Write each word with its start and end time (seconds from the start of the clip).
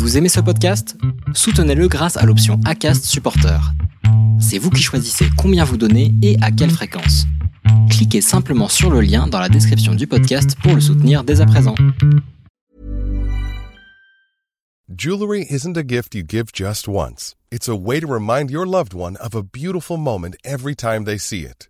Vous 0.00 0.16
aimez 0.16 0.30
ce 0.30 0.40
podcast? 0.40 0.96
Soutenez-le 1.34 1.86
grâce 1.86 2.16
à 2.16 2.24
l'option 2.24 2.58
ACAST 2.64 3.04
Supporter. 3.04 3.60
C'est 4.40 4.56
vous 4.56 4.70
qui 4.70 4.82
choisissez 4.82 5.26
combien 5.36 5.62
vous 5.62 5.76
donnez 5.76 6.14
et 6.22 6.38
à 6.40 6.50
quelle 6.50 6.70
fréquence. 6.70 7.26
Cliquez 7.90 8.22
simplement 8.22 8.68
sur 8.68 8.90
le 8.90 9.02
lien 9.02 9.26
dans 9.26 9.38
la 9.38 9.50
description 9.50 9.94
du 9.94 10.06
podcast 10.06 10.56
pour 10.62 10.74
le 10.74 10.80
soutenir 10.80 11.22
dès 11.22 11.42
à 11.42 11.46
présent. 11.46 11.74
Jewelry 14.88 15.46
isn't 15.50 15.76
a 15.76 15.86
gift 15.86 16.14
you 16.14 16.22
give 16.26 16.46
just 16.54 16.88
once. 16.88 17.36
It's 17.52 17.68
a 17.68 17.76
way 17.76 18.00
to 18.00 18.06
remind 18.06 18.50
your 18.50 18.66
loved 18.66 18.94
one 18.94 19.18
of 19.18 19.34
a 19.34 19.42
beautiful 19.42 19.98
moment 19.98 20.34
every 20.44 20.74
time 20.74 21.04
they 21.04 21.18
see 21.18 21.42
it. 21.42 21.69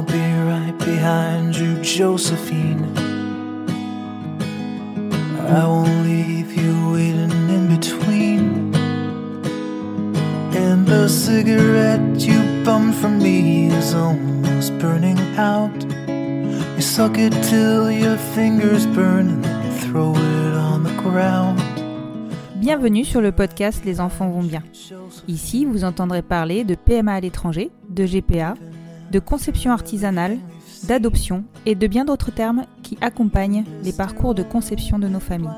I'll 0.00 0.06
be 0.06 0.32
right 0.48 0.78
behind 0.78 1.54
you, 1.54 1.76
Josephine. 1.82 2.96
I 5.46 5.66
won't 5.66 6.06
leave 6.06 6.54
you 6.54 6.72
waiting 6.90 7.50
in 7.50 7.68
between. 7.76 8.74
And 10.56 10.86
the 10.86 11.06
cigarette 11.06 12.18
you 12.18 12.40
bummed 12.64 12.94
from 12.94 13.18
me 13.18 13.66
is 13.66 13.92
almost 13.92 14.72
burning 14.78 15.18
out. 15.36 15.76
You 16.76 16.80
suck 16.80 17.18
it 17.18 17.34
till 17.50 17.90
your 17.90 18.16
fingers 18.34 18.86
burn 18.86 19.28
and 19.28 19.44
then 19.44 19.70
throw 19.80 20.14
it 20.14 20.54
on 20.54 20.82
the 20.82 20.94
ground. 21.02 21.60
Bienvenue 22.56 23.04
sur 23.04 23.20
le 23.20 23.32
podcast 23.32 23.84
Les 23.84 24.00
enfants 24.00 24.30
vont 24.30 24.42
bien. 24.42 24.62
Ici, 25.28 25.66
vous 25.66 25.84
entendrez 25.84 26.22
parler 26.22 26.64
de 26.64 26.74
PMA 26.74 27.12
à 27.12 27.20
l'étranger, 27.20 27.70
de 27.90 28.06
GPA, 28.06 28.54
de 29.10 29.18
conception 29.18 29.72
artisanale, 29.72 30.38
d'adoption 30.84 31.44
et 31.66 31.74
de 31.74 31.86
bien 31.86 32.04
d'autres 32.04 32.30
termes 32.30 32.64
qui 32.82 32.96
accompagnent 33.00 33.64
les 33.82 33.92
parcours 33.92 34.34
de 34.34 34.42
conception 34.42 34.98
de 34.98 35.08
nos 35.08 35.20
familles. 35.20 35.50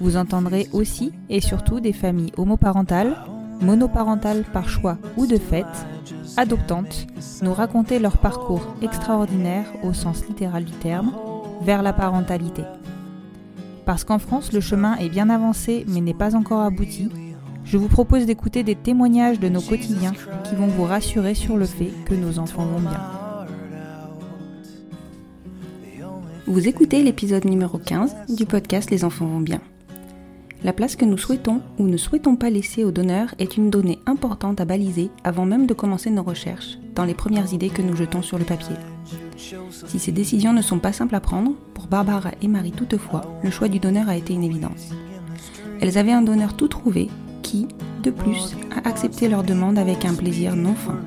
Vous 0.00 0.16
entendrez 0.16 0.68
aussi 0.72 1.12
et 1.28 1.40
surtout 1.40 1.80
des 1.80 1.92
familles 1.92 2.32
homoparentales, 2.36 3.16
monoparentales 3.60 4.44
par 4.52 4.68
choix 4.68 4.98
ou 5.16 5.26
de 5.26 5.36
fait, 5.36 5.66
adoptantes, 6.36 7.06
nous 7.42 7.54
raconter 7.54 7.98
leur 7.98 8.18
parcours 8.18 8.74
extraordinaire 8.82 9.66
au 9.82 9.92
sens 9.92 10.26
littéral 10.26 10.64
du 10.64 10.72
terme 10.72 11.12
vers 11.62 11.82
la 11.82 11.92
parentalité. 11.92 12.62
Parce 13.84 14.04
qu'en 14.04 14.18
France, 14.18 14.52
le 14.52 14.60
chemin 14.60 14.96
est 14.96 15.08
bien 15.08 15.30
avancé 15.30 15.84
mais 15.88 16.00
n'est 16.00 16.14
pas 16.14 16.34
encore 16.34 16.62
abouti, 16.62 17.08
je 17.64 17.78
vous 17.78 17.88
propose 17.88 18.26
d'écouter 18.26 18.62
des 18.62 18.74
témoignages 18.74 19.40
de 19.40 19.48
nos 19.48 19.60
quotidiens 19.60 20.12
qui 20.44 20.54
vont 20.54 20.66
vous 20.66 20.84
rassurer 20.84 21.34
sur 21.34 21.56
le 21.56 21.64
fait 21.64 21.90
que 22.04 22.14
nos 22.14 22.38
enfants 22.38 22.66
vont 22.66 22.80
bien. 22.80 23.00
Vous 26.46 26.68
écoutez 26.68 27.02
l'épisode 27.02 27.46
numéro 27.46 27.78
15 27.78 28.36
du 28.36 28.44
podcast 28.44 28.90
Les 28.90 29.04
enfants 29.04 29.26
vont 29.26 29.40
bien. 29.40 29.60
La 30.62 30.72
place 30.72 30.96
que 30.96 31.04
nous 31.04 31.18
souhaitons 31.18 31.60
ou 31.78 31.86
ne 31.86 31.96
souhaitons 31.96 32.36
pas 32.36 32.50
laisser 32.50 32.84
aux 32.84 32.90
donneurs 32.90 33.34
est 33.38 33.56
une 33.56 33.70
donnée 33.70 33.98
importante 34.06 34.60
à 34.60 34.64
baliser 34.64 35.10
avant 35.24 35.44
même 35.44 35.66
de 35.66 35.74
commencer 35.74 36.10
nos 36.10 36.22
recherches, 36.22 36.78
dans 36.94 37.04
les 37.04 37.14
premières 37.14 37.52
idées 37.52 37.70
que 37.70 37.82
nous 37.82 37.96
jetons 37.96 38.22
sur 38.22 38.38
le 38.38 38.44
papier. 38.44 38.76
Si 39.86 39.98
ces 39.98 40.12
décisions 40.12 40.52
ne 40.52 40.62
sont 40.62 40.78
pas 40.78 40.92
simples 40.92 41.14
à 41.14 41.20
prendre, 41.20 41.52
pour 41.74 41.86
Barbara 41.86 42.30
et 42.40 42.48
Marie 42.48 42.72
toutefois, 42.72 43.38
le 43.42 43.50
choix 43.50 43.68
du 43.68 43.78
donneur 43.78 44.08
a 44.08 44.16
été 44.16 44.32
une 44.32 44.44
évidence. 44.44 44.90
Elles 45.80 45.98
avaient 45.98 46.12
un 46.12 46.22
donneur 46.22 46.54
tout 46.54 46.68
trouvé 46.68 47.10
qui, 47.44 47.68
de 48.02 48.10
plus, 48.10 48.56
a 48.74 48.88
accepté 48.88 49.28
leur 49.28 49.44
demande 49.44 49.78
avec 49.78 50.04
un 50.04 50.14
plaisir 50.14 50.56
non 50.56 50.74
fin. 50.74 50.98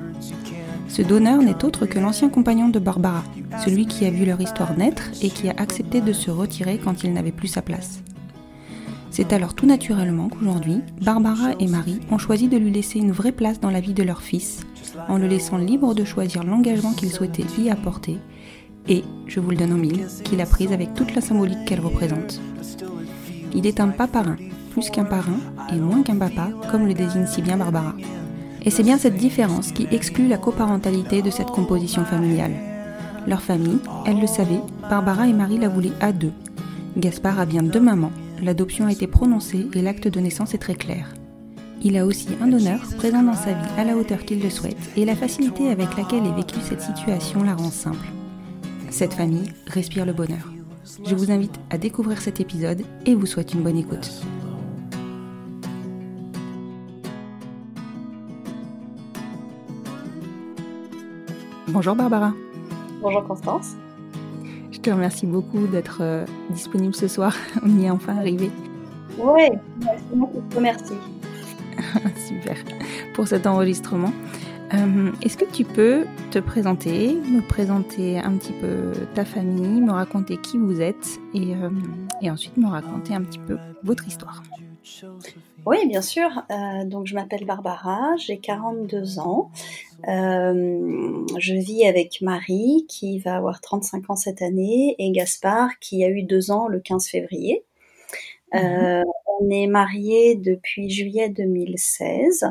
Ce 0.88 1.02
donneur 1.02 1.42
n'est 1.42 1.64
autre 1.64 1.84
que 1.84 1.98
l'ancien 1.98 2.30
compagnon 2.30 2.70
de 2.70 2.78
Barbara, 2.78 3.24
celui 3.62 3.86
qui 3.86 4.06
a 4.06 4.10
vu 4.10 4.24
leur 4.24 4.40
histoire 4.40 4.78
naître 4.78 5.10
et 5.20 5.28
qui 5.28 5.50
a 5.50 5.54
accepté 5.58 6.00
de 6.00 6.14
se 6.14 6.30
retirer 6.30 6.78
quand 6.78 7.04
il 7.04 7.12
n'avait 7.12 7.32
plus 7.32 7.48
sa 7.48 7.60
place. 7.60 8.00
C'est 9.10 9.32
alors 9.32 9.54
tout 9.54 9.66
naturellement 9.66 10.28
qu'aujourd'hui, 10.28 10.80
Barbara 11.02 11.50
et 11.58 11.66
Marie 11.66 12.00
ont 12.10 12.18
choisi 12.18 12.48
de 12.48 12.56
lui 12.56 12.70
laisser 12.70 12.98
une 12.98 13.12
vraie 13.12 13.32
place 13.32 13.60
dans 13.60 13.70
la 13.70 13.80
vie 13.80 13.94
de 13.94 14.02
leur 14.02 14.22
fils, 14.22 14.60
en 15.08 15.18
le 15.18 15.26
laissant 15.26 15.58
libre 15.58 15.94
de 15.94 16.04
choisir 16.04 16.44
l'engagement 16.44 16.92
qu'il 16.92 17.10
souhaitait 17.10 17.44
y 17.58 17.68
apporter, 17.68 18.18
et, 18.88 19.04
je 19.26 19.40
vous 19.40 19.50
le 19.50 19.56
donne 19.56 19.74
en 19.74 19.76
mille, 19.76 20.06
qu'il 20.24 20.40
a 20.40 20.46
prise 20.46 20.72
avec 20.72 20.94
toute 20.94 21.14
la 21.14 21.20
symbolique 21.20 21.64
qu'elle 21.66 21.80
représente. 21.80 22.40
Il 23.54 23.66
est 23.66 23.80
un 23.80 23.88
paparin, 23.88 24.36
plus 24.78 24.90
qu'un 24.90 25.04
parrain 25.04 25.40
et 25.74 25.76
moins 25.76 26.04
qu'un 26.04 26.16
papa, 26.16 26.50
comme 26.70 26.86
le 26.86 26.94
désigne 26.94 27.26
si 27.26 27.42
bien 27.42 27.56
Barbara. 27.56 27.94
Et 28.62 28.70
c'est 28.70 28.84
bien 28.84 28.96
cette 28.96 29.16
différence 29.16 29.72
qui 29.72 29.88
exclut 29.90 30.28
la 30.28 30.38
coparentalité 30.38 31.20
de 31.20 31.30
cette 31.30 31.50
composition 31.50 32.04
familiale. 32.04 32.52
Leur 33.26 33.42
famille, 33.42 33.78
elle 34.06 34.20
le 34.20 34.28
savait, 34.28 34.60
Barbara 34.88 35.26
et 35.26 35.32
Marie 35.32 35.58
la 35.58 35.68
voulaient 35.68 35.90
à 36.00 36.12
deux. 36.12 36.30
Gaspard 36.96 37.40
a 37.40 37.44
bien 37.44 37.64
deux 37.64 37.80
mamans, 37.80 38.12
l'adoption 38.40 38.86
a 38.86 38.92
été 38.92 39.08
prononcée 39.08 39.66
et 39.74 39.82
l'acte 39.82 40.06
de 40.06 40.20
naissance 40.20 40.54
est 40.54 40.58
très 40.58 40.76
clair. 40.76 41.12
Il 41.82 41.96
a 41.96 42.06
aussi 42.06 42.28
un 42.40 42.46
donneur 42.46 42.80
présent 42.98 43.24
dans 43.24 43.34
sa 43.34 43.54
vie 43.54 43.70
à 43.78 43.84
la 43.84 43.96
hauteur 43.96 44.24
qu'il 44.24 44.40
le 44.40 44.50
souhaite 44.50 44.90
et 44.96 45.04
la 45.04 45.16
facilité 45.16 45.70
avec 45.70 45.96
laquelle 45.96 46.24
est 46.24 46.36
vécue 46.36 46.60
cette 46.62 46.82
situation 46.82 47.42
la 47.42 47.56
rend 47.56 47.72
simple. 47.72 48.06
Cette 48.90 49.14
famille 49.14 49.52
respire 49.66 50.06
le 50.06 50.12
bonheur. 50.12 50.52
Je 51.04 51.16
vous 51.16 51.32
invite 51.32 51.58
à 51.68 51.78
découvrir 51.78 52.20
cet 52.20 52.38
épisode 52.40 52.82
et 53.06 53.16
vous 53.16 53.26
souhaite 53.26 53.54
une 53.54 53.62
bonne 53.62 53.76
écoute. 53.76 54.22
Bonjour 61.68 61.94
Barbara. 61.94 62.32
Bonjour 63.00 63.24
Constance. 63.26 63.76
Je 64.70 64.78
te 64.78 64.90
remercie 64.90 65.26
beaucoup 65.26 65.66
d'être 65.66 65.98
euh, 66.00 66.24
disponible 66.50 66.94
ce 66.94 67.08
soir. 67.08 67.34
On 67.62 67.68
y 67.78 67.84
est 67.84 67.90
enfin 67.90 68.16
arrivé. 68.16 68.50
Oui, 69.18 69.42
c'est 69.82 70.16
moi 70.16 70.28
qui 70.32 70.40
te 70.48 70.56
remercie. 70.56 70.94
Super. 72.26 72.56
Pour 73.14 73.28
cet 73.28 73.46
enregistrement. 73.46 74.12
Euh, 74.74 75.10
Est-ce 75.22 75.36
que 75.38 75.46
tu 75.46 75.64
peux 75.64 76.04
te 76.30 76.38
présenter, 76.38 77.14
me 77.14 77.40
présenter 77.40 78.18
un 78.18 78.32
petit 78.32 78.52
peu 78.52 78.92
ta 79.14 79.24
famille, 79.24 79.80
me 79.80 79.92
raconter 79.92 80.36
qui 80.36 80.58
vous 80.58 80.80
êtes 80.80 81.18
et, 81.32 81.54
euh, 81.54 81.70
et 82.20 82.30
ensuite 82.30 82.56
me 82.58 82.66
raconter 82.68 83.14
un 83.14 83.22
petit 83.22 83.38
peu 83.38 83.56
votre 83.82 84.06
histoire? 84.06 84.42
Oui, 85.68 85.86
bien 85.86 86.00
sûr. 86.00 86.30
Euh, 86.50 86.84
donc, 86.86 87.06
je 87.06 87.14
m'appelle 87.14 87.44
Barbara, 87.44 88.16
j'ai 88.16 88.38
42 88.38 89.18
ans. 89.18 89.50
Euh, 90.08 91.26
je 91.36 91.52
vis 91.52 91.86
avec 91.86 92.22
Marie, 92.22 92.86
qui 92.88 93.18
va 93.18 93.36
avoir 93.36 93.60
35 93.60 94.08
ans 94.08 94.16
cette 94.16 94.40
année, 94.40 94.96
et 94.98 95.10
Gaspard, 95.10 95.78
qui 95.78 96.02
a 96.04 96.08
eu 96.08 96.22
deux 96.22 96.50
ans 96.50 96.68
le 96.68 96.80
15 96.80 97.08
février. 97.08 97.64
Euh, 98.54 99.02
on 99.40 99.50
est 99.50 99.66
mariés 99.66 100.36
depuis 100.36 100.90
juillet 100.90 101.28
2016 101.28 102.44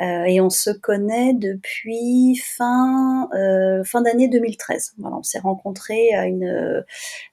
euh, 0.00 0.24
et 0.24 0.40
on 0.40 0.50
se 0.50 0.70
connaît 0.70 1.34
depuis 1.34 2.36
fin 2.36 3.28
euh, 3.34 3.84
fin 3.84 4.02
d'année 4.02 4.28
2013. 4.28 4.94
Voilà, 4.98 5.16
on 5.16 5.22
s'est 5.22 5.38
rencontrés 5.38 6.12
à 6.14 6.26
une 6.26 6.84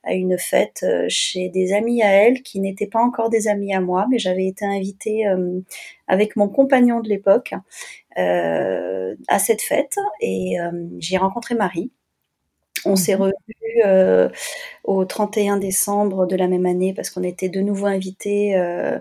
à 0.03 0.13
une 0.13 0.38
fête 0.38 0.81
euh, 0.83 1.06
chez 1.09 1.50
des 1.50 1.74
amis 1.74 2.03
à 2.03 2.09
elle 2.12 2.42
qui 2.44 2.59
n'étaient 2.59 2.88
pas 2.88 3.01
encore 3.01 3.30
des 3.30 3.48
amis 3.48 3.74
à 3.74 3.81
moi, 3.81 4.07
mais 4.09 4.19
j'avais 4.19 4.48
été 4.48 4.65
invitée 4.65 5.27
euh, 5.27 5.59
avec 6.07 6.36
mon 6.36 6.50
compagnon 6.50 7.00
de 7.00 7.09
l'époque 7.09 7.53
à 8.18 9.39
cette 9.39 9.62
fête 9.62 9.95
et 10.19 10.57
j'ai 11.00 11.15
rencontré 11.18 11.56
Marie. 11.56 11.92
On 12.86 12.95
s'est 12.95 13.16
Mhm. 13.16 13.22
revus 13.22 13.33
euh, 13.86 14.30
au 14.83 15.06
31 15.06 15.57
décembre 15.57 16.25
de 16.28 16.36
la 16.36 16.48
même 16.48 16.66
année 16.66 16.94
parce 16.94 17.10
qu'on 17.10 17.24
était 17.24 17.50
de 17.50 17.62
nouveau 17.62 17.88
invités, 17.88 18.56
euh, 18.57 19.00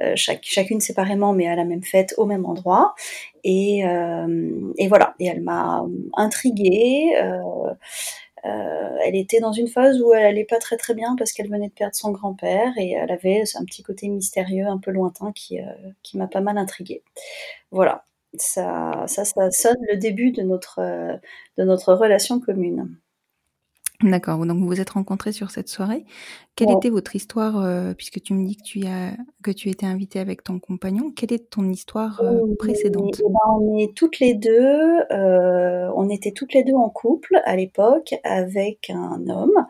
euh, 0.00 0.12
chaque- 0.16 0.44
chacune 0.44 0.80
séparément, 0.80 1.32
mais 1.32 1.48
à 1.48 1.56
la 1.56 1.64
même 1.64 1.82
fête, 1.84 2.14
au 2.18 2.26
même 2.26 2.46
endroit. 2.46 2.94
Et, 3.44 3.86
euh, 3.86 4.72
et 4.78 4.88
voilà, 4.88 5.14
et 5.20 5.26
elle 5.26 5.42
m'a 5.42 5.84
intriguée. 6.16 7.12
elle 9.04 9.16
était 9.16 9.40
dans 9.40 9.52
une 9.52 9.68
phase 9.68 10.00
où 10.00 10.12
elle 10.14 10.24
allait 10.24 10.44
pas 10.44 10.58
très 10.58 10.76
très 10.76 10.94
bien 10.94 11.14
parce 11.16 11.32
qu'elle 11.32 11.48
venait 11.50 11.68
de 11.68 11.72
perdre 11.72 11.94
son 11.94 12.10
grand-père 12.12 12.72
et 12.78 12.92
elle 12.92 13.10
avait 13.10 13.42
un 13.56 13.64
petit 13.64 13.82
côté 13.82 14.08
mystérieux, 14.08 14.66
un 14.66 14.78
peu 14.78 14.90
lointain 14.90 15.32
qui, 15.32 15.58
qui 16.02 16.16
m'a 16.18 16.26
pas 16.28 16.40
mal 16.40 16.58
intriguée. 16.58 17.02
Voilà, 17.70 18.06
ça, 18.38 19.04
ça, 19.08 19.24
ça 19.24 19.50
sonne 19.50 19.76
le 19.90 19.96
début 19.98 20.32
de 20.32 20.42
notre, 20.42 20.80
de 21.58 21.64
notre 21.64 21.94
relation 21.94 22.40
commune. 22.40 22.96
D'accord, 24.02 24.38
donc 24.46 24.58
vous 24.58 24.66
vous 24.66 24.80
êtes 24.80 24.90
rencontrés 24.90 25.32
sur 25.32 25.50
cette 25.50 25.68
soirée. 25.68 26.06
Quelle 26.56 26.76
était 26.76 26.90
votre 26.90 27.16
histoire, 27.16 27.62
euh, 27.62 27.94
puisque 27.94 28.20
tu 28.20 28.34
me 28.34 28.46
dis 28.46 28.56
que 28.56 28.62
tu, 28.62 28.86
as, 28.86 29.12
que 29.42 29.50
tu 29.50 29.70
étais 29.70 29.86
invitée 29.86 30.18
avec 30.18 30.42
ton 30.42 30.58
compagnon, 30.58 31.10
quelle 31.10 31.32
est 31.32 31.48
ton 31.48 31.66
histoire 31.70 32.20
euh, 32.22 32.54
précédente? 32.58 33.16
eh 33.18 33.28
ben, 33.28 33.38
On 33.58 33.78
est 33.78 33.94
toutes 33.94 34.18
les 34.18 34.34
deux, 34.34 35.00
euh, 35.10 35.90
on 35.96 36.10
était 36.10 36.32
toutes 36.32 36.52
les 36.52 36.62
deux 36.62 36.74
en 36.74 36.90
couple 36.90 37.40
à 37.46 37.56
l'époque 37.56 38.14
avec 38.24 38.90
un 38.90 39.26
homme. 39.28 39.66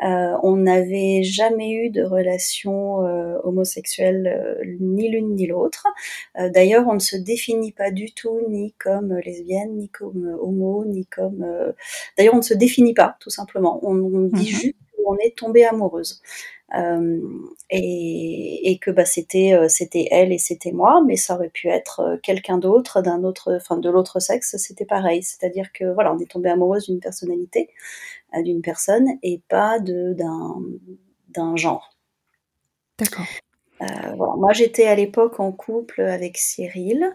on 0.00 0.56
n'avait 0.56 1.24
jamais 1.24 1.72
eu 1.72 1.90
de 1.90 2.04
relation 2.04 2.98
homosexuelle 3.42 4.58
ni 4.80 5.08
l'une 5.08 5.34
ni 5.34 5.46
l'autre. 5.46 5.86
D'ailleurs, 6.36 6.86
on 6.88 6.94
ne 6.94 7.00
se 7.00 7.16
définit 7.16 7.72
pas 7.72 7.90
du 7.90 8.12
tout 8.12 8.38
ni 8.48 8.74
comme 8.78 9.14
lesbienne, 9.24 9.76
ni 9.76 9.88
comme 9.88 10.38
homo, 10.40 10.84
ni 10.84 11.04
comme... 11.06 11.44
D'ailleurs, 12.16 12.34
on 12.34 12.38
ne 12.38 12.42
se 12.42 12.54
définit 12.54 12.94
pas, 12.94 13.16
tout 13.18 13.30
simplement. 13.30 13.67
On, 13.82 13.94
on 13.96 14.28
dit 14.28 14.52
mmh 14.52 14.60
juste 14.60 14.74
on 15.08 15.16
est 15.18 15.36
tombé 15.36 15.64
amoureuse. 15.64 16.22
Euh, 16.76 17.20
et, 17.70 18.78
que 18.82 18.90
bah 18.90 19.06
c'était 19.06 19.54
euh, 19.54 19.68
c'était 19.68 20.06
elle 20.10 20.32
et 20.32 20.38
c'était 20.38 20.72
moi, 20.72 21.02
mais 21.06 21.16
ça 21.16 21.34
aurait 21.34 21.48
pu 21.48 21.68
être 21.68 22.00
euh, 22.00 22.16
quelqu'un 22.22 22.58
d'autre 22.58 23.00
d'un 23.00 23.24
autre, 23.24 23.56
enfin 23.56 23.78
de 23.78 23.88
l'autre 23.88 24.20
sexe, 24.20 24.56
c'était 24.58 24.84
pareil. 24.84 25.22
C'est-à-dire 25.22 25.72
que 25.72 25.84
voilà, 25.94 26.12
on 26.12 26.18
est 26.18 26.30
tombé 26.30 26.50
amoureuse 26.50 26.86
d'une 26.86 27.00
personnalité, 27.00 27.70
d'une 28.34 28.60
personne 28.60 29.08
et 29.22 29.40
pas 29.48 29.78
de 29.78 30.12
d'un 30.12 30.56
d'un 31.30 31.56
genre. 31.56 31.90
D'accord. 32.98 33.26
Voilà. 33.80 34.34
Moi, 34.36 34.52
j'étais 34.52 34.86
à 34.86 34.94
l'époque 34.94 35.40
en 35.40 35.52
couple 35.52 36.00
avec 36.02 36.36
Cyril 36.36 37.14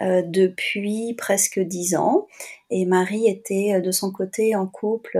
depuis 0.00 1.14
presque 1.14 1.60
dix 1.60 1.94
ans, 1.94 2.26
et 2.70 2.86
Marie 2.86 3.28
était 3.28 3.80
de 3.80 3.90
son 3.90 4.10
côté 4.10 4.56
en 4.56 4.66
couple 4.66 5.18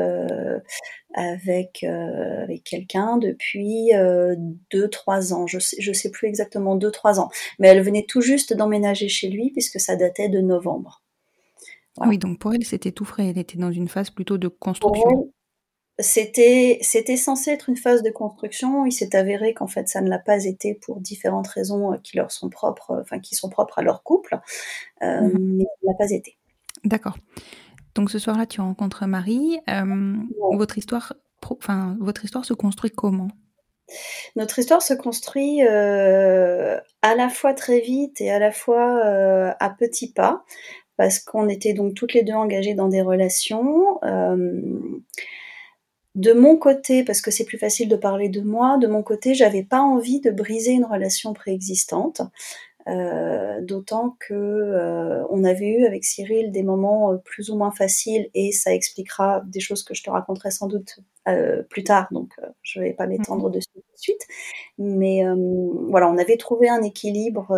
avec, 1.15 1.85
euh, 1.85 2.43
avec 2.43 2.65
quelqu'un 2.65 3.17
depuis 3.19 3.91
2-3 3.93 5.33
euh, 5.33 5.35
ans. 5.35 5.47
Je 5.47 5.59
sais, 5.59 5.77
je 5.81 5.93
sais 5.93 6.11
plus 6.11 6.29
exactement 6.29 6.77
2-3 6.77 7.19
ans. 7.19 7.31
Mais 7.59 7.69
elle 7.69 7.83
venait 7.83 8.07
tout 8.09 8.21
juste 8.21 8.55
d'emménager 8.55 9.09
chez 9.09 9.29
lui 9.29 9.51
puisque 9.51 9.81
ça 9.81 9.97
datait 9.97 10.29
de 10.29 10.41
novembre. 10.41 11.03
Oui, 11.99 12.19
donc 12.19 12.39
pour 12.39 12.55
elle, 12.55 12.65
c'était 12.65 12.93
tout 12.93 13.05
frais. 13.05 13.29
Elle 13.29 13.39
était 13.39 13.59
dans 13.59 13.73
une 13.73 13.89
phase 13.89 14.11
plutôt 14.11 14.39
de 14.39 14.49
construction. 14.49 15.33
C'était, 16.01 16.79
c'était 16.83 17.17
censé 17.17 17.51
être 17.51 17.69
une 17.69 17.77
phase 17.77 18.03
de 18.03 18.11
construction. 18.11 18.87
Il 18.87 18.93
s'est 18.93 19.15
avéré 19.17 19.55
qu'en 19.55 19.67
fait, 19.67 19.89
ça 19.89 20.01
ne 20.01 20.09
l'a 20.09 20.19
pas 20.19 20.45
été 20.45 20.75
pour 20.75 21.01
différentes 21.01 21.49
raisons 21.49 21.93
euh, 21.93 21.97
qui 22.03 22.17
leur 22.17 22.31
sont 22.31 22.49
propres, 22.49 22.99
enfin 23.01 23.19
qui 23.19 23.35
sont 23.35 23.49
propres 23.49 23.79
à 23.79 23.83
leur 23.83 24.03
couple, 24.03 24.39
mmh 25.03 25.29
mais 25.33 25.65
ça 25.65 25.71
ne 25.83 25.89
l'a 25.89 25.95
pas 25.99 26.11
été. 26.11 26.37
D'accord. 26.85 27.17
Donc 27.95 28.11
ce 28.11 28.19
soir-là, 28.19 28.47
tu 28.47 28.61
rencontres 28.61 29.07
Marie. 29.07 29.59
Euh, 29.69 30.15
votre 30.53 30.79
histoire, 30.79 31.15
enfin 31.51 31.97
votre 32.01 32.25
histoire 32.25 32.45
se 32.45 32.55
construit 32.55 32.91
comment? 32.91 33.29
Notre 34.37 34.61
histoire 34.61 34.83
se 34.83 34.95
construit 34.95 35.67
euh, 35.67 36.79
à 37.03 37.15
la 37.17 37.29
fois 37.29 37.55
très 37.55 37.81
vite 37.81 38.21
et 38.21 38.31
à 38.31 38.39
la 38.39 38.53
fois 38.53 39.05
euh, 39.05 39.53
à 39.59 39.71
petits 39.71 40.13
pas, 40.13 40.45
parce 40.97 41.19
qu'on 41.19 41.49
était 41.49 41.73
donc 41.73 41.95
toutes 41.95 42.15
les 42.15 42.23
deux 42.23 42.35
engagées 42.35 42.75
dans 42.75 42.89
des 42.89 43.03
relations. 43.03 43.99
De 46.15 46.33
mon 46.33 46.57
côté, 46.57 47.05
parce 47.05 47.21
que 47.21 47.31
c'est 47.31 47.45
plus 47.45 47.59
facile 47.59 47.89
de 47.89 47.97
parler 47.97 48.29
de 48.29 48.41
moi, 48.41 48.79
de 48.79 48.87
mon 48.87 49.03
côté, 49.03 49.35
j'avais 49.35 49.63
pas 49.63 49.81
envie 49.81 50.21
de 50.21 50.31
briser 50.31 50.73
une 50.73 50.85
relation 50.85 51.33
préexistante. 51.33 52.23
Euh, 52.89 53.61
d'autant 53.61 54.17
que 54.19 54.35
euh, 54.35 55.23
on 55.29 55.45
avait 55.45 55.69
eu 55.69 55.85
avec 55.85 56.03
Cyril 56.03 56.51
des 56.51 56.63
moments 56.63 57.13
euh, 57.13 57.17
plus 57.19 57.51
ou 57.51 57.57
moins 57.57 57.71
faciles 57.71 58.31
et 58.33 58.53
ça 58.53 58.75
expliquera 58.75 59.43
des 59.47 59.61
choses 59.61 59.85
que 59.85 59.93
je 59.95 60.03
te 60.03 60.11
raconterai 60.11 60.51
sans 60.51 60.67
doute 60.67 61.01
plus 61.69 61.85
tard, 61.85 62.09
donc 62.11 62.33
je 62.63 62.81
vais 62.81 62.93
pas 62.93 63.07
m'étendre 63.07 63.47
mhm. 63.47 63.53
dessus 63.53 63.69
tout 63.73 63.81
de 63.81 64.01
suite. 64.01 64.27
Mais 64.79 65.23
voilà, 65.89 66.11
on 66.11 66.19
avait 66.19 66.37
trouvé 66.37 66.69
un 66.69 66.83
équilibre 66.83 67.57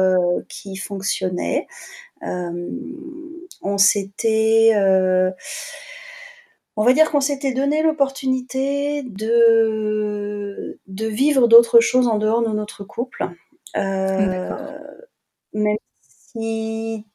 qui 0.50 0.76
fonctionnait. 0.76 1.66
on 2.20 3.78
s'était 3.78 4.72
on 6.76 6.84
va 6.84 6.92
dire 6.92 7.10
qu'on 7.10 7.20
s'était 7.20 7.52
donné 7.52 7.82
l'opportunité 7.82 9.02
de, 9.02 10.80
de 10.86 11.06
vivre 11.06 11.48
d'autres 11.48 11.80
choses 11.80 12.08
en 12.08 12.18
dehors 12.18 12.42
de 12.42 12.52
notre 12.52 12.84
couple. 12.84 13.28
Euh, 13.76 14.78
même 15.52 15.76
si, 16.00 17.06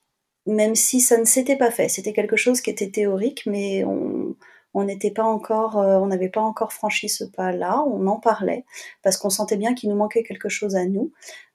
même 0.46 0.76
si 0.76 1.02
ça 1.02 1.18
ne 1.18 1.26
s'était 1.26 1.56
pas 1.56 1.72
fait. 1.72 1.90
C'était 1.90 2.14
quelque 2.14 2.36
chose 2.36 2.62
qui 2.62 2.70
était 2.70 2.92
théorique, 2.92 3.44
mais 3.46 3.84
on 3.84 4.36
on 4.78 4.84
n'était 4.84 5.12
pas 5.12 5.24
encore, 5.24 5.80
euh, 5.80 5.98
on 5.98 6.06
n'avait 6.06 6.30
pas 6.30 6.42
encore 6.42 6.72
franchi 6.72 7.10
ce 7.10 7.24
pas-là. 7.24 7.84
On 7.88 8.06
en 8.06 8.18
parlait 8.18 8.64
parce 9.02 9.18
qu'on 9.18 9.32
sentait 9.32 9.58
bien 9.58 9.74
qu'il 9.74 9.90
nous 9.90 9.96
manquait 9.96 10.22
quelque 10.22 10.50
chose 10.50 10.76
à 10.76 10.86
nous, 10.86 11.12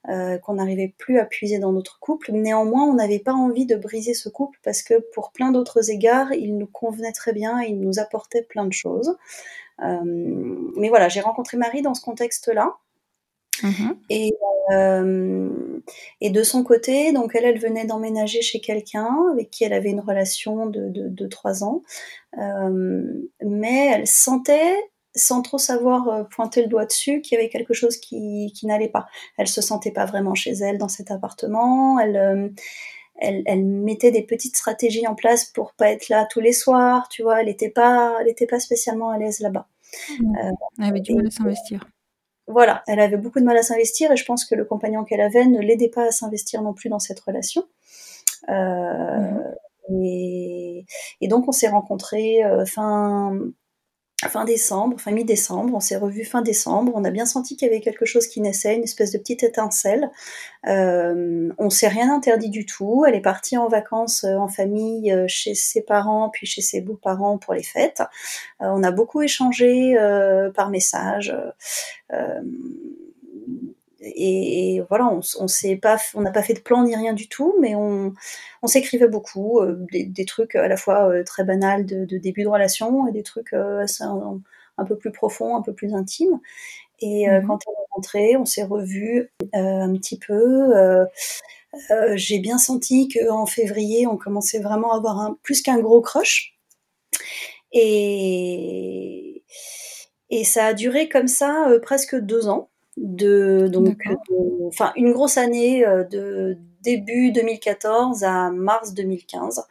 euh, 0.08 0.38
qu'on 0.38 0.54
n'arrivait 0.54 0.92
plus 0.98 1.20
à 1.20 1.24
puiser 1.24 1.60
dans 1.60 1.72
notre 1.72 2.00
couple. 2.00 2.32
Néanmoins, 2.32 2.82
on 2.82 2.94
n'avait 2.94 3.20
pas 3.20 3.32
envie 3.32 3.64
de 3.64 3.76
briser 3.76 4.14
ce 4.14 4.28
couple 4.28 4.58
parce 4.64 4.82
que 4.82 4.94
pour 5.14 5.30
plein 5.30 5.52
d'autres 5.52 5.90
égards, 5.90 6.32
il 6.32 6.58
nous 6.58 6.66
convenait 6.66 7.12
très 7.12 7.32
bien, 7.32 7.60
il 7.60 7.78
nous 7.80 8.00
apportait 8.00 8.42
plein 8.42 8.64
de 8.64 8.72
choses. 8.72 9.16
Euh, 9.82 10.00
mais 10.76 10.88
voilà, 10.88 11.08
j'ai 11.08 11.20
rencontré 11.20 11.56
Marie 11.56 11.82
dans 11.82 11.94
ce 11.94 12.02
contexte-là. 12.02 12.76
Mmh 13.62 13.92
et, 14.10 14.32
euh, 14.70 15.50
et 16.20 16.30
de 16.30 16.42
son 16.42 16.62
côté, 16.62 17.12
donc 17.12 17.34
elle, 17.34 17.44
elle 17.44 17.58
venait 17.58 17.84
d'emménager 17.84 18.42
chez 18.42 18.60
quelqu'un 18.60 19.26
avec 19.32 19.50
qui 19.50 19.64
elle 19.64 19.72
avait 19.72 19.90
une 19.90 20.00
relation 20.00 20.66
de, 20.66 20.88
de, 20.88 21.26
trois 21.26 21.64
ans, 21.64 21.82
euh, 22.38 23.02
mais 23.44 23.88
elle 23.88 24.06
sentait, 24.06 24.76
sans 25.14 25.42
trop 25.42 25.58
savoir 25.58 26.08
euh, 26.08 26.24
pointer 26.24 26.62
le 26.62 26.68
doigt 26.68 26.86
dessus, 26.86 27.20
qu'il 27.20 27.36
y 27.36 27.40
avait 27.40 27.50
quelque 27.50 27.74
chose 27.74 27.96
qui, 27.96 28.52
qui 28.54 28.66
n'allait 28.66 28.88
pas. 28.88 29.06
Elle 29.38 29.48
se 29.48 29.60
sentait 29.60 29.92
pas 29.92 30.06
vraiment 30.06 30.34
chez 30.34 30.52
elle 30.52 30.78
dans 30.78 30.88
cet 30.88 31.10
appartement. 31.10 31.98
Elle, 31.98 32.54
elle, 33.16 33.42
elle, 33.46 33.64
mettait 33.64 34.10
des 34.10 34.22
petites 34.22 34.56
stratégies 34.56 35.06
en 35.06 35.14
place 35.14 35.44
pour 35.44 35.74
pas 35.74 35.90
être 35.90 36.08
là 36.08 36.26
tous 36.30 36.40
les 36.40 36.52
soirs, 36.52 37.08
tu 37.08 37.22
vois. 37.22 37.40
Elle 37.40 37.46
n'était 37.46 37.70
pas, 37.70 38.16
elle 38.20 38.28
était 38.28 38.46
pas 38.46 38.60
spécialement 38.60 39.10
à 39.10 39.18
l'aise 39.18 39.40
là-bas. 39.40 39.68
Mmh. 40.20 40.36
elle 40.78 40.84
avait 40.84 41.00
du 41.00 41.14
mal 41.14 41.26
à 41.26 41.30
s'investir 41.30 41.86
voilà, 42.48 42.82
elle 42.86 43.00
avait 43.00 43.16
beaucoup 43.16 43.40
de 43.40 43.44
mal 43.44 43.56
à 43.56 43.62
s'investir 43.62 44.10
et 44.10 44.16
je 44.16 44.24
pense 44.24 44.44
que 44.44 44.54
le 44.54 44.64
compagnon 44.64 45.04
qu'elle 45.04 45.20
avait 45.20 45.46
ne 45.46 45.60
l'aidait 45.60 45.88
pas 45.88 46.06
à 46.06 46.10
s'investir 46.10 46.62
non 46.62 46.74
plus 46.74 46.88
dans 46.88 46.98
cette 46.98 47.20
relation. 47.20 47.64
Euh, 48.48 49.30
mhm. 49.88 50.04
et, 50.04 50.84
donc 51.28 51.46
on 51.48 51.52
s'est 51.52 51.68
rencontrés 51.68 52.44
euh, 52.44 52.66
fin 52.66 53.38
fin 54.28 54.44
décembre, 54.44 55.00
fin 55.00 55.10
mi-décembre, 55.10 55.74
on 55.74 55.80
s'est 55.80 55.96
revus 55.96 56.24
fin 56.24 56.42
décembre, 56.42 56.92
on 56.94 57.04
a 57.04 57.10
bien 57.10 57.26
senti 57.26 57.56
qu'il 57.56 57.68
y 57.68 57.70
avait 57.70 57.80
quelque 57.80 58.04
chose 58.04 58.26
qui 58.26 58.40
naissait, 58.40 58.76
une 58.76 58.84
espèce 58.84 59.12
de 59.12 59.18
petite 59.18 59.42
étincelle. 59.42 60.10
Euh, 60.66 61.50
on 61.58 61.70
s'est 61.70 61.88
rien 61.88 62.12
interdit 62.14 62.50
du 62.50 62.66
tout. 62.66 63.04
Elle 63.06 63.14
est 63.14 63.20
partie 63.20 63.56
en 63.56 63.68
vacances 63.68 64.24
euh, 64.24 64.36
en 64.36 64.48
famille 64.48 65.12
euh, 65.12 65.24
chez 65.28 65.54
ses 65.54 65.82
parents, 65.82 66.30
puis 66.30 66.46
chez 66.46 66.62
ses 66.62 66.80
beaux-parents 66.80 67.38
pour 67.38 67.54
les 67.54 67.62
fêtes. 67.62 68.02
Euh, 68.60 68.66
on 68.70 68.82
a 68.82 68.90
beaucoup 68.90 69.22
échangé 69.22 69.96
par 70.54 70.70
message. 70.70 71.34
Et, 74.04 74.82
voilà, 74.88 75.06
on, 75.06 75.20
on 75.38 75.48
s'est 75.48 75.76
pas, 75.76 75.96
on 76.14 76.22
n'a 76.22 76.32
pas 76.32 76.42
fait 76.42 76.54
de 76.54 76.60
plan 76.60 76.84
ni 76.84 76.96
rien 76.96 77.12
du 77.12 77.28
tout, 77.28 77.54
mais 77.60 77.74
on, 77.74 78.12
on 78.62 78.66
s'écrivait 78.66 79.08
beaucoup, 79.08 79.60
euh, 79.60 79.86
des, 79.92 80.24
trucs 80.24 80.54
à 80.56 80.66
la 80.68 80.76
fois 80.76 81.08
euh, 81.08 81.24
très 81.24 81.44
banals 81.44 81.86
de, 81.86 82.04
début 82.18 82.42
de 82.42 82.48
relation 82.48 83.06
et 83.06 83.12
des 83.12 83.22
trucs 83.22 83.52
euh, 83.52 83.86
un, 84.76 84.84
peu 84.84 84.96
plus 84.96 85.12
profonds, 85.12 85.56
un 85.56 85.62
peu 85.62 85.72
plus 85.72 85.94
intimes. 85.94 86.40
Et 87.00 87.28
mmh 87.28 87.46
quand 87.46 87.58
elle 87.66 87.72
est 87.74 87.86
rentrée, 87.90 88.36
on 88.36 88.44
s'est 88.44 88.64
revus 88.64 89.30
un 89.52 89.92
petit 89.94 90.18
peu. 90.18 90.72
J'ai 92.14 92.38
bien 92.38 92.58
senti 92.58 93.08
qu'en 93.08 93.46
février, 93.46 94.06
on 94.06 94.16
commençait 94.16 94.60
vraiment 94.60 94.92
à 94.92 94.96
avoir 94.96 95.18
un, 95.20 95.38
plus 95.42 95.62
qu'un 95.62 95.80
gros 95.80 96.00
crush. 96.00 96.56
Et, 97.72 99.44
et 100.30 100.44
ça 100.44 100.66
a 100.66 100.74
duré 100.74 101.08
comme 101.08 101.28
ça 101.28 101.68
presque 101.82 102.16
deux 102.16 102.48
ans 102.48 102.70
de 102.96 103.68
donc 103.72 103.98
enfin 104.66 104.92
une 104.96 105.12
grosse 105.12 105.38
année 105.38 105.86
euh, 105.86 106.04
de 106.04 106.58
début 106.82 107.32
2014 107.32 108.24
à 108.24 108.50
mars 108.50 108.92
2015. 108.94 109.64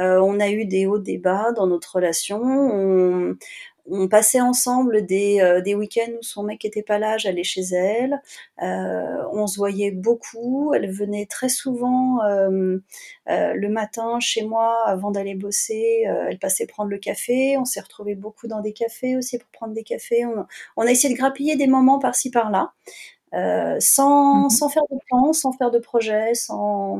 Euh, 0.00 0.18
on 0.20 0.40
a 0.40 0.50
eu 0.50 0.64
des 0.64 0.86
hauts 0.86 0.98
des 0.98 1.18
bas 1.18 1.52
dans 1.52 1.66
notre 1.66 1.96
relation. 1.96 2.40
On, 2.42 3.36
on 3.90 4.08
passait 4.08 4.40
ensemble 4.40 5.04
des, 5.04 5.40
euh, 5.40 5.60
des 5.60 5.74
week-ends 5.74 6.10
où 6.18 6.22
son 6.22 6.42
mec 6.42 6.64
était 6.64 6.82
pas 6.82 6.98
là, 6.98 7.18
j'allais 7.18 7.44
chez 7.44 7.62
elle. 7.62 8.20
Euh, 8.62 9.22
on 9.32 9.46
se 9.46 9.58
voyait 9.58 9.90
beaucoup. 9.90 10.72
Elle 10.74 10.90
venait 10.90 11.26
très 11.26 11.48
souvent 11.50 12.22
euh, 12.24 12.78
le 13.26 13.68
matin 13.68 14.18
chez 14.20 14.44
moi 14.44 14.82
avant 14.86 15.10
d'aller 15.10 15.34
bosser. 15.34 16.04
elle 16.06 16.38
passait 16.38 16.66
prendre 16.66 16.90
le 16.90 16.98
café. 16.98 17.58
On 17.58 17.64
s'est 17.64 17.80
retrouvés 17.80 18.14
beaucoup 18.14 18.46
dans 18.46 18.60
des 18.60 18.72
cafés 18.72 19.16
aussi 19.16 19.38
pour 19.38 19.48
prendre 19.50 19.74
des 19.74 19.84
cafés. 19.84 20.24
On, 20.26 20.46
on 20.76 20.82
a 20.86 20.90
essayé 20.90 21.12
de 21.12 21.18
grappiller 21.18 21.56
des 21.56 21.66
moments 21.66 21.98
par-ci 21.98 22.30
par-là. 22.30 22.72
sans, 23.80 24.46
mmh 24.46 24.50
sans 24.50 24.68
faire 24.68 24.84
de 24.90 24.98
plans, 25.08 25.32
sans 25.32 25.52
faire 25.52 25.70
de 25.70 25.78
projet, 25.78 26.34
sans, 26.34 26.98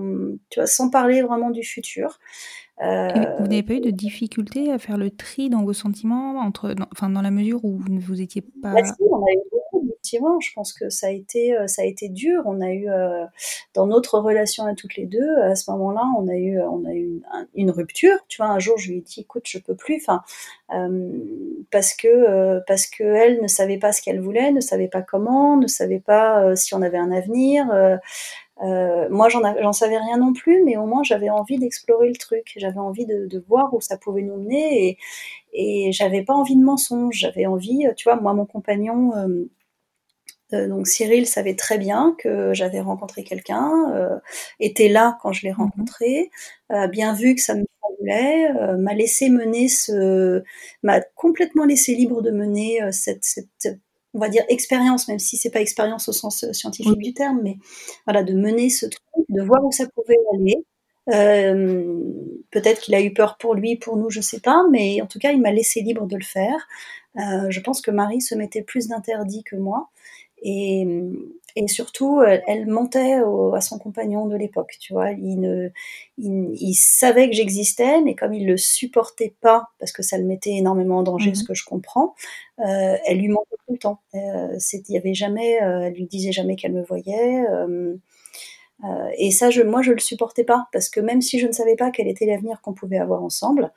tu 0.51 0.61
vois, 0.61 0.67
sans 0.67 0.91
parler 0.91 1.23
vraiment 1.23 1.51
du 1.51 1.63
futur. 1.63 2.19
Vous 2.81 3.47
n'avez 3.47 3.63
pas 3.63 3.75
eu 3.75 3.81
de 3.81 3.91
difficulté 3.91 4.73
à 4.73 4.79
faire 4.79 4.99
le 4.99 5.11
tri 5.11 5.49
dans 5.49 5.63
vos 5.63 5.73
sentiments, 5.73 6.39
entre, 6.39 6.75
enfin, 6.93 7.09
dans 7.09 7.23
la 7.23 7.31
mesure 7.31 7.65
où 7.65 7.79
vous 7.79 7.89
ne 7.89 8.01
vous 8.01 8.21
étiez 8.21 8.43
pas. 8.43 8.73
Bah, 8.73 8.81
on 9.01 9.25
a 9.25 9.33
eu 9.33 9.43
beaucoup 9.51 9.87
effectivement. 9.89 10.41
Je 10.41 10.53
pense 10.55 10.73
que 10.73 10.91
ça 10.91 11.07
a 11.07 11.11
été, 11.11 11.57
ça 11.67 11.83
a 11.83 11.85
été 11.85 12.09
dur. 12.09 12.43
On 12.47 12.61
a 12.61 12.73
eu, 12.73 12.89
dans 13.75 13.87
notre 13.87 14.19
relation 14.19 14.67
à 14.67 14.75
toutes 14.75 14.97
les 14.97 15.07
deux, 15.07 15.37
à 15.43 15.55
ce 15.55 15.71
moment-là, 15.71 16.03
on 16.19 16.29
a 16.29 16.35
eu, 16.35 16.61
on 16.61 16.85
a 16.85 16.95
eu 16.95 17.23
une, 17.55 17.71
rupture. 17.71 18.19
Tu 18.29 18.43
vois, 18.43 18.51
un 18.51 18.59
jour, 18.59 18.77
je 18.77 18.91
lui 18.91 18.99
ai 18.99 19.01
dit, 19.01 19.21
écoute, 19.21 19.45
je 19.47 19.59
peux 19.59 19.77
plus. 19.77 20.03
Enfin, 20.03 20.23
parce 21.71 21.95
que, 21.95 22.61
parce 22.67 22.87
que 22.87 23.05
elle 23.05 23.41
ne 23.41 23.49
savait 23.49 23.79
pas 23.79 23.93
ce 23.93 24.03
qu'elle 24.03 24.21
voulait, 24.21 24.51
ne 24.51 24.61
savait 24.61 24.89
pas 24.89 25.03
comment, 25.03 25.57
ne 25.57 25.69
savait 25.69 26.01
pas 26.01 26.57
si 26.57 26.75
on 26.75 26.83
avait 26.83 26.99
un 26.99 27.13
avenir. 27.13 27.67
Euh, 28.63 29.09
moi, 29.11 29.29
j'en 29.29 29.73
savais 29.73 29.99
rien 29.99 30.19
non 30.19 30.33
plus, 30.33 30.63
mais 30.65 30.77
au 30.77 30.87
moins 30.87 31.03
j'avais 31.03 31.31
envie 31.31 31.59
d'explorer 31.59 32.09
le 32.09 32.17
truc. 32.17 32.53
J'avais 32.57 32.79
envie 32.79 33.07
de, 33.07 33.45
voir 33.49 33.75
où 33.75 33.81
ça 33.81 33.99
pouvait 33.99 34.23
nous 34.23 34.37
mener 34.37 34.89
et, 34.89 34.99
et 35.89 35.93
j'avais 35.93 36.23
pas 36.23 36.35
envie 36.35 36.57
de 36.57 36.63
mensonge. 36.63 37.17
J'avais 37.17 37.47
envie, 37.47 37.87
tu 37.97 38.05
vois, 38.05 38.17
moi, 38.17 38.35
mon 38.35 38.47
compagnon, 38.47 39.13
euh, 39.17 39.51
euh, 40.55 40.69
donc 40.69 40.87
Cyril 40.87 41.27
savait 41.27 41.57
très 41.57 41.79
bien 41.79 42.15
que 42.19 42.55
j'avais 42.55 42.81
rencontré 42.81 43.25
quelqu'un, 43.25 44.21
était 44.61 44.89
là 44.89 45.19
quand 45.23 45.33
je 45.33 45.43
l'ai 45.43 45.53
mhm. 45.53 45.59
rencontré, 45.59 46.31
a 46.71 46.87
bien 46.89 47.15
vu 47.15 47.35
que 47.35 47.41
ça 47.41 47.55
me 47.55 47.65
voulait, 47.99 48.53
m'a 48.79 48.95
laissé 48.95 49.31
mener 49.31 49.69
ce, 49.69 50.43
m'a 50.83 51.01
complètement 51.17 51.65
laissé 51.65 51.95
libre 51.95 52.23
de 52.23 52.31
mener 52.31 52.81
cette, 52.93 53.25
cette 53.25 53.81
on 54.15 54.19
va 54.19 54.29
dire 54.29 54.45
expérience, 54.49 55.09
même 55.09 55.19
si 55.19 55.37
c'est 55.37 55.51
pas 55.51 55.61
expérience 55.61 56.09
au 56.09 56.13
sens 56.13 56.45
euh, 56.45 56.53
scientifique 56.53 56.99
du 56.99 57.13
terme, 57.13 57.41
mais 57.43 57.59
voilà, 58.07 58.23
de 58.23 58.33
mener 58.33 58.71
ce 58.71 58.87
truc, 58.87 59.03
de 59.29 59.43
voir 59.43 59.63
où 59.65 59.73
ça 59.73 59.87
pouvait 59.89 60.17
aller. 60.35 60.65
Euh, 61.13 62.01
peut-être 62.51 62.81
qu'il 62.81 62.95
a 62.95 63.03
eu 63.03 63.13
peur 63.13 63.37
pour 63.39 63.55
lui, 63.55 63.77
pour 63.77 63.97
nous, 63.97 64.11
je 64.11 64.21
sais 64.21 64.41
pas, 64.41 64.65
mais 64.71 65.03
en 65.03 65.07
tout 65.07 65.19
cas, 65.19 65.33
il 65.33 65.41
m'a 65.41 65.53
laissé 65.53 65.83
libre 65.83 66.07
de 66.07 66.17
le 66.17 66.25
faire. 66.25 66.67
Euh, 67.17 67.51
je 67.51 67.61
pense 67.61 67.81
que 67.81 67.91
Marie 67.91 68.21
se 68.21 68.35
mettait 68.35 68.63
plus 68.63 68.89
d'interdits 68.89 69.45
que 69.45 69.57
moi, 69.57 69.91
et, 70.43 70.87
et 71.57 71.69
surtout, 71.69 72.21
elle, 72.23 72.67
mentait 72.67 73.21
à 73.55 73.61
son 73.61 73.79
compagnon 73.79 74.27
de 74.27 74.37
l'époque, 74.37 74.77
tu 74.81 74.93
vois. 74.93 75.13
Il, 75.13 75.41
ne, 75.41 75.71
il, 76.19 76.75
savait 76.75 77.29
que 77.29 77.37
j'existais, 77.37 78.01
mais 78.01 78.17
comme 78.17 78.35
il 78.35 78.47
le 78.47 78.57
supportait 78.57 79.37
pas, 79.41 79.69
parce 79.79 79.93
que 79.93 80.03
ça 80.03 80.19
le 80.19 80.25
mettait 80.25 80.51
énormément 80.51 80.99
en 80.99 81.03
danger, 81.05 81.31
mmh 81.31 81.35
ce 81.37 81.45
que 81.45 81.55
je 81.55 81.65
comprends, 81.65 82.15
euh, 82.61 82.97
elle 83.07 83.19
lui 83.19 83.29
mentait 83.29 83.57
tout 83.67 83.73
le 83.73 83.79
temps. 83.79 84.01
Euh, 84.15 84.59
il 84.73 84.95
y 84.95 84.97
avait 84.97 85.15
jamais, 85.15 85.63
euh, 85.63 85.83
elle 85.83 85.95
lui 85.95 86.07
disait 86.07 86.33
jamais 86.33 86.57
qu'elle 86.57 86.73
me 86.73 86.83
voyait. 86.83 87.47
Euh, 87.49 87.97
euh, 88.85 89.09
et 89.17 89.31
ça, 89.31 89.51
je, 89.51 89.63
moi, 89.63 89.83
je 89.83 89.93
le 89.93 90.01
supportais 90.01 90.45
pas, 90.45 90.67
parce 90.73 90.89
que 90.89 91.01
même 91.01 91.23
si 91.23 91.39
je 91.39 91.47
ne 91.47 91.53
savais 91.53 91.77
pas 91.77 91.91
quel 91.91 92.09
était 92.09 92.27
l'avenir 92.27 92.61
qu'on 92.63 92.75
pouvait 92.75 92.99
avoir 92.99 93.23
ensemble, 93.23 93.73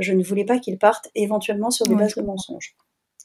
je 0.00 0.12
ne 0.12 0.22
voulais 0.22 0.44
pas 0.44 0.58
qu'il 0.58 0.78
parte 0.78 1.08
éventuellement 1.14 1.70
sur 1.70 1.86
des 1.86 1.94
bases 1.94 2.14
de 2.14 2.22
mensonges. 2.22 2.74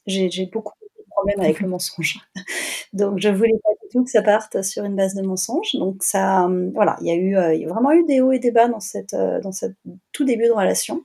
J'ai 0.05 0.45
beaucoup 0.45 0.73
problème 1.17 1.39
avec 1.41 1.59
le 1.59 1.67
mensonge. 1.67 2.19
Donc 2.93 3.19
je 3.19 3.29
voulais 3.29 3.57
pas 3.63 3.69
du 3.81 3.89
tout 3.91 4.03
que 4.03 4.09
ça 4.11 4.21
parte 4.21 4.61
sur 4.61 4.83
une 4.83 4.95
base 4.95 5.15
de 5.15 5.21
mensonge. 5.21 5.73
Donc 5.73 6.03
ça, 6.03 6.45
euh, 6.45 6.69
voilà, 6.73 6.97
il 7.01 7.07
y 7.07 7.11
a 7.11 7.15
eu, 7.15 7.35
euh, 7.35 7.53
il 7.53 7.61
y 7.61 7.65
a 7.65 7.69
vraiment 7.69 7.91
eu 7.91 8.05
des 8.05 8.21
hauts 8.21 8.31
et 8.31 8.39
des 8.39 8.51
bas 8.51 8.67
dans 8.67 8.79
cette, 8.79 9.13
euh, 9.13 9.39
dans 9.41 9.51
cette 9.51 9.75
tout 10.11 10.25
début 10.25 10.45
de 10.45 10.51
relation. 10.51 11.03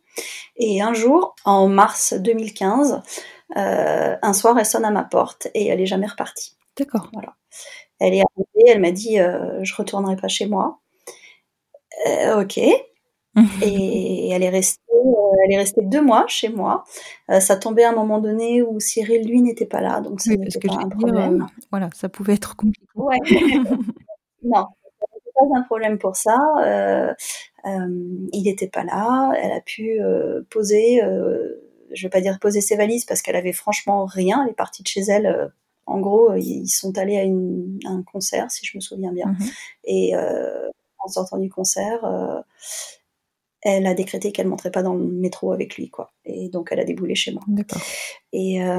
Et 0.56 0.82
un 0.82 0.92
jour, 0.92 1.34
en 1.44 1.68
mars 1.68 2.14
2015, 2.14 3.02
un 3.54 4.32
soir, 4.32 4.58
elle 4.58 4.66
sonne 4.66 4.84
à 4.84 4.90
ma 4.90 5.04
porte 5.04 5.48
et 5.54 5.66
elle 5.66 5.80
est 5.80 5.86
jamais 5.86 6.06
repartie. 6.06 6.56
D'accord. 6.78 7.10
Voilà. 7.12 7.34
Elle 7.98 8.14
est 8.14 8.22
arrivée, 8.22 8.72
elle 8.72 8.80
m'a 8.80 8.92
dit, 8.92 9.16
je 9.16 9.74
retournerai 9.74 10.16
pas 10.16 10.28
chez 10.28 10.46
moi. 10.46 10.78
ok. 12.36 12.60
Et 13.62 14.30
elle 14.30 14.42
est 14.42 14.50
restée 14.50 14.82
euh, 15.04 15.36
elle 15.44 15.52
est 15.52 15.58
restée 15.58 15.82
deux 15.82 16.02
mois 16.02 16.24
chez 16.28 16.48
moi. 16.48 16.84
Euh, 17.30 17.40
ça 17.40 17.56
tombait 17.56 17.84
à 17.84 17.90
un 17.90 17.94
moment 17.94 18.18
donné 18.18 18.62
où 18.62 18.80
Cyril, 18.80 19.26
lui, 19.26 19.42
n'était 19.42 19.66
pas 19.66 19.80
là, 19.80 20.00
donc 20.00 20.20
ça 20.20 20.34
n'était 20.34 20.58
pas 20.60 20.74
un 20.74 20.88
problème. 20.88 21.42
Euh, 21.42 21.62
voilà, 21.70 21.90
ça 21.94 22.08
pouvait 22.08 22.34
être 22.34 22.56
compliqué. 22.56 22.86
Ouais. 22.94 23.16
non, 24.42 24.66
n'était 25.14 25.32
pas 25.34 25.58
un 25.58 25.62
problème 25.62 25.98
pour 25.98 26.16
ça. 26.16 26.38
il 27.64 28.42
n'était 28.44 28.68
pas 28.68 28.84
là. 28.84 29.32
Elle 29.40 29.52
a 29.52 29.60
pu 29.60 29.98
poser, 30.50 31.00
je 31.00 31.06
ne 31.06 32.02
vais 32.02 32.10
pas 32.10 32.20
dire 32.20 32.38
poser 32.38 32.60
ses 32.60 32.76
valises 32.76 33.04
parce 33.04 33.22
qu'elle 33.22 33.36
avait 33.36 33.52
franchement 33.52 34.04
rien. 34.04 34.42
Elle 34.44 34.50
est 34.50 34.56
partie 34.56 34.82
de 34.82 34.88
chez 34.88 35.02
elle. 35.02 35.52
en 35.86 36.00
gros, 36.00 36.34
ils 36.34 36.68
sont 36.68 36.96
allés 36.98 37.18
à, 37.18 37.90
un 37.90 38.02
concert, 38.02 38.50
si 38.50 38.64
je 38.66 38.76
me 38.76 38.80
souviens 38.80 39.12
bien. 39.12 39.26
Mmh 39.26 39.44
Et 39.84 40.14
en 41.04 41.08
sortant 41.08 41.38
du 41.38 41.50
concert, 41.50 42.04
elle 43.62 43.86
a 43.86 43.94
décrété 43.94 44.32
qu'elle 44.32 44.46
ne 44.46 44.50
montrait 44.50 44.70
pas 44.70 44.82
dans 44.82 44.94
le 44.94 45.04
métro 45.06 45.52
avec 45.52 45.76
lui, 45.76 45.88
quoi. 45.88 46.12
Et 46.24 46.48
donc, 46.48 46.68
elle 46.70 46.80
a 46.80 46.84
déboulé 46.84 47.14
chez 47.14 47.32
moi. 47.32 47.42
Et, 48.32 48.62
euh, 48.62 48.76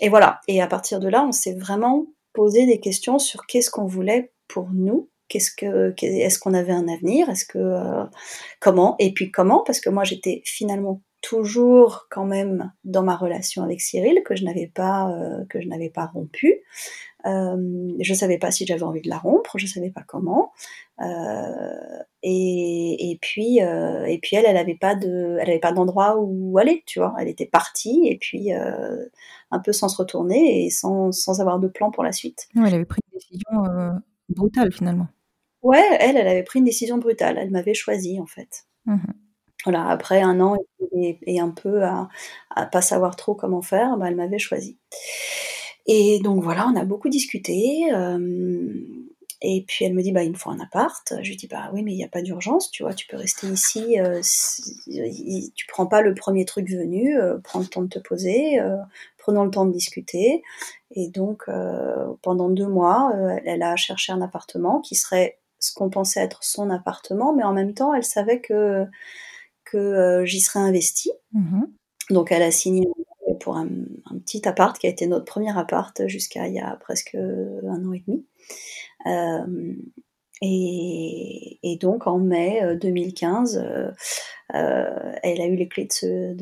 et 0.00 0.08
voilà. 0.08 0.40
Et 0.48 0.60
à 0.60 0.66
partir 0.66 1.00
de 1.00 1.08
là, 1.08 1.24
on 1.26 1.32
s'est 1.32 1.54
vraiment 1.54 2.06
posé 2.32 2.66
des 2.66 2.80
questions 2.80 3.18
sur 3.18 3.46
qu'est-ce 3.46 3.70
qu'on 3.70 3.86
voulait 3.86 4.32
pour 4.48 4.68
nous. 4.72 5.08
Qu'est-ce 5.28 5.50
que, 5.50 5.94
est-ce 6.02 6.38
qu'on 6.38 6.52
avait 6.52 6.72
un 6.72 6.88
avenir? 6.88 7.30
Est-ce 7.30 7.46
que, 7.46 7.58
euh, 7.58 8.04
comment? 8.60 8.96
Et 8.98 9.14
puis 9.14 9.30
comment? 9.30 9.62
Parce 9.64 9.80
que 9.80 9.88
moi, 9.88 10.04
j'étais 10.04 10.42
finalement 10.44 11.00
toujours 11.22 12.08
quand 12.10 12.26
même 12.26 12.72
dans 12.84 13.04
ma 13.04 13.16
relation 13.16 13.62
avec 13.62 13.80
Cyril 13.80 14.22
que 14.24 14.34
je 14.36 14.44
n'avais 14.44 14.66
pas 14.66 15.08
euh, 15.10 15.44
que 15.48 15.60
je 15.60 15.68
n'avais 15.68 15.88
pas 15.88 16.06
rompu. 16.06 16.62
Euh, 17.26 17.88
je 18.00 18.14
savais 18.14 18.38
pas 18.38 18.50
si 18.50 18.66
j'avais 18.66 18.82
envie 18.82 19.00
de 19.00 19.08
la 19.08 19.18
rompre, 19.18 19.58
je 19.58 19.66
savais 19.66 19.90
pas 19.90 20.02
comment. 20.06 20.52
Euh, 21.00 21.98
et, 22.22 23.10
et, 23.10 23.18
puis 23.20 23.62
euh, 23.62 24.04
et 24.04 24.18
puis 24.18 24.36
elle, 24.36 24.44
elle 24.46 24.56
avait 24.56 24.76
pas 24.76 24.94
de, 24.94 25.36
elle 25.40 25.50
avait 25.50 25.58
pas 25.58 25.72
d'endroit 25.72 26.16
où 26.18 26.58
aller, 26.58 26.82
tu 26.86 26.98
vois. 26.98 27.14
Elle 27.18 27.28
était 27.28 27.46
partie 27.46 28.08
et 28.08 28.18
puis 28.18 28.52
un 28.52 29.58
peu 29.60 29.72
sans 29.72 29.88
se 29.88 29.96
retourner 29.96 30.64
et 30.64 30.70
sans, 30.70 31.12
sans 31.12 31.40
avoir 31.40 31.58
de 31.58 31.68
plan 31.68 31.90
pour 31.90 32.04
la 32.04 32.12
suite. 32.12 32.48
elle 32.56 32.74
avait 32.74 32.84
pris 32.84 33.00
une 33.12 33.18
décision 33.18 34.00
brutale 34.28 34.72
finalement. 34.72 35.08
Ouais, 35.62 35.86
elle, 36.00 36.16
elle 36.16 36.28
avait 36.28 36.42
pris 36.42 36.58
une 36.58 36.64
décision 36.64 36.98
brutale. 36.98 37.38
Elle 37.38 37.50
m'avait 37.50 37.74
choisi 37.74 38.20
en 38.20 38.26
fait. 38.26 38.64
Mmh 38.86 38.98
voilà, 39.64 39.88
après 39.88 40.20
un 40.20 40.40
an 40.40 40.56
et, 40.92 41.18
et 41.22 41.40
un 41.40 41.50
peu 41.50 41.84
à, 41.84 42.08
à, 42.50 42.66
pas 42.66 42.82
savoir 42.82 43.16
trop 43.16 43.34
comment 43.34 43.62
faire, 43.62 43.96
bah, 43.96 44.06
elle 44.08 44.16
m'avait 44.16 44.38
choisi. 44.38 44.78
Et 45.86 46.20
donc 46.20 46.42
voilà, 46.42 46.68
on 46.68 46.76
a 46.76 46.84
beaucoup 46.84 47.08
discuté. 47.08 47.92
Euh, 47.92 48.18
et 49.44 49.64
puis 49.66 49.84
elle 49.84 49.94
me 49.94 50.02
dit 50.02 50.12
bah 50.12 50.22
il 50.22 50.30
me 50.30 50.36
faut 50.36 50.50
un 50.50 50.60
appart. 50.60 51.14
Je 51.20 51.28
lui 51.28 51.36
dis 51.36 51.48
bah 51.48 51.70
oui 51.72 51.82
mais 51.82 51.92
il 51.92 51.96
n'y 51.96 52.04
a 52.04 52.08
pas 52.08 52.22
d'urgence, 52.22 52.70
tu 52.70 52.84
vois, 52.84 52.94
tu 52.94 53.06
peux 53.08 53.16
rester 53.16 53.48
ici. 53.48 53.98
Euh, 54.00 54.20
si, 54.22 55.52
tu 55.54 55.66
prends 55.66 55.86
pas 55.86 56.00
le 56.00 56.14
premier 56.14 56.44
truc 56.44 56.68
venu, 56.70 57.18
euh, 57.18 57.38
prends 57.42 57.58
le 57.58 57.66
temps 57.66 57.82
de 57.82 57.88
te 57.88 57.98
poser, 57.98 58.60
euh, 58.60 58.76
prenons 59.18 59.44
le 59.44 59.50
temps 59.50 59.66
de 59.66 59.72
discuter. 59.72 60.42
Et 60.92 61.08
donc 61.08 61.42
euh, 61.48 62.14
pendant 62.22 62.50
deux 62.50 62.68
mois, 62.68 63.12
elle 63.44 63.62
a 63.62 63.74
cherché 63.76 64.12
un 64.12 64.22
appartement 64.22 64.80
qui 64.80 64.94
serait 64.94 65.38
ce 65.58 65.74
qu'on 65.74 65.90
pensait 65.90 66.20
être 66.20 66.44
son 66.44 66.70
appartement, 66.70 67.34
mais 67.34 67.42
en 67.42 67.52
même 67.52 67.74
temps 67.74 67.94
elle 67.94 68.04
savait 68.04 68.40
que 68.40 68.86
que 69.64 70.22
j'y 70.24 70.40
serais 70.40 70.60
investie. 70.60 71.12
Mmh 71.32 71.64
donc 72.10 72.32
elle 72.32 72.42
a 72.42 72.50
signé 72.50 72.86
pour 73.40 73.56
un, 73.56 73.68
petit 74.24 74.46
appart 74.46 74.78
qui 74.78 74.86
a 74.86 74.90
été 74.90 75.06
notre 75.06 75.24
premier 75.24 75.56
appart 75.56 76.06
jusqu'à 76.06 76.48
il 76.48 76.54
y 76.54 76.60
a 76.60 76.76
presque 76.76 77.14
un 77.14 77.84
an 77.84 77.92
et 77.92 78.02
demi. 78.06 78.24
Euh, 79.06 79.74
et, 80.44 81.78
donc 81.80 82.06
en 82.06 82.18
mai 82.18 82.76
2015, 82.80 83.56
euh, 83.56 83.90
euh, 84.54 85.12
elle 85.22 85.40
a 85.40 85.46
eu 85.46 85.56
les 85.56 85.68
clés 85.68 85.86
de 85.86 85.92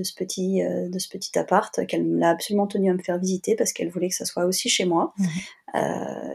ce, 0.02 0.14
petit, 0.14 0.62
de 0.62 0.98
ce 0.98 1.08
petit 1.08 1.38
appart 1.38 1.86
qu'elle 1.86 2.16
l'a 2.16 2.30
absolument 2.30 2.66
tenu 2.66 2.90
à 2.90 2.94
me 2.94 3.02
faire 3.02 3.18
visiter 3.18 3.56
parce 3.56 3.72
qu'elle 3.72 3.90
voulait 3.90 4.08
que 4.08 4.14
ça 4.14 4.24
soit 4.24 4.44
aussi 4.44 4.68
chez 4.68 4.84
moi. 4.84 5.12
Mmh. 5.18 5.26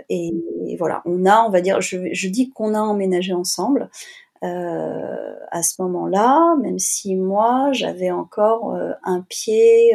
Et, 0.09 0.31
voilà, 0.77 1.01
on 1.05 1.25
a, 1.25 1.41
on 1.41 1.49
va 1.49 1.61
dire, 1.61 1.81
je, 1.81 2.13
je 2.13 2.27
dis 2.29 2.49
qu'on 2.49 2.73
a 2.73 2.79
emménagé 2.79 3.33
ensemble. 3.33 3.89
À 4.45 5.63
ce 5.63 5.81
moment-là, 5.81 6.55
même 6.61 6.79
si 6.79 7.15
moi 7.15 7.71
j'avais 7.71 8.11
encore 8.11 8.77
un 9.03 9.21
pied 9.21 9.93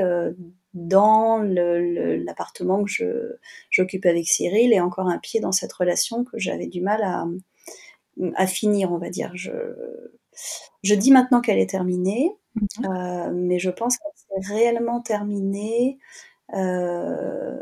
dans 0.74 1.38
l'appartement 1.38 2.84
que 2.84 2.90
je, 2.90 3.36
j'occupe 3.70 4.06
avec 4.06 4.26
Cyril 4.26 4.72
et 4.72 4.80
encore 4.80 5.08
un 5.08 5.18
pied 5.18 5.40
dans 5.40 5.52
cette 5.52 5.72
relation 5.72 6.24
que 6.24 6.38
j'avais 6.38 6.66
du 6.66 6.80
mal 6.80 7.02
à, 7.02 7.26
à 8.36 8.46
finir, 8.46 8.92
on 8.92 8.98
va 8.98 9.10
dire. 9.10 9.32
Je, 9.34 9.50
je 10.82 10.94
dis 10.94 11.10
maintenant 11.10 11.40
qu'elle 11.40 11.58
est 11.58 11.70
terminée, 11.70 12.34
mhm. 12.54 12.86
euh, 12.86 13.30
mais 13.32 13.58
je 13.58 13.70
pense 13.70 13.96
qu'elle 13.96 14.12
s'est 14.44 14.54
réellement 14.54 15.00
terminée 15.00 15.98
euh, 16.54 17.60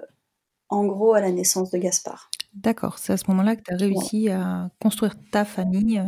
en 0.69 0.85
gros 0.87 1.15
à 1.15 1.21
la 1.21 1.31
naissance 1.31 1.71
de 1.71 1.79
Gaspard. 1.79 2.31
D'accord, 2.55 2.99
c'est 2.99 3.13
à 3.13 3.17
ce 3.17 3.25
moment-là 3.29 3.57
que 3.57 3.63
tu 3.63 3.75
as 3.75 3.77
réussi 3.77 4.29
à 4.31 4.71
construire 4.81 5.15
ta 5.31 5.45
famille. 5.45 6.03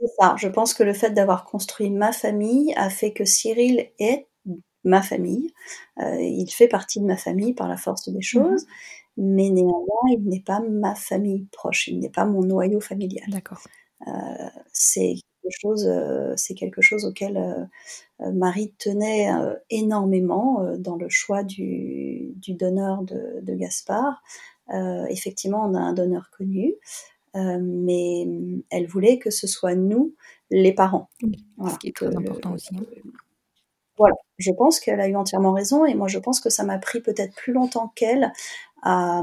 C'est 0.00 0.08
ça, 0.18 0.34
je 0.38 0.48
pense 0.48 0.72
que 0.72 0.82
le 0.82 0.94
fait 0.94 1.10
d'avoir 1.10 1.44
construit 1.44 1.90
ma 1.90 2.12
famille 2.12 2.72
a 2.76 2.88
fait 2.88 3.12
que 3.12 3.24
Cyril 3.24 3.90
est 3.98 4.28
ma 4.84 5.02
famille. 5.02 5.52
Euh, 5.98 6.20
il 6.20 6.50
fait 6.50 6.68
partie 6.68 7.00
de 7.00 7.04
ma 7.04 7.16
famille 7.16 7.52
par 7.52 7.68
la 7.68 7.76
force 7.76 8.08
des 8.08 8.22
choses, 8.22 8.66
mhm. 9.16 9.34
mais 9.34 9.50
néanmoins, 9.50 10.08
il 10.10 10.22
n'est 10.24 10.40
pas 10.40 10.60
ma 10.60 10.94
famille 10.94 11.46
proche, 11.52 11.88
il 11.88 12.00
n'est 12.00 12.10
pas 12.10 12.24
mon 12.24 12.42
noyau 12.42 12.80
familial. 12.80 13.26
D'accord. 13.28 13.60
Euh, 14.08 14.48
c'est 14.72 15.16
quelque 15.42 15.60
chose, 15.60 15.90
c'est 16.36 16.54
quelque 16.54 16.80
chose 16.80 17.04
auquel 17.04 17.68
Marie 18.18 18.72
tenait 18.78 19.28
énormément 19.68 20.76
dans 20.78 20.96
le 20.96 21.08
choix 21.08 21.42
du, 21.42 22.32
du 22.36 22.54
donneur 22.54 23.02
de, 23.02 23.40
de 23.42 23.54
Gaspard. 23.54 24.22
effectivement, 25.08 25.62
on 25.66 25.74
a 25.74 25.80
un 25.80 25.92
donneur 25.92 26.30
connu, 26.30 26.74
mais 27.34 28.26
elle 28.70 28.86
voulait 28.86 29.18
que 29.18 29.30
ce 29.30 29.46
soit 29.46 29.74
nous, 29.74 30.14
les 30.50 30.72
parents. 30.72 31.08
ce 31.22 31.78
qui 31.78 31.88
est 31.88 31.96
très 31.96 32.14
important 32.14 32.54
aussi. 32.54 32.74
Hein. 32.74 32.82
Voilà, 33.96 34.16
je 34.38 34.50
pense 34.52 34.80
qu'elle 34.80 35.00
a 35.00 35.08
eu 35.08 35.14
entièrement 35.14 35.52
raison 35.52 35.84
et 35.84 35.94
moi 35.94 36.08
je 36.08 36.18
pense 36.18 36.40
que 36.40 36.48
ça 36.48 36.64
m'a 36.64 36.78
pris 36.78 37.00
peut-être 37.00 37.34
plus 37.34 37.52
longtemps 37.52 37.92
qu'elle 37.94 38.32
à, 38.82 39.22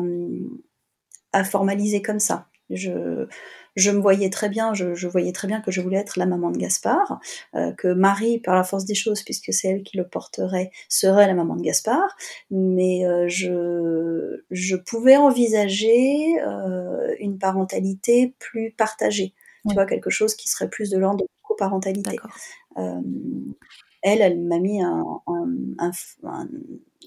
à, 1.33 1.43
formaliser 1.43 2.03
comme 2.03 2.19
ça. 2.19 2.47
Je, 2.69 3.27
je 3.75 3.91
me 3.91 3.99
voyais 3.99 4.29
très 4.29 4.49
bien, 4.49 4.73
je, 4.73 5.07
voyais 5.07 5.31
très 5.31 5.47
bien 5.47 5.61
que 5.61 5.71
je 5.71 5.81
voulais 5.81 5.97
être 5.97 6.17
la 6.17 6.25
maman 6.25 6.51
de 6.51 6.57
Gaspard, 6.57 7.19
euh, 7.55 7.71
que 7.71 7.87
Marie, 7.87 8.39
par 8.39 8.55
la 8.55 8.63
force 8.63 8.85
des 8.85 8.95
choses, 8.95 9.23
puisque 9.23 9.53
c'est 9.53 9.69
elle 9.69 9.83
qui 9.83 9.97
le 9.97 10.07
porterait, 10.07 10.71
serait 10.89 11.27
la 11.27 11.33
maman 11.33 11.55
de 11.55 11.61
Gaspard, 11.61 12.15
mais 12.51 13.05
euh, 13.05 13.27
je, 13.27 14.41
je 14.51 14.75
pouvais 14.75 15.15
envisager 15.15 16.41
euh, 16.41 17.15
une 17.19 17.37
parentalité 17.37 18.33
plus 18.39 18.71
partagée, 18.71 19.33
tu 19.67 19.73
vois, 19.73 19.85
quelque 19.85 20.09
chose 20.09 20.35
qui 20.35 20.49
serait 20.49 20.69
plus 20.69 20.89
de 20.89 20.97
l'ordre 20.97 21.23
de 21.23 21.27
coparentalité. 21.43 22.17
Elle, 24.03 24.21
elle 24.21 24.39
m'a 24.39 24.59
mis 24.59 24.81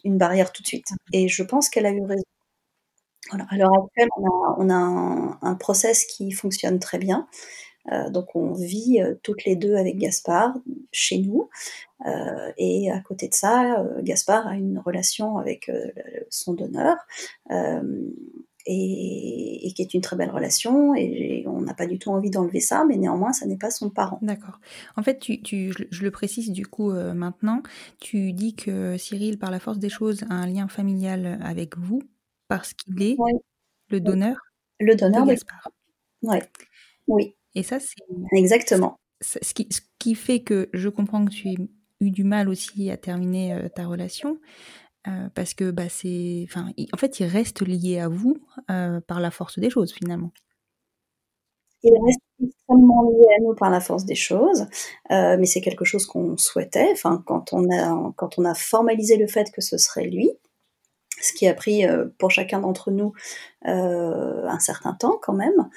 une 0.04 0.18
barrière 0.18 0.52
tout 0.52 0.62
de 0.62 0.66
suite. 0.66 0.88
Et 1.12 1.28
je 1.28 1.42
pense 1.42 1.68
qu'elle 1.68 1.86
a 1.86 1.92
eu 1.92 2.02
raison. 2.02 2.22
Voilà. 3.28 3.46
À 3.50 3.56
on 4.58 4.70
a, 4.70 5.38
un, 5.42 5.54
process 5.54 6.04
qui 6.04 6.32
fonctionne 6.32 6.78
très 6.78 6.98
bien. 6.98 7.28
Euh, 7.92 8.10
donc 8.10 8.36
on 8.36 8.52
vit 8.52 9.00
euh, 9.00 9.14
toutes 9.22 9.44
les 9.44 9.56
deux 9.56 9.76
avec 9.76 9.96
Gaspard 9.98 10.56
chez 10.92 11.18
nous. 11.18 11.48
Euh, 12.06 12.52
et 12.56 12.90
à 12.90 13.00
côté 13.00 13.28
de 13.28 13.34
ça, 13.34 13.84
Gaspard 14.02 14.46
a 14.46 14.56
une 14.56 14.78
relation 14.78 15.38
avec 15.38 15.70
son 16.30 16.54
donneur 16.54 16.96
et, 18.66 19.72
qui 19.74 19.82
est 19.82 19.94
une 19.94 20.00
très 20.00 20.16
belle 20.16 20.30
relation. 20.30 20.94
Et 20.94 21.44
on 21.46 21.60
n'a 21.60 21.74
pas 21.74 21.86
du 21.86 21.98
tout 21.98 22.10
envie 22.10 22.30
d'enlever 22.30 22.60
ça, 22.60 22.84
mais 22.88 22.96
néanmoins, 22.96 23.32
ça 23.32 23.46
n'est 23.46 23.58
pas 23.58 23.70
son 23.70 23.90
parent. 23.90 24.18
D'accord. 24.22 24.60
En 24.96 25.02
fait, 25.02 25.22
je 25.26 26.02
le 26.02 26.10
précise 26.10 26.50
du 26.52 26.66
coup 26.66 26.90
maintenant, 26.90 27.62
tu 28.00 28.32
dis 28.32 28.54
que 28.54 28.96
Cyril, 28.96 29.38
par 29.38 29.50
la 29.50 29.60
force 29.60 29.78
des 29.78 29.90
choses, 29.90 30.24
a 30.30 30.34
un 30.34 30.46
lien 30.46 30.68
familial 30.68 31.38
avec 31.42 31.76
vous 31.76 32.02
parce 32.50 32.74
qu'il 32.74 33.00
est 33.00 33.16
le 33.90 34.00
donneur. 34.00 34.36
Le 34.80 34.96
donneur 34.96 35.24
de 35.24 35.30
Gaspard. 35.30 35.70
Oui. 36.22 36.38
Oui. 37.06 37.36
Et 37.54 37.62
ça, 37.62 37.78
c'est. 37.78 37.94
Exactement. 38.32 38.98
Ce 39.20 39.38
qui, 39.54 39.68
ce 39.70 39.80
qui, 39.98 40.14
fait 40.14 40.40
que 40.40 40.68
je 40.72 40.88
comprends 40.88 41.24
que 41.24 41.30
tu 41.30 41.48
aies 41.48 41.56
eu 42.00 42.10
du 42.10 42.24
mal 42.24 42.48
aussi 42.48 42.90
à 42.90 42.96
terminer 42.96 43.54
euh, 43.54 43.68
ta 43.68 43.86
relation. 43.86 44.38
Euh, 45.08 45.28
parce 45.34 45.54
que 45.54 45.70
bah, 45.70 45.88
c'est, 45.88 46.44
enfin, 46.48 46.72
en 46.92 46.96
fait, 46.96 47.20
il 47.20 47.26
reste 47.26 47.62
lié 47.62 48.00
à 48.00 48.08
vous 48.08 48.36
euh, 48.70 49.00
par 49.00 49.20
la 49.20 49.30
force 49.30 49.58
des 49.58 49.70
choses 49.70 49.92
finalement. 49.92 50.32
Il 51.82 51.92
reste 52.04 52.20
extrêmement 52.42 53.10
lié 53.10 53.26
à 53.38 53.42
nous 53.42 53.54
par 53.54 53.70
la 53.70 53.80
force 53.80 54.04
des 54.04 54.14
choses, 54.14 54.66
euh, 55.10 55.36
mais 55.38 55.46
c'est 55.46 55.62
quelque 55.62 55.86
chose 55.86 56.04
qu'on 56.04 56.36
souhaitait. 56.36 56.90
Enfin, 56.92 57.22
quand 57.26 57.52
on 57.52 57.64
a 57.70 58.12
quand 58.16 58.38
on 58.38 58.44
a 58.44 58.54
formalisé 58.54 59.16
le 59.16 59.26
fait 59.26 59.50
que 59.52 59.62
ce 59.62 59.78
serait 59.78 60.06
lui, 60.06 60.30
ce 61.20 61.32
qui 61.32 61.46
a 61.46 61.54
pris 61.54 61.84
pour 62.18 62.30
chacun 62.30 62.60
d'entre 62.60 62.90
nous 62.90 63.12
un 63.62 64.58
certain 64.58 64.94
temps 64.94 65.18
quand 65.22 65.34
même. 65.34 65.68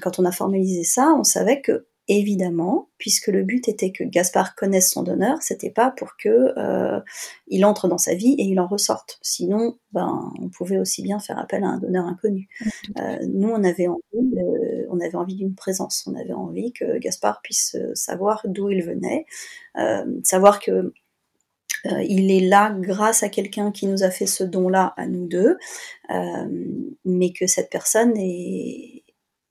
quand 0.00 0.18
on 0.18 0.24
a 0.24 0.32
formalisé 0.32 0.84
ça, 0.84 1.14
on 1.18 1.24
savait 1.24 1.60
que 1.60 1.86
évidemment, 2.10 2.88
puisque 2.98 3.28
le 3.28 3.44
but 3.44 3.68
était 3.68 3.92
que 3.92 4.02
Gaspard 4.02 4.56
connaisse 4.56 4.90
son 4.90 5.04
donneur, 5.04 5.38
c'était 5.42 5.70
pas 5.70 5.92
pour 5.92 6.16
que 6.16 6.52
euh, 6.58 7.00
il 7.46 7.64
entre 7.64 7.86
dans 7.86 7.98
sa 7.98 8.16
vie 8.16 8.34
et 8.36 8.42
il 8.42 8.58
en 8.58 8.66
ressorte. 8.66 9.20
Sinon, 9.22 9.78
ben, 9.92 10.32
on 10.40 10.48
pouvait 10.48 10.78
aussi 10.78 11.02
bien 11.02 11.20
faire 11.20 11.38
appel 11.38 11.62
à 11.62 11.68
un 11.68 11.78
donneur 11.78 12.06
inconnu. 12.06 12.48
Euh, 12.98 13.18
nous, 13.28 13.48
on 13.48 13.62
avait 13.62 13.86
envie, 13.86 14.34
on 14.90 14.98
avait 14.98 15.14
envie 15.14 15.36
d'une 15.36 15.54
présence. 15.54 16.04
On 16.08 16.16
avait 16.16 16.32
envie 16.32 16.72
que 16.72 16.98
Gaspard 16.98 17.42
puisse 17.42 17.76
euh, 17.76 17.94
savoir 17.94 18.42
d'où 18.44 18.70
il 18.70 18.82
venait, 18.82 19.24
savoir 20.24 20.58
que 20.58 20.92
il 21.84 22.30
est 22.30 22.46
là 22.46 22.74
grâce 22.78 23.22
à 23.22 23.28
quelqu'un 23.28 23.72
qui 23.72 23.86
nous 23.86 24.02
a 24.02 24.10
fait 24.10 24.26
ce 24.26 24.44
don-là 24.44 24.94
à 24.96 25.06
nous 25.06 25.26
deux, 25.26 25.58
mais 27.04 27.32
que 27.32 27.46
cette 27.46 27.70
personne 27.70 28.16
est, 28.16 29.04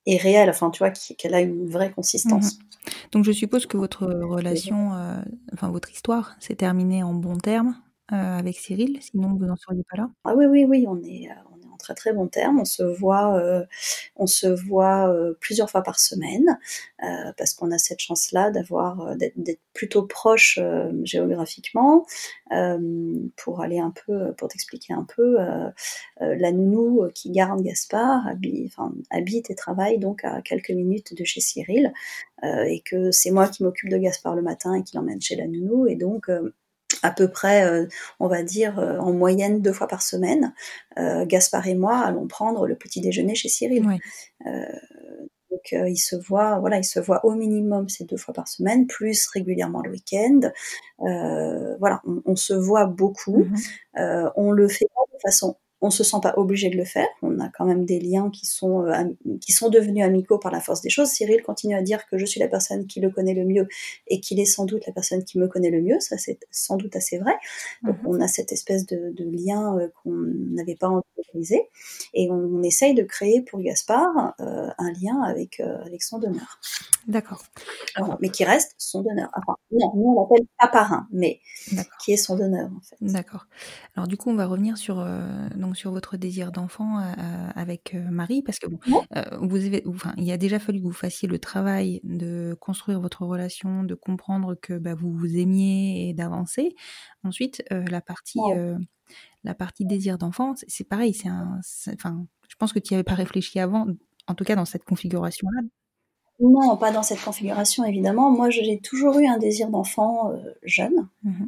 est 0.06 0.16
réelle, 0.16 0.50
enfin 0.50 0.70
tu 0.70 0.78
vois, 0.78 0.90
qu'elle 0.90 1.34
a 1.34 1.40
une 1.40 1.68
vraie 1.68 1.90
consistance. 1.90 2.58
Mhm. 2.58 2.64
Donc 3.12 3.24
je 3.24 3.32
suppose 3.32 3.66
que 3.66 3.76
votre 3.76 4.06
relation, 4.06 4.94
euh, 4.94 5.20
enfin 5.52 5.70
votre 5.70 5.90
histoire 5.90 6.36
s'est 6.40 6.56
terminée 6.56 7.02
en 7.02 7.14
bon 7.14 7.36
terme 7.36 7.76
euh, 8.12 8.38
avec 8.38 8.58
Cyril, 8.58 8.98
sinon 9.00 9.34
vous 9.34 9.44
n'en 9.44 9.56
seriez 9.56 9.84
pas 9.90 9.98
là? 9.98 10.10
Ah 10.24 10.34
oui, 10.34 10.46
oui, 10.46 10.64
oui, 10.64 10.84
on 10.88 10.96
est, 11.02 11.28
euh, 11.30 11.49
très 11.80 11.94
très 11.94 12.12
bon 12.12 12.28
terme. 12.28 12.60
On 12.60 12.64
se 12.64 12.82
voit, 12.82 13.36
euh, 13.36 13.64
on 14.16 14.26
se 14.26 14.46
voit 14.46 15.08
euh, 15.08 15.34
plusieurs 15.40 15.70
fois 15.70 15.82
par 15.82 15.98
semaine 15.98 16.58
euh, 17.02 17.32
parce 17.36 17.54
qu'on 17.54 17.70
a 17.70 17.78
cette 17.78 18.00
chance-là 18.00 18.50
d'avoir 18.50 19.16
d'être 19.16 19.60
plutôt 19.72 20.04
proche 20.04 20.58
géographiquement. 21.04 22.06
pour 23.36 23.60
aller 23.60 23.78
un 23.78 23.92
peu, 24.06 24.32
pour 24.34 24.48
t'expliquer 24.48 24.92
un 24.92 25.04
peu, 25.04 25.36
la 26.20 26.52
nounou 26.52 27.08
qui 27.14 27.30
garde 27.30 27.62
Gaspard 27.62 28.26
habite, 28.26 28.74
habite 29.10 29.50
et 29.50 29.54
travaille 29.54 29.98
donc 29.98 30.24
à 30.24 30.42
quelques 30.42 30.70
minutes 30.70 31.14
de 31.16 31.24
chez 31.24 31.40
Cyril 31.40 31.92
et 32.42 32.82
que 32.84 33.10
c'est 33.10 33.30
moi 33.30 33.48
qui 33.48 33.62
m'occupe 33.62 33.88
de 33.88 33.98
Gaspard 33.98 34.34
le 34.34 34.42
matin 34.42 34.74
et 34.74 34.82
qui 34.82 34.96
l'emmène 34.96 35.20
chez 35.20 35.36
la 35.36 35.46
nounou 35.46 35.86
et 35.86 35.96
donc 35.96 36.28
à 37.02 37.10
peu 37.10 37.28
près, 37.28 37.64
euh, 37.64 37.86
on 38.18 38.28
va 38.28 38.42
dire, 38.42 38.78
euh, 38.78 38.98
en 38.98 39.12
moyenne 39.12 39.62
deux 39.62 39.72
fois 39.72 39.88
par 39.88 40.02
semaine, 40.02 40.54
euh, 40.98 41.24
Gaspard 41.26 41.66
et 41.66 41.74
moi 41.74 41.98
allons 41.98 42.26
prendre 42.26 42.66
le 42.66 42.74
petit 42.76 43.00
déjeuner 43.00 43.34
chez 43.34 43.48
Cyril. 43.48 43.82
donc 45.50 45.72
il 45.72 45.96
se 45.96 46.16
voit, 46.16 46.58
voilà, 46.60 46.78
il 46.78 46.84
se 46.84 47.00
voit 47.00 47.24
au 47.24 47.34
minimum 47.34 47.88
ces 47.88 48.04
deux 48.04 48.16
fois 48.16 48.32
par 48.32 48.48
semaine, 48.48 48.86
plus 48.86 49.26
régulièrement 49.28 49.82
le 49.82 49.90
week-end. 49.90 50.40
voilà, 50.98 52.02
on, 52.24 52.36
se 52.36 52.54
voit 52.54 52.86
beaucoup. 52.86 53.44
Mm-hmm. 53.96 54.32
on 54.36 54.52
le 54.52 54.68
fait 54.68 54.88
pas 54.94 55.02
de 55.12 55.20
façon 55.20 55.56
on 55.82 55.90
se 55.90 56.04
sent 56.04 56.18
pas 56.22 56.34
obligé 56.36 56.68
de 56.68 56.76
le 56.76 56.84
faire. 56.84 57.08
On 57.22 57.40
a 57.40 57.48
quand 57.48 57.64
même 57.64 57.84
des 57.84 58.00
liens 58.00 58.30
qui 58.30 58.46
sont, 58.46 58.86
euh, 58.86 59.04
qui 59.40 59.52
sont 59.52 59.70
devenus 59.70 60.04
amicaux 60.04 60.38
par 60.38 60.52
la 60.52 60.60
force 60.60 60.82
des 60.82 60.90
choses. 60.90 61.08
Cyril 61.08 61.42
continue 61.42 61.74
à 61.74 61.82
dire 61.82 62.06
que 62.06 62.18
je 62.18 62.26
suis 62.26 62.38
la 62.38 62.48
personne 62.48 62.86
qui 62.86 63.00
le 63.00 63.10
connaît 63.10 63.34
le 63.34 63.44
mieux 63.44 63.66
et 64.06 64.20
qu'il 64.20 64.40
est 64.40 64.44
sans 64.44 64.66
doute 64.66 64.86
la 64.86 64.92
personne 64.92 65.24
qui 65.24 65.38
me 65.38 65.48
connaît 65.48 65.70
le 65.70 65.80
mieux. 65.80 65.98
Ça, 66.00 66.18
c'est 66.18 66.38
sans 66.50 66.76
doute 66.76 66.96
assez 66.96 67.18
vrai. 67.18 67.32
Donc, 67.82 67.96
mhm. 68.02 68.08
on 68.08 68.20
a 68.20 68.28
cette 68.28 68.52
espèce 68.52 68.84
de, 68.86 69.14
lien 69.18 69.78
euh, 69.78 69.88
qu'on 70.02 70.10
n'avait 70.10 70.76
pas 70.76 70.88
envie 70.88 71.04
Et 72.14 72.30
on, 72.30 72.62
essaye 72.62 72.94
de 72.94 73.02
créer 73.02 73.40
pour 73.40 73.60
Gaspard 73.60 74.34
euh, 74.40 74.68
un 74.76 74.92
lien 74.92 75.22
avec, 75.22 75.60
avec 75.60 76.02
son 76.02 76.18
donneur. 76.18 76.60
D'accord. 77.06 77.42
mais 78.20 78.28
qui 78.28 78.44
reste 78.44 78.74
son 78.76 79.02
donneur. 79.02 79.30
Enfin, 79.34 79.56
non, 79.72 79.92
nous, 79.94 80.14
on 80.14 80.20
l'appelle 80.20 80.46
pas 80.58 80.68
parrain, 80.68 81.08
mais 81.10 81.40
qui 82.02 82.12
est 82.12 82.16
son 82.16 82.36
donneur, 82.36 82.70
en 82.76 82.80
fait. 82.80 82.96
D'accord. 83.00 83.46
Alors, 83.96 84.06
du 84.06 84.16
coup, 84.16 84.30
on 84.30 84.34
va 84.34 84.46
revenir 84.46 84.76
sur 84.76 85.00
sur 85.74 85.90
votre 85.90 86.16
désir 86.16 86.52
d'enfant 86.52 86.98
euh, 86.98 87.02
euh, 87.18 87.48
avec 87.54 87.94
euh, 87.94 88.10
Marie, 88.10 88.42
parce 88.42 88.58
que 88.58 88.66
bon, 88.68 88.78
vous 89.40 89.64
avez, 89.64 89.82
enfin, 89.86 90.14
il 90.16 90.30
a 90.30 90.36
déjà 90.36 90.58
fallu 90.58 90.80
que 90.80 90.84
vous 90.84 90.92
fassiez 90.92 91.28
le 91.28 91.38
travail 91.38 92.00
de 92.04 92.56
construire 92.60 93.00
votre 93.00 93.22
relation, 93.22 93.82
de 93.82 93.94
comprendre 93.94 94.54
que 94.54 94.74
bah, 94.74 94.94
vous 94.94 95.12
vous 95.12 95.36
aimiez 95.36 96.08
et 96.08 96.14
d'avancer. 96.14 96.74
Ensuite, 97.24 97.62
la 97.70 98.00
partie, 98.00 98.40
la 99.44 99.54
partie 99.54 99.84
désir 99.84 100.18
d'enfant, 100.18 100.54
c'est 100.66 100.88
pareil, 100.88 101.14
c'est 101.14 101.28
un, 101.28 101.60
enfin, 101.94 102.26
je 102.48 102.56
pense 102.56 102.72
que 102.72 102.78
tu 102.78 102.92
n'y 102.92 102.96
avais 102.96 103.04
pas 103.04 103.14
réfléchi 103.14 103.58
avant, 103.60 103.86
en 104.26 104.34
tout 104.34 104.44
cas 104.44 104.56
dans 104.56 104.64
cette 104.64 104.84
configuration-là. 104.84 105.62
Non, 106.40 106.76
pas 106.78 106.90
dans 106.90 107.02
cette 107.02 107.20
configuration, 107.20 107.84
évidemment. 107.84 108.30
Moi, 108.30 108.48
j'ai 108.48 108.80
toujours 108.80 109.18
eu 109.18 109.26
un 109.26 109.36
désir 109.36 109.68
d'enfant 109.68 110.32
jeune. 110.62 111.08
Mmh 111.22 111.46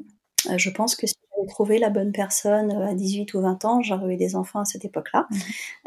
je 0.56 0.70
pense 0.70 0.96
que 0.96 1.06
si 1.06 1.14
trouver 1.48 1.78
la 1.78 1.90
bonne 1.90 2.12
personne 2.12 2.72
euh, 2.72 2.88
à 2.88 2.94
18 2.94 3.34
ou 3.34 3.40
20 3.40 3.64
ans, 3.64 3.82
j'aurais 3.82 4.14
eu 4.14 4.16
des 4.16 4.36
enfants 4.36 4.60
à 4.60 4.64
cette 4.64 4.84
époque-là. 4.84 5.26
Mhm. 5.30 5.38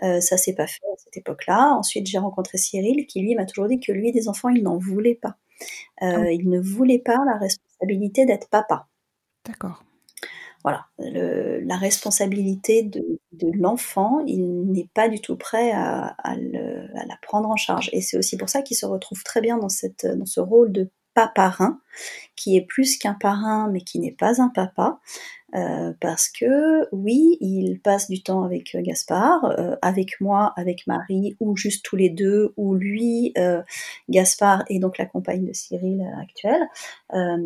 Euh, 0.04 0.22
ça 0.22 0.38
s'est 0.38 0.56
pas 0.56 0.68
fait 0.68 0.86
à 0.94 0.98
cette 0.98 1.18
époque-là. 1.18 1.76
Ensuite, 1.78 2.08
j'ai 2.08 2.18
rencontré 2.18 2.58
Cyril, 2.58 3.06
qui 3.08 3.22
lui 3.22 3.36
m'a 3.36 3.46
toujours 3.46 3.68
dit 3.68 3.80
que 3.80 3.92
lui, 3.92 4.12
des 4.12 4.28
enfants, 4.28 4.50
il 4.50 4.64
n'en 4.64 4.78
voulait 4.78 5.16
pas. 5.16 5.38
Euh, 6.02 6.26
ah 6.26 6.32
il 6.32 6.50
ne 6.50 6.60
voulait 6.60 7.00
pas 7.00 7.18
la 7.26 7.38
responsabilité 7.38 8.26
d'être 8.26 8.50
papa. 8.50 8.88
D'accord. 9.46 9.84
Voilà, 10.64 10.88
la 10.98 11.78
responsabilité 11.78 12.82
de, 12.82 13.20
l'enfant, 13.54 14.22
il 14.26 14.64
n'est 14.72 14.90
pas 14.96 15.08
du 15.08 15.22
tout 15.22 15.36
prêt 15.36 15.72
à, 15.72 16.16
la 16.26 17.18
prendre 17.22 17.50
en 17.50 17.56
charge. 17.56 17.92
Et 17.94 18.02
c'est 18.02 18.18
aussi 18.18 18.36
pour 18.36 18.50
ça 18.50 18.64
qu'il 18.64 18.76
se 18.76 18.88
retrouve 18.88 19.24
très 19.24 19.42
bien 19.42 19.60
dans, 19.60 19.70
cette, 19.70 20.08
dans 20.08 20.26
ce 20.26 20.40
rôle 20.40 20.72
de 20.72 20.90
paparin, 21.14 21.80
qui 22.36 22.58
est 22.58 22.62
plus 22.62 22.98
qu'un 22.98 23.14
parrain, 23.14 23.70
mais 23.72 23.82
qui 23.82 24.00
n'est 24.00 24.12
pas 24.12 24.42
un 24.42 24.50
papa. 24.50 25.00
Euh, 25.56 25.94
parce 26.02 26.28
que 26.28 26.88
oui, 26.92 27.38
il 27.40 27.80
passe 27.80 28.10
du 28.10 28.22
temps 28.22 28.44
avec 28.44 28.76
euh, 28.76 28.82
Gaspard, 28.82 29.46
euh, 29.58 29.76
avec 29.82 30.20
moi, 30.20 30.52
avec 30.58 30.86
Marie, 30.86 31.38
ou 31.40 31.56
juste 31.56 31.86
tous 31.86 31.96
les 31.96 32.10
deux, 32.10 32.54
ou 32.58 32.76
lui, 32.76 33.34
Gaspard 34.10 34.64
et 34.70 34.80
donc 34.80 34.98
la 34.98 35.06
compagne 35.06 35.46
de 35.46 35.54
Cyril 35.54 36.06
actuelle. 36.22 36.68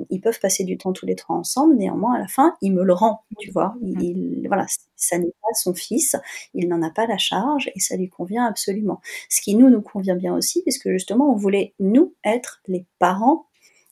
ils 0.09 0.21
peuvent 0.21 0.39
passer 0.39 0.63
du 0.63 0.77
temps 0.77 0.93
tous 0.93 1.05
les 1.05 1.15
trois 1.15 1.35
ensemble. 1.35 1.75
Néanmoins, 1.75 2.15
à 2.15 2.19
la 2.19 2.27
fin, 2.27 2.55
il 2.61 2.73
me 2.73 2.83
le 2.83 2.93
rend, 2.93 3.23
tu 3.39 3.51
vois. 3.51 3.75
Il, 3.81 4.45
voilà, 4.47 4.65
ça 4.95 5.17
n'est 5.17 5.25
pas 5.25 5.53
son 5.53 5.73
fils, 5.73 6.15
il 6.53 6.67
n'en 6.67 6.81
a 6.81 6.89
pas 6.89 7.05
la 7.05 7.17
charge 7.17 7.71
et 7.75 7.79
ça 7.79 7.95
lui 7.95 8.09
convient 8.09 8.45
absolument. 8.45 9.01
Ce 9.29 9.41
qui 9.41 9.55
nous 9.55 9.69
nous 9.69 9.81
convient 9.81 10.15
bien 10.15 10.33
aussi, 10.35 10.61
puisque 10.63 10.89
justement, 10.89 11.31
on 11.31 11.35
voulait 11.35 11.73
nous 11.79 12.13
être 12.23 12.61
les 12.67 12.85
parents 12.97 13.45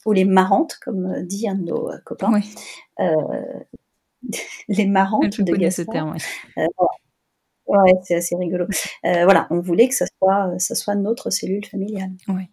ou 0.07 0.13
les 0.13 0.25
marrantes, 0.25 0.77
comme 0.81 1.21
dit 1.23 1.47
un 1.47 1.55
de 1.55 1.65
nos 1.65 1.91
copains. 2.05 2.31
Oui. 2.33 2.49
Euh, 2.99 3.13
les 4.69 4.87
marrantes 4.87 5.41
de 5.41 5.55
Gaspard. 5.55 5.85
Ce 5.85 5.91
terme, 5.91 6.11
ouais. 6.11 6.63
Euh, 6.63 6.67
ouais, 7.67 7.93
c'est 8.03 8.15
assez 8.15 8.35
rigolo. 8.35 8.65
Euh, 9.05 9.25
voilà, 9.25 9.47
on 9.51 9.59
voulait 9.59 9.87
que 9.87 9.95
ça 9.95 10.05
soit, 10.17 10.57
ça 10.59 10.75
soit 10.75 10.95
notre 10.95 11.29
cellule 11.29 11.65
familiale. 11.65 12.11
Ouais. 12.29 12.49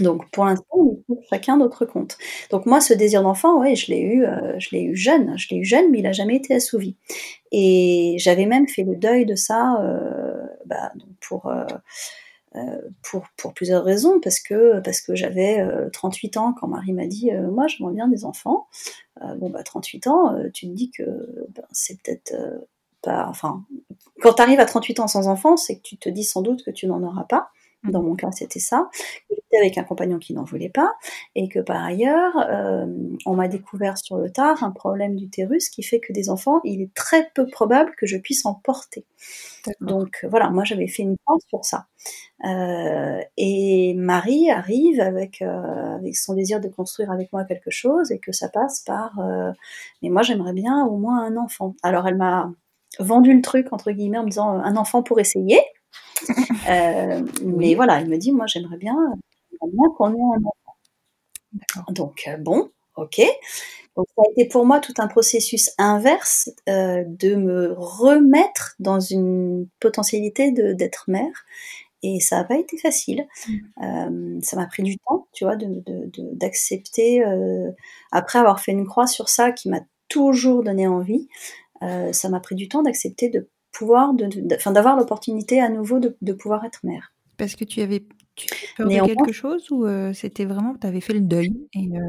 Donc 0.00 0.28
pour 0.30 0.44
l'instant, 0.44 0.64
on 0.72 0.96
trouve 1.04 1.20
chacun 1.30 1.56
notre 1.56 1.84
compte. 1.84 2.16
Donc 2.50 2.66
moi, 2.66 2.80
ce 2.80 2.94
désir 2.94 3.22
d'enfant, 3.22 3.60
ouais, 3.60 3.76
je 3.76 3.92
l'ai 3.92 4.00
eu, 4.00 4.24
euh, 4.24 4.58
je 4.58 4.70
l'ai 4.72 4.82
eu 4.82 4.96
jeune, 4.96 5.38
je 5.38 5.48
l'ai 5.50 5.58
eu 5.58 5.64
jeune, 5.64 5.90
mais 5.90 6.00
il 6.00 6.06
a 6.06 6.12
jamais 6.12 6.36
été 6.36 6.54
assouvi. 6.54 6.96
Et 7.52 8.16
j'avais 8.18 8.46
même 8.46 8.66
fait 8.66 8.82
le 8.82 8.96
deuil 8.96 9.26
de 9.26 9.36
ça, 9.36 9.76
euh, 9.82 10.46
bah, 10.66 10.90
donc 10.96 11.10
pour 11.20 11.46
euh, 11.46 11.64
euh, 11.64 11.78
pour, 13.02 13.26
pour 13.36 13.54
plusieurs 13.54 13.84
raisons, 13.84 14.20
parce 14.20 14.40
que, 14.40 14.80
parce 14.80 15.00
que 15.00 15.14
j'avais 15.14 15.64
38 15.92 16.36
ans 16.36 16.52
quand 16.52 16.68
Marie 16.68 16.92
m'a 16.92 17.06
dit 17.06 17.30
Moi, 17.32 17.66
j'aimerais 17.66 17.94
bien 17.94 18.08
des 18.08 18.24
enfants. 18.24 18.68
bon, 19.20 19.50
bah, 19.50 19.62
38 19.62 20.06
ans, 20.06 20.36
tu 20.52 20.68
te 20.68 20.72
dis 20.72 20.90
que 20.90 21.02
ben, 21.50 21.64
c'est 21.72 22.00
peut-être 22.00 22.34
pas. 23.02 23.26
Enfin, 23.28 23.64
quand 24.20 24.34
tu 24.34 24.42
arrives 24.42 24.60
à 24.60 24.66
38 24.66 25.00
ans 25.00 25.08
sans 25.08 25.28
enfant, 25.28 25.56
c'est 25.56 25.76
que 25.76 25.82
tu 25.82 25.96
te 25.96 26.08
dis 26.08 26.24
sans 26.24 26.42
doute 26.42 26.64
que 26.64 26.70
tu 26.70 26.86
n'en 26.86 27.02
auras 27.02 27.24
pas. 27.24 27.50
Dans 27.84 28.02
mon 28.02 28.14
cas, 28.16 28.30
c'était 28.32 28.60
ça. 28.60 28.88
J'étais 29.30 29.58
avec 29.58 29.76
un 29.76 29.84
compagnon 29.84 30.18
qui 30.18 30.32
n'en 30.32 30.44
voulait 30.44 30.70
pas, 30.70 30.94
et 31.34 31.48
que 31.50 31.58
par 31.60 31.84
ailleurs, 31.84 32.34
euh, 32.50 32.86
on 33.26 33.34
m'a 33.34 33.46
découvert 33.48 33.98
sur 33.98 34.16
le 34.16 34.30
tard 34.30 34.64
un 34.64 34.70
problème 34.70 35.16
d'utérus 35.16 35.68
qui 35.68 35.82
fait 35.82 36.00
que 36.00 36.12
des 36.14 36.30
enfants, 36.30 36.60
il 36.64 36.80
est 36.80 36.94
très 36.94 37.28
peu 37.34 37.46
probable 37.46 37.92
que 37.98 38.06
je 38.06 38.16
puisse 38.16 38.46
en 38.46 38.54
porter. 38.54 39.04
Donc 39.80 40.24
voilà, 40.30 40.50
moi 40.50 40.64
j'avais 40.64 40.88
fait 40.88 41.02
une 41.02 41.16
pense 41.26 41.42
sur 41.48 41.64
ça. 41.64 41.86
Euh, 42.46 43.20
et 43.36 43.94
Marie 43.94 44.50
arrive 44.50 45.00
avec, 45.00 45.42
euh, 45.42 45.96
avec 45.96 46.16
son 46.16 46.34
désir 46.34 46.60
de 46.60 46.68
construire 46.68 47.10
avec 47.10 47.32
moi 47.32 47.44
quelque 47.44 47.70
chose, 47.70 48.12
et 48.12 48.18
que 48.18 48.32
ça 48.32 48.48
passe 48.48 48.80
par. 48.80 49.12
mais 50.02 50.10
moi 50.10 50.22
j'aimerais 50.22 50.52
bien 50.54 50.86
au 50.86 50.96
moins 50.98 51.24
un 51.24 51.36
enfant. 51.36 51.74
Alors 51.82 52.08
elle 52.08 52.16
m'a 52.16 52.52
vendu 53.00 53.34
le 53.34 53.42
truc 53.42 53.72
entre 53.72 53.90
guillemets 53.92 54.18
en 54.18 54.24
me 54.24 54.30
disant 54.30 54.48
un 54.50 54.76
enfant 54.76 55.02
pour 55.02 55.20
essayer. 55.20 55.58
Euh, 56.70 57.22
mais 57.42 57.74
voilà, 57.74 58.00
il 58.00 58.08
me 58.08 58.16
dit, 58.16 58.32
moi 58.32 58.46
j'aimerais 58.46 58.78
bien, 58.78 58.96
bien 59.50 59.88
qu'on 59.98 60.14
ait 60.14 60.36
un 60.36 60.44
enfant. 60.44 61.92
Donc 61.92 62.24
euh, 62.26 62.38
bon, 62.38 62.70
ok. 62.96 63.20
Donc 63.96 64.06
ça 64.16 64.22
a 64.26 64.30
été 64.30 64.48
pour 64.48 64.64
moi 64.64 64.80
tout 64.80 64.94
un 64.96 65.06
processus 65.06 65.70
inverse 65.76 66.50
euh, 66.68 67.04
de 67.06 67.34
me 67.34 67.74
remettre 67.76 68.76
dans 68.78 68.98
une 68.98 69.68
potentialité 69.78 70.52
d'être 70.52 71.04
mère. 71.08 71.44
Et 72.02 72.18
ça 72.20 72.36
n'a 72.36 72.44
pas 72.44 72.56
été 72.56 72.78
facile. 72.78 73.26
Mmh. 73.76 74.40
ça 74.42 74.56
m'a 74.56 74.66
pris 74.66 74.82
du 74.82 74.96
temps, 74.98 75.26
tu 75.32 75.44
vois, 75.44 75.56
d'accepter, 75.56 77.20
de, 77.20 77.74
après 78.10 78.38
avoir 78.38 78.60
fait 78.60 78.72
une 78.72 78.86
croix 78.86 79.06
sur 79.06 79.28
ça 79.28 79.52
qui 79.52 79.68
m'a 79.68 79.80
toujours 80.08 80.62
donné 80.62 80.86
envie, 80.86 81.28
ça 81.80 82.28
m'a 82.30 82.40
pris 82.40 82.54
du 82.54 82.68
temps 82.68 82.82
d'accepter 82.82 83.28
de 83.28 83.48
pouvoir, 83.74 84.14
de, 84.14 84.26
d'avoir 84.72 84.96
l'opportunité 84.96 85.60
à 85.60 85.68
nouveau 85.68 85.98
de, 85.98 86.32
pouvoir 86.32 86.64
être 86.64 86.80
mère. 86.84 87.12
Parce 87.36 87.56
que 87.56 87.64
tu 87.64 87.80
avais, 87.80 88.04
tu 88.36 88.46
peur 88.76 88.88
de 88.88 89.06
quelque 89.06 89.32
chose 89.32 89.70
ou 89.70 89.84
euh, 89.84 90.12
c'était 90.12 90.44
vraiment, 90.44 90.74
tu 90.80 90.86
avais 90.86 91.00
fait 91.00 91.14
le 91.14 91.20
deuil 91.20 91.52
et, 91.74 91.98
euh, 91.98 92.00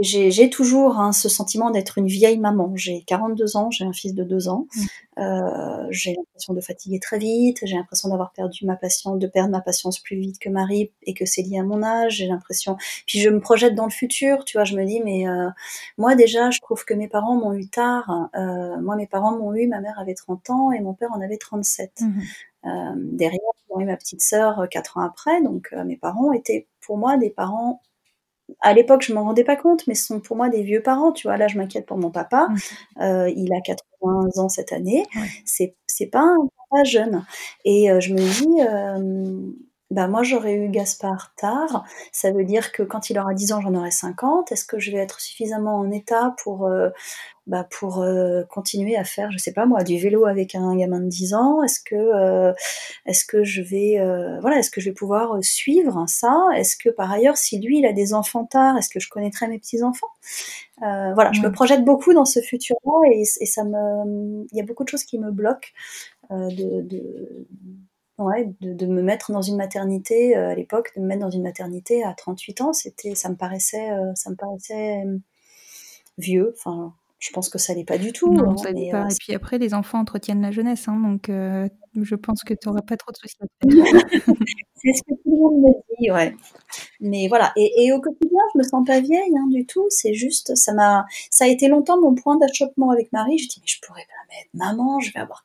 j'ai 0.00 0.50
toujours 0.50 0.98
hein, 0.98 1.12
ce 1.12 1.28
sentiment 1.28 1.70
d'être 1.70 1.98
une 1.98 2.06
vieille 2.06 2.38
maman. 2.38 2.72
J'ai 2.76 3.02
42 3.02 3.56
ans, 3.56 3.70
j'ai 3.70 3.84
un 3.84 3.92
fils 3.92 4.14
de 4.14 4.22
2 4.22 4.48
ans. 4.48 4.66
Mmh. 4.74 4.82
Euh, 5.18 5.86
j'ai 5.90 6.14
l'impression 6.14 6.54
de 6.54 6.60
fatiguer 6.60 7.00
très 7.00 7.18
vite. 7.18 7.58
J'ai 7.64 7.76
l'impression 7.76 8.08
d'avoir 8.08 8.32
perdu 8.32 8.64
ma 8.66 8.76
patience, 8.76 9.18
de 9.18 9.26
perdre 9.26 9.50
ma 9.50 9.60
patience 9.60 9.98
plus 9.98 10.16
vite 10.16 10.38
que 10.38 10.48
Marie 10.48 10.92
et 11.02 11.12
que 11.12 11.26
c'est 11.26 11.42
lié 11.42 11.58
à 11.58 11.64
mon 11.64 11.82
âge. 11.82 12.16
J'ai 12.16 12.26
l'impression. 12.26 12.76
Puis 13.06 13.20
je 13.20 13.28
me 13.28 13.40
projette 13.40 13.74
dans 13.74 13.84
le 13.84 13.90
futur. 13.90 14.44
Tu 14.44 14.56
vois, 14.56 14.64
je 14.64 14.76
me 14.76 14.84
dis 14.84 15.00
mais 15.04 15.28
euh, 15.28 15.48
moi 15.98 16.14
déjà, 16.14 16.50
je 16.50 16.60
trouve 16.60 16.84
que 16.84 16.94
mes 16.94 17.08
parents 17.08 17.36
m'ont 17.36 17.52
eu 17.52 17.68
tard. 17.68 18.30
Euh, 18.36 18.80
moi, 18.80 18.96
mes 18.96 19.06
parents 19.06 19.36
m'ont 19.36 19.54
eu. 19.54 19.66
Ma 19.66 19.80
mère 19.80 19.98
avait 19.98 20.14
30 20.14 20.50
ans 20.50 20.72
et 20.72 20.80
mon 20.80 20.94
père 20.94 21.10
en 21.12 21.20
avait 21.20 21.38
37. 21.38 22.00
Mmh. 22.00 22.20
Derrière, 23.16 23.40
j'ai 23.68 23.82
eu 23.82 23.86
ma 23.86 23.96
petite 23.96 24.22
sœur 24.22 24.66
4 24.70 24.98
ans 24.98 25.02
après. 25.02 25.42
Donc 25.42 25.72
mes 25.84 25.96
parents 25.96 26.32
étaient 26.32 26.68
pour 26.80 26.96
moi 26.96 27.16
des 27.16 27.30
parents 27.30 27.82
à 28.60 28.72
l'époque, 28.74 29.02
je 29.02 29.12
m'en 29.14 29.24
rendais 29.24 29.44
pas 29.44 29.56
compte, 29.56 29.86
mais 29.86 29.94
ce 29.94 30.06
sont 30.06 30.20
pour 30.20 30.36
moi 30.36 30.48
des 30.48 30.62
vieux 30.62 30.82
parents. 30.82 31.12
Tu 31.12 31.26
vois, 31.26 31.36
là, 31.36 31.48
je 31.48 31.58
m'inquiète 31.58 31.86
pour 31.86 31.98
mon 31.98 32.10
papa. 32.10 32.48
Euh, 33.00 33.30
il 33.36 33.52
a 33.52 33.60
80 33.60 34.28
ans 34.36 34.48
cette 34.48 34.72
année. 34.72 35.06
C'est 35.44 35.74
c'est 35.86 36.06
pas 36.06 36.22
un 36.22 36.48
papa 36.70 36.84
jeune. 36.84 37.24
Et 37.64 37.90
euh, 37.90 38.00
je 38.00 38.14
me 38.14 38.18
dis, 38.18 38.62
euh, 38.62 39.52
bah 39.90 40.06
moi, 40.06 40.22
j'aurais 40.22 40.54
eu 40.54 40.68
Gaspard 40.68 41.34
tard. 41.36 41.84
Ça 42.12 42.30
veut 42.30 42.44
dire 42.44 42.72
que 42.72 42.82
quand 42.82 43.10
il 43.10 43.18
aura 43.18 43.34
10 43.34 43.52
ans, 43.52 43.60
j'en 43.60 43.74
aurai 43.74 43.90
50. 43.90 44.52
Est-ce 44.52 44.64
que 44.64 44.78
je 44.78 44.90
vais 44.92 44.98
être 44.98 45.20
suffisamment 45.20 45.76
en 45.76 45.90
état 45.90 46.34
pour 46.42 46.68
bah, 47.50 47.66
pour 47.68 48.00
euh, 48.00 48.44
continuer 48.44 48.96
à 48.96 49.02
faire, 49.02 49.32
je 49.32 49.38
sais 49.38 49.52
pas 49.52 49.66
moi, 49.66 49.82
du 49.82 49.98
vélo 49.98 50.24
avec 50.24 50.54
un 50.54 50.76
gamin 50.76 51.00
de 51.00 51.08
10 51.08 51.34
ans? 51.34 51.64
Est-ce 51.64 51.80
que, 51.80 51.96
euh, 51.96 52.52
est-ce 53.06 53.24
que 53.24 53.42
je 53.42 53.60
vais, 53.60 53.98
euh, 53.98 54.38
voilà, 54.40 54.58
est-ce 54.58 54.70
que 54.70 54.80
je 54.80 54.90
vais 54.90 54.94
pouvoir 54.94 55.36
suivre 55.42 56.04
ça? 56.06 56.32
Est-ce 56.54 56.76
que 56.76 56.90
par 56.90 57.10
ailleurs, 57.10 57.36
si 57.36 57.58
lui 57.58 57.78
il 57.80 57.86
a 57.86 57.92
des 57.92 58.14
enfants 58.14 58.44
tard, 58.44 58.76
est-ce 58.78 58.88
que 58.88 59.00
je 59.00 59.08
connaîtrai 59.08 59.48
mes 59.48 59.58
petits 59.58 59.82
enfants 59.82 60.06
Voilà, 60.80 61.32
je 61.32 61.40
me 61.40 61.50
projette 61.50 61.84
beaucoup 61.84 62.14
dans 62.14 62.24
ce 62.24 62.40
futur-là 62.40 63.10
et, 63.12 63.22
et, 63.22 63.46
ça 63.46 63.64
me, 63.64 64.46
il 64.52 64.56
y 64.56 64.60
a 64.60 64.64
beaucoup 64.64 64.84
de 64.84 64.88
choses 64.88 65.04
qui 65.04 65.18
me 65.18 65.32
bloquent 65.32 65.70
de, 66.30 66.82
de 66.82 67.46
Ouais, 68.20 68.52
de, 68.60 68.86
me 68.86 69.02
mettre 69.02 69.32
dans 69.32 69.42
une 69.42 69.56
maternité 69.56 70.34
à 70.36 70.54
l'époque, 70.54 70.92
de 70.94 71.00
me 71.00 71.06
mettre 71.06 71.22
dans 71.22 71.30
une 71.30 71.42
maternité 71.42 72.04
à 72.04 72.12
38 72.14 72.60
ans, 72.60 72.72
c'était, 72.74 73.14
ça 73.14 73.30
me 73.30 73.34
paraissait, 73.34 73.90
ça 74.14 74.30
me 74.30 74.36
paraissait 74.36 75.04
vieux. 76.18 76.54
Enfin, 76.58 76.94
je 77.20 77.30
pense 77.32 77.50
que 77.50 77.58
ça 77.58 77.74
n'est 77.74 77.84
pas 77.84 77.98
du 77.98 78.12
tout. 78.12 78.32
Non, 78.32 78.52
hein, 78.52 78.56
ça 78.56 78.72
n'est 78.72 78.90
pas. 78.90 79.04
Euh, 79.04 79.08
et 79.08 79.14
puis 79.20 79.34
après, 79.34 79.58
les 79.58 79.74
enfants 79.74 79.98
entretiennent 79.98 80.40
la 80.40 80.50
jeunesse, 80.50 80.88
hein, 80.88 80.98
donc 80.98 81.28
euh, 81.28 81.68
je 81.94 82.14
pense 82.14 82.42
que 82.42 82.54
tu 82.54 82.66
n'auras 82.66 82.80
pas 82.80 82.96
trop 82.96 83.12
de 83.12 83.16
soucis 83.18 83.36
c'est 84.82 84.92
ce 84.94 85.02
que 85.02 85.14
tout 85.22 85.30
le 85.30 85.36
monde 85.36 85.60
me 85.60 85.98
dit, 85.98 86.10
ouais. 86.10 86.34
Mais 87.00 87.28
voilà. 87.28 87.52
Et, 87.56 87.92
au 87.92 88.00
quotidien, 88.00 88.40
je 88.54 88.58
me 88.58 88.62
sens 88.62 88.86
pas 88.86 89.00
vieille 89.00 89.36
hein, 89.36 89.48
du 89.50 89.66
tout. 89.66 89.84
C'est 89.90 90.14
juste, 90.14 90.56
ça 90.56 90.72
m'a, 90.72 91.04
ça 91.30 91.44
a 91.44 91.48
été 91.48 91.68
longtemps 91.68 92.00
mon 92.00 92.14
point 92.14 92.38
d'achoppement 92.38 92.90
avec 92.90 93.12
Marie. 93.12 93.36
Je 93.36 93.48
dis, 93.48 93.60
mais 93.60 93.66
je 93.66 93.78
pourrais 93.86 94.06
pas 94.06 94.34
mettre 94.34 94.50
maman. 94.54 94.98
Je 95.00 95.12
vais 95.12 95.20
avoir, 95.20 95.44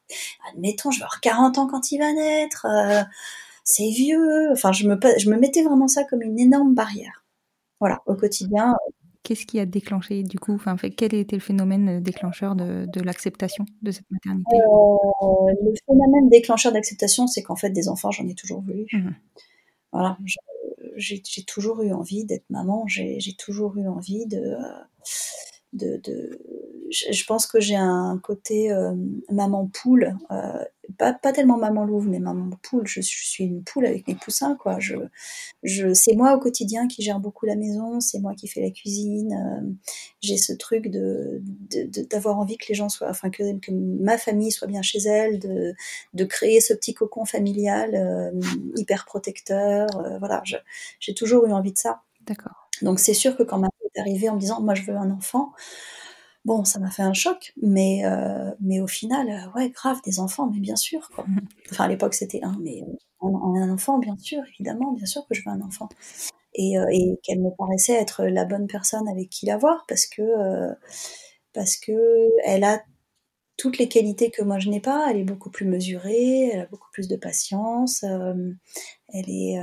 admettons, 0.49 0.91
je 0.91 0.99
vais 0.99 1.03
avoir 1.03 1.19
40 1.19 1.57
ans 1.57 1.67
quand 1.67 1.91
il 1.91 1.99
va 1.99 2.13
naître. 2.13 2.65
Euh, 2.69 3.03
c'est 3.65 3.89
vieux. 3.89 4.49
Enfin, 4.53 4.71
je 4.71 4.87
me, 4.87 4.97
je 5.17 5.29
me 5.29 5.37
mettais 5.37 5.63
vraiment 5.63 5.89
ça 5.89 6.05
comme 6.05 6.21
une 6.21 6.39
énorme 6.39 6.73
barrière. 6.73 7.25
Voilà, 7.81 8.01
au 8.05 8.15
quotidien, 8.15 8.75
Qu'est-ce 9.25 9.47
qui 9.47 9.59
a 9.59 9.65
déclenché 9.65 10.21
du 10.21 10.37
coup 10.37 10.53
enfin, 10.53 10.75
Quel 10.77 11.15
était 11.15 11.35
le 11.35 11.41
phénomène 11.41 11.99
déclencheur 11.99 12.55
de, 12.55 12.85
de 12.85 13.01
l'acceptation 13.01 13.65
de 13.81 13.89
cette 13.89 14.05
maternité? 14.11 14.55
Euh, 14.55 15.53
Le 15.63 15.73
phénomène 15.87 16.29
déclencheur 16.29 16.71
d'acceptation, 16.71 17.25
c'est 17.25 17.41
qu'en 17.41 17.55
fait, 17.55 17.71
des 17.71 17.89
enfants, 17.89 18.11
j'en 18.11 18.27
ai 18.27 18.35
toujours 18.35 18.61
voulu. 18.61 18.85
Mmh. 18.93 19.09
Voilà, 19.91 20.17
j'ai 20.95 21.21
toujours 21.47 21.81
eu 21.81 21.91
envie 21.91 22.23
d'être 22.25 22.45
maman, 22.51 22.85
j'ai 22.85 23.35
toujours 23.37 23.75
eu 23.77 23.87
envie 23.87 24.27
de, 24.27 24.55
de, 25.75 25.97
de 25.97 26.39
je, 26.89 27.23
pense 27.25 27.47
que 27.47 27.59
j'ai 27.59 27.75
un 27.75 28.19
côté 28.21 28.71
euh, 28.71 28.93
maman 29.31 29.67
poule, 29.67 30.15
euh, 30.31 30.63
pas, 30.97 31.13
pas, 31.13 31.33
tellement 31.33 31.57
maman 31.57 31.85
louve, 31.85 32.07
mais 32.07 32.19
maman 32.19 32.49
poule. 32.61 32.85
Je, 32.85 33.01
suis 33.01 33.43
une 33.43 33.63
poule 33.63 33.85
avec 33.85 34.07
mes 34.07 34.15
poussins, 34.15 34.55
quoi. 34.55 34.79
Je, 34.79 34.95
je, 35.63 35.93
c'est 35.93 36.15
moi 36.15 36.35
au 36.35 36.39
quotidien 36.39 36.87
qui 36.87 37.01
gère 37.01 37.19
beaucoup 37.19 37.45
la 37.45 37.55
maison, 37.55 37.99
c'est 37.99 38.19
moi 38.19 38.33
qui 38.35 38.47
fais 38.47 38.61
la 38.61 38.69
cuisine. 38.69 39.33
Euh, 39.33 39.89
j'ai 40.21 40.37
ce 40.37 40.53
truc 40.53 40.89
de, 40.89 41.41
d'avoir 42.09 42.39
envie 42.39 42.57
que 42.57 42.65
les 42.69 42.75
gens 42.75 42.89
soient, 42.89 43.09
enfin 43.09 43.29
que, 43.29 43.57
que, 43.59 43.71
ma 43.71 44.17
famille 44.17 44.51
soit 44.51 44.67
bien 44.67 44.81
chez 44.81 44.99
elle, 44.99 45.39
de, 45.39 45.73
de 46.13 46.23
créer 46.23 46.61
ce 46.61 46.73
petit 46.73 46.93
cocon 46.93 47.25
familial 47.25 48.33
hyper 48.75 49.05
protecteur. 49.05 49.87
voilà, 50.19 50.43
j'ai 50.99 51.13
toujours 51.13 51.45
eu 51.45 51.51
envie 51.51 51.73
de 51.73 51.77
ça. 51.77 52.01
D'accord. 52.21 52.64
Donc 52.81 52.99
c'est 52.99 53.13
sûr 53.13 53.35
que 53.37 53.43
quand 53.43 53.59
ma 53.59 53.69
fille 53.79 53.89
est 53.95 53.99
arrivée 53.99 54.29
en 54.29 54.35
me 54.35 54.39
disant 54.39 54.61
moi 54.61 54.75
je 54.75 54.83
veux 54.83 54.95
un 54.95 55.11
enfant, 55.11 55.53
Bon, 56.45 56.63
ça 56.63 56.77
m'a 56.77 56.91
fait 56.91 57.01
un 57.01 57.13
choc, 57.13 57.53
mais, 57.59 58.05
euh, 58.05 58.51
mais 58.59 58.79
au 58.79 58.85
final, 58.85 59.27
euh, 59.29 59.57
ouais, 59.59 59.71
grave, 59.71 59.99
des 60.05 60.19
enfants, 60.19 60.47
mais 60.53 60.59
bien 60.59 60.75
sûr. 60.75 61.09
Quoi. 61.09 61.25
Enfin, 61.71 61.85
à 61.85 61.87
l'époque, 61.87 62.13
c'était 62.13 62.43
un, 62.43 62.55
mais 62.61 62.83
un, 63.21 63.27
un, 63.27 63.71
enfant, 63.71 63.97
bien 63.97 64.15
sûr, 64.19 64.43
évidemment, 64.53 64.93
bien 64.93 65.07
sûr 65.07 65.25
que 65.27 65.33
je 65.33 65.41
veux 65.43 65.49
un 65.49 65.61
enfant. 65.61 65.89
et, 66.53 66.75
et 66.91 67.19
qu'elle 67.23 67.41
me 67.41 67.49
paraissait 67.57 67.93
être 67.95 68.25
la 68.25 68.45
bonne 68.45 68.67
personne 68.67 69.07
avec 69.09 69.29
qui 69.29 69.45
l'avoir 69.47 69.85
parce 69.87 70.05
que 70.07 70.21
parce 71.53 71.77
que 71.77 71.93
elle 72.45 72.63
a 72.63 72.81
toutes 73.57 73.77
les 73.77 73.89
qualités 73.89 74.31
que 74.31 74.43
moi 74.43 74.59
je 74.59 74.69
n'ai 74.69 74.81
pas. 74.81 75.07
Elle 75.09 75.17
est 75.17 75.23
beaucoup 75.23 75.49
plus 75.51 75.65
mesurée, 75.65 76.49
elle 76.53 76.61
a 76.61 76.65
beaucoup 76.67 76.89
plus 76.93 77.07
de 77.07 77.15
patience. 77.17 78.03
elle 78.03 79.29
est 79.29 79.57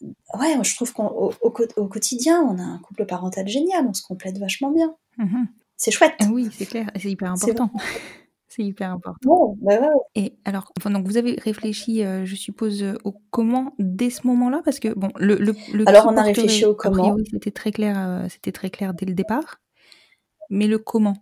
ouais, 0.00 0.56
je 0.62 0.74
trouve 0.74 0.92
qu'au 0.92 1.32
au, 1.40 1.50
quotidien, 1.88 2.42
on 2.42 2.58
a 2.58 2.62
un 2.62 2.78
couple 2.78 3.06
parental 3.06 3.48
génial, 3.48 3.86
on 3.86 3.94
se 3.94 4.02
complète 4.02 4.38
vachement 4.38 4.70
bien. 4.70 4.94
Mmh 5.18 5.44
c'est 5.80 5.92
chouette. 5.92 6.14
Ah 6.20 6.26
oui, 6.32 6.48
c'est 6.50 6.66
clair, 6.66 6.90
c'est 6.96 7.08
hyper 7.08 7.32
important. 7.32 7.70
C'est 8.50 8.62
hyper 8.64 8.90
important. 8.90 9.56
Bah 9.60 9.78
Et 10.14 10.38
alors, 10.44 10.72
donc 10.84 11.06
vous 11.06 11.18
avez 11.18 11.34
réfléchi, 11.34 12.02
euh, 12.02 12.24
je 12.24 12.34
suppose, 12.34 12.82
euh, 12.82 12.94
au 13.04 13.12
comment 13.30 13.74
dès 13.78 14.08
ce 14.08 14.26
moment-là, 14.26 14.62
parce 14.64 14.80
que 14.80 14.88
bon, 14.94 15.10
le, 15.16 15.36
le, 15.36 15.54
alors 15.86 16.06
on 16.06 16.16
a 16.16 16.22
réfléchi 16.22 16.64
au 16.64 16.74
comment. 16.74 17.12
Oui, 17.12 17.24
c'était 17.30 17.50
très 17.50 17.72
clair, 17.72 17.96
euh, 17.98 18.26
c'était 18.30 18.50
très 18.50 18.70
clair 18.70 18.94
dès 18.94 19.04
le 19.04 19.12
départ. 19.12 19.60
Mais 20.48 20.66
le 20.66 20.78
comment? 20.78 21.16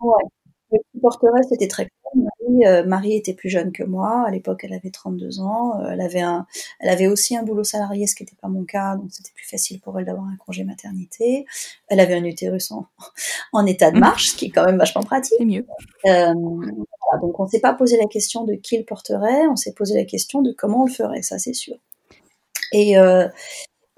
Ouais. 0.00 0.24
Le 0.72 0.78
qui 0.92 1.00
porterait, 1.00 1.42
c'était 1.48 1.68
très 1.68 1.88
Marie, 2.16 2.66
euh, 2.66 2.84
Marie, 2.86 3.14
était 3.14 3.34
plus 3.34 3.48
jeune 3.48 3.72
que 3.72 3.82
moi. 3.82 4.24
À 4.26 4.30
l'époque, 4.30 4.62
elle 4.64 4.72
avait 4.72 4.90
32 4.90 5.40
ans. 5.40 5.80
Euh, 5.80 5.90
elle 5.92 6.00
avait 6.00 6.20
un, 6.20 6.46
elle 6.80 6.88
avait 6.88 7.06
aussi 7.06 7.36
un 7.36 7.42
boulot 7.42 7.64
salarié, 7.64 8.06
ce 8.06 8.14
qui 8.14 8.22
n'était 8.22 8.36
pas 8.40 8.48
mon 8.48 8.64
cas, 8.64 8.96
donc 8.96 9.06
c'était 9.10 9.32
plus 9.34 9.46
facile 9.46 9.80
pour 9.80 9.98
elle 9.98 10.04
d'avoir 10.04 10.26
un 10.26 10.36
congé 10.36 10.64
maternité. 10.64 11.46
Elle 11.88 12.00
avait 12.00 12.14
un 12.14 12.24
utérus 12.24 12.70
en, 12.70 12.86
en 13.52 13.66
état 13.66 13.90
de 13.90 13.98
marche, 13.98 14.30
ce 14.30 14.36
qui 14.36 14.46
est 14.46 14.50
quand 14.50 14.64
même 14.64 14.78
vachement 14.78 15.02
pratique. 15.02 15.34
C'est 15.38 15.44
mieux. 15.44 15.66
Euh, 16.06 16.34
donc 17.20 17.38
on 17.38 17.46
s'est 17.46 17.60
pas 17.60 17.74
posé 17.74 17.96
la 17.96 18.06
question 18.06 18.44
de 18.44 18.54
qui 18.54 18.76
le 18.78 18.84
porterait, 18.84 19.46
on 19.48 19.56
s'est 19.56 19.74
posé 19.74 19.94
la 19.94 20.04
question 20.04 20.42
de 20.42 20.52
comment 20.52 20.82
on 20.82 20.86
le 20.86 20.92
ferait, 20.92 21.22
ça 21.22 21.38
c'est 21.38 21.54
sûr. 21.54 21.76
Et, 22.72 22.96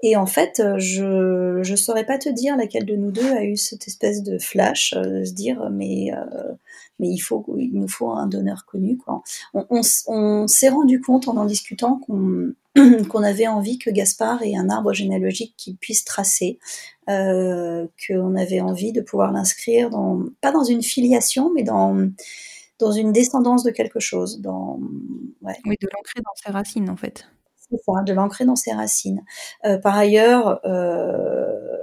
et 0.01 0.15
en 0.15 0.25
fait, 0.27 0.61
je 0.77 1.59
ne 1.59 1.75
saurais 1.75 2.05
pas 2.05 2.17
te 2.17 2.29
dire 2.29 2.55
laquelle 2.55 2.85
de 2.85 2.95
nous 2.95 3.11
deux 3.11 3.31
a 3.31 3.43
eu 3.43 3.57
cette 3.57 3.87
espèce 3.87 4.23
de 4.23 4.37
flash, 4.37 4.93
de 4.93 5.23
se 5.25 5.33
dire 5.33 5.69
mais 5.71 6.11
mais 6.99 7.09
il 7.09 7.19
faut, 7.19 7.45
il 7.57 7.73
nous 7.73 7.87
faut 7.87 8.09
un 8.09 8.27
donneur 8.27 8.65
connu. 8.65 8.97
Quoi. 8.97 9.21
On, 9.53 10.47
s'est 10.47 10.69
rendu 10.69 10.99
compte 10.99 11.27
en 11.27 11.37
en 11.37 11.45
discutant 11.45 11.99
qu'on 11.99 12.53
qu'on 13.09 13.23
avait 13.23 13.47
envie 13.47 13.77
que 13.79 13.89
Gaspard 13.89 14.43
ait 14.43 14.55
un 14.55 14.69
arbre 14.69 14.93
généalogique 14.93 15.55
qu'il 15.57 15.77
puisse 15.77 16.05
tracer, 16.05 16.59
euh, 17.09 17.87
qu'on 18.07 18.35
avait 18.35 18.61
envie 18.61 18.91
de 18.91 19.01
pouvoir 19.01 19.31
l'inscrire 19.31 19.89
dans, 19.89 20.25
pas 20.41 20.51
dans 20.51 20.63
une 20.63 20.83
filiation, 20.83 21.51
mais 21.53 21.63
dans, 21.63 22.09
dans 22.79 22.91
une 22.91 23.11
descendance 23.11 23.63
de 23.63 23.71
quelque 23.71 23.99
chose. 23.99 24.41
Dans, 24.41 24.79
ouais. 25.41 25.57
Oui, 25.65 25.75
de 25.81 25.87
l'ancrer 25.93 26.21
dans 26.23 26.35
ses 26.35 26.51
racines, 26.51 26.89
en 26.89 26.97
fait. 26.97 27.27
De 27.69 28.13
l'ancrer 28.13 28.45
dans 28.45 28.55
ses 28.55 28.71
racines. 28.71 29.23
Euh, 29.65 29.77
par 29.77 29.97
ailleurs, 29.97 30.61
euh, 30.65 31.77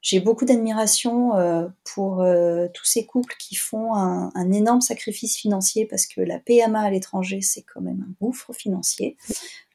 j'ai 0.00 0.20
beaucoup 0.20 0.44
d'admiration 0.44 1.36
euh, 1.36 1.66
pour 1.84 2.22
euh, 2.22 2.68
tous 2.72 2.84
ces 2.84 3.04
couples 3.04 3.34
qui 3.38 3.56
font 3.56 3.94
un, 3.94 4.52
énorme 4.52 4.80
sacrifice 4.80 5.36
financier 5.36 5.86
parce 5.86 6.06
que 6.06 6.20
la 6.20 6.38
PMA 6.38 6.80
à 6.80 6.90
l'étranger, 6.90 7.40
c'est 7.42 7.62
quand 7.62 7.80
même 7.80 8.06
un 8.08 8.14
gouffre 8.20 8.52
financier. 8.52 9.16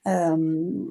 Euh, 0.07 0.85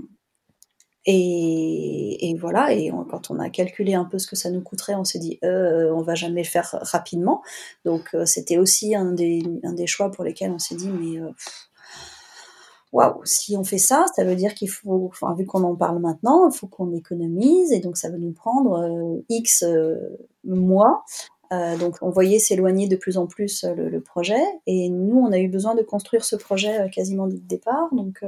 et, 1.04 2.36
voilà, 2.38 2.72
et 2.72 2.92
quand 3.10 3.32
on 3.32 3.40
a 3.40 3.50
calculé 3.50 3.94
un 3.94 4.04
peu 4.04 4.20
ce 4.20 4.28
que 4.28 4.36
ça 4.36 4.50
nous 4.50 4.60
coûterait, 4.60 4.94
on 4.94 5.02
s'est 5.02 5.18
dit, 5.18 5.40
on 5.42 6.00
va 6.02 6.14
jamais 6.14 6.42
le 6.42 6.48
faire 6.48 6.78
rapidement. 6.80 7.42
Donc 7.84 8.14
c'était 8.24 8.58
aussi 8.58 8.94
un 8.94 9.10
des, 9.10 9.42
un 9.64 9.72
des 9.72 9.88
choix 9.88 10.12
pour 10.12 10.22
lesquels 10.22 10.52
on 10.52 10.60
s'est 10.60 10.76
dit, 10.76 10.88
mais 10.88 11.18
waouh, 12.92 13.20
si 13.24 13.56
on 13.56 13.64
fait 13.64 13.78
ça, 13.78 14.04
ça 14.14 14.24
veut 14.24 14.36
dire 14.36 14.54
qu'il 14.54 14.70
faut, 14.70 15.10
vu 15.36 15.46
qu'on 15.46 15.64
en 15.64 15.74
parle 15.74 15.98
maintenant, 15.98 16.48
il 16.48 16.56
faut 16.56 16.66
qu'on 16.66 16.92
économise 16.94 17.72
et 17.72 17.80
donc 17.80 17.96
ça 17.96 18.10
va 18.10 18.18
nous 18.18 18.32
prendre 18.32 18.78
euh, 18.78 19.24
X 19.28 19.62
euh, 19.62 19.96
mois. 20.44 21.04
Euh, 21.52 21.76
donc 21.76 21.96
on 22.00 22.08
voyait 22.08 22.38
s'éloigner 22.38 22.88
de 22.88 22.96
plus 22.96 23.18
en 23.18 23.26
plus 23.26 23.64
le, 23.64 24.00
projet 24.00 24.40
et 24.66 24.88
nous 24.88 25.18
on 25.18 25.32
a 25.32 25.38
eu 25.38 25.48
besoin 25.48 25.74
de 25.74 25.82
construire 25.82 26.24
ce 26.24 26.34
projet 26.34 26.88
quasiment 26.90 27.26
dès 27.26 27.36
le 27.36 27.42
départ. 27.42 27.88
Donc 27.92 28.24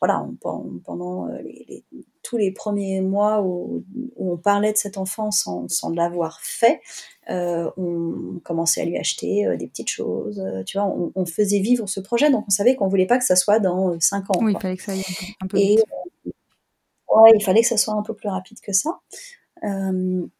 voilà, 0.00 0.26
pendant 0.40 1.26
les, 1.42 1.84
tous 2.28 2.36
les 2.36 2.52
premiers 2.52 3.00
mois 3.00 3.40
où, 3.40 3.82
on 4.18 4.36
parlait 4.36 4.72
de 4.72 4.76
cet 4.76 4.98
enfant 4.98 5.30
sans, 5.30 5.66
l'avoir 5.94 6.40
fait, 6.42 6.82
euh, 7.30 7.70
on 7.78 8.38
commençait 8.44 8.82
à 8.82 8.84
lui 8.84 8.98
acheter 8.98 9.46
euh, 9.46 9.56
des 9.56 9.66
petites 9.66 9.88
choses. 9.88 10.38
Euh, 10.38 10.62
tu 10.64 10.76
vois, 10.76 10.94
on, 11.14 11.24
faisait 11.24 11.60
vivre 11.60 11.86
ce 11.86 12.00
projet, 12.00 12.30
donc 12.30 12.44
on 12.46 12.50
savait 12.50 12.76
qu'on 12.76 12.88
voulait 12.88 13.06
pas 13.06 13.16
que 13.18 13.24
ça 13.24 13.34
soit 13.34 13.60
dans 13.60 13.98
5 13.98 14.30
ans. 14.30 14.40
Oui, 14.42 14.52
il 14.52 14.60
fallait 14.60 14.76
que 14.76 14.82
ça 14.82 14.92
aille 14.92 15.04
un 15.40 15.46
peu, 15.46 15.56
ouais, 15.56 17.32
il 17.34 17.42
fallait 17.42 17.62
que 17.62 17.66
ça 17.66 17.78
soit 17.78 17.94
un 17.94 18.02
peu 18.02 18.12
plus 18.12 18.28
rapide 18.28 18.58
que 18.60 18.72
ça. 18.74 19.00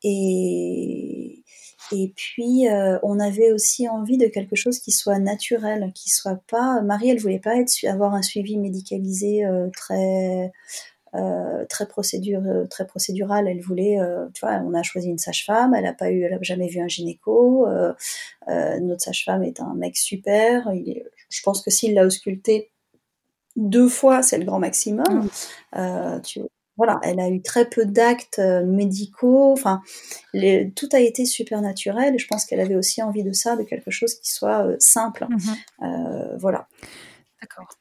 et, 0.03 1.43
et 1.93 2.13
puis, 2.15 2.67
on 3.03 3.19
avait 3.19 3.51
aussi 3.51 3.89
envie 3.89 4.19
de 4.19 4.27
quelque 4.27 4.57
chose 4.57 4.79
qui 4.79 4.93
soit 4.93 5.19
naturel, 5.19 5.91
qui 5.95 6.11
soit 6.11 6.43
pas. 6.51 6.83
Marie, 6.83 7.09
elle 7.09 7.19
voulait 7.19 7.39
pas 7.39 7.57
être, 7.57 7.73
avoir 7.87 8.13
un 8.13 8.21
suivi 8.23 8.59
médicalisé 8.59 9.43
très 9.75 10.53
euh, 11.15 11.65
très 11.69 11.87
procédure, 11.87 12.43
euh, 12.47 12.67
très 12.67 12.87
procédurale. 12.87 13.49
Elle 13.49 13.61
voulait, 13.61 13.99
euh, 13.99 14.27
tu 14.35 14.45
vois, 14.45 14.57
on 14.65 14.75
a 14.75 14.83
choisi 14.83 15.09
une 15.09 15.19
sage-femme. 15.19 15.75
Elle 15.75 15.87
a 15.87 15.95
pas 15.95 16.11
eu, 16.11 16.23
elle 16.23 16.35
a 16.35 16.39
jamais 16.43 16.69
vu 16.69 16.81
un 16.81 16.89
gynéco. 16.89 17.67
notre 18.47 19.03
sage-femme 19.03 19.43
est 19.43 19.61
un 19.61 19.75
mec 19.75 19.97
super. 19.97 20.71
Il 20.75 20.91
est, 20.91 21.05
je 21.31 21.43
pense 21.43 21.63
que 21.63 21.71
s'il 21.71 21.95
l'a 21.95 22.05
ausculté 22.05 22.71
deux 23.57 23.89
fois, 23.89 24.23
c'est 24.23 24.39
le 24.39 24.45
grand 24.45 24.59
maximum. 24.59 25.29
Mm. 25.75 26.23
tu, 26.23 26.41
voilà, 26.77 27.01
elle 27.03 27.19
a 27.19 27.29
eu 27.29 27.43
très 27.43 27.69
peu 27.69 27.87
d'actes 27.87 28.39
médicaux. 28.39 29.53
Enfin, 29.53 29.83
tout 30.77 30.89
a 30.93 31.01
été 31.01 31.25
super 31.25 31.61
naturel. 31.61 32.15
Et 32.15 32.19
je 32.19 32.29
pense 32.29 32.45
qu'elle 32.45 32.61
avait 32.61 32.77
aussi 32.77 33.03
envie 33.03 33.25
de 33.25 33.33
ça, 33.33 33.57
de 33.57 33.65
quelque 33.65 33.91
chose 33.91 34.15
qui 34.15 34.31
soit 34.31 34.67
simple. 34.79 35.27
Mm-hmm. 35.29 36.37
voilà. 36.39 36.69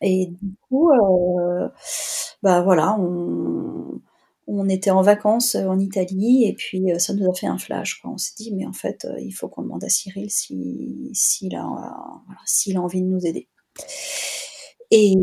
Et 0.01 0.27
du 0.41 0.55
coup, 0.67 0.91
euh, 0.91 1.69
bah 2.43 2.61
voilà, 2.61 2.97
on, 2.99 4.01
on, 4.47 4.69
était 4.69 4.91
en 4.91 5.01
vacances 5.01 5.55
en 5.55 5.79
Italie 5.79 6.45
et 6.45 6.53
puis 6.53 6.91
euh, 6.91 6.99
ça 6.99 7.13
nous 7.13 7.29
a 7.29 7.33
fait 7.33 7.47
un 7.47 7.57
flash. 7.57 8.01
On 8.03 8.17
s'est 8.17 8.33
dit, 8.37 8.53
mais 8.53 8.65
en 8.65 8.73
fait, 8.73 9.05
euh, 9.05 9.19
il 9.19 9.31
faut 9.31 9.47
qu'on 9.47 9.63
demande 9.63 9.83
à 9.83 9.89
Cyril 9.89 10.29
s'il 10.29 11.09
si, 11.13 11.49
a, 11.55 11.61
a 11.61 12.79
envie 12.79 13.01
de 13.01 13.07
nous 13.07 13.25
aider. 13.25 13.47
Et 14.89 15.15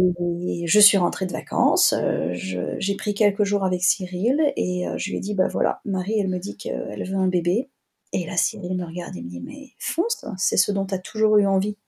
je 0.66 0.78
suis 0.78 0.98
rentrée 0.98 1.24
de 1.24 1.33
vacances, 1.33 1.94
j'ai 2.35 2.96
pris 2.96 3.14
quelques 3.14 3.44
jours 3.44 3.64
avec 3.64 3.83
Cyril 3.83 4.52
et 4.57 4.85
je 4.98 5.11
lui 5.11 5.16
ai 5.16 5.20
dit, 5.20 5.35
bah 5.35 5.48
voilà, 5.48 5.80
Marie, 5.87 6.20
elle 6.20 6.28
me 6.28 6.38
dit 6.38 6.59
qu'elle 6.59 7.02
veut 7.09 7.16
un 7.16 7.28
bébé. 7.28 7.70
Et 8.12 8.26
là, 8.26 8.37
Cyril 8.37 8.76
me 8.76 8.85
regarde 8.85 9.16
et 9.16 9.22
me 9.22 9.28
dit, 9.28 9.40
mais 9.40 9.72
fonce, 9.78 10.24
c'est 10.37 10.59
ce 10.59 10.70
dont 10.70 10.85
tu 10.85 10.94
as 10.94 10.98
toujours 10.98 11.38
eu 11.38 11.46
envie. 11.46 11.78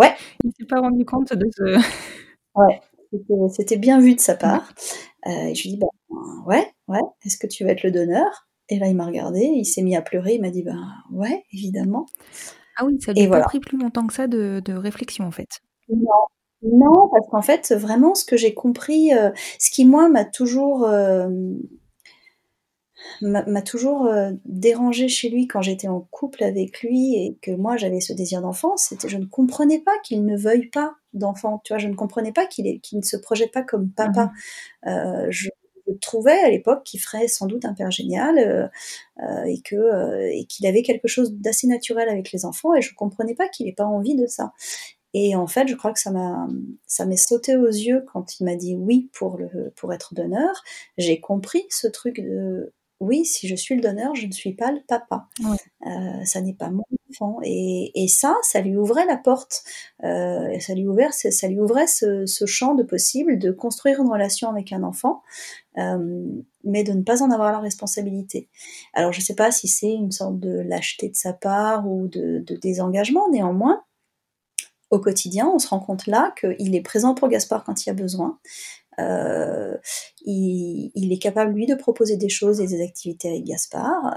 Ouais. 0.00 0.14
Il 0.44 0.52
s'est 0.58 0.66
pas 0.66 0.80
rendu 0.80 1.04
compte 1.04 1.32
de 1.34 1.46
ce. 1.56 1.62
Ouais, 2.56 2.80
c'était 3.50 3.76
bien 3.76 4.00
vu 4.00 4.16
de 4.16 4.20
sa 4.20 4.34
part. 4.34 4.72
Euh, 5.28 5.30
et 5.30 5.54
je 5.54 5.62
lui 5.62 5.70
dis 5.70 5.76
bah, 5.76 5.86
ouais, 6.46 6.66
ouais. 6.88 6.98
Est-ce 7.24 7.38
que 7.38 7.46
tu 7.46 7.64
vas 7.64 7.70
être 7.70 7.84
le 7.84 7.92
donneur? 7.92 8.48
Et 8.68 8.78
là, 8.80 8.88
il 8.88 8.96
m'a 8.96 9.06
regardé, 9.06 9.40
il 9.40 9.64
s'est 9.64 9.82
mis 9.82 9.94
à 9.94 10.02
pleurer. 10.02 10.34
Il 10.34 10.40
m'a 10.40 10.50
dit 10.50 10.64
bah 10.64 10.72
ouais, 11.12 11.44
évidemment. 11.52 12.06
Ah 12.76 12.84
oui, 12.86 13.00
ça 13.00 13.12
lui 13.12 13.24
a 13.24 13.28
pas 13.28 13.42
pris 13.42 13.60
plus 13.60 13.78
longtemps 13.78 14.06
que 14.06 14.12
ça 14.12 14.26
de, 14.26 14.72
réflexion 14.72 15.26
en 15.26 15.30
fait. 15.30 15.60
Non, 15.88 16.26
non, 16.62 17.08
parce 17.10 17.28
qu'en 17.28 17.42
fait, 17.42 17.72
vraiment, 17.72 18.16
ce 18.16 18.24
que 18.24 18.36
j'ai 18.36 18.52
compris, 18.52 19.14
euh, 19.14 19.30
ce 19.58 19.70
qui 19.70 19.84
moi 19.84 20.08
m'a 20.08 20.24
toujours 20.24 20.84
euh, 20.84 21.28
m'a 23.20 23.62
toujours 23.62 24.06
euh, 24.06 24.32
dérangé 24.44 25.08
chez 25.08 25.28
lui 25.28 25.46
quand 25.46 25.62
j'étais 25.62 25.88
en 25.88 26.00
couple 26.10 26.44
avec 26.44 26.82
lui 26.82 27.14
et 27.14 27.36
que 27.42 27.50
moi 27.50 27.76
j'avais 27.76 28.00
ce 28.00 28.12
désir 28.12 28.40
d'enfant, 28.42 28.76
c'était 28.76 29.08
je 29.08 29.18
ne 29.18 29.26
comprenais 29.26 29.80
pas 29.80 29.98
qu'il 30.04 30.24
ne 30.24 30.36
veuille 30.36 30.68
pas 30.68 30.94
d'enfant. 31.12 31.60
Tu 31.64 31.72
vois, 31.72 31.78
je 31.78 31.88
ne 31.88 31.94
comprenais 31.94 32.32
pas 32.32 32.46
qu'il 32.46 32.80
ne 32.92 33.02
se 33.02 33.16
projette 33.16 33.52
pas 33.52 33.62
comme 33.62 33.90
papa. 33.90 34.26
Mmh 34.26 34.88
euh, 34.88 35.26
je, 35.30 35.48
trouvais 36.00 36.38
à 36.38 36.48
l'époque 36.48 36.84
qu'il 36.84 37.00
ferait 37.00 37.26
sans 37.26 37.46
doute 37.46 37.64
un 37.64 37.74
père 37.74 37.90
génial 37.90 38.38
euh, 38.38 39.44
et 39.44 39.60
que 39.60 40.30
et 40.30 40.44
qu'il 40.44 40.64
avait 40.66 40.82
quelque 40.82 41.08
chose 41.08 41.32
d'assez 41.32 41.66
naturel 41.66 42.08
avec 42.08 42.30
les 42.30 42.44
enfants 42.44 42.74
et 42.76 42.80
je 42.80 42.94
comprenais 42.94 43.34
pas 43.34 43.48
qu'il 43.48 43.66
ait 43.66 43.72
pas 43.72 43.86
envie 43.86 44.14
de 44.14 44.26
ça. 44.26 44.52
Et 45.12 45.34
en 45.34 45.46
fait, 45.46 45.66
je 45.66 45.74
crois 45.74 45.92
que 45.92 45.98
ça 45.98 46.12
m'a, 46.12 46.46
ça 46.86 47.04
m'est 47.04 47.16
sauté 47.16 47.56
aux 47.56 47.66
yeux 47.66 48.04
quand 48.12 48.38
il 48.38 48.44
m'a 48.44 48.54
dit 48.54 48.76
oui 48.76 49.10
pour 49.12 49.36
le, 49.36 49.72
pour 49.74 49.92
être 49.92 50.14
donneur. 50.14 50.62
J'ai 50.98 51.20
compris 51.20 51.64
ce 51.70 51.88
truc 51.88 52.20
de, 52.20 52.72
oui, 53.00 53.24
si 53.24 53.48
je 53.48 53.56
suis 53.56 53.74
le 53.74 53.80
donneur, 53.80 54.14
je 54.14 54.26
ne 54.26 54.32
suis 54.32 54.52
pas 54.52 54.70
le 54.70 54.80
papa. 54.86 55.26
Euh, 55.86 56.24
ça 56.24 56.42
n'est 56.42 56.52
pas 56.52 56.68
mon 56.68 56.84
enfant. 57.10 57.38
Et, 57.42 58.06
ça, 58.08 58.36
ça 58.42 58.60
lui 58.60 58.76
ouvrait 58.76 59.06
la 59.06 59.16
porte. 59.16 59.64
Euh, 60.04 60.58
ça 60.60 60.74
lui 60.74 60.86
ouvrait, 60.86 61.10
ça 61.10 61.48
lui 61.48 61.58
ouvrait 61.60 61.86
ce, 61.86 62.26
champ 62.46 62.74
de 62.74 62.82
possible 62.82 63.38
de 63.38 63.50
construire 63.52 64.00
une 64.00 64.10
relation 64.10 64.50
avec 64.50 64.72
un 64.72 64.82
enfant, 64.82 65.22
euh, 65.78 66.26
mais 66.62 66.84
de 66.84 66.92
ne 66.92 67.02
pas 67.02 67.22
en 67.22 67.30
avoir 67.30 67.52
la 67.52 67.60
responsabilité. 67.60 68.50
Alors, 68.92 69.12
je 69.12 69.20
ne 69.20 69.24
sais 69.24 69.34
pas 69.34 69.50
si 69.50 69.66
c'est 69.66 69.92
une 69.92 70.12
sorte 70.12 70.38
de 70.38 70.60
lâcheté 70.60 71.08
de 71.08 71.16
sa 71.16 71.32
part 71.32 71.88
ou 71.88 72.06
de, 72.06 72.44
de 72.46 72.54
désengagement. 72.56 73.30
Néanmoins, 73.30 73.82
au 74.90 74.98
quotidien, 74.98 75.48
on 75.48 75.58
se 75.58 75.68
rend 75.68 75.80
compte 75.80 76.06
là 76.06 76.34
qu'il 76.38 76.74
est 76.74 76.82
présent 76.82 77.14
pour 77.14 77.28
Gaspard 77.28 77.64
quand 77.64 77.84
il 77.84 77.88
y 77.88 77.90
a 77.90 77.94
besoin, 77.94 78.38
il, 80.24 81.12
est 81.12 81.18
capable 81.18 81.52
lui 81.52 81.66
de 81.66 81.74
proposer 81.74 82.16
des 82.16 82.28
choses 82.28 82.60
et 82.60 82.66
des 82.66 82.82
activités 82.82 83.28
avec 83.28 83.44
Gaspard. 83.44 84.14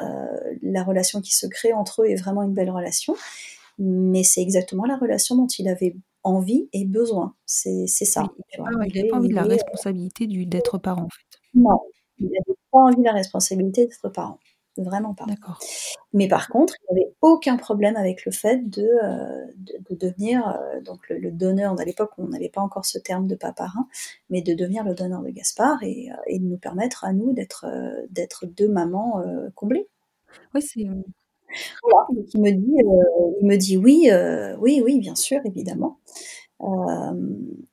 la 0.62 0.84
relation 0.84 1.22
qui 1.22 1.34
se 1.34 1.48
crée 1.48 1.74
entre 1.74 2.04
eux 2.04 2.06
est 2.08 2.15
vraiment 2.15 2.43
une 2.43 2.54
belle 2.54 2.69
relation, 2.69 3.15
mais 3.80 4.24
c'est 4.24 4.41
exactement 4.41 4.86
la 4.86 4.98
relation 4.98 5.36
dont 5.36 5.48
il 5.48 5.67
avait 5.67 5.96
envie 6.24 6.69
et 6.74 6.86
besoin. 6.86 7.36
C'est 7.46 7.88
ça. 7.88 8.30
il 8.56 8.63
n'a 8.63 9.10
pas 9.10 9.17
envie 9.17 9.30
de 9.30 9.36
la 9.36 9.43
responsabilité 9.43 10.28
d'être 10.28 10.78
parent 10.78 11.04
en 11.04 11.10
fait. 11.10 11.39
Non, 11.54 11.80
il 12.17 12.26
n'avait 12.26 12.58
pas 12.72 12.80
envie 12.80 12.98
de 12.98 13.04
la 13.04 13.13
responsabilité 13.13 13.86
d'être 13.86 14.10
parent. 14.10 14.39
Vraiment 14.77 15.13
pas. 15.13 15.25
D'accord. 15.25 15.59
Mais 16.13 16.27
par 16.27 16.49
contre, 16.49 16.75
il 16.81 16.95
n'avait 16.95 17.13
aucun 17.21 17.57
problème 17.57 17.95
avec 17.95 18.25
le 18.25 18.31
fait 18.31 18.69
de, 18.69 18.88
euh, 19.03 19.45
de, 19.89 19.95
devenir 19.95 20.47
euh, 20.47 20.81
donc 20.81 21.07
le, 21.09 21.31
donneur. 21.31 21.79
À 21.79 21.86
l'époque, 21.86 22.12
on 22.17 22.27
n'avait 22.27 22.49
pas 22.49 22.62
encore 22.62 22.86
ce 22.86 22.97
terme 22.97 23.27
de 23.27 23.36
paparin, 23.36 23.88
mais 24.31 24.41
de 24.41 24.53
devenir 24.55 24.83
le 24.83 24.95
donneur 24.95 25.21
de 25.21 25.29
Gaspard 25.29 25.83
et, 25.83 26.12
euh, 26.12 26.15
et 26.25 26.39
de 26.39 26.45
nous 26.45 26.57
permettre 26.57 27.05
à 27.05 27.13
nous 27.13 27.33
d'être 27.33 27.65
d'être 28.09 28.47
deux 28.47 28.67
mamans 28.67 29.23
comblées. 29.55 29.88
Oui, 30.55 30.62
c'est. 30.62 30.88
Voilà. 31.83 32.07
Donc 32.12 32.33
il 32.33 32.41
me 32.41 32.51
dit, 32.51 32.77
il 33.41 33.47
me 33.47 33.55
dit 33.57 33.77
oui, 33.77 34.09
oui, 34.59 34.81
oui, 34.83 34.99
bien 34.99 35.15
sûr, 35.15 35.39
évidemment. 35.45 35.99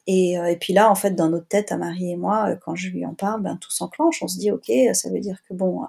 Et, 0.06 0.32
et, 0.32 0.56
puis 0.56 0.72
là, 0.72 0.90
en 0.90 0.94
fait, 0.94 1.12
dans 1.12 1.28
notre 1.28 1.46
tête, 1.46 1.72
à 1.72 1.76
Marie 1.76 2.12
et 2.12 2.16
moi, 2.16 2.56
quand 2.56 2.74
je 2.74 2.88
lui 2.88 3.06
en 3.06 3.14
parle, 3.14 3.42
ben, 3.42 3.56
tout 3.56 3.70
s'enclenche. 3.70 4.22
On 4.22 4.28
se 4.28 4.38
dit, 4.38 4.50
ok, 4.50 4.70
ça 4.94 5.10
veut 5.10 5.20
dire 5.20 5.38
que 5.48 5.54
bon, 5.54 5.82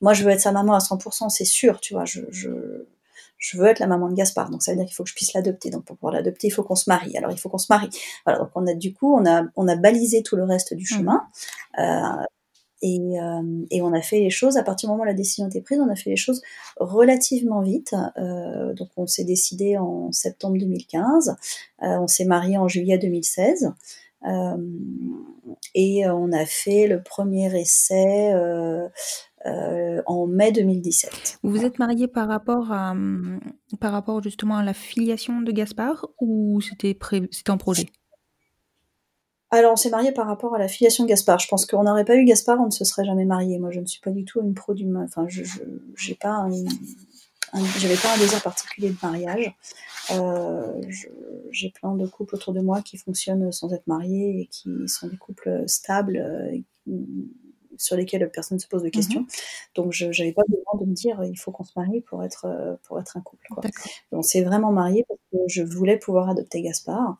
moi, 0.00 0.14
je 0.14 0.24
veux 0.24 0.30
être 0.30 0.40
sa 0.40 0.52
maman 0.52 0.74
à 0.74 0.78
100%, 0.78 1.28
c'est 1.28 1.44
sûr, 1.44 1.80
tu 1.80 1.94
vois. 1.94 2.04
Je, 2.04 2.20
je, 2.30 2.50
je, 3.38 3.58
veux 3.58 3.66
être 3.66 3.80
la 3.80 3.86
maman 3.86 4.08
de 4.08 4.14
Gaspard, 4.14 4.50
donc 4.50 4.62
ça 4.62 4.72
veut 4.72 4.76
dire 4.76 4.86
qu'il 4.86 4.94
faut 4.94 5.02
que 5.02 5.10
je 5.10 5.14
puisse 5.14 5.32
l'adopter. 5.32 5.70
Donc 5.70 5.84
pour 5.84 5.96
pouvoir 5.96 6.14
l'adopter, 6.14 6.46
il 6.46 6.50
faut 6.50 6.62
qu'on 6.62 6.76
se 6.76 6.88
marie. 6.88 7.16
Alors 7.16 7.30
il 7.32 7.38
faut 7.38 7.48
qu'on 7.48 7.58
se 7.58 7.66
marie. 7.70 7.90
Voilà, 8.24 8.40
donc 8.40 8.50
on 8.54 8.66
a 8.66 8.74
du 8.74 8.94
coup, 8.94 9.14
on 9.14 9.26
a, 9.26 9.44
on 9.56 9.66
a 9.66 9.76
balisé 9.76 10.22
tout 10.22 10.36
le 10.36 10.44
reste 10.44 10.74
du 10.74 10.86
chemin. 10.86 11.26
Mmh. 11.76 11.80
Euh, 11.80 12.24
et, 12.80 13.20
euh, 13.20 13.64
et, 13.70 13.82
on 13.82 13.92
a 13.92 14.00
fait 14.00 14.20
les 14.20 14.30
choses, 14.30 14.56
à 14.56 14.62
partir 14.62 14.88
du 14.88 14.92
moment 14.92 15.02
où 15.02 15.06
la 15.06 15.14
décision 15.14 15.48
était 15.48 15.60
prise, 15.60 15.80
on 15.80 15.90
a 15.90 15.96
fait 15.96 16.10
les 16.10 16.16
choses 16.16 16.42
relativement 16.78 17.60
vite. 17.60 17.94
Euh, 18.16 18.72
donc 18.74 18.88
on 18.96 19.06
s'est 19.06 19.24
décidé 19.24 19.76
en 19.76 20.12
septembre 20.12 20.58
2015, 20.58 21.36
euh, 21.82 21.86
on 22.00 22.06
s'est 22.06 22.24
marié 22.24 22.56
en 22.56 22.68
juillet 22.68 22.98
2016. 22.98 23.72
Euh, 24.26 24.56
et 25.74 26.08
on 26.08 26.32
a 26.32 26.44
fait 26.44 26.88
le 26.88 27.02
premier 27.02 27.56
essai 27.56 28.32
en 29.44 30.26
mai 30.26 30.52
2017. 30.52 31.38
Vous 31.42 31.50
vous 31.50 31.64
êtes 31.64 31.78
marié 31.78 32.08
par 32.08 32.28
rapport 32.28 32.72
à, 32.72 32.94
par 33.80 33.92
rapport 33.92 34.22
justement 34.22 34.56
à 34.56 34.64
la 34.64 34.74
filiation 34.74 35.40
de 35.40 35.52
Gaspard 35.52 36.08
ou 36.20 36.60
c'était 36.60 36.98
c'était 37.30 37.50
en 37.50 37.58
projet? 37.58 37.86
Alors, 39.50 39.72
on 39.72 39.76
s'est 39.76 39.90
marié 39.90 40.12
par 40.12 40.26
rapport 40.26 40.54
à 40.54 40.58
la 40.58 40.68
filiation 40.68 41.04
de 41.04 41.08
Gaspard. 41.08 41.38
Je 41.38 41.48
pense 41.48 41.64
qu'on 41.64 41.84
n'aurait 41.84 42.04
pas 42.04 42.16
eu 42.16 42.24
Gaspard, 42.24 42.60
on 42.60 42.66
ne 42.66 42.70
se 42.70 42.84
serait 42.84 43.04
jamais 43.04 43.24
marié. 43.24 43.58
Moi, 43.58 43.70
je 43.70 43.80
ne 43.80 43.86
suis 43.86 44.00
pas 44.00 44.10
du 44.10 44.24
tout 44.24 44.40
une 44.42 44.54
pro 44.54 44.74
du. 44.74 44.86
Enfin, 44.96 45.26
je 45.28 45.42
n'ai 45.42 46.14
pas 46.14 46.28
un, 46.28 46.50
j'avais 47.78 47.96
pas 47.96 48.14
un 48.14 48.18
désir 48.18 48.42
particulier 48.42 48.90
de 48.90 48.96
mariage. 49.02 49.54
Euh, 50.10 50.80
j'ai 51.50 51.70
plein 51.70 51.94
de 51.94 52.06
couples 52.06 52.34
autour 52.34 52.52
de 52.52 52.60
moi 52.60 52.82
qui 52.82 52.98
fonctionnent 52.98 53.50
sans 53.52 53.72
être 53.72 53.86
mariés 53.86 54.40
et 54.40 54.46
qui 54.46 54.70
sont 54.86 55.08
des 55.08 55.16
couples 55.16 55.64
stables. 55.66 56.18
Euh, 56.18 56.58
sur 57.78 57.96
lesquels 57.96 58.28
personne 58.30 58.56
ne 58.56 58.60
se 58.60 58.66
pose 58.66 58.82
de 58.82 58.88
questions. 58.88 59.20
Mhm. 59.20 59.26
Donc 59.76 59.92
je 59.92 60.06
n'avais 60.06 60.32
pas 60.32 60.42
besoin 60.48 60.80
de 60.80 60.84
me 60.84 60.94
dire 60.94 61.22
il 61.24 61.38
faut 61.38 61.52
qu'on 61.52 61.64
se 61.64 61.72
marie 61.76 62.00
pour 62.00 62.24
être, 62.24 62.46
euh, 62.46 62.74
pour 62.82 62.98
être 62.98 63.16
un 63.16 63.20
couple. 63.20 63.46
On 64.10 64.22
s'est 64.22 64.42
vraiment 64.42 64.72
marié 64.72 65.04
parce 65.06 65.20
que 65.30 65.38
je 65.46 65.62
voulais 65.62 65.96
pouvoir 65.96 66.28
adopter 66.28 66.60
Gaspard. 66.60 67.16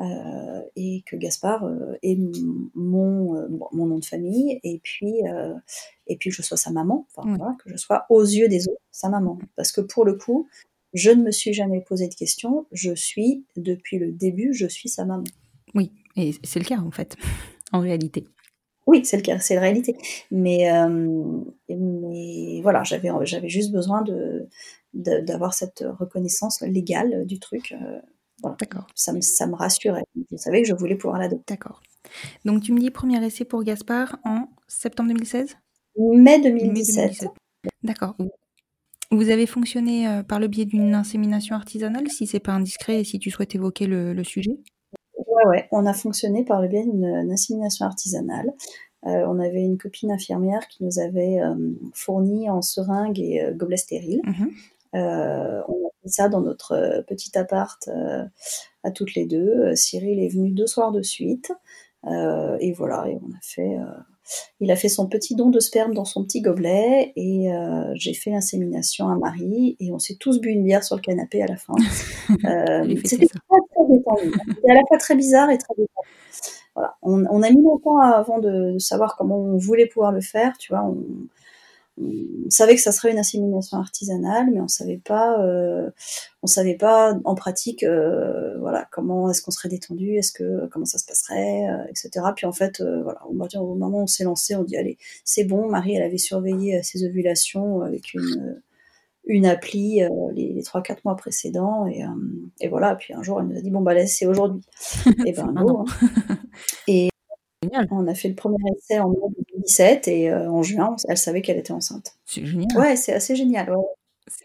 Euh, 0.00 0.62
et 0.76 1.02
que 1.06 1.16
Gaspard 1.16 1.64
euh, 1.64 1.96
est 2.02 2.18
mon, 2.74 3.48
mon 3.72 3.86
nom 3.86 3.98
de 3.98 4.04
famille 4.04 4.60
et 4.62 4.78
puis 4.82 5.20
et 6.06 6.16
puis 6.16 6.28
que 6.30 6.36
je 6.36 6.42
sois 6.42 6.58
sa 6.58 6.70
maman, 6.70 7.06
que 7.16 7.70
je 7.70 7.76
sois 7.76 8.04
aux 8.10 8.22
yeux 8.22 8.48
des 8.48 8.68
autres 8.68 8.80
sa 8.90 9.08
maman. 9.08 9.38
Parce 9.56 9.72
que 9.72 9.80
pour 9.80 10.04
le 10.04 10.14
coup, 10.14 10.48
je 10.92 11.10
ne 11.10 11.22
me 11.22 11.30
suis 11.30 11.52
jamais 11.52 11.80
posé 11.80 12.08
de 12.08 12.14
questions. 12.14 12.66
Je 12.72 12.94
suis 12.94 13.44
depuis 13.56 13.98
le 13.98 14.12
début, 14.12 14.52
je 14.52 14.66
suis 14.66 14.88
sa 14.88 15.04
maman. 15.04 15.24
Oui, 15.74 15.92
et 16.16 16.32
c'est 16.42 16.58
le 16.58 16.64
cas 16.64 16.78
en 16.78 16.90
fait, 16.90 17.16
en 17.72 17.80
réalité. 17.80 18.24
Oui, 18.86 19.04
c'est 19.04 19.16
le 19.16 19.22
cas, 19.22 19.38
c'est 19.40 19.56
la 19.56 19.62
réalité. 19.62 19.96
Mais, 20.30 20.70
euh, 20.70 21.40
mais 21.68 22.60
voilà, 22.62 22.84
j'avais, 22.84 23.10
j'avais 23.22 23.48
juste 23.48 23.72
besoin 23.72 24.02
de, 24.02 24.48
d'avoir 24.94 25.54
cette 25.54 25.84
reconnaissance 25.98 26.60
légale 26.60 27.26
du 27.26 27.40
truc. 27.40 27.74
D'accord. 28.58 28.86
Ça 28.94 29.12
me, 29.12 29.20
ça 29.20 29.46
me 29.46 29.54
rassurait. 29.54 30.04
Je 30.30 30.36
savais 30.36 30.62
que 30.62 30.68
je 30.68 30.74
voulais 30.74 30.96
pouvoir 30.96 31.18
l'adopter. 31.18 31.54
D'accord. 31.54 31.80
Donc 32.44 32.62
tu 32.62 32.72
me 32.72 32.78
dis 32.78 32.90
premier 32.90 33.24
essai 33.24 33.44
pour 33.44 33.62
Gaspard 33.64 34.18
en 34.24 34.48
septembre 34.68 35.08
2016 35.08 35.56
Mai 35.98 36.40
2017. 36.40 37.26
D'accord. 37.82 38.14
Vous 39.10 39.30
avez 39.30 39.46
fonctionné 39.46 40.08
euh, 40.08 40.22
par 40.22 40.38
le 40.38 40.48
biais 40.48 40.66
d'une 40.66 40.94
insémination 40.94 41.56
artisanale, 41.56 42.08
si 42.10 42.26
c'est 42.26 42.40
pas 42.40 42.52
indiscret 42.52 43.00
et 43.00 43.04
si 43.04 43.18
tu 43.18 43.30
souhaites 43.30 43.54
évoquer 43.54 43.86
le 43.86 44.22
sujet? 44.24 44.58
Ouais, 45.46 45.68
on 45.70 45.86
a 45.86 45.94
fonctionné 45.94 46.44
par 46.44 46.60
le 46.60 46.68
biais 46.68 46.84
d'une 46.84 47.30
insémination 47.30 47.86
artisanale. 47.86 48.52
Euh, 49.06 49.24
on 49.28 49.38
avait 49.38 49.62
une 49.62 49.78
copine 49.78 50.10
infirmière 50.10 50.66
qui 50.68 50.82
nous 50.82 50.98
avait 50.98 51.40
euh, 51.40 51.54
fourni 51.94 52.50
en 52.50 52.62
seringues 52.62 53.20
et 53.20 53.42
euh, 53.42 53.52
gobelets 53.52 53.76
stériles. 53.76 54.20
Mhm. 54.96 55.64
on 55.68 55.86
a 55.86 55.90
fait 56.02 56.08
ça 56.08 56.28
dans 56.28 56.40
notre 56.40 57.04
petit 57.08 57.36
appart 57.38 57.88
à 58.82 58.90
toutes 58.90 59.14
les 59.14 59.26
deux. 59.26 59.74
Cyril 59.74 60.20
est 60.20 60.28
venu 60.28 60.50
deux 60.50 60.66
soirs 60.66 60.92
de 60.92 61.02
suite. 61.02 61.52
et 62.06 62.72
voilà, 62.72 63.08
et 63.08 63.18
on 63.22 63.30
a 63.32 63.40
fait 63.42 63.76
il 64.60 64.70
a 64.70 64.76
fait 64.76 64.88
son 64.88 65.06
petit 65.06 65.34
don 65.34 65.50
de 65.50 65.60
sperme 65.60 65.94
dans 65.94 66.04
son 66.04 66.24
petit 66.24 66.40
gobelet 66.40 67.12
et 67.16 67.52
euh, 67.52 67.92
j'ai 67.94 68.14
fait 68.14 68.30
l'insémination 68.30 69.08
à 69.08 69.16
Marie 69.16 69.76
et 69.78 69.92
on 69.92 69.98
s'est 69.98 70.16
tous 70.16 70.40
bu 70.40 70.50
une 70.50 70.64
bière 70.64 70.82
sur 70.82 70.96
le 70.96 71.02
canapé 71.02 71.42
à 71.42 71.46
la 71.46 71.56
fin. 71.56 71.74
Euh, 72.44 72.94
c'était 73.04 73.26
très, 73.26 73.38
très 73.38 73.86
détendu. 73.88 74.32
C'était 74.48 74.70
à 74.70 74.74
la 74.74 74.80
fois 74.88 74.98
très 74.98 75.14
bizarre 75.14 75.48
et 75.50 75.58
très 75.58 75.74
détendu. 75.76 76.08
Voilà. 76.74 76.96
On, 77.02 77.24
on, 77.26 77.42
a 77.42 77.50
mis 77.50 77.62
longtemps 77.62 77.98
avant 77.98 78.40
de, 78.40 78.72
de, 78.72 78.78
savoir 78.78 79.16
comment 79.16 79.38
on 79.38 79.56
voulait 79.56 79.86
pouvoir 79.86 80.12
le 80.12 80.20
faire. 80.20 80.58
Tu 80.58 80.72
vois, 80.72 80.84
on, 80.84 80.96
on 81.98 82.50
savait 82.50 82.74
que 82.74 82.80
ça 82.80 82.92
serait 82.92 83.10
une 83.10 83.18
insémination 83.18 83.78
artisanale, 83.78 84.50
mais 84.52 84.60
on 84.60 84.68
savait 84.68 85.00
pas, 85.02 85.40
euh, 85.40 85.90
on 86.42 86.46
savait 86.46 86.74
pas 86.74 87.14
en 87.24 87.34
pratique, 87.34 87.82
euh, 87.82 88.58
voilà, 88.58 88.86
comment 88.92 89.30
est-ce 89.30 89.42
qu'on 89.42 89.50
serait 89.50 89.68
détendu, 89.68 90.16
est-ce 90.16 90.32
que 90.32 90.66
comment 90.70 90.84
ça 90.84 90.98
se 90.98 91.06
passerait, 91.06 91.68
euh, 91.68 91.84
etc. 91.88 92.26
Puis 92.36 92.46
en 92.46 92.52
fait, 92.52 92.80
euh, 92.80 93.02
voilà, 93.02 93.20
au 93.26 93.74
moment 93.74 93.98
où 93.98 94.02
on 94.02 94.06
s'est 94.06 94.24
lancé, 94.24 94.54
on 94.56 94.62
dit 94.62 94.76
allez, 94.76 94.98
c'est 95.24 95.44
bon. 95.44 95.68
Marie, 95.68 95.94
elle 95.94 96.02
avait 96.02 96.18
surveillé 96.18 96.82
ses 96.82 97.04
ovulations 97.04 97.82
avec 97.82 98.14
une 98.14 98.60
une 99.28 99.44
appli 99.44 100.02
les 100.36 100.62
trois 100.62 100.82
quatre 100.82 101.04
mois 101.04 101.16
précédents 101.16 101.88
et, 101.88 102.04
et 102.60 102.68
voilà. 102.68 102.94
Puis 102.94 103.12
un 103.12 103.24
jour, 103.24 103.40
elle 103.40 103.48
nous 103.48 103.58
a 103.58 103.60
dit 103.60 103.70
bon 103.70 103.80
bah 103.80 103.94
là, 103.94 104.06
c'est 104.06 104.26
aujourd'hui. 104.26 104.62
et 105.26 105.32
ben. 105.32 105.52
Hein. 105.56 105.84
Et 106.86 107.08
on 107.90 108.06
a 108.06 108.14
fait 108.14 108.28
le 108.28 108.34
premier 108.34 108.56
essai 108.76 108.98
en 108.98 109.10
mai 109.10 109.16
2017 109.54 110.08
et 110.08 110.30
euh, 110.30 110.50
en 110.50 110.62
juin, 110.62 110.96
elle 111.08 111.18
savait 111.18 111.42
qu'elle 111.42 111.58
était 111.58 111.72
enceinte. 111.72 112.14
C'est 112.24 112.44
génial. 112.44 112.78
Ouais, 112.78 112.96
c'est 112.96 113.12
assez 113.12 113.36
génial. 113.36 113.74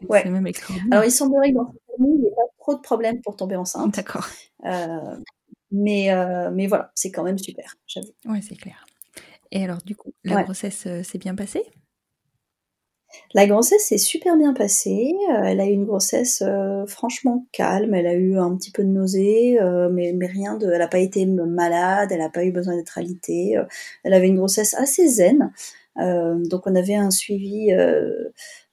Ouais. 0.08 0.22
C'est 0.24 0.30
même 0.30 0.48
extraordinaire. 0.48 0.92
Alors, 0.92 1.06
il 1.06 1.12
semblerait 1.12 1.52
que 1.52 1.56
dans 1.56 1.72
cette 1.72 1.98
famille, 1.98 2.16
il 2.16 2.22
n'y 2.22 2.28
ait 2.28 2.36
pas 2.36 2.54
trop 2.60 2.76
de 2.76 2.82
problèmes 2.82 3.22
pour 3.22 3.36
tomber 3.36 3.56
enceinte. 3.56 3.96
D'accord. 3.96 4.28
Euh, 4.66 5.16
mais, 5.72 6.12
euh, 6.12 6.52
mais 6.52 6.68
voilà, 6.68 6.92
c'est 6.96 7.12
quand 7.12 7.24
même 7.24 7.38
super, 7.38 7.76
j'avoue. 7.88 8.12
Ouais, 8.26 8.42
c'est 8.42 8.56
clair. 8.56 8.86
Et 9.52 9.64
alors, 9.64 9.80
du 9.84 9.96
coup, 9.96 10.12
la 10.24 10.44
grossesse 10.44 10.88
s'est 11.04 11.18
bien 11.18 11.36
passée? 11.36 11.64
La 13.34 13.48
grossesse 13.48 13.86
s'est 13.86 13.98
super 13.98 14.38
bien 14.38 14.54
passée. 14.54 15.16
Euh, 15.30 15.44
elle 15.44 15.62
a 15.62 15.66
eu 15.66 15.72
une 15.72 15.86
grossesse 15.86 16.44
euh, 16.46 16.86
franchement 16.86 17.46
calme. 17.52 17.94
Elle 17.94 18.08
a 18.08 18.14
eu 18.14 18.38
un 18.38 18.56
petit 18.56 18.72
peu 18.72 18.84
de 18.84 18.90
nausées, 18.90 19.60
euh, 19.62 19.90
mais, 19.90 20.14
rien 20.26 20.58
de. 20.58 20.70
Elle 20.70 20.80
n'a 20.80 20.88
pas 20.88 21.00
été 21.00 21.26
malade. 21.26 22.10
Elle 22.12 22.20
n'a 22.20 22.30
pas 22.30 22.44
eu 22.44 22.52
besoin 22.52 22.76
d'être 22.76 22.98
alitée. 22.98 23.56
elle 24.04 24.14
avait 24.14 24.28
une 24.28 24.38
grossesse 24.38 24.74
assez 24.74 25.08
zen. 25.08 25.52
donc 25.98 26.68
on 26.68 26.76
avait 26.76 26.96
un 26.96 27.12
suivi 27.12 27.72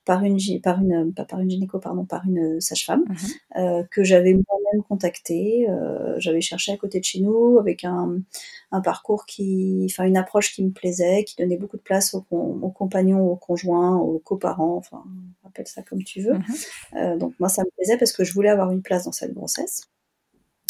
par 0.08 0.24
une, 0.24 0.38
par 0.62 0.80
une, 0.80 1.12
pas 1.12 1.26
par 1.26 1.38
une 1.38 1.50
gynéco, 1.50 1.78
pardon, 1.78 2.06
par 2.06 2.24
une 2.26 2.62
sage-femme 2.62 3.04
mhm. 3.06 3.62
euh, 3.62 3.82
que 3.90 4.02
j'avais 4.02 4.32
moi-même 4.32 4.82
contactée. 4.88 5.68
Euh, 5.68 6.14
j'avais 6.18 6.40
cherché 6.40 6.72
à 6.72 6.78
côté 6.78 6.98
de 6.98 7.04
chez 7.04 7.20
nous 7.20 7.58
avec 7.58 7.84
un, 7.84 8.18
un, 8.72 8.80
parcours 8.80 9.26
qui, 9.26 9.86
enfin 9.90 10.04
une 10.04 10.16
approche 10.16 10.54
qui 10.54 10.64
me 10.64 10.70
plaisait, 10.70 11.24
qui 11.24 11.36
donnait 11.36 11.58
beaucoup 11.58 11.76
de 11.76 11.82
place 11.82 12.14
aux, 12.14 12.24
aux 12.30 12.70
compagnons, 12.70 13.28
aux 13.28 13.36
conjoints, 13.36 13.98
aux 13.98 14.18
coparents, 14.18 14.76
enfin 14.76 15.04
appelle 15.44 15.66
ça 15.66 15.82
comme 15.82 16.02
tu 16.02 16.22
veux. 16.22 16.32
Mhm. 16.32 16.44
Euh, 16.96 17.16
donc 17.18 17.34
moi 17.38 17.50
ça 17.50 17.62
me 17.62 17.70
plaisait 17.76 17.98
parce 17.98 18.12
que 18.12 18.24
je 18.24 18.32
voulais 18.32 18.48
avoir 18.48 18.70
une 18.70 18.80
place 18.80 19.04
dans 19.04 19.12
cette 19.12 19.34
grossesse. 19.34 19.90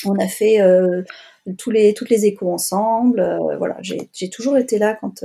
On 0.05 0.19
a 0.19 0.27
fait 0.27 0.59
tous 1.59 1.71
les, 1.71 1.95
toutes 1.95 2.11
les 2.11 2.27
échos 2.27 2.53
ensemble. 2.53 3.21
voilà, 3.57 3.79
j'ai 3.83 4.31
toujours 4.31 4.57
été 4.57 4.79
là 4.79 4.95
quand, 5.01 5.25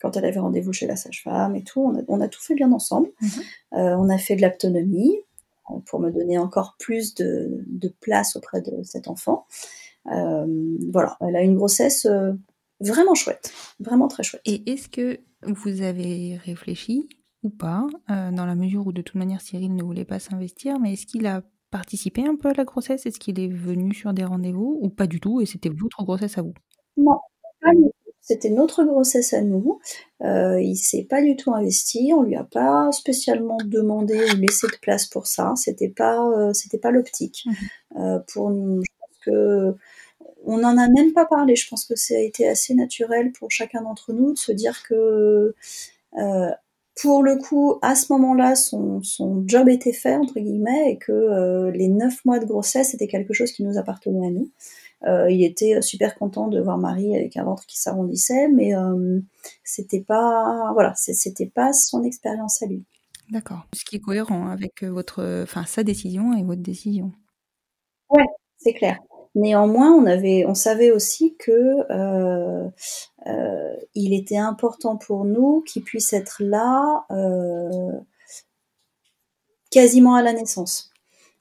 quand 0.00 0.16
elle 0.16 0.24
avait 0.24 0.40
rendez-vous 0.40 0.72
chez 0.72 0.86
la 0.86 0.96
sage-femme 0.96 1.56
et 1.56 1.62
tout. 1.62 1.94
On 2.08 2.20
a, 2.20 2.28
tout 2.28 2.40
fait 2.40 2.54
bien 2.54 2.72
ensemble. 2.72 3.10
Mhm. 3.20 3.28
Euh, 3.74 3.96
on 3.96 4.08
a 4.08 4.18
fait 4.18 4.36
de 4.36 4.42
l'aptonomie 4.42 5.16
euh, 5.70 5.74
pour 5.86 6.00
me 6.00 6.10
donner 6.10 6.38
encore 6.38 6.76
plus 6.78 7.14
de, 7.14 7.64
place 8.00 8.36
auprès 8.36 8.60
de 8.60 8.82
cet 8.82 9.08
enfant. 9.08 9.46
Euh, 10.12 10.76
voilà, 10.92 11.16
elle 11.20 11.36
a 11.36 11.42
une 11.42 11.56
grossesse 11.56 12.06
vraiment 12.80 13.14
chouette, 13.14 13.52
vraiment 13.80 14.08
très 14.08 14.22
chouette. 14.22 14.42
Et 14.44 14.70
est-ce 14.70 14.88
que 14.88 15.18
vous 15.42 15.82
avez 15.82 16.36
réfléchi 16.36 17.08
ou 17.42 17.50
pas, 17.50 17.86
euh, 18.10 18.30
dans 18.32 18.46
la 18.46 18.54
mesure 18.54 18.86
où 18.86 18.92
de 18.92 19.02
toute 19.02 19.14
manière 19.14 19.40
Cyril 19.40 19.74
ne 19.74 19.82
voulait 19.82 20.04
pas 20.04 20.18
s'investir, 20.18 20.78
mais 20.80 20.94
est-ce 20.94 21.06
qu'il 21.06 21.26
a 21.26 21.42
participé 21.70 22.26
un 22.26 22.36
peu 22.36 22.48
à 22.48 22.52
la 22.54 22.64
grossesse? 22.64 23.06
Est-ce 23.06 23.18
qu'il 23.18 23.38
est 23.38 23.48
venu 23.48 23.94
sur 23.94 24.12
des 24.12 24.24
rendez-vous 24.24 24.78
ou 24.82 24.88
pas 24.88 25.06
du 25.06 25.20
tout? 25.20 25.40
Et 25.40 25.46
c'était 25.46 25.68
votre 25.68 26.02
grossesse 26.04 26.38
à 26.38 26.42
vous? 26.42 26.54
Non, 26.96 27.18
pas 27.60 27.72
du. 27.74 27.84
C'était 28.28 28.50
notre 28.50 28.84
grossesse 28.84 29.32
à 29.32 29.40
nous. 29.40 29.80
Euh, 30.22 30.60
il 30.60 30.76
s'est 30.76 31.06
pas 31.08 31.22
du 31.22 31.34
tout 31.34 31.54
investi. 31.54 32.12
On 32.14 32.22
lui 32.22 32.36
a 32.36 32.44
pas 32.44 32.92
spécialement 32.92 33.56
demandé 33.64 34.20
ou 34.34 34.36
laissé 34.36 34.66
de 34.66 34.76
place 34.82 35.06
pour 35.06 35.26
ça. 35.26 35.54
C'était 35.56 35.88
pas, 35.88 36.22
euh, 36.28 36.52
c'était 36.52 36.76
pas 36.76 36.90
l'optique. 36.90 37.46
Mmh. 37.46 37.52
Euh, 38.00 38.18
pour 38.30 38.50
nous, 38.50 38.82
je 38.82 38.90
pense 39.00 39.18
que 39.24 39.74
on 40.44 40.58
n'en 40.58 40.76
a 40.76 40.88
même 40.90 41.14
pas 41.14 41.24
parlé. 41.24 41.56
Je 41.56 41.66
pense 41.70 41.86
que 41.86 41.96
ça 41.96 42.16
a 42.16 42.18
été 42.18 42.46
assez 42.46 42.74
naturel 42.74 43.32
pour 43.32 43.50
chacun 43.50 43.80
d'entre 43.80 44.12
nous 44.12 44.34
de 44.34 44.38
se 44.38 44.52
dire 44.52 44.82
que 44.86 45.54
euh, 46.18 46.50
pour 47.00 47.22
le 47.22 47.36
coup, 47.36 47.78
à 47.80 47.94
ce 47.94 48.12
moment-là, 48.12 48.56
son, 48.56 49.02
son 49.02 49.42
job 49.46 49.68
était 49.68 49.92
fait, 49.92 50.16
entre 50.16 50.38
guillemets, 50.40 50.92
et 50.92 50.98
que 50.98 51.12
euh, 51.12 51.70
les 51.70 51.88
neuf 51.88 52.24
mois 52.24 52.40
de 52.40 52.44
grossesse, 52.44 52.90
c'était 52.90 53.06
quelque 53.06 53.32
chose 53.32 53.52
qui 53.52 53.64
nous 53.64 53.78
appartenait 53.78 54.26
à 54.26 54.30
nous. 54.30 54.50
Euh, 55.06 55.30
il 55.30 55.44
était 55.44 55.80
super 55.80 56.16
content 56.16 56.48
de 56.48 56.60
voir 56.60 56.78
Marie 56.78 57.16
avec 57.16 57.36
un 57.36 57.44
ventre 57.44 57.66
qui 57.66 57.78
s'arrondissait, 57.78 58.48
mais 58.48 58.74
euh, 58.74 59.20
c'était 59.64 60.00
pas, 60.00 60.70
voilà, 60.72 60.92
c'était 60.96 61.46
pas 61.46 61.72
son 61.72 62.02
expérience 62.02 62.62
à 62.62 62.66
lui. 62.66 62.84
D'accord. 63.30 63.66
Ce 63.74 63.84
qui 63.84 63.96
est 63.96 64.00
cohérent 64.00 64.48
avec 64.48 64.82
euh, 64.82 64.90
votre, 64.90 65.42
enfin 65.42 65.64
sa 65.66 65.82
décision 65.84 66.32
et 66.36 66.42
votre 66.42 66.62
décision. 66.62 67.12
C'est 68.56 68.72
clair. 68.72 68.98
Néanmoins, 69.34 69.92
on 69.92 70.06
avait, 70.06 70.44
on 70.46 70.54
savait 70.54 70.90
aussi 70.90 71.36
que 71.38 71.86
euh, 71.92 72.68
euh, 73.26 73.76
il 73.94 74.12
était 74.12 74.38
important 74.38 74.96
pour 74.96 75.24
nous 75.24 75.62
qu'il 75.62 75.84
puisse 75.84 76.12
être 76.12 76.42
là 76.42 77.04
euh, 77.10 77.92
quasiment 79.70 80.14
à 80.14 80.22
la 80.22 80.32
naissance. 80.32 80.90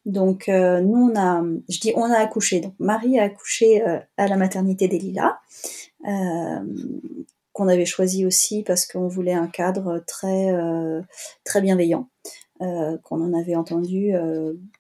Donc 0.08 0.48
euh, 0.48 0.80
nous 0.80 1.12
on 1.12 1.20
a, 1.20 1.44
je 1.68 1.80
dis 1.80 1.92
on 1.96 2.06
a 2.06 2.18
accouché. 2.18 2.62
Donc 2.62 2.74
Marie 2.80 3.20
a 3.20 3.24
accouché 3.24 3.86
euh, 3.86 4.00
à 4.16 4.28
la 4.28 4.38
maternité 4.38 4.88
des 4.88 4.98
Lilas, 4.98 5.38
euh, 6.08 6.64
qu'on 7.52 7.68
avait 7.68 7.86
choisi 7.86 8.26
aussi 8.26 8.64
parce 8.64 8.86
qu'on 8.88 9.10
voulait 9.10 9.34
un 9.34 9.48
cadre 9.48 10.02
très 10.08 10.54
très 11.44 11.62
bienveillant. 11.62 12.10
Qu'on 12.60 13.22
en 13.22 13.34
avait 13.36 13.56
entendu 13.56 14.14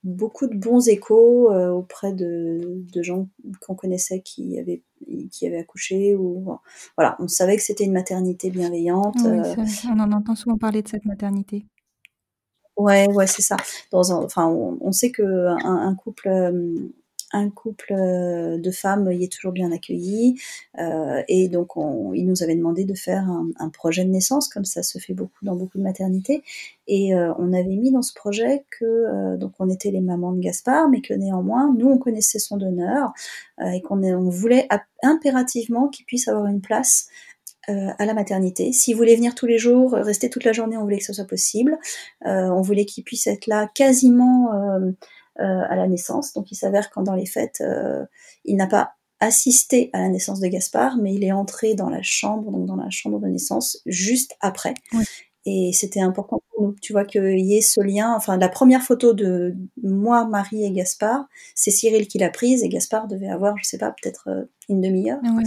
beaucoup 0.03 0.47
de 0.47 0.55
bons 0.55 0.87
échos 0.87 1.51
auprès 1.53 2.11
de, 2.13 2.83
de 2.91 3.01
gens 3.03 3.27
qu'on 3.61 3.75
connaissait 3.75 4.21
qui 4.21 4.57
avaient 4.57 4.81
qui 5.31 5.45
avaient 5.45 5.59
accouché 5.59 6.15
ou 6.15 6.57
voilà 6.97 7.15
on 7.19 7.27
savait 7.27 7.55
que 7.55 7.61
c'était 7.61 7.83
une 7.83 7.93
maternité 7.93 8.49
bienveillante 8.49 9.17
Oui, 9.23 9.39
on 9.91 9.99
en 9.99 10.11
entend 10.11 10.35
souvent 10.35 10.57
parler 10.57 10.81
de 10.81 10.87
cette 10.87 11.05
maternité. 11.05 11.65
Ouais, 12.77 13.07
ouais, 13.11 13.25
c'est 13.25 13.41
ça. 13.41 13.57
On, 13.91 14.91
sait 14.91 15.09
que 15.11 15.23
un, 15.65 15.95
couple, 15.95 16.27
euh, 16.27 16.91
euh, 17.91 18.57
de 18.59 18.71
femmes 18.71 19.11
y 19.11 19.23
est 19.23 19.31
toujours 19.31 19.51
bien 19.51 19.71
accueilli, 19.71 20.39
euh, 20.77 21.23
et 21.27 21.49
donc 21.49 21.75
on, 21.75 22.13
il 22.13 22.27
nous 22.27 22.43
avait 22.43 22.55
demandé 22.55 22.85
de 22.85 22.93
faire 22.93 23.27
un, 23.57 23.69
projet 23.69 24.05
de 24.05 24.11
naissance, 24.11 24.47
comme 24.47 24.63
ça 24.63 24.83
se 24.83 24.99
fait 24.99 25.13
beaucoup 25.15 25.43
dans 25.43 25.55
beaucoup 25.55 25.79
de 25.79 25.83
maternités, 25.83 26.43
et 26.87 27.15
on 27.15 27.51
avait 27.51 27.75
mis 27.75 27.91
dans 27.91 28.03
ce 28.03 28.13
projet 28.13 28.63
que 28.69 29.35
donc 29.37 29.53
on 29.57 29.69
était 29.69 29.89
les 29.89 30.01
mamans 30.01 30.31
de 30.33 30.39
Gaspard, 30.39 30.87
mais 30.87 31.01
que 31.01 31.15
néanmoins 31.15 31.73
nous 31.75 31.87
on 31.89 31.97
connaissait 31.97 32.39
son 32.39 32.57
donneur 32.57 33.11
et 33.59 33.81
qu'on 33.81 34.29
voulait 34.29 34.67
impérativement 35.01 35.87
qu'il 35.87 36.05
puisse 36.05 36.27
avoir 36.27 36.45
une 36.45 36.61
place 36.61 37.07
euh, 37.69 37.89
à 37.99 38.05
la 38.05 38.13
maternité. 38.13 38.71
S'il 38.71 38.95
voulait 38.95 39.17
venir 39.17 39.35
tous 39.35 39.45
les 39.45 39.57
jours, 39.57 39.93
euh, 39.93 40.01
rester 40.01 40.29
toute 40.29 40.45
la 40.45 40.53
journée, 40.53 40.77
on 40.77 40.83
voulait 40.83 40.99
que 40.99 41.03
ce 41.03 41.11
soit 41.11 41.27
possible. 41.27 41.77
Euh, 42.25 42.47
on 42.49 42.61
voulait 42.61 42.85
qu'il 42.85 43.03
puisse 43.03 43.27
être 43.27 43.45
là 43.45 43.69
quasiment 43.75 44.51
à 45.35 45.75
la 45.75 45.87
naissance. 45.87 46.33
Donc 46.33 46.49
il 46.49 46.55
s'avère 46.55 46.89
qu'en 46.89 47.03
dans 47.03 47.13
les 47.13 47.25
fêtes, 47.25 47.61
il 48.45 48.55
n'a 48.55 48.67
pas 48.67 48.93
assisté 49.19 49.89
à 49.91 49.99
la 49.99 50.09
naissance 50.09 50.39
de 50.39 50.47
Gaspard, 50.47 50.97
mais 50.97 51.13
il 51.13 51.23
est 51.23 51.31
entré 51.31 51.75
dans 51.75 51.89
la 51.89 52.01
chambre, 52.01 52.51
donc 52.51 52.65
dans 52.65 52.75
la 52.75 52.89
chambre 52.89 53.19
de 53.19 53.27
naissance, 53.27 53.81
juste 53.85 54.35
après. 54.39 54.73
Et 55.49 55.71
c'était 55.71 56.01
important 56.01 56.41
pour 56.51 56.61
nous. 56.67 56.75
Tu 56.81 56.91
vois 56.91 57.05
qu'il 57.05 57.39
y 57.39 57.55
ait 57.55 57.61
ce 57.61 57.79
lien. 57.81 58.13
Enfin, 58.13 58.35
la 58.37 58.49
première 58.49 58.81
photo 58.81 59.13
de 59.13 59.55
moi, 59.81 60.25
Marie 60.27 60.65
et 60.65 60.71
Gaspard, 60.71 61.25
c'est 61.55 61.71
Cyril 61.71 62.07
qui 62.09 62.17
l'a 62.17 62.29
prise 62.29 62.63
et 62.63 62.69
Gaspard 62.69 63.07
devait 63.07 63.29
avoir, 63.29 63.57
je 63.57 63.63
sais 63.63 63.77
pas, 63.77 63.91
peut-être 63.91 64.27
euh, 64.27 64.43
une 64.67 64.81
demi-heure. 64.81 65.19
Ah 65.23 65.31
ouais. 65.31 65.43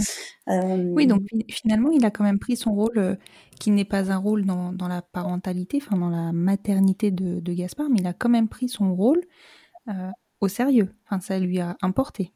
Euh, 0.49 0.91
Oui, 0.95 1.05
donc 1.05 1.21
fi- 1.29 1.45
finalement, 1.49 1.91
il 1.91 2.03
a 2.03 2.09
quand 2.09 2.23
même 2.23 2.39
pris 2.39 2.55
son 2.57 2.73
rôle, 2.73 2.97
euh, 2.97 3.15
qui 3.59 3.69
n'est 3.69 3.85
pas 3.85 4.11
un 4.11 4.17
rôle 4.17 4.43
dans, 4.45 4.73
dans 4.73 4.87
la 4.87 5.03
parentalité, 5.03 5.79
enfin 5.85 5.97
dans 5.97 6.09
la 6.09 6.31
maternité 6.31 7.11
de, 7.11 7.39
de 7.39 7.53
Gaspard, 7.53 7.89
mais 7.91 7.99
il 7.99 8.07
a 8.07 8.13
quand 8.13 8.29
même 8.29 8.47
pris 8.49 8.69
son 8.69 8.95
rôle 8.95 9.21
euh, 9.89 10.09
au 10.41 10.47
sérieux. 10.47 10.95
Enfin, 11.05 11.19
ça 11.21 11.39
lui 11.39 11.59
a 11.59 11.77
importé. 11.81 12.33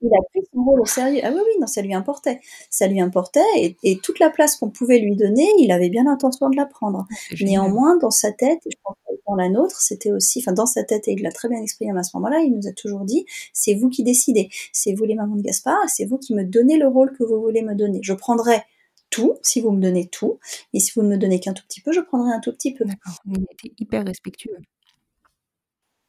Il 0.00 0.08
a 0.08 0.22
pris 0.30 0.40
son 0.52 0.62
rôle 0.62 0.80
au 0.80 0.84
sérieux. 0.86 1.20
Ah 1.24 1.30
oui, 1.32 1.40
oui, 1.44 1.60
non, 1.60 1.66
ça 1.66 1.82
lui 1.82 1.94
importait. 1.94 2.40
Ça 2.70 2.86
lui 2.86 3.00
importait 3.00 3.40
et, 3.56 3.76
et 3.82 3.98
toute 3.98 4.18
la 4.18 4.30
place 4.30 4.56
qu'on 4.56 4.70
pouvait 4.70 4.98
lui 4.98 5.16
donner, 5.16 5.46
il 5.58 5.72
avait 5.72 5.88
bien 5.90 6.04
l'intention 6.04 6.50
de 6.50 6.56
la 6.56 6.66
prendre. 6.66 7.06
Génial. 7.30 7.62
Néanmoins, 7.62 7.96
dans 7.96 8.10
sa 8.10 8.32
tête, 8.32 8.60
et 8.66 8.70
je 8.70 8.76
pense 8.84 8.94
que 9.08 9.14
dans 9.26 9.34
la 9.34 9.48
nôtre, 9.48 9.80
c'était 9.80 10.12
aussi, 10.12 10.40
enfin 10.40 10.52
dans 10.52 10.66
sa 10.66 10.84
tête, 10.84 11.08
et 11.08 11.12
il 11.12 11.22
l'a 11.22 11.32
très 11.32 11.48
bien 11.48 11.60
exprimé 11.60 11.98
à 11.98 12.02
ce 12.02 12.16
moment-là, 12.16 12.40
il 12.40 12.54
nous 12.54 12.66
a 12.68 12.72
toujours 12.72 13.04
dit, 13.04 13.26
c'est 13.52 13.74
vous 13.74 13.88
qui 13.88 14.02
décidez, 14.04 14.48
c'est 14.72 14.92
vous 14.94 15.04
les 15.04 15.14
mamans 15.14 15.36
de 15.36 15.42
Gaspard, 15.42 15.88
c'est 15.88 16.04
vous 16.04 16.18
qui 16.18 16.34
me 16.34 16.44
donnez 16.44 16.78
le 16.78 16.86
rôle 16.88 17.12
que 17.16 17.24
vous 17.24 17.40
voulez 17.40 17.62
me 17.62 17.74
donner. 17.74 18.00
Je 18.02 18.12
prendrai 18.14 18.62
tout, 19.10 19.34
si 19.42 19.60
vous 19.60 19.70
me 19.70 19.80
donnez 19.80 20.06
tout, 20.06 20.38
et 20.72 20.80
si 20.80 20.92
vous 20.94 21.02
ne 21.02 21.08
me 21.08 21.16
donnez 21.16 21.40
qu'un 21.40 21.54
tout 21.54 21.64
petit 21.66 21.80
peu, 21.80 21.92
je 21.92 22.00
prendrai 22.00 22.32
un 22.32 22.40
tout 22.40 22.52
petit 22.52 22.74
peu. 22.74 22.84
D'accord. 22.84 23.14
Il 23.26 23.42
était 23.52 23.74
hyper 23.78 24.04
respectueux. 24.04 24.56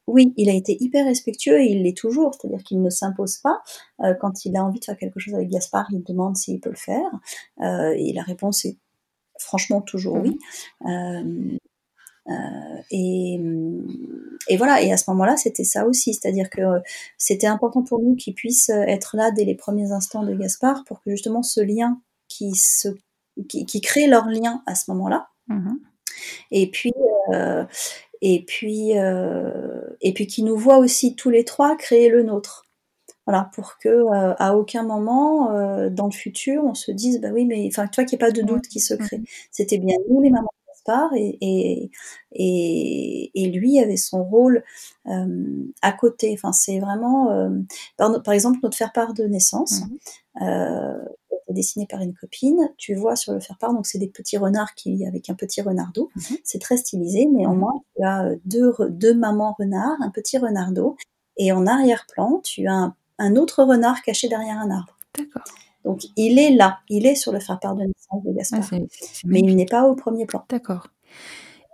Oui, 0.09 0.33
il 0.37 0.49
a 0.49 0.53
été 0.53 0.77
hyper 0.79 1.05
respectueux 1.05 1.59
et 1.61 1.67
il 1.71 1.83
l'est 1.83 1.97
toujours, 1.97 2.33
c'est-à-dire 2.33 2.63
qu'il 2.63 2.81
ne 2.81 2.89
s'impose 2.89 3.37
pas. 3.37 3.61
Euh, 4.01 4.13
quand 4.19 4.45
il 4.45 4.55
a 4.57 4.63
envie 4.63 4.79
de 4.79 4.85
faire 4.85 4.97
quelque 4.97 5.19
chose 5.19 5.33
avec 5.35 5.49
Gaspard, 5.49 5.87
il 5.91 6.03
demande 6.03 6.35
s'il 6.35 6.59
peut 6.59 6.69
le 6.69 6.75
faire. 6.75 7.09
Euh, 7.61 7.93
et 7.97 8.13
la 8.13 8.23
réponse 8.23 8.65
est 8.65 8.77
franchement 9.37 9.81
toujours 9.81 10.15
oui. 10.15 10.37
Euh, 10.85 11.57
euh, 12.27 12.81
et, 12.91 13.39
et 14.49 14.57
voilà, 14.57 14.81
et 14.81 14.91
à 14.91 14.97
ce 14.97 15.09
moment-là, 15.11 15.37
c'était 15.37 15.63
ça 15.63 15.87
aussi, 15.87 16.13
c'est-à-dire 16.13 16.49
que 16.49 16.61
c'était 17.17 17.47
important 17.47 17.83
pour 17.83 17.99
nous 17.99 18.15
qu'il 18.15 18.35
puisse 18.35 18.69
être 18.69 19.15
là 19.15 19.31
dès 19.31 19.45
les 19.45 19.55
premiers 19.55 19.91
instants 19.91 20.23
de 20.23 20.35
Gaspard 20.35 20.83
pour 20.85 21.01
que 21.01 21.09
justement 21.09 21.41
ce 21.41 21.61
lien 21.61 21.99
qui, 22.27 22.53
se, 22.53 22.89
qui, 23.47 23.65
qui 23.65 23.81
crée 23.81 24.07
leur 24.07 24.27
lien 24.27 24.61
à 24.67 24.75
ce 24.75 24.91
moment-là, 24.91 25.29
Mhm. 25.49 25.79
et 26.51 26.69
puis 26.69 26.93
euh, 27.33 27.65
et 28.21 28.43
puis 28.45 28.97
euh, 28.97 29.81
et 30.01 30.13
puis 30.13 30.27
qui 30.27 30.43
nous 30.43 30.57
voit 30.57 30.77
aussi 30.77 31.15
tous 31.15 31.29
les 31.29 31.45
trois 31.45 31.75
créer 31.77 32.09
le 32.09 32.23
nôtre. 32.23 32.65
Voilà 33.25 33.49
pour 33.53 33.77
que 33.77 33.89
euh, 33.89 34.33
à 34.39 34.55
aucun 34.57 34.83
moment 34.83 35.51
euh, 35.51 35.89
dans 35.89 36.05
le 36.07 36.11
futur 36.11 36.63
on 36.65 36.73
se 36.73 36.91
dise 36.91 37.21
bah 37.21 37.29
oui 37.33 37.45
mais 37.45 37.67
enfin 37.67 37.87
toi 37.87 38.03
qu'il 38.03 38.17
n'y 38.17 38.23
ait 38.23 38.27
pas 38.27 38.31
de 38.31 38.41
doute 38.41 38.67
qui 38.67 38.79
se 38.79 38.93
crée. 38.95 39.19
Mhm. 39.19 39.25
c'était 39.51 39.77
bien 39.77 39.95
nous 40.09 40.21
les 40.21 40.29
mamans 40.31 40.49
de 40.51 40.67
Gaspard 40.71 41.13
et 41.15 41.37
et, 41.41 41.91
et, 42.33 43.31
et 43.35 43.49
lui 43.51 43.79
avait 43.79 43.97
son 43.97 44.23
rôle 44.23 44.63
euh, 45.07 45.65
à 45.81 45.91
côté. 45.91 46.31
Enfin 46.33 46.53
c'est 46.53 46.79
vraiment 46.79 47.31
euh, 47.31 47.49
par, 47.97 48.21
par 48.23 48.33
exemple 48.33 48.59
notre 48.63 48.77
faire 48.77 48.93
part 48.93 49.13
de 49.13 49.23
naissance 49.25 49.83
est 50.41 51.18
dessiné 51.53 51.87
par 51.87 52.01
une 52.01 52.13
copine. 52.13 52.69
Tu 52.77 52.95
vois 52.95 53.15
sur 53.15 53.33
le 53.33 53.39
faire-part, 53.39 53.73
donc 53.73 53.85
c'est 53.85 53.99
des 53.99 54.07
petits 54.07 54.37
renards 54.37 54.73
qui, 54.75 55.05
avec 55.05 55.29
un 55.29 55.35
petit 55.35 55.61
renardeau. 55.61 56.09
Mhm. 56.15 56.37
C'est 56.43 56.59
très 56.59 56.77
stylisé. 56.77 57.25
Néanmoins, 57.25 57.73
tu 57.95 58.03
as 58.03 58.25
euh, 58.25 58.35
deux, 58.45 59.13
mamans 59.13 59.55
renards, 59.57 59.97
un 60.01 60.09
petit 60.09 60.37
renardeau, 60.37 60.97
et 61.37 61.51
en 61.51 61.65
arrière-plan, 61.65 62.41
tu 62.43 62.67
as 62.67 62.73
un, 62.73 62.95
un 63.17 63.35
autre 63.35 63.63
renard 63.63 64.01
caché 64.01 64.27
derrière 64.27 64.57
un 64.57 64.69
arbre. 64.69 64.97
D'accord. 65.17 65.43
Donc 65.85 66.03
il 66.17 66.39
est 66.39 66.51
là, 66.51 66.79
il 66.89 67.05
est 67.05 67.15
sur 67.15 67.31
le 67.31 67.39
faire-part 67.39 67.75
de 67.75 67.83
naissance 67.83 68.23
de 68.23 68.29
Ah, 68.29 68.33
Gaspard, 68.33 68.63
c'est 68.63 69.25
mais 69.25 69.39
il 69.39 69.55
n'est 69.55 69.65
pas 69.65 69.87
au 69.87 69.95
premier 69.95 70.25
plan. 70.25 70.43
D'accord. 70.49 70.87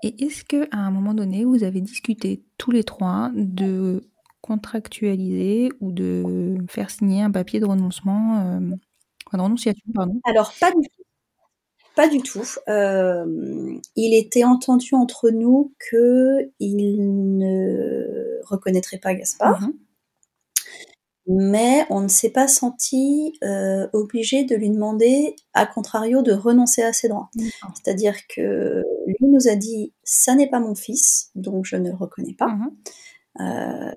Et 0.04 0.24
est-ce 0.24 0.44
que 0.44 0.68
à 0.72 0.78
un 0.78 0.92
moment 0.92 1.14
donné, 1.14 1.44
vous 1.44 1.64
avez 1.64 1.82
discuté 1.82 2.44
tous 2.58 2.72
les 2.72 2.84
trois 2.84 3.32
de 3.34 4.08
contractualiser 4.42 5.72
ou 5.82 5.92
de 5.92 6.58
faire 6.70 6.92
signer 6.92 7.24
un 7.24 7.32
papier 7.32 7.60
de 7.60 7.66
renoncement, 7.66 8.42
euh, 8.42 8.76
enfin, 9.40 9.74
pardon 9.94 10.20
Alors 10.24 10.54
pas 10.60 10.72
du 10.72 10.88
tout. 10.88 11.04
Pas 11.96 12.10
du 12.10 12.22
tout. 12.22 12.44
Euh, 12.68 13.78
il 13.96 14.14
était 14.14 14.44
entendu 14.44 14.96
entre 14.96 15.30
nous 15.30 15.74
que 15.80 16.52
il 16.60 17.38
ne 17.38 18.42
reconnaîtrait 18.44 18.98
pas 18.98 19.14
Gaspard. 19.16 19.62
Mhm. 19.62 19.74
mais 21.28 21.88
on 21.90 22.02
ne 22.02 22.08
s'est 22.08 22.30
pas 22.30 22.48
senti 22.48 23.34
euh, 23.44 23.88
obligé 23.94 24.44
de 24.44 24.56
lui 24.56 24.70
demander, 24.70 25.36
à 25.54 25.66
contrario, 25.66 26.22
de 26.22 26.34
renoncer 26.34 26.84
à 26.84 26.94
ses 26.94 27.08
droits. 27.08 27.32
C'est-à-dire 27.74 28.16
que 28.28 28.84
lui 29.08 29.28
nous 29.28 29.48
a 29.48 29.56
dit, 29.56 29.94
ça 30.04 30.36
n'est 30.36 30.50
pas 30.50 30.60
mon 30.60 30.76
fils, 30.76 31.32
donc 31.34 31.66
je 31.66 31.78
ne 31.78 31.90
le 31.90 31.96
reconnais 31.96 32.36
pas. 32.38 32.48
Mhm. 32.48 32.72
Euh, 33.42 33.92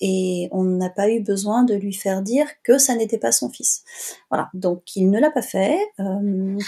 et 0.00 0.48
on 0.52 0.64
n'a 0.64 0.90
pas 0.90 1.10
eu 1.10 1.20
besoin 1.20 1.64
de 1.64 1.74
lui 1.74 1.92
faire 1.92 2.22
dire 2.22 2.46
que 2.62 2.78
ça 2.78 2.94
n'était 2.94 3.18
pas 3.18 3.32
son 3.32 3.50
fils. 3.50 3.84
Voilà, 4.30 4.50
donc 4.54 4.96
il 4.96 5.10
ne 5.10 5.18
l'a 5.18 5.30
pas 5.30 5.42
fait. 5.42 5.78
Euh, 6.00 6.58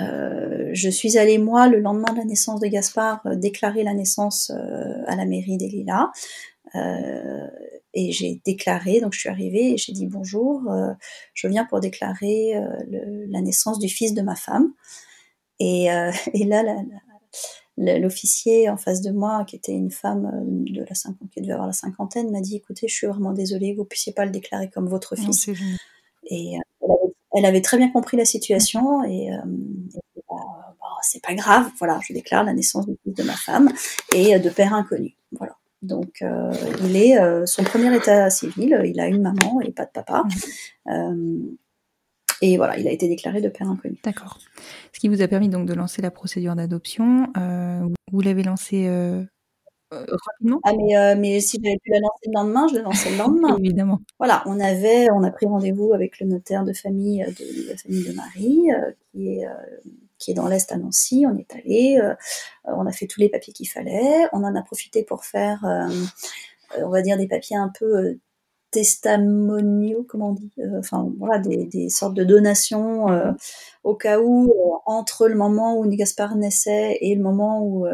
euh, 0.00 0.70
je 0.72 0.88
suis 0.88 1.18
allée, 1.18 1.38
moi, 1.38 1.68
le 1.68 1.80
lendemain 1.80 2.12
de 2.12 2.18
la 2.18 2.24
naissance 2.24 2.60
de 2.60 2.66
Gaspard, 2.66 3.20
euh, 3.26 3.36
déclarer 3.36 3.82
la 3.82 3.94
naissance 3.94 4.50
à 5.06 5.16
la 5.16 5.24
mairie 5.24 5.56
des 5.56 5.68
Lilas. 5.68 6.10
et 7.94 8.12
j'ai 8.12 8.40
déclaré, 8.44 9.00
donc 9.00 9.14
je 9.14 9.20
suis 9.20 9.28
arrivée 9.28 9.72
et 9.72 9.76
j'ai 9.76 9.92
dit 9.92 10.06
bonjour, 10.06 10.70
je 11.34 11.48
viens 11.48 11.64
pour 11.64 11.80
déclarer 11.80 12.54
la 13.30 13.40
naissance 13.40 13.78
du 13.78 13.88
fils 13.88 14.14
de 14.14 14.22
ma 14.22 14.36
femme. 14.36 14.72
Et, 15.58 15.86
et 16.34 16.44
là, 16.44 16.62
la, 16.62 16.76
l'officier 17.78 18.68
en 18.68 18.76
face 18.76 19.00
de 19.00 19.10
moi, 19.10 19.44
qui 19.46 19.56
était 19.56 19.72
une 19.72 19.90
femme 19.90 20.26
euh, 20.26 20.72
de 20.72 20.84
la 20.88 20.94
cinquantaine, 20.94 21.28
qui 21.28 21.40
devait 21.40 21.52
avoir 21.52 21.66
la 21.66 21.72
cinquantaine, 21.72 22.30
m'a 22.30 22.40
dit 22.40 22.56
écoutez, 22.56 22.88
je 22.88 22.94
suis 22.94 23.06
vraiment 23.06 23.32
désolée, 23.32 23.74
vous 23.74 23.84
puissiez 23.84 24.12
pas 24.12 24.24
le 24.24 24.30
déclarer 24.30 24.68
comme 24.70 24.88
votre 24.88 25.16
fils. 25.16 25.48
et 26.30 26.56
euh, 26.56 26.94
elle, 27.34 27.44
avait, 27.44 27.60
très 27.60 27.76
bien 27.76 27.90
compris 27.90 28.16
la 28.16 28.24
situation 28.24 29.04
et, 29.04 29.32
euh, 29.32 29.38
bah, 30.28 30.36
c'est 31.02 31.22
pas 31.22 31.34
grave, 31.34 31.70
voilà, 31.78 32.00
je 32.06 32.12
déclare 32.12 32.44
la 32.44 32.52
naissance 32.52 32.86
du 32.86 32.96
fils 33.02 33.14
de 33.14 33.22
ma 33.22 33.36
femme 33.36 33.70
et 34.14 34.38
de 34.38 34.50
père 34.50 34.74
inconnu, 34.74 35.16
voilà. 35.32 35.56
Donc, 35.80 36.24
il 36.82 36.96
est 36.96 37.46
son 37.46 37.62
premier 37.62 37.94
état 37.94 38.30
civil, 38.30 38.82
il 38.84 38.98
a 38.98 39.06
une 39.06 39.22
maman 39.22 39.60
et 39.60 39.70
pas 39.70 39.84
de 39.84 39.92
papa. 39.92 40.24
Mmh. 40.86 41.56
Et 42.40 42.56
voilà, 42.56 42.78
il 42.78 42.86
a 42.86 42.92
été 42.92 43.08
déclaré 43.08 43.40
de 43.40 43.48
père 43.48 43.68
inconnu. 43.68 43.98
D'accord. 44.04 44.38
Ce 44.92 45.00
qui 45.00 45.08
vous 45.08 45.22
a 45.22 45.28
permis 45.28 45.48
donc 45.48 45.66
de 45.66 45.74
lancer 45.74 46.02
la 46.02 46.10
procédure 46.10 46.54
d'adoption. 46.54 47.28
Euh, 47.36 47.80
vous 48.12 48.20
l'avez 48.20 48.42
lancée 48.42 48.86
euh, 48.86 49.22
euh, 49.92 50.06
rapidement? 50.26 50.60
Ah 50.64 50.72
mais, 50.76 51.16
mais 51.16 51.40
si 51.40 51.58
j'avais 51.62 51.78
pu 51.82 51.90
la 51.90 51.98
lancer 51.98 52.26
le 52.26 52.32
lendemain, 52.34 52.68
je 52.68 52.76
l'ai 52.76 52.82
lancée 52.82 53.10
le 53.10 53.16
lendemain. 53.18 53.56
Évidemment. 53.58 54.00
Voilà, 54.18 54.42
on 54.46 54.60
avait, 54.60 55.10
on 55.10 55.24
a 55.24 55.30
pris 55.30 55.46
rendez-vous 55.46 55.92
avec 55.92 56.20
le 56.20 56.26
notaire 56.26 56.64
de 56.64 56.72
famille 56.72 57.24
de, 57.26 57.68
la 57.70 57.76
famille 57.76 58.04
de 58.04 58.12
Marie, 58.12 58.68
qui 59.12 59.28
est 59.28 59.46
qui 60.18 60.32
est 60.32 60.34
dans 60.34 60.48
l'est 60.48 60.70
à 60.72 60.76
Nancy. 60.76 61.26
On 61.28 61.36
est 61.38 61.54
allé, 61.54 62.00
on 62.64 62.86
a 62.86 62.92
fait 62.92 63.06
tous 63.06 63.20
les 63.20 63.28
papiers 63.28 63.52
qu'il 63.52 63.68
fallait. 63.68 64.26
On 64.32 64.44
en 64.44 64.54
a 64.54 64.62
profité 64.62 65.04
pour 65.04 65.24
faire, 65.24 65.64
on 66.76 66.88
va 66.88 67.02
dire 67.02 67.16
des 67.16 67.28
papiers 67.28 67.56
un 67.56 67.70
peu 67.76 68.18
testamoniaux, 68.70 70.04
comment 70.08 70.30
on 70.30 70.32
dit, 70.32 70.50
euh, 70.58 70.78
enfin 70.78 71.10
voilà, 71.18 71.38
des, 71.38 71.88
sortes 71.88 72.14
de 72.14 72.24
donations 72.24 73.10
euh, 73.10 73.32
au 73.82 73.94
cas 73.94 74.20
où, 74.20 74.50
euh, 74.50 74.78
entre 74.84 75.28
le 75.28 75.34
moment 75.34 75.78
où 75.78 75.86
Gaspard 75.88 76.36
naissait 76.36 76.98
et 77.00 77.14
le 77.14 77.22
moment 77.22 77.62
où 77.64 77.86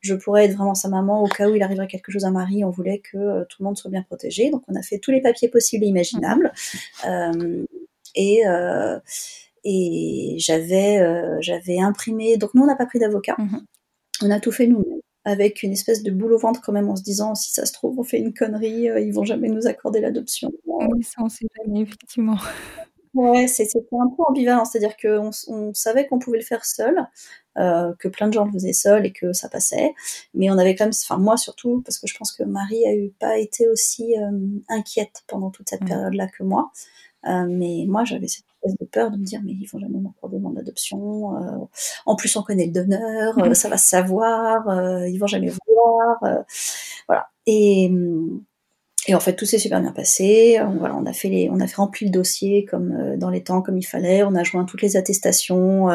je 0.00 0.14
pourrais 0.14 0.46
être 0.46 0.56
vraiment 0.56 0.74
sa 0.74 0.88
maman, 0.88 1.22
au 1.22 1.28
cas 1.28 1.48
où 1.48 1.54
il 1.54 1.62
arriverait 1.62 1.86
quelque 1.86 2.10
chose 2.10 2.24
à 2.24 2.30
Marie, 2.30 2.64
on 2.64 2.70
voulait 2.70 3.00
que 3.00 3.44
tout 3.44 3.56
le 3.60 3.64
monde 3.64 3.76
soit 3.76 3.90
bien 3.90 4.02
protégé. 4.02 4.50
Donc 4.50 4.62
on 4.68 4.74
a 4.74 4.82
fait 4.82 4.98
tous 4.98 5.10
les 5.10 5.20
papiers 5.20 5.48
possibles 5.48 5.84
et 5.84 5.88
imaginables. 5.88 6.52
et 8.14 8.42
et 9.68 10.36
j'avais 10.38 11.00
j'avais 11.40 11.80
imprimé. 11.80 12.36
Donc 12.36 12.54
nous 12.54 12.62
on 12.62 12.66
n'a 12.66 12.76
pas 12.76 12.86
pris 12.86 12.98
d'avocat. 12.98 13.36
Mmh 13.38 13.58
on 14.22 14.30
a 14.30 14.40
tout 14.40 14.52
fait 14.52 14.66
nous-mêmes 14.66 15.00
avec 15.26 15.64
une 15.64 15.72
espèce 15.72 16.04
de 16.04 16.12
boule 16.12 16.32
au 16.32 16.38
ventre 16.38 16.62
quand 16.62 16.72
même 16.72 16.88
en 16.88 16.94
se 16.94 17.02
disant 17.02 17.34
si 17.34 17.52
ça 17.52 17.66
se 17.66 17.72
trouve 17.72 17.98
on 17.98 18.04
fait 18.04 18.18
une 18.18 18.32
connerie, 18.32 18.88
euh, 18.88 19.00
ils 19.00 19.12
vont 19.12 19.24
jamais 19.24 19.48
nous 19.48 19.66
accorder 19.66 20.00
l'adoption. 20.00 20.52
Oui, 20.64 21.02
ça 21.02 21.20
on 21.22 21.28
sait 21.28 21.46
jamais 21.58 21.80
effectivement. 21.80 22.38
Ouais, 23.14 23.48
c'était 23.48 23.78
un 23.78 24.08
peu 24.08 24.22
ambivalent, 24.28 24.64
c'est-à-dire 24.66 24.94
qu'on 24.96 25.30
on 25.48 25.74
savait 25.74 26.06
qu'on 26.06 26.18
pouvait 26.18 26.38
le 26.38 26.44
faire 26.44 26.64
seul, 26.64 27.08
euh, 27.56 27.92
que 27.98 28.08
plein 28.08 28.28
de 28.28 28.34
gens 28.34 28.44
le 28.44 28.52
faisaient 28.52 28.74
seul 28.74 29.06
et 29.06 29.12
que 29.12 29.32
ça 29.32 29.48
passait, 29.48 29.94
mais 30.34 30.50
on 30.50 30.58
avait 30.58 30.76
quand 30.76 30.84
même, 30.84 30.92
enfin 31.02 31.16
moi 31.16 31.38
surtout, 31.38 31.82
parce 31.84 31.98
que 31.98 32.06
je 32.06 32.16
pense 32.16 32.30
que 32.30 32.44
Marie 32.44 32.86
a 32.86 32.94
eu 32.94 33.10
pas 33.18 33.38
été 33.38 33.66
aussi 33.68 34.14
euh, 34.18 34.30
inquiète 34.68 35.24
pendant 35.26 35.50
toute 35.50 35.70
cette 35.70 35.80
mmh. 35.80 35.88
période-là 35.88 36.28
que 36.28 36.44
moi, 36.44 36.70
mais 37.48 37.84
moi 37.88 38.04
j'avais 38.04 38.28
cette 38.28 38.44
de 38.80 38.86
peur 38.86 39.10
de 39.10 39.16
me 39.16 39.24
dire 39.24 39.40
mais 39.44 39.52
ils 39.52 39.66
vont 39.66 39.78
jamais 39.78 39.98
m'accorder 39.98 40.38
mon 40.38 40.56
adoption. 40.56 41.36
Euh, 41.36 41.64
en 42.06 42.16
plus 42.16 42.34
on 42.36 42.42
connaît 42.42 42.66
le 42.66 42.72
donneur, 42.72 43.38
euh, 43.38 43.54
ça 43.54 43.68
va 43.68 43.76
se 43.78 43.88
savoir, 43.88 44.68
euh, 44.68 45.08
ils 45.08 45.18
vont 45.18 45.26
jamais 45.26 45.52
voir, 45.66 46.18
voilà. 47.06 47.28
Et 47.46 47.90
et 49.08 49.14
en 49.14 49.20
fait, 49.20 49.36
tout 49.36 49.44
s'est 49.44 49.58
super 49.58 49.80
bien 49.80 49.92
passé. 49.92 50.58
Voilà, 50.78 50.96
on 50.96 51.06
a 51.06 51.12
fait 51.12 51.28
les, 51.28 51.48
on 51.50 51.60
a 51.60 51.66
fait 51.68 51.76
rempli 51.76 52.06
le 52.06 52.10
dossier 52.10 52.64
comme 52.64 53.16
dans 53.16 53.30
les 53.30 53.42
temps, 53.42 53.62
comme 53.62 53.78
il 53.78 53.84
fallait. 53.84 54.24
On 54.24 54.34
a 54.34 54.42
joint 54.42 54.64
toutes 54.64 54.82
les 54.82 54.96
attestations 54.96 55.86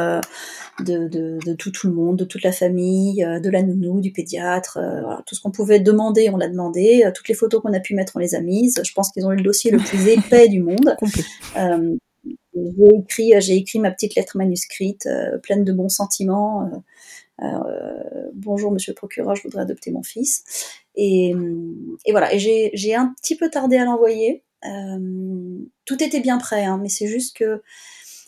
de, 0.79 1.09
de, 1.09 1.37
de, 1.45 1.53
tout, 1.53 1.71
tout 1.71 1.87
le 1.87 1.93
monde, 1.93 2.17
de 2.17 2.23
toute 2.23 2.41
la 2.43 2.53
famille, 2.53 3.17
de 3.17 3.49
la 3.49 3.63
nounou, 3.63 3.99
du 3.99 4.13
pédiatre, 4.13 4.79
voilà, 4.79 5.21
tout 5.25 5.35
ce 5.35 5.41
qu'on 5.41 5.51
pouvait 5.51 5.81
demander, 5.81 6.29
on 6.29 6.37
l'a 6.37 6.47
demandé. 6.47 7.03
toutes 7.13 7.27
les 7.27 7.35
photos 7.35 7.61
qu'on 7.61 7.73
a 7.73 7.81
pu 7.81 7.95
mettre, 7.95 8.13
on 8.15 8.19
les 8.19 8.33
a 8.33 8.39
mises. 8.39 8.81
Je 8.81 8.93
pense 8.93 9.11
qu'ils 9.11 9.25
ont 9.25 9.31
eu 9.33 9.37
le 9.37 9.43
dossier 9.43 9.71
le 9.71 9.79
plus 9.79 10.07
épais 10.07 10.47
du 10.47 10.61
monde. 10.61 10.95
J'ai 12.53 12.95
écrit, 12.99 13.33
j'ai 13.39 13.55
écrit 13.55 13.79
ma 13.79 13.91
petite 13.91 14.15
lettre 14.15 14.37
manuscrite, 14.37 15.05
euh, 15.05 15.37
pleine 15.37 15.63
de 15.63 15.71
bons 15.71 15.89
sentiments. 15.89 16.69
Euh, 17.41 17.45
euh, 17.45 18.29
bonjour 18.33 18.71
Monsieur 18.71 18.91
le 18.91 18.95
procureur, 18.95 19.35
je 19.35 19.43
voudrais 19.43 19.61
adopter 19.61 19.91
mon 19.91 20.03
fils. 20.03 20.43
Et, 20.95 21.33
et 22.05 22.11
voilà, 22.11 22.33
et 22.33 22.39
j'ai 22.73 22.95
un 22.95 23.13
petit 23.19 23.35
peu 23.35 23.49
tardé 23.49 23.77
à 23.77 23.85
l'envoyer. 23.85 24.43
tout 25.85 26.03
était 26.03 26.19
bien 26.19 26.37
prêt, 26.37 26.65
hein, 26.65 26.79
mais 26.81 26.89
c'est 26.89 27.07
juste 27.07 27.35
que 27.37 27.61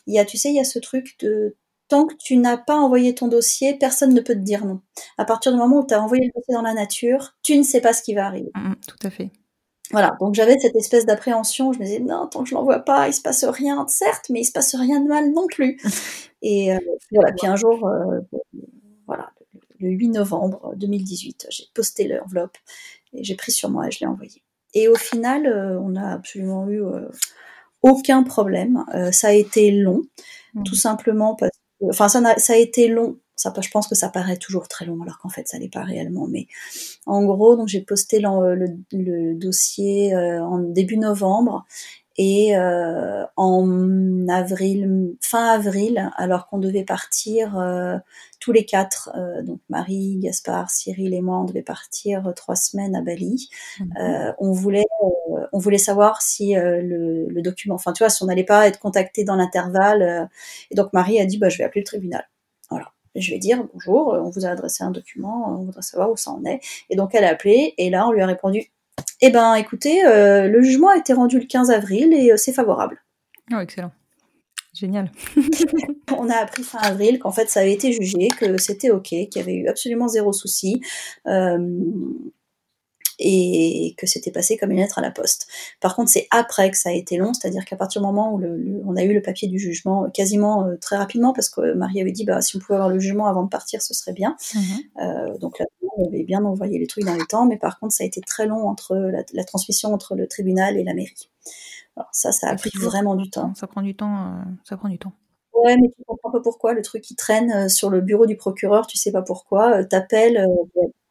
il 0.05 0.13
y 0.13 0.19
a, 0.19 0.25
tu 0.25 0.37
sais, 0.37 0.49
il 0.49 0.55
y 0.55 0.59
a 0.59 0.65
ce 0.65 0.79
truc 0.79 1.15
de 1.19 1.55
tant 1.87 2.05
que 2.05 2.15
tu 2.15 2.37
n'as 2.37 2.57
pas 2.57 2.75
envoyé 2.75 3.13
ton 3.13 3.27
dossier, 3.27 3.75
personne 3.75 4.13
ne 4.13 4.21
peut 4.21 4.33
te 4.33 4.39
dire 4.39 4.65
non. 4.65 4.81
À 5.17 5.25
partir 5.25 5.51
du 5.51 5.57
moment 5.57 5.79
où 5.79 5.87
tu 5.87 5.93
as 5.93 6.01
envoyé 6.01 6.25
le 6.25 6.31
dossier 6.35 6.53
dans 6.53 6.61
la 6.61 6.73
nature, 6.73 7.35
tu 7.43 7.57
ne 7.57 7.63
sais 7.63 7.81
pas 7.81 7.93
ce 7.93 8.01
qui 8.01 8.13
va 8.13 8.25
arriver. 8.25 8.51
Mmh, 8.55 8.73
tout 8.87 9.07
à 9.07 9.09
fait. 9.09 9.29
Voilà, 9.91 10.15
donc 10.19 10.33
j'avais 10.33 10.57
cette 10.57 10.75
espèce 10.75 11.05
d'appréhension, 11.05 11.71
je 11.71 11.79
me 11.79 11.85
disais 11.85 11.99
non, 11.99 12.27
tant 12.27 12.43
que 12.43 12.49
je 12.49 12.55
l'envoie 12.55 12.79
pas, 12.79 13.07
il 13.07 13.13
se 13.13 13.21
passe 13.21 13.43
rien, 13.43 13.85
certes, 13.87 14.29
mais 14.29 14.41
il 14.41 14.45
se 14.45 14.51
passe 14.51 14.75
rien 14.75 15.01
de 15.01 15.07
mal 15.07 15.31
non 15.33 15.45
plus. 15.47 15.79
Et 16.41 16.73
euh, 16.73 16.79
voilà, 17.11 17.31
puis 17.33 17.47
un 17.47 17.55
jour, 17.55 17.87
euh, 17.87 18.19
le 19.83 19.89
8 19.89 20.09
novembre 20.09 20.73
2018, 20.75 21.47
j'ai 21.49 21.65
posté 21.73 22.07
l'enveloppe 22.07 22.57
et 23.13 23.23
j'ai 23.23 23.35
pris 23.35 23.51
sur 23.51 23.69
moi 23.69 23.87
et 23.87 23.91
je 23.91 23.99
l'ai 23.99 24.07
envoyé. 24.07 24.41
Et 24.73 24.87
au 24.87 24.95
final, 24.95 25.45
euh, 25.45 25.79
on 25.79 25.89
n'a 25.89 26.13
absolument 26.13 26.67
eu 26.69 26.81
aucun 27.81 28.23
problème. 28.23 28.85
ça 29.11 29.27
a 29.27 29.33
été 29.33 29.71
long, 29.71 30.01
mmh. 30.53 30.63
tout 30.63 30.75
simplement 30.75 31.35
parce 31.35 31.51
que, 31.79 31.85
enfin, 31.89 32.07
ça, 32.07 32.21
ça 32.37 32.53
a 32.53 32.57
été 32.57 32.87
long 32.87 33.19
ça, 33.35 33.53
je 33.59 33.69
pense 33.69 33.87
que 33.87 33.95
ça 33.95 34.09
paraît 34.09 34.37
toujours 34.37 34.67
très 34.67 34.85
long, 34.85 35.01
alors 35.01 35.19
qu'en 35.19 35.29
fait, 35.29 35.47
ça 35.47 35.57
n'est 35.59 35.69
pas 35.69 35.83
réellement. 35.83 36.27
Mais 36.27 36.47
en 37.05 37.23
gros, 37.25 37.55
donc 37.55 37.67
j'ai 37.67 37.81
posté 37.81 38.19
le, 38.19 39.33
dossier 39.33 40.13
euh, 40.13 40.43
en 40.43 40.59
début 40.59 40.97
novembre 40.97 41.65
et 42.17 42.55
euh, 42.55 43.25
en 43.35 44.27
avril, 44.27 45.15
fin 45.21 45.45
avril, 45.45 46.11
alors 46.15 46.47
qu'on 46.47 46.59
devait 46.59 46.83
partir 46.83 47.57
euh, 47.57 47.97
tous 48.39 48.51
les 48.51 48.65
quatre, 48.65 49.11
donc 49.43 49.59
Marie, 49.69 50.17
Gaspard, 50.17 50.69
Cyril 50.69 51.13
et 51.13 51.21
moi, 51.21 51.39
on 51.39 51.45
devait 51.45 51.63
partir 51.63 52.33
trois 52.35 52.55
semaines 52.55 52.95
à 52.95 53.01
Bali. 53.01 53.49
Mhm. 53.79 54.33
on 54.39 54.51
voulait, 54.51 54.85
on 55.51 55.57
voulait 55.57 55.77
savoir 55.77 56.21
si 56.21 56.53
le, 56.55 57.27
le, 57.27 57.41
document, 57.41 57.75
enfin 57.75 57.93
tu 57.93 58.03
vois, 58.03 58.09
si 58.09 58.21
on 58.23 58.27
n'allait 58.27 58.43
pas 58.43 58.67
être 58.67 58.79
contacté 58.79 59.23
dans 59.23 59.35
l'intervalle. 59.35 60.29
et 60.71 60.75
donc 60.75 60.93
Marie 60.93 61.19
a 61.19 61.25
dit, 61.25 61.37
bah 61.37 61.49
je 61.49 61.57
vais 61.57 61.63
appeler 61.63 61.81
le 61.81 61.85
tribunal. 61.85 62.29
Voilà 62.69 62.91
je 63.15 63.31
vais 63.31 63.37
dire 63.37 63.63
bonjour, 63.73 64.07
on 64.13 64.29
vous 64.29 64.45
a 64.45 64.49
adressé 64.49 64.83
un 64.83 64.91
document, 64.91 65.49
on 65.49 65.65
voudrait 65.65 65.81
savoir 65.81 66.11
où 66.11 66.17
ça 66.17 66.31
en 66.31 66.43
est. 66.45 66.61
Et 66.89 66.95
donc 66.95 67.13
elle 67.13 67.23
a 67.25 67.29
appelé 67.29 67.73
et 67.77 67.89
là 67.89 68.07
on 68.07 68.11
lui 68.11 68.21
a 68.21 68.27
répondu 68.27 68.71
Eh 69.21 69.29
ben 69.29 69.55
écoutez, 69.55 70.05
euh, 70.05 70.47
le 70.47 70.61
jugement 70.61 70.89
a 70.89 70.97
été 70.97 71.13
rendu 71.13 71.39
le 71.39 71.45
15 71.45 71.71
avril 71.71 72.13
et 72.13 72.31
euh, 72.31 72.37
c'est 72.37 72.53
favorable. 72.53 73.01
Oh 73.53 73.59
excellent. 73.59 73.91
Génial. 74.73 75.11
on 76.17 76.29
a 76.29 76.35
appris 76.35 76.63
fin 76.63 76.79
avril 76.79 77.19
qu'en 77.19 77.31
fait 77.31 77.49
ça 77.49 77.61
avait 77.61 77.73
été 77.73 77.93
jugé, 77.93 78.27
que 78.27 78.57
c'était 78.57 78.91
ok, 78.91 79.03
qu'il 79.03 79.35
y 79.35 79.39
avait 79.39 79.55
eu 79.55 79.67
absolument 79.67 80.07
zéro 80.07 80.33
souci. 80.33 80.81
Euh, 81.27 81.79
et 83.19 83.95
que 83.97 84.07
c'était 84.07 84.31
passé 84.31 84.57
comme 84.57 84.71
une 84.71 84.79
lettre 84.79 84.99
à 84.99 85.01
la 85.01 85.11
poste. 85.11 85.47
Par 85.79 85.95
contre, 85.95 86.09
c'est 86.09 86.27
après 86.31 86.71
que 86.71 86.77
ça 86.77 86.89
a 86.89 86.93
été 86.93 87.17
long, 87.17 87.33
c'est-à-dire 87.33 87.63
qu'à 87.65 87.75
partir 87.75 88.01
du 88.01 88.07
moment 88.07 88.33
où 88.33 88.37
le, 88.37 88.81
on 88.85 88.95
a 88.95 89.03
eu 89.03 89.13
le 89.13 89.21
papier 89.21 89.47
du 89.47 89.59
jugement, 89.59 90.09
quasiment 90.09 90.65
euh, 90.65 90.75
très 90.77 90.97
rapidement, 90.97 91.33
parce 91.33 91.49
que 91.49 91.73
Marie 91.73 92.01
avait 92.01 92.11
dit, 92.11 92.25
bah, 92.25 92.41
si 92.41 92.55
on 92.55 92.59
pouvait 92.59 92.75
avoir 92.75 92.89
le 92.89 92.99
jugement 92.99 93.27
avant 93.27 93.43
de 93.43 93.49
partir, 93.49 93.81
ce 93.81 93.93
serait 93.93 94.13
bien. 94.13 94.35
Mhm. 94.55 94.61
Euh, 95.01 95.37
donc 95.37 95.59
là, 95.59 95.65
on 95.97 96.07
avait 96.07 96.23
bien 96.23 96.43
envoyé 96.43 96.79
les 96.79 96.87
trucs 96.87 97.05
dans 97.05 97.15
les 97.15 97.25
temps, 97.25 97.45
mais 97.45 97.57
par 97.57 97.79
contre, 97.79 97.93
ça 97.93 98.03
a 98.03 98.07
été 98.07 98.21
très 98.21 98.45
long 98.45 98.67
entre 98.67 98.95
la, 98.95 99.43
transmission 99.43 99.93
entre 99.93 100.15
le 100.15 100.27
tribunal 100.27 100.77
et 100.77 100.83
la 100.83 100.93
mairie. 100.93 101.29
Alors 101.95 102.09
ça, 102.11 102.31
ça 102.31 102.49
a 102.49 102.55
pris 102.55 102.71
vraiment 102.79 103.15
du 103.15 103.29
temps. 103.29 103.53
Ça 103.55 103.67
prend 103.67 103.81
du 103.81 103.95
temps, 103.95 104.41
ça 104.63 104.77
prend 104.77 104.89
du 104.89 104.97
temps. 104.97 105.13
Ouais, 105.53 105.77
mais 105.77 105.89
tu 105.89 106.03
comprends 106.05 106.31
pas 106.31 106.41
pourquoi. 106.41 106.73
Le 106.73 106.81
truc 106.81 107.01
qui 107.03 107.15
traîne 107.15 107.51
euh, 107.51 107.69
sur 107.69 107.89
le 107.89 108.01
bureau 108.01 108.25
du 108.25 108.35
procureur, 108.35 108.87
tu 108.87 108.97
sais 108.97 109.11
pas 109.11 109.21
pourquoi. 109.21 109.79
Euh, 109.79 109.83
t'appelles 109.83 110.45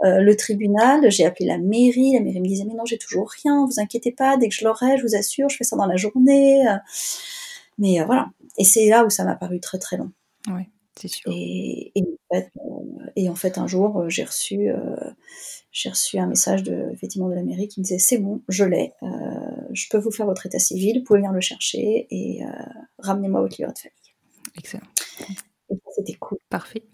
euh, 0.04 0.20
le 0.20 0.36
tribunal, 0.36 1.10
j'ai 1.10 1.24
appelé 1.24 1.46
la 1.46 1.58
mairie. 1.58 2.12
La 2.14 2.20
mairie 2.20 2.40
me 2.40 2.46
disait, 2.46 2.64
mais 2.66 2.74
non, 2.74 2.84
j'ai 2.84 2.98
toujours 2.98 3.30
rien, 3.30 3.64
vous 3.64 3.80
inquiétez 3.80 4.12
pas, 4.12 4.36
dès 4.36 4.48
que 4.48 4.54
je 4.54 4.64
l'aurai, 4.64 4.98
je 4.98 5.02
vous 5.02 5.14
assure, 5.14 5.48
je 5.48 5.56
fais 5.56 5.64
ça 5.64 5.76
dans 5.76 5.86
la 5.86 5.96
journée. 5.96 6.64
Mais 7.78 8.02
voilà. 8.04 8.30
Et 8.58 8.64
c'est 8.64 8.88
là 8.88 9.04
où 9.04 9.10
ça 9.10 9.24
m'a 9.24 9.36
paru 9.36 9.60
très 9.60 9.78
très 9.78 9.96
long. 9.96 10.10
Ouais. 10.48 10.68
C'est 10.98 11.08
sûr. 11.08 11.32
Et, 11.34 11.92
en 11.96 12.34
fait, 12.34 12.50
et, 13.16 13.28
en 13.28 13.34
fait, 13.34 13.58
un 13.58 13.66
jour, 13.66 14.08
j'ai 14.08 14.24
reçu, 14.24 14.68
j'ai 15.70 15.88
reçu 15.88 16.18
un 16.18 16.26
message 16.26 16.62
de, 16.62 16.90
effectivement, 16.92 17.28
de 17.28 17.34
la 17.34 17.42
mairie 17.42 17.68
qui 17.68 17.80
me 17.80 17.84
disait 17.84 17.98
c'est 17.98 18.18
bon, 18.18 18.42
je 18.48 18.64
l'ai, 18.64 18.92
je 19.72 19.86
peux 19.90 19.98
vous 19.98 20.10
faire 20.10 20.26
votre 20.26 20.46
état 20.46 20.58
civil, 20.58 20.98
vous 20.98 21.04
pouvez 21.04 21.18
venir 21.20 21.32
le 21.32 21.40
chercher 21.40 22.06
et 22.10 22.40
ramenez-moi 22.98 23.40
votre 23.40 23.56
livre 23.58 23.72
de 23.72 23.78
famille. 23.78 23.96
Excellent. 24.56 24.86
C'était 25.96 26.14
cool. 26.14 26.38
Parfait. 26.50 26.84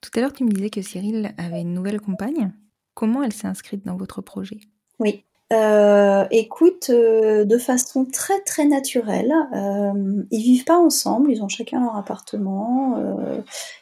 Tout 0.00 0.10
à 0.16 0.20
l'heure, 0.20 0.32
tu 0.32 0.44
me 0.44 0.50
disais 0.50 0.70
que 0.70 0.82
Cyril 0.82 1.32
avait 1.38 1.60
une 1.60 1.74
nouvelle 1.74 2.00
compagne. 2.00 2.52
Comment 2.94 3.22
elle 3.22 3.32
s'est 3.32 3.46
inscrite 3.46 3.86
dans 3.86 3.96
votre 3.96 4.20
projet? 4.20 4.58
Oui. 4.98 5.24
Euh, 5.52 6.24
écoute, 6.30 6.88
euh, 6.88 7.44
de 7.44 7.58
façon 7.58 8.06
très 8.06 8.40
très 8.40 8.64
naturelle. 8.64 9.32
Euh, 9.54 10.22
ils 10.30 10.42
vivent 10.42 10.64
pas 10.64 10.78
ensemble, 10.78 11.30
ils 11.30 11.42
ont 11.42 11.48
chacun 11.48 11.80
leur 11.80 11.96
appartement. 11.96 12.96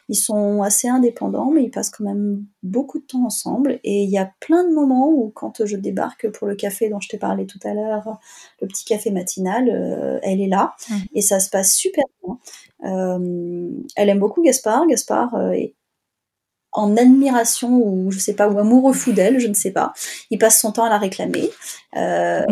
ils 0.09 0.15
sont 0.15 0.61
assez 0.61 0.89
indépendants, 0.89 1.51
mais 1.51 1.63
ils 1.63 1.71
passent 1.71 1.89
quand 1.89 2.03
même 2.03 2.43
beaucoup 2.63 2.99
de 2.99 3.05
temps 3.05 3.25
ensemble. 3.25 3.79
Et 3.83 4.03
il 4.03 4.09
y 4.09 4.17
a 4.17 4.29
plein 4.41 4.67
de 4.67 4.73
moments 4.73 5.09
où, 5.09 5.31
quand 5.33 5.65
je 5.65 5.77
débarque 5.77 6.29
pour 6.31 6.47
le 6.47 6.55
café 6.55 6.89
dont 6.89 6.99
je 6.99 7.09
t'ai 7.09 7.17
parlé 7.17 7.45
tout 7.45 7.59
à 7.63 7.73
l'heure, 7.73 8.19
le 8.61 8.67
petit 8.67 8.83
café 8.83 9.11
matinal, 9.11 9.69
elle 10.23 10.41
est 10.41 10.47
là 10.47 10.73
mmh. 10.89 10.95
et 11.15 11.21
ça 11.21 11.39
se 11.39 11.49
passe 11.49 11.73
super 11.73 12.03
bien. 12.23 12.37
elle 13.95 14.09
aime 14.09 14.19
beaucoup 14.19 14.41
Gaspard. 14.41 14.87
Gaspard 14.87 15.53
est 15.53 15.75
en 16.71 16.95
admiration 16.97 17.69
ou 17.69 18.11
je 18.11 18.19
sais 18.19 18.33
pas 18.33 18.49
ou 18.49 18.57
amoureux 18.57 18.93
fou 18.93 19.11
d'elle, 19.11 19.39
je 19.39 19.47
ne 19.47 19.53
sais 19.53 19.71
pas. 19.71 19.93
Il 20.29 20.37
passe 20.37 20.59
son 20.59 20.71
temps 20.71 20.85
à 20.85 20.89
la 20.89 20.97
réclamer. 20.97 21.49
Euh, 21.97 22.45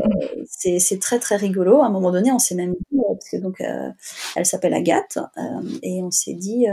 c'est 0.48 1.00
très 1.00 1.20
très 1.20 1.38
rigolo. 1.38 1.82
À 1.82 1.86
un 1.86 1.90
moment 1.90 2.12
donné, 2.12 2.32
on 2.32 2.40
s'est 2.40 2.56
même 2.56 2.74
dit 2.74 3.00
euh, 3.00 3.14
parce 3.14 3.30
que 3.30 3.38
donc 3.38 3.62
euh, 3.62 3.90
elle 4.36 4.46
s'appelle 4.46 4.74
Agathe 4.74 5.20
et 5.84 6.02
on 6.04 6.12
s'est 6.12 6.34
dit 6.34 6.66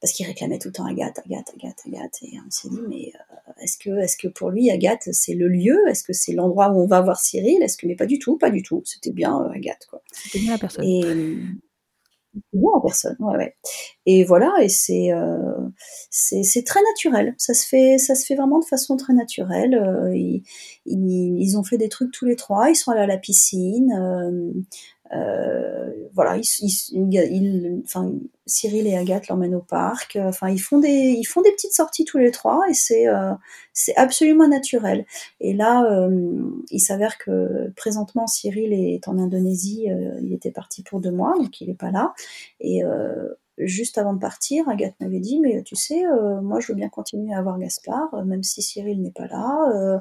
parce 0.00 0.12
qu'il 0.12 0.26
réclamait 0.26 0.58
tout 0.58 0.68
le 0.68 0.72
temps 0.72 0.86
Agathe, 0.86 1.20
Agathe, 1.24 1.52
Agathe, 1.56 1.80
Agathe 1.86 2.18
et 2.22 2.38
on 2.46 2.50
s'est 2.50 2.68
dit 2.68 2.80
mais 2.88 3.12
est-ce 3.60 3.78
que 3.78 3.90
est-ce 3.98 4.16
que 4.16 4.28
pour 4.28 4.50
lui 4.50 4.70
Agathe 4.70 5.08
c'est 5.12 5.34
le 5.34 5.48
lieu, 5.48 5.78
est-ce 5.88 6.04
que 6.04 6.12
c'est 6.12 6.32
l'endroit 6.32 6.70
où 6.70 6.80
on 6.80 6.86
va 6.86 7.00
voir 7.00 7.20
Cyril, 7.20 7.62
est-ce 7.62 7.76
que 7.76 7.86
mais 7.86 7.96
pas 7.96 8.06
du 8.06 8.18
tout, 8.18 8.36
pas 8.38 8.50
du 8.50 8.62
tout. 8.62 8.82
C'était 8.84 9.12
bien 9.12 9.50
Agathe 9.52 9.86
quoi. 9.90 10.02
C'était 10.12 10.40
bien 10.40 10.52
la 10.52 10.58
personne. 10.58 10.84
Et, 10.84 11.02
en 12.74 12.80
personne, 12.80 13.16
ouais, 13.20 13.36
ouais. 13.36 13.56
Et 14.06 14.24
voilà, 14.24 14.52
et 14.62 14.68
c'est 14.68 15.12
euh, 15.12 15.54
c'est 16.10 16.64
très 16.64 16.80
naturel. 16.82 17.34
Ça 17.38 17.54
se 17.54 17.66
fait 17.66 17.98
ça 17.98 18.14
se 18.14 18.24
fait 18.26 18.34
vraiment 18.34 18.58
de 18.58 18.64
façon 18.64 18.96
très 18.96 19.12
naturelle. 19.12 19.74
Euh, 19.74 20.14
ils, 20.16 20.42
ils, 20.86 21.56
ont 21.58 21.62
fait 21.62 21.78
des 21.78 21.88
trucs 21.88 22.12
tous 22.12 22.24
les 22.24 22.36
trois. 22.36 22.70
Ils 22.70 22.76
sont 22.76 22.90
allés 22.90 23.02
à 23.02 23.06
la 23.06 23.18
piscine. 23.18 24.64
Euh, 25.14 25.90
voilà, 26.14 26.36
ils, 26.36 27.82
enfin, 27.84 28.12
Cyril 28.46 28.86
et 28.86 28.96
Agathe 28.96 29.28
l'emmènent 29.28 29.54
au 29.54 29.62
parc. 29.62 30.18
Enfin, 30.20 30.50
ils 30.50 30.60
font 30.60 30.78
des, 30.78 31.16
ils 31.18 31.24
font 31.24 31.42
des 31.42 31.52
petites 31.52 31.72
sorties 31.72 32.04
tous 32.04 32.18
les 32.18 32.30
trois 32.30 32.62
et 32.68 32.74
c'est, 32.74 33.08
euh, 33.08 33.32
c'est 33.72 33.96
absolument 33.96 34.48
naturel. 34.48 35.06
Et 35.40 35.54
là, 35.54 35.84
euh, 35.90 36.40
il 36.70 36.80
s'avère 36.80 37.18
que 37.18 37.70
présentement 37.76 38.26
Cyril 38.26 38.72
est 38.72 39.08
en 39.08 39.18
Indonésie. 39.18 39.88
il 40.22 40.32
était 40.32 40.50
parti 40.50 40.82
pour 40.82 41.00
deux 41.00 41.12
mois, 41.12 41.34
donc 41.38 41.60
il 41.60 41.68
n'est 41.68 41.74
pas 41.74 41.90
là. 41.90 42.14
Et 42.60 42.82
juste 43.66 43.98
avant 43.98 44.12
de 44.14 44.18
partir, 44.18 44.68
Agathe 44.68 44.94
m'avait 45.00 45.20
dit, 45.20 45.40
mais 45.40 45.62
tu 45.62 45.76
sais, 45.76 46.04
euh, 46.06 46.40
moi 46.40 46.60
je 46.60 46.68
veux 46.68 46.74
bien 46.74 46.88
continuer 46.88 47.34
à 47.34 47.42
voir 47.42 47.58
Gaspard, 47.58 48.12
euh, 48.14 48.24
même 48.24 48.42
si 48.42 48.62
Cyril 48.62 49.00
n'est 49.02 49.10
pas 49.10 49.26
là. 49.26 49.72
Euh, 49.74 49.98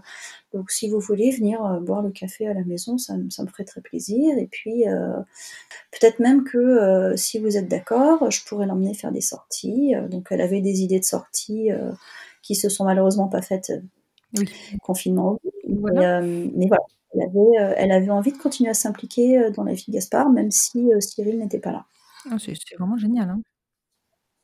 donc 0.54 0.72
si 0.72 0.90
vous 0.90 1.00
voulez 1.00 1.32
venir 1.32 1.80
boire 1.82 2.02
le 2.02 2.12
café 2.12 2.48
à 2.48 2.54
la 2.54 2.64
maison, 2.64 2.98
ça, 2.98 3.16
me 3.16 3.30
ferait 3.30 3.64
très 3.64 3.82
plaisir. 3.82 4.38
Et 4.38 4.48
puis 4.48 4.84
peut-être 5.92 6.20
même 6.20 6.44
que 6.44 7.14
si 7.16 7.40
vous 7.40 7.56
êtes 7.56 7.70
d'accord, 7.70 8.30
je 8.30 8.44
pourrais 8.44 8.66
l'emmener 8.66 8.94
faire 8.94 9.14
des 9.14 9.22
sorties. 9.22 9.94
donc 10.10 10.28
elle 10.30 10.42
avait 10.42 10.60
des 10.60 10.82
idées 10.82 11.00
de 11.00 11.06
sorties 11.06 11.70
qui 12.42 12.56
se 12.56 12.68
sont 12.68 12.84
malheureusement 12.84 13.30
pas 13.30 13.42
faites. 13.42 13.72
Oui. 14.38 14.50
Confinement. 14.82 15.40
mais 15.70 16.68
voilà, 16.68 16.84
elle 17.14 17.22
avait, 17.22 17.76
elle 17.78 17.92
avait 17.94 18.10
envie 18.10 18.34
de 18.34 18.38
continuer 18.38 18.70
à 18.70 18.74
s'impliquer 18.74 19.52
dans 19.52 19.64
la 19.64 19.74
vie 19.74 19.86
de 19.88 19.94
Gaspard, 19.94 20.30
même 20.32 20.52
si 20.52 20.90
Cyril 21.00 21.40
n'était 21.40 21.60
pas 21.60 21.72
là. 21.72 21.86
Ah, 22.30 22.36
c'est 22.40 22.54
vraiment 22.78 22.98
génial, 22.98 23.30
hein. 23.30 23.42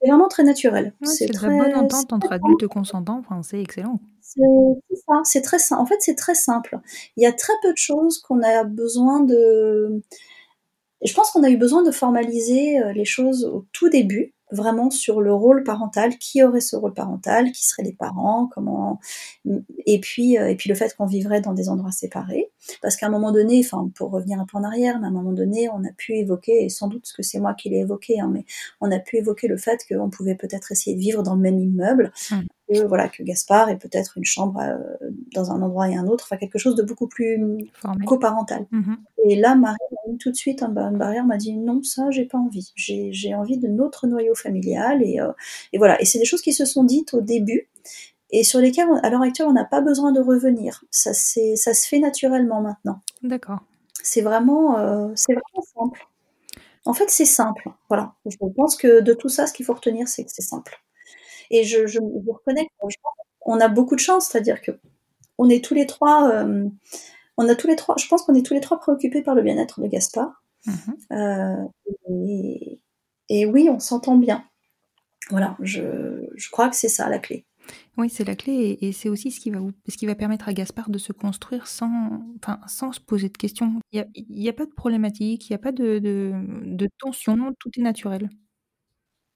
C'est 0.02 0.10
vraiment 0.10 0.28
très 0.28 0.44
naturel. 0.44 0.94
c'est 1.04 1.26
de 1.26 1.34
la 1.42 1.50
bonne 1.50 1.76
entente 1.76 2.14
entre 2.14 2.32
adultes 2.32 2.68
consentants, 2.68 3.20
enfin, 3.20 3.42
c'est 3.42 3.62
excellent. 3.62 4.00
C'est 4.22 4.42
ça, 5.08 5.22
c'est 5.24 5.42
très 5.42 5.58
simple. 5.58 5.82
En 5.82 5.86
fait, 5.86 5.98
c'est 6.00 6.16
très 6.16 6.36
simple. 6.36 6.80
Il 7.16 7.24
y 7.24 7.26
a 7.26 7.32
très 7.32 7.54
peu 7.62 7.72
de 7.72 7.78
choses 7.78 8.20
qu'on 8.20 8.44
a 8.44 8.64
besoin 8.64 9.22
de 9.22 10.02
je 11.04 11.14
pense 11.14 11.32
qu'on 11.32 11.44
a 11.44 11.50
eu 11.50 11.58
besoin 11.58 11.84
de 11.84 11.92
formaliser, 11.92 12.80
euh, 12.80 12.92
les 12.92 13.06
choses 13.06 13.46
au 13.46 13.66
tout 13.72 13.90
début 13.90 14.34
vraiment 14.52 14.90
sur 14.90 15.22
le 15.22 15.34
rôle 15.34 15.64
parental, 15.64 16.18
qui 16.18 16.44
aurait 16.44 16.62
ce 16.62 16.76
rôle 16.76 16.94
parental, 16.94 17.52
qui 17.52 17.66
seraient 17.66 17.84
les 17.84 17.94
parents, 17.94 18.50
comment 18.54 19.00
et 19.86 20.00
puis 20.00 20.38
euh, 20.38 20.50
et 20.50 20.56
puis 20.56 20.70
le 20.70 20.76
fait 20.76 20.96
qu'on 20.96 21.06
vivrait 21.06 21.42
dans 21.42 21.54
des 21.54 21.70
endroits 21.70 21.92
séparés 21.92 22.52
parce 22.82 22.96
qu'à 22.96 23.08
un 23.08 23.10
moment 23.10 23.32
donné, 23.32 23.62
enfin 23.64 23.90
pour 23.96 24.12
revenir 24.12 24.40
un 24.40 24.46
peu 24.46 24.58
en 24.58 24.64
arrière, 24.64 25.00
mais 25.00 25.06
à 25.06 25.10
un 25.10 25.14
moment 25.14 25.34
donné, 25.34 25.70
on 25.70 25.84
a 25.84 25.92
pu 25.98 26.14
évoquer 26.16 26.66
et 26.66 26.70
sans 26.70 26.88
doute 26.88 27.12
que 27.16 27.24
c'est 27.24 27.40
moi 27.40 27.54
qui 27.54 27.70
l'ai 27.70 27.80
évoqué 27.80 28.20
hein, 28.20 28.30
mais 28.32 28.46
on 28.82 28.92
a 28.92 29.00
pu 29.00 29.18
évoquer 29.18 29.48
le 29.48 29.58
fait 29.58 29.86
qu'on 29.88 30.10
pouvait 30.10 30.36
peut-être 30.36 30.72
essayer 30.72 30.96
de 30.96 31.02
vivre 31.02 31.24
dans 31.24 31.36
le 31.36 31.42
même 31.42 31.60
immeuble. 31.60 32.12
Mmh. 32.32 32.42
Que, 32.70 32.86
voilà 32.86 33.08
que 33.08 33.24
Gaspard 33.24 33.70
ait 33.70 33.78
peut-être 33.78 34.18
une 34.18 34.26
chambre 34.26 34.60
euh, 34.60 34.78
dans 35.34 35.52
un 35.52 35.62
endroit 35.62 35.90
et 35.90 35.96
un 35.96 36.08
autre, 36.08 36.26
enfin 36.26 36.38
quelque 36.38 36.58
chose 36.58 36.76
de 36.76 36.84
beaucoup 36.84 37.08
plus 37.08 37.70
coparental. 38.06 38.66
Mmh 38.72 38.96
et 39.30 39.36
là, 39.36 39.56
Marie 39.56 39.76
m'a 39.92 40.12
mis 40.12 40.18
tout 40.18 40.32
de 40.32 40.38
suite 40.38 40.64
un, 40.64 40.74
une 40.74 40.98
barrière, 40.98 41.26
m'a 41.26 41.36
dit 41.36 41.54
non, 41.54 41.84
ça, 41.84 42.10
j'ai 42.12 42.24
pas 42.24 42.38
envie. 42.38 42.72
J'ai 42.76 43.36
envie 43.36 43.58
de 43.58 43.68
notre 43.68 44.08
noyau 44.08 44.36
familial. 44.36 45.04
Et, 45.04 45.20
euh, 45.20 45.34
et 45.74 45.78
voilà. 45.78 46.02
Et 46.02 46.06
c'est 46.06 46.18
des 46.18 46.24
choses 46.24 46.42
qui 46.42 46.54
se 46.54 46.64
sont 46.64 46.86
dites 46.86 47.14
au 47.14 47.20
début 47.20 47.68
et 48.30 48.44
sur 48.44 48.60
lesquelles, 48.60 48.88
à 49.04 49.10
l'heure 49.10 49.22
actuelle, 49.22 49.48
on 49.48 49.54
n'a 49.54 49.66
pas 49.66 49.82
besoin 49.82 50.12
de 50.12 50.20
revenir. 50.20 50.84
Ça, 50.92 51.14
ça 51.14 51.74
se 51.74 51.88
fait 51.88 52.00
naturellement 52.00 52.62
maintenant. 52.62 53.02
D'accord. 53.24 53.60
C'est 54.04 54.22
vraiment, 54.22 54.78
euh, 54.78 55.10
c'est 55.16 55.34
vraiment 55.34 55.66
simple. 55.76 56.08
En 56.86 56.94
fait, 56.94 57.10
c'est 57.10 57.26
simple. 57.26 57.70
Voilà. 57.90 58.14
Je 58.26 58.38
pense 58.56 58.76
que 58.76 59.02
de 59.02 59.14
tout 59.14 59.30
ça, 59.30 59.48
ce 59.48 59.54
qu'il 59.54 59.66
faut 59.66 59.74
retenir, 59.74 60.08
c'est 60.08 60.24
que 60.24 60.32
c'est 60.32 60.42
simple. 60.42 60.82
Et 61.52 61.64
je, 61.64 61.88
je, 61.88 62.00
je 62.00 62.32
reconnais 62.32 62.68
qu'on 63.40 63.60
a 63.60 63.68
beaucoup 63.68 63.96
de 63.96 64.02
chance, 64.02 64.28
c'est-à-dire 64.28 64.62
que 64.62 64.72
on 65.38 65.50
est 65.50 65.64
tous 65.64 65.74
les 65.74 65.86
trois. 65.86 66.30
Euh, 66.32 66.68
on 67.38 67.48
a 67.48 67.56
tous 67.56 67.68
les 67.68 67.76
trois, 67.76 67.96
je 68.00 68.08
pense 68.08 68.24
qu'on 68.24 68.34
est 68.34 68.46
tous 68.46 68.56
les 68.56 68.62
trois 68.62 68.80
préoccupés 68.80 69.22
par 69.22 69.36
le 69.36 69.44
bien-être 69.44 69.80
de 69.80 69.88
Gaspard. 69.88 70.44
Mhm. 70.66 70.98
Euh, 71.14 72.80
et, 73.30 73.46
oui, 73.46 73.70
on 73.70 73.80
s'entend 73.80 74.18
bien. 74.18 74.44
Voilà, 75.30 75.56
je, 75.62 76.50
crois 76.52 76.70
que 76.70 76.76
c'est 76.76 76.90
ça 76.90 77.10
la 77.10 77.20
clé. 77.20 77.46
Oui, 77.98 78.10
c'est 78.10 78.24
la 78.24 78.36
clé 78.36 78.78
et, 78.82 78.92
c'est 78.94 79.10
aussi 79.10 79.30
ce 79.30 79.40
qui, 79.40 79.52
va 79.52 79.60
vous, 79.60 79.74
ce 79.88 79.98
qui 79.98 80.06
va 80.06 80.16
permettre 80.16 80.48
à 80.48 80.54
Gaspard 80.54 80.90
de 80.90 80.98
se 80.98 81.12
construire 81.12 81.68
sans, 81.68 82.24
enfin, 82.42 82.60
sans 82.68 82.94
se 82.94 83.02
poser 83.02 83.30
de 83.30 83.38
questions. 83.38 83.82
Il 83.92 84.06
n'y 84.30 84.48
a, 84.48 84.52
a, 84.52 84.54
pas 84.54 84.66
de 84.66 84.72
problématique, 84.74 85.50
il 85.50 85.52
n'y 85.52 85.56
a 85.56 85.60
pas 85.60 85.74
de, 85.74 86.00
de, 86.00 86.32
de 86.64 86.88
tension, 86.98 87.54
tout 87.60 87.70
est 87.78 87.82
naturel. 87.82 88.30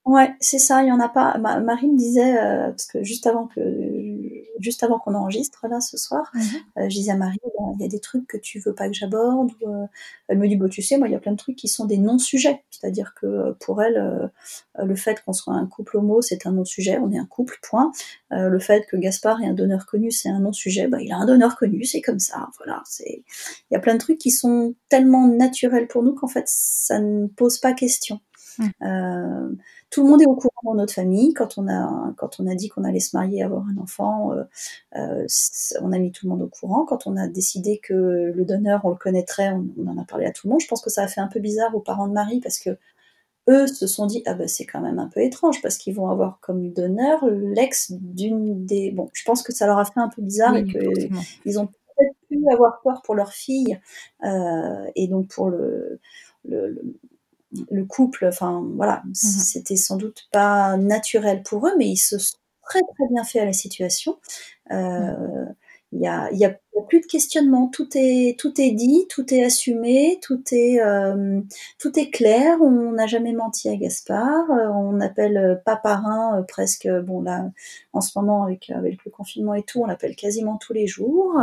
Ouais, 0.04 0.34
c'est 0.40 0.58
ça, 0.58 0.82
il 0.82 0.88
y 0.88 0.92
en 0.92 0.98
a 0.98 1.08
pas. 1.08 1.38
Marie 1.38 1.86
me 1.86 1.96
disait, 1.96 2.36
euh, 2.36 2.70
parce 2.70 2.86
que 2.86 3.04
juste 3.04 3.24
avant 3.28 3.46
que 3.46 3.60
juste 4.58 4.82
avant 4.82 4.98
qu'on 4.98 5.14
enregistre 5.14 5.66
là 5.68 5.80
ce 5.80 5.96
soir, 5.96 6.28
mhm. 6.34 6.42
euh, 6.78 6.88
je 6.88 6.96
disais 6.96 7.12
à 7.12 7.16
Marie, 7.16 7.38
il 7.78 7.82
y 7.82 7.84
a 7.84 7.88
des 7.88 8.00
trucs 8.00 8.26
que 8.26 8.36
tu 8.36 8.58
veux 8.58 8.74
pas 8.74 8.88
que 8.88 8.94
j'aborde. 8.94 9.52
Euh, 9.62 9.86
elle 10.26 10.38
me 10.38 10.48
dit, 10.48 10.56
bah, 10.56 10.68
tu 10.68 10.82
sais, 10.82 10.98
moi 10.98 11.06
il 11.06 11.12
y 11.12 11.14
a 11.14 11.20
plein 11.20 11.30
de 11.32 11.36
trucs 11.36 11.54
qui 11.54 11.68
sont 11.68 11.84
des 11.84 11.98
non-sujets, 11.98 12.64
c'est-à-dire 12.70 13.14
que 13.14 13.52
pour 13.60 13.80
elle, 13.80 14.32
le 14.76 14.96
fait 14.96 15.22
qu'on 15.24 15.32
soit 15.32 15.54
un 15.54 15.66
couple 15.66 15.98
homo, 15.98 16.20
c'est 16.20 16.46
un 16.46 16.52
non-sujet, 16.52 16.98
on 16.98 17.12
est 17.12 17.18
un 17.18 17.26
couple, 17.26 17.58
point. 17.62 17.92
le 18.30 18.58
fait 18.58 18.86
que 18.86 18.96
Gaspard 18.96 19.40
ait 19.40 19.46
un 19.46 19.54
donneur 19.54 19.86
connu, 19.86 20.10
c'est 20.10 20.28
un 20.30 20.40
non-sujet, 20.40 20.88
bah, 20.88 20.98
il 21.00 21.12
a 21.12 21.16
un 21.16 21.26
donneur 21.26 21.56
connu, 21.56 21.84
c'est 21.84 22.00
comme 22.00 22.18
ça. 22.18 22.48
Voilà, 22.58 22.82
c'est. 22.86 23.22
Il 23.70 23.74
y 23.74 23.76
a 23.76 23.80
plein 23.80 23.94
de 23.94 24.00
trucs 24.00 24.18
qui 24.18 24.32
sont 24.32 24.74
tellement 24.88 25.28
naturels 25.28 25.86
pour 25.86 26.02
nous 26.02 26.14
qu'en 26.14 26.28
fait 26.28 26.44
ça 26.46 26.98
ne 26.98 27.28
pose 27.28 27.58
pas 27.58 27.72
question. 27.72 28.20
Euh, 28.82 29.48
tout 29.90 30.02
le 30.02 30.10
monde 30.10 30.22
est 30.22 30.26
au 30.26 30.34
courant 30.34 30.60
dans 30.64 30.74
notre 30.74 30.94
famille. 30.94 31.34
Quand 31.34 31.58
on 31.58 31.68
a, 31.68 32.12
quand 32.16 32.40
on 32.40 32.46
a 32.46 32.54
dit 32.54 32.68
qu'on 32.68 32.84
allait 32.84 33.00
se 33.00 33.16
marier, 33.16 33.42
avoir 33.42 33.66
un 33.66 33.76
enfant, 33.80 34.32
euh, 34.32 34.44
euh, 34.96 35.26
on 35.80 35.92
a 35.92 35.98
mis 35.98 36.12
tout 36.12 36.26
le 36.26 36.30
monde 36.30 36.42
au 36.42 36.48
courant. 36.48 36.84
Quand 36.84 37.06
on 37.06 37.16
a 37.16 37.28
décidé 37.28 37.78
que 37.78 38.32
le 38.34 38.44
donneur, 38.44 38.80
on 38.84 38.90
le 38.90 38.96
connaîtrait, 38.96 39.50
on, 39.50 39.86
en 39.86 39.98
a 39.98 40.04
parlé 40.04 40.26
à 40.26 40.32
tout 40.32 40.46
le 40.46 40.52
monde. 40.52 40.60
Je 40.60 40.68
pense 40.68 40.82
que 40.82 40.90
ça 40.90 41.02
a 41.02 41.08
fait 41.08 41.20
un 41.20 41.28
peu 41.28 41.40
bizarre 41.40 41.74
aux 41.74 41.80
parents 41.80 42.08
de 42.08 42.12
Marie 42.12 42.40
parce 42.40 42.58
que 42.58 42.70
eux 43.48 43.66
se 43.66 43.86
sont 43.88 44.06
dit 44.06 44.22
ah 44.26 44.34
ben 44.34 44.46
c'est 44.46 44.66
quand 44.66 44.80
même 44.80 45.00
un 45.00 45.08
peu 45.08 45.20
étrange 45.20 45.62
parce 45.62 45.76
qu'ils 45.76 45.96
vont 45.96 46.08
avoir 46.08 46.38
comme 46.40 46.72
donneur 46.72 47.26
l'ex 47.26 47.90
d'une 47.90 48.64
des 48.64 48.92
bon 48.92 49.10
je 49.12 49.24
pense 49.24 49.42
que 49.42 49.52
ça 49.52 49.66
leur 49.66 49.78
a 49.78 49.84
fait 49.84 49.98
un 49.98 50.08
peu 50.08 50.22
bizarre 50.22 50.54
et 50.54 50.64
qu'ils 50.64 51.58
ont 51.58 51.66
peut-être 51.66 52.16
pu 52.28 52.40
avoir 52.52 52.80
peur 52.82 53.02
pour 53.02 53.16
leur 53.16 53.32
fille 53.32 53.80
euh, 54.24 54.86
et 54.94 55.08
donc 55.08 55.26
pour 55.26 55.50
le, 55.50 55.98
le, 56.44 56.68
le 56.68 56.82
couple, 57.88 58.26
enfin 58.26 58.64
voilà, 58.76 59.02
mhm. 59.04 59.14
c'était 59.14 59.76
sans 59.76 59.96
doute 59.96 60.28
pas 60.32 60.76
naturel 60.76 61.42
pour 61.42 61.66
eux, 61.66 61.72
mais 61.78 61.88
ils 61.88 61.96
se 61.96 62.18
sont 62.18 62.36
très 62.62 62.80
très 62.80 63.08
bien 63.10 63.24
fait 63.24 63.40
à 63.40 63.44
la 63.44 63.52
situation. 63.52 64.18
Euh, 64.72 65.46
il 65.92 66.00
y, 66.00 66.06
a, 66.06 66.32
y, 66.32 66.46
a, 66.46 66.56
plus 66.88 67.00
de 67.00 67.06
questionnement. 67.06 67.68
Tout 67.68 67.88
est, 67.94 68.38
tout 68.38 68.58
est 68.58 68.70
dit, 68.70 69.06
tout 69.10 69.32
est 69.34 69.44
assumé, 69.44 70.18
tout 70.22 70.42
est, 70.50 70.80
euh, 70.80 71.40
tout 71.78 71.98
est 71.98 72.10
clair. 72.10 72.58
On 72.62 72.92
n'a 72.92 73.06
jamais 73.06 73.34
menti 73.34 73.68
à 73.68 73.76
Gaspard. 73.76 74.50
Euh, 74.50 74.68
on 74.68 75.00
appelle 75.00 75.60
paparin 75.66 76.42
presque, 76.48 76.88
bon 76.88 77.20
là, 77.20 77.50
en 77.92 78.00
ce 78.00 78.18
moment 78.18 78.44
avec, 78.44 78.70
avec 78.70 79.04
le 79.04 79.10
confinement 79.10 79.54
et 79.54 79.62
tout, 79.64 79.82
on 79.82 79.86
l'appelle 79.86 80.16
quasiment 80.16 80.56
tous 80.56 80.72
les 80.72 80.86
jours. 80.86 81.34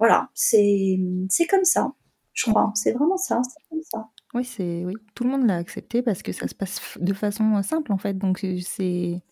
voilà, 0.00 0.28
c'est, 0.34 0.98
c'est 1.30 1.46
comme 1.46 1.64
ça, 1.64 1.92
je 2.34 2.50
crois. 2.50 2.72
C'est 2.74 2.92
vraiment 2.92 3.16
ça, 3.16 3.40
c'est 3.44 3.62
comme 3.70 3.82
ça. 3.82 4.08
Oui, 4.36 4.44
c'est 4.44 4.84
oui, 4.84 4.92
tout 5.14 5.24
le 5.24 5.30
monde 5.30 5.46
l'a 5.46 5.56
accepté 5.56 6.02
parce 6.02 6.22
que 6.22 6.30
ça 6.30 6.46
se 6.46 6.54
passe 6.54 6.98
de 7.00 7.14
façon 7.14 7.62
simple 7.62 7.90
en 7.90 7.96
fait, 7.96 8.12
donc 8.18 8.44
c'est 8.60 9.22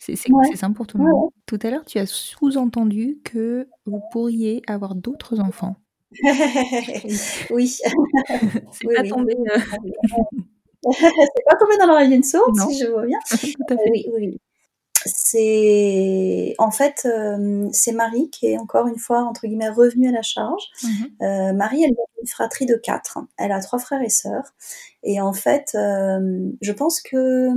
c'est 0.00 0.16
simple 0.16 0.74
pour 0.74 0.86
tout 0.86 0.96
le 0.96 1.04
monde. 1.04 1.30
Tout 1.44 1.58
à 1.62 1.68
l'heure, 1.68 1.84
tu 1.84 1.98
as 1.98 2.06
sous-entendu 2.06 3.18
que 3.22 3.68
vous 3.84 4.00
pourriez 4.12 4.62
avoir 4.66 4.94
d'autres 4.94 5.40
enfants. 5.40 5.76
oui. 7.50 7.68
c'est 8.72 8.94
pas 8.94 9.02
tombé. 9.06 9.34
Euh. 9.36 9.58
c'est 10.90 11.44
pas 11.44 11.56
tombé 11.60 11.76
dans 11.78 11.88
l'oreille 11.88 12.08
d'une 12.08 12.22
sourde, 12.22 12.56
si 12.70 12.78
je 12.78 12.86
vois 12.86 13.04
bien. 13.04 13.18
oui, 13.92 14.06
oui 14.14 14.40
c'est 15.06 16.54
en 16.58 16.70
fait 16.70 17.06
euh, 17.06 17.68
c'est 17.72 17.92
Marie 17.92 18.30
qui 18.30 18.46
est 18.46 18.58
encore 18.58 18.86
une 18.86 18.98
fois 18.98 19.22
entre 19.22 19.46
guillemets 19.46 19.68
revenue 19.68 20.08
à 20.08 20.12
la 20.12 20.22
charge. 20.22 20.62
Mhm. 20.82 20.90
Euh, 21.22 21.52
Marie, 21.52 21.84
elle 21.84 21.92
a 21.92 22.20
une 22.20 22.28
fratrie 22.28 22.66
de 22.66 22.74
quatre. 22.76 23.18
Elle 23.38 23.52
a 23.52 23.60
trois 23.60 23.78
frères 23.78 24.02
et 24.02 24.10
sœurs. 24.10 24.54
Et 25.02 25.20
en 25.20 25.32
fait, 25.32 25.70
euh, 25.74 26.50
je 26.60 26.72
pense 26.72 27.00
que 27.00 27.48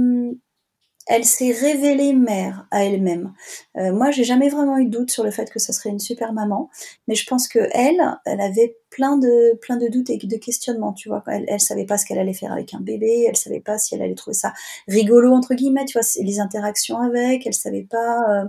elle 1.09 1.25
s'est 1.25 1.51
révélée 1.51 2.13
mère 2.13 2.67
à 2.69 2.85
elle-même. 2.85 3.33
Euh, 3.77 3.91
moi, 3.91 4.11
j'ai 4.11 4.23
jamais 4.23 4.47
vraiment 4.47 4.77
eu 4.77 4.85
de 4.85 4.91
doute 4.91 5.09
sur 5.09 5.23
le 5.23 5.31
fait 5.31 5.49
que 5.49 5.57
ça 5.57 5.73
serait 5.73 5.89
une 5.89 5.99
super 5.99 6.33
maman, 6.33 6.69
mais 7.07 7.15
je 7.15 7.25
pense 7.25 7.47
que 7.47 7.57
elle, 7.71 7.99
elle 8.25 8.39
avait 8.39 8.77
plein 8.91 9.17
de 9.17 9.89
doutes 9.89 10.11
et 10.11 10.17
de 10.17 10.37
questionnements. 10.37 10.93
Tu 10.93 11.09
vois, 11.09 11.23
elle, 11.25 11.45
elle 11.47 11.59
savait 11.59 11.87
pas 11.87 11.97
ce 11.97 12.05
qu'elle 12.05 12.19
allait 12.19 12.33
faire 12.33 12.53
avec 12.53 12.75
un 12.75 12.79
bébé, 12.79 13.25
elle 13.27 13.35
savait 13.35 13.59
pas 13.59 13.79
si 13.79 13.95
elle 13.95 14.03
allait 14.03 14.13
trouver 14.13 14.35
ça 14.35 14.53
rigolo 14.87 15.33
entre 15.33 15.55
guillemets. 15.55 15.85
Tu 15.85 15.97
vois, 15.97 16.07
les 16.21 16.39
interactions 16.39 16.99
avec, 16.99 17.47
elle 17.47 17.55
savait 17.55 17.87
pas. 17.89 18.21
Euh, 18.29 18.45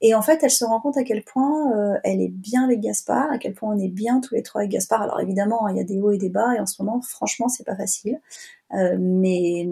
et 0.00 0.14
en 0.14 0.22
fait, 0.22 0.44
elle 0.44 0.50
se 0.50 0.64
rend 0.64 0.80
compte 0.80 0.96
à 0.96 1.02
quel 1.02 1.24
point 1.24 1.72
euh, 1.76 1.98
elle 2.04 2.20
est 2.20 2.30
bien 2.30 2.62
avec 2.64 2.78
Gaspard, 2.80 3.32
à 3.32 3.38
quel 3.38 3.52
point 3.52 3.74
on 3.74 3.78
est 3.78 3.88
bien 3.88 4.20
tous 4.20 4.36
les 4.36 4.44
trois 4.44 4.60
avec 4.60 4.70
Gaspard. 4.70 5.02
Alors 5.02 5.20
évidemment, 5.20 5.66
il 5.66 5.76
y 5.76 5.80
a 5.80 5.84
des 5.84 6.00
hauts 6.00 6.12
et 6.12 6.18
des 6.18 6.30
bas, 6.30 6.54
et 6.54 6.60
en 6.60 6.66
ce 6.66 6.80
moment, 6.80 7.00
franchement, 7.02 7.48
c'est 7.48 7.66
pas 7.66 7.76
facile. 7.76 8.20
Mais 8.72 9.66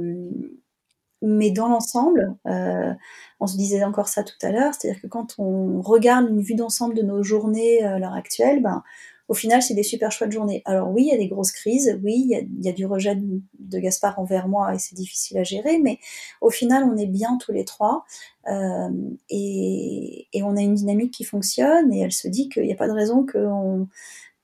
mais 1.22 1.50
dans 1.50 1.68
l'ensemble, 1.68 2.36
euh, 2.46 2.92
on 3.40 3.46
se 3.46 3.56
disait 3.56 3.84
encore 3.84 4.08
ça 4.08 4.22
tout 4.22 4.36
à 4.42 4.50
l'heure, 4.50 4.74
c'est-à-dire 4.74 5.00
que 5.00 5.06
quand 5.06 5.34
on 5.38 5.80
regarde 5.80 6.28
une 6.28 6.40
vue 6.40 6.54
d'ensemble 6.54 6.94
de 6.94 7.02
nos 7.02 7.22
journées 7.22 7.84
euh, 7.84 7.96
à 7.96 7.98
l'heure 7.98 8.14
actuelle, 8.14 8.62
ben, 8.62 8.82
au 9.28 9.34
final, 9.34 9.60
c'est 9.60 9.74
des 9.74 9.82
super 9.82 10.10
chouettes 10.10 10.32
journées. 10.32 10.62
Alors 10.64 10.90
oui, 10.90 11.02
il 11.02 11.08
y 11.08 11.14
a 11.14 11.18
des 11.18 11.28
grosses 11.28 11.52
crises, 11.52 12.00
oui, 12.02 12.28
il 12.30 12.64
y 12.64 12.68
a, 12.68 12.72
du 12.72 12.86
rejet 12.86 13.14
de, 13.14 13.42
de, 13.58 13.78
Gaspard 13.78 14.18
envers 14.18 14.48
moi 14.48 14.74
et 14.74 14.78
c'est 14.78 14.94
difficile 14.94 15.36
à 15.36 15.44
gérer, 15.44 15.78
mais 15.78 15.98
au 16.40 16.48
final, 16.48 16.84
on 16.84 16.96
est 16.96 17.06
bien 17.06 17.36
tous 17.36 17.52
les 17.52 17.66
trois 17.66 18.06
euh, 18.48 18.88
et, 19.28 20.28
et, 20.32 20.42
on 20.42 20.56
a 20.56 20.62
une 20.62 20.74
dynamique 20.74 21.12
qui 21.12 21.24
fonctionne 21.24 21.92
et 21.92 22.00
elle 22.00 22.12
se 22.12 22.26
dit 22.26 22.48
qu'il 22.48 22.62
n'y 22.62 22.72
a 22.72 22.76
pas 22.76 22.88
de 22.88 22.92
raison 22.92 23.26
qu'on 23.26 23.88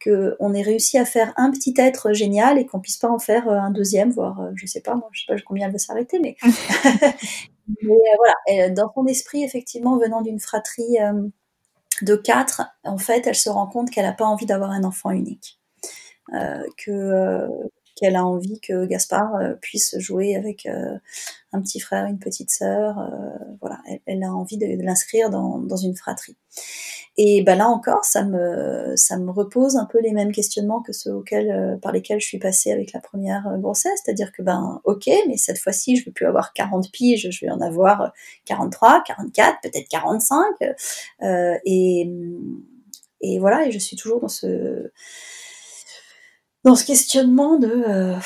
qu'on 0.04 0.52
ait 0.54 0.62
réussi 0.62 0.98
à 0.98 1.04
faire 1.04 1.32
un 1.36 1.50
petit 1.50 1.74
être 1.78 2.12
génial 2.12 2.58
et 2.58 2.66
qu'on 2.66 2.80
puisse 2.80 2.98
pas 2.98 3.08
en 3.08 3.18
faire 3.18 3.48
euh, 3.48 3.58
un 3.58 3.70
deuxième, 3.70 4.10
voire, 4.10 4.40
euh, 4.40 4.50
je 4.54 4.66
sais 4.66 4.80
pas, 4.80 4.94
moi, 4.94 5.08
je 5.12 5.20
sais 5.20 5.34
pas 5.34 5.40
combien 5.46 5.66
elle 5.66 5.72
va 5.72 5.78
s'arrêter, 5.78 6.18
mais, 6.18 6.36
mais 7.82 7.92
euh, 7.92 8.16
voilà, 8.18 8.70
dans 8.70 8.92
son 8.94 9.06
esprit, 9.06 9.42
effectivement, 9.42 9.98
venant 9.98 10.20
d'une 10.20 10.40
fratrie 10.40 10.98
de 12.02 12.16
quatre, 12.16 12.62
en 12.84 12.98
fait, 12.98 13.26
elle 13.26 13.34
se 13.34 13.48
rend 13.48 13.66
compte 13.66 13.90
qu'elle 13.90 14.04
n'a 14.04 14.12
pas 14.12 14.26
envie 14.26 14.46
d'avoir 14.46 14.70
un 14.70 14.84
enfant 14.84 15.10
unique, 15.10 15.60
que 16.76 17.48
qu'elle 17.94 18.16
a 18.16 18.24
envie 18.24 18.60
que 18.60 18.86
Gaspard 18.86 19.32
puisse 19.60 19.96
jouer 19.98 20.36
avec 20.36 20.66
un 20.66 21.60
petit 21.60 21.80
frère, 21.80 22.06
une 22.06 22.18
petite 22.18 22.50
sœur, 22.50 22.96
voilà, 23.60 23.80
elle, 24.06 24.22
a 24.22 24.32
envie 24.32 24.58
de, 24.58 24.66
l'inscrire 24.82 25.30
dans, 25.30 25.58
dans 25.58 25.76
une 25.76 25.96
fratrie. 25.96 26.36
Et 27.16 27.42
ben 27.42 27.56
là 27.56 27.68
encore, 27.68 28.04
ça 28.04 28.24
me, 28.24 28.94
ça 28.96 29.16
me 29.18 29.30
repose 29.30 29.76
un 29.76 29.84
peu 29.84 30.00
les 30.00 30.10
mêmes 30.10 30.32
questionnements 30.32 30.82
que 30.82 30.92
ceux 30.92 31.14
auxquels, 31.14 31.50
euh, 31.50 31.76
par 31.76 31.92
lesquels 31.92 32.20
je 32.20 32.26
suis 32.26 32.40
passée 32.40 32.72
avec 32.72 32.92
la 32.92 33.00
première 33.00 33.46
euh, 33.46 33.56
grossesse. 33.56 34.00
C'est-à-dire 34.04 34.32
que, 34.32 34.42
ben, 34.42 34.80
ok, 34.82 35.08
mais 35.28 35.36
cette 35.36 35.58
fois-ci, 35.58 35.94
je 35.94 36.06
veux 36.06 36.12
plus 36.12 36.26
avoir 36.26 36.52
40 36.54 36.90
piges, 36.90 37.28
je 37.30 37.46
vais 37.46 37.52
en 37.52 37.60
avoir 37.60 38.12
43, 38.46 39.04
44, 39.06 39.60
peut-être 39.62 39.88
45. 39.88 40.44
Euh, 41.22 41.54
et, 41.64 42.10
et 43.20 43.38
voilà, 43.38 43.66
et 43.66 43.70
je 43.70 43.78
suis 43.78 43.96
toujours 43.96 44.20
dans 44.20 44.28
ce, 44.28 44.90
dans 46.64 46.74
ce 46.74 46.84
questionnement 46.84 47.58
de 47.58 47.68
euh, 47.68 48.16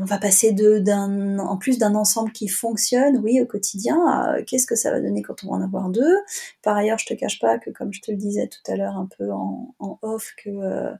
on 0.00 0.04
va 0.04 0.18
passer 0.18 0.52
de 0.52 0.78
d'un 0.78 1.38
en 1.40 1.56
plus 1.56 1.78
d'un 1.78 1.94
ensemble 1.94 2.32
qui 2.32 2.48
fonctionne 2.48 3.18
oui 3.18 3.40
au 3.40 3.46
quotidien 3.46 4.36
qu'est-ce 4.46 4.66
que 4.66 4.76
ça 4.76 4.90
va 4.90 5.00
donner 5.00 5.22
quand 5.22 5.44
on 5.44 5.50
va 5.50 5.56
en 5.56 5.62
avoir 5.62 5.88
deux? 5.90 6.16
Par 6.62 6.76
ailleurs 6.76 6.98
je 6.98 7.06
te 7.06 7.14
cache 7.14 7.40
pas 7.40 7.58
que 7.58 7.70
comme 7.70 7.92
je 7.92 8.00
te 8.00 8.10
le 8.10 8.16
disais 8.16 8.48
tout 8.48 8.70
à 8.70 8.76
l'heure 8.76 8.96
un 8.96 9.08
peu 9.18 9.30
en, 9.32 9.74
en 9.80 9.98
off 10.02 10.34
que 10.42 10.50
euh, 10.50 10.92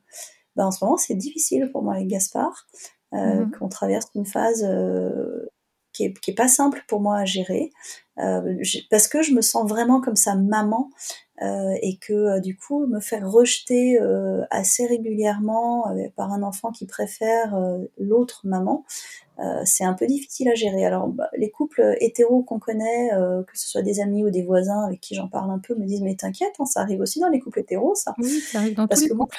ben, 0.57 0.67
en 0.67 0.71
ce 0.71 0.85
moment 0.85 0.97
c'est 0.97 1.15
difficile 1.15 1.71
pour 1.71 1.83
moi 1.83 1.95
avec 1.95 2.09
Gaspard 2.09 2.67
euh, 3.13 3.17
mm-hmm. 3.17 3.51
qu'on 3.53 3.69
traverse 3.69 4.07
une 4.15 4.27
phase 4.27 4.65
euh, 4.69 5.47
qui 5.93 6.05
est, 6.05 6.19
qui 6.21 6.31
est, 6.31 6.35
pas 6.35 6.49
simple 6.49 6.85
pour 6.89 7.01
moi 7.01 7.19
à 7.19 7.25
gérer 7.25 7.71
euh, 8.19 8.63
parce 8.91 9.09
que 9.09 9.23
je 9.23 9.33
me 9.33 9.41
sens 9.41 9.69
vraiment 9.69 10.01
comme 10.01 10.17
sa 10.17 10.35
maman 10.35 10.91
euh, 11.41 11.75
et 11.81 11.97
que 11.97 12.13
euh, 12.13 12.41
du 12.41 12.57
coup 12.57 12.87
me 12.87 13.01
faire 13.01 13.31
rejeter 13.31 13.99
assez 14.51 14.87
régulièrement 14.87 15.95
par 16.17 16.33
un 16.33 16.43
enfant 16.43 16.71
qui 16.71 16.87
préfère 16.87 17.59
l'autre 17.99 18.43
maman, 18.45 18.85
c'est 19.65 19.85
un 19.85 19.95
peu 19.95 20.07
difficile 20.07 20.49
à 20.49 20.55
gérer. 20.55 20.85
Alors 20.85 21.09
bah, 21.09 21.29
les 21.37 21.51
couples 21.51 21.97
hétéros 22.01 22.43
qu'on 22.43 22.59
connaît, 22.59 23.11
que 23.47 23.59
ce 23.59 23.69
soit 23.69 23.83
des 23.83 24.01
amis 24.01 24.25
ou 24.25 24.31
des 24.31 24.43
voisins 24.43 24.85
avec 24.85 25.01
qui 25.01 25.15
j'en 25.15 25.29
parle 25.29 25.51
un 25.51 25.59
peu, 25.59 25.75
me 25.75 25.85
disent 25.85 26.03
mais 26.03 26.15
t'inquiète, 26.15 26.55
hein, 26.59 26.67
ça 26.67 26.81
arrive 26.81 27.01
aussi 27.01 27.19
dans 27.21 27.29
les 27.29 27.41
couples 27.41 27.61
hétéros, 27.61 27.95
ça. 27.95 28.15
Oui, 28.19 28.41
ça 28.41 28.59
arrive 28.59 28.75
dans 28.75 28.87
tous 28.87 29.01
les 29.01 29.09
couples. 29.09 29.39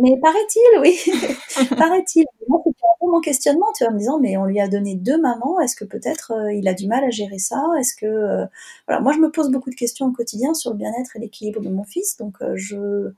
Mais 0.00 0.16
paraît-il, 0.22 0.80
oui, 0.80 0.96
paraît-il. 1.76 2.24
Moi, 2.48 2.60
c'était 2.64 2.84
un 2.84 2.96
peu 3.00 3.10
mon 3.10 3.20
questionnement, 3.20 3.66
tu 3.76 3.82
vois, 3.82 3.90
en 3.90 3.94
me 3.94 3.98
disant, 3.98 4.20
mais 4.20 4.36
on 4.36 4.44
lui 4.44 4.60
a 4.60 4.68
donné 4.68 4.94
deux 4.94 5.20
mamans, 5.20 5.58
est-ce 5.60 5.74
que 5.74 5.84
peut-être 5.84 6.32
euh, 6.32 6.52
il 6.52 6.68
a 6.68 6.74
du 6.74 6.86
mal 6.86 7.02
à 7.04 7.10
gérer 7.10 7.38
ça? 7.38 7.60
Est-ce 7.80 7.96
que, 7.96 8.06
euh, 8.06 8.46
voilà, 8.86 9.00
moi 9.02 9.12
je 9.12 9.18
me 9.18 9.30
pose 9.30 9.50
beaucoup 9.50 9.70
de 9.70 9.74
questions 9.74 10.06
au 10.06 10.12
quotidien 10.12 10.54
sur 10.54 10.70
le 10.70 10.76
bien-être 10.76 11.16
et 11.16 11.18
l'équilibre 11.18 11.60
de 11.60 11.68
mon 11.68 11.82
fils, 11.82 12.16
donc 12.16 12.36
euh, 12.42 12.52
je, 12.54 13.12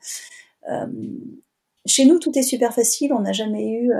chez 1.86 2.04
nous 2.06 2.18
tout 2.18 2.36
est 2.38 2.42
super 2.42 2.72
facile, 2.72 3.12
on 3.12 3.20
n'a 3.20 3.32
jamais 3.32 3.72
eu, 3.72 3.92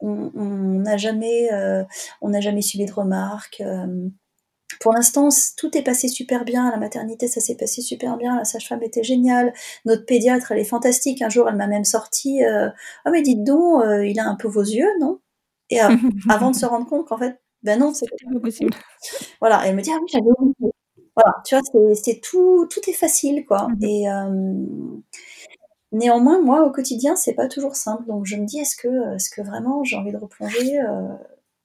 on 0.00 0.10
n'a 0.80 0.96
jamais, 0.96 1.48
on 2.20 2.30
n'a 2.30 2.40
jamais 2.40 2.62
subi 2.62 2.86
de 2.86 2.92
remarques. 2.92 3.62
Pour 4.78 4.92
l'instant, 4.92 5.28
tout 5.56 5.76
est 5.76 5.82
passé 5.82 6.08
super 6.08 6.44
bien. 6.44 6.66
À 6.66 6.70
la 6.70 6.76
maternité, 6.76 7.26
ça 7.26 7.40
s'est 7.40 7.56
passé 7.56 7.82
super 7.82 8.16
bien. 8.16 8.36
La 8.36 8.44
sage-femme 8.44 8.82
était 8.82 9.02
géniale. 9.02 9.52
Notre 9.84 10.06
pédiatre, 10.06 10.52
elle 10.52 10.58
est 10.58 10.64
fantastique. 10.64 11.22
Un 11.22 11.28
jour, 11.28 11.48
elle 11.48 11.56
m'a 11.56 11.66
même 11.66 11.84
sorti 11.84 12.44
euh, 12.44 12.68
Ah, 13.04 13.10
mais 13.10 13.22
dites 13.22 13.42
donc, 13.42 13.82
euh, 13.84 14.06
il 14.06 14.18
a 14.20 14.26
un 14.26 14.36
peu 14.36 14.48
vos 14.48 14.62
yeux, 14.62 14.88
non? 15.00 15.20
Et 15.70 15.82
euh, 15.82 15.88
avant 16.30 16.50
de 16.50 16.56
se 16.56 16.66
rendre 16.66 16.86
compte 16.86 17.08
qu'en 17.08 17.18
fait, 17.18 17.40
ben 17.62 17.78
non, 17.78 17.92
c'est 17.92 18.06
pas 18.06 18.40
possible. 18.40 18.70
Voilà. 19.40 19.62
elle 19.66 19.74
me 19.74 19.82
dit 19.82 19.90
Ah 19.92 19.98
oui, 20.00 20.08
j'avais 20.12 20.30
oublié. 20.38 20.72
Voilà, 21.16 21.42
tu 21.44 21.56
vois, 21.56 21.94
c'est 21.94 22.20
tout, 22.20 22.66
tout 22.70 22.80
est 22.88 22.92
facile, 22.94 23.44
quoi. 23.44 23.68
Mhm. 23.80 23.84
Et 23.84 24.04
néanmoins, 25.92 26.40
moi, 26.40 26.64
au 26.64 26.70
quotidien, 26.70 27.16
c'est 27.16 27.34
pas 27.34 27.48
toujours 27.48 27.74
simple. 27.74 28.06
Donc, 28.06 28.26
je 28.26 28.36
me 28.36 28.46
dis 28.46 28.60
Est-ce 28.60 28.76
que, 28.76 29.14
est-ce 29.16 29.30
que 29.30 29.42
vraiment 29.42 29.82
j'ai 29.84 29.96
envie 29.96 30.12
de 30.12 30.18
replonger 30.18 30.78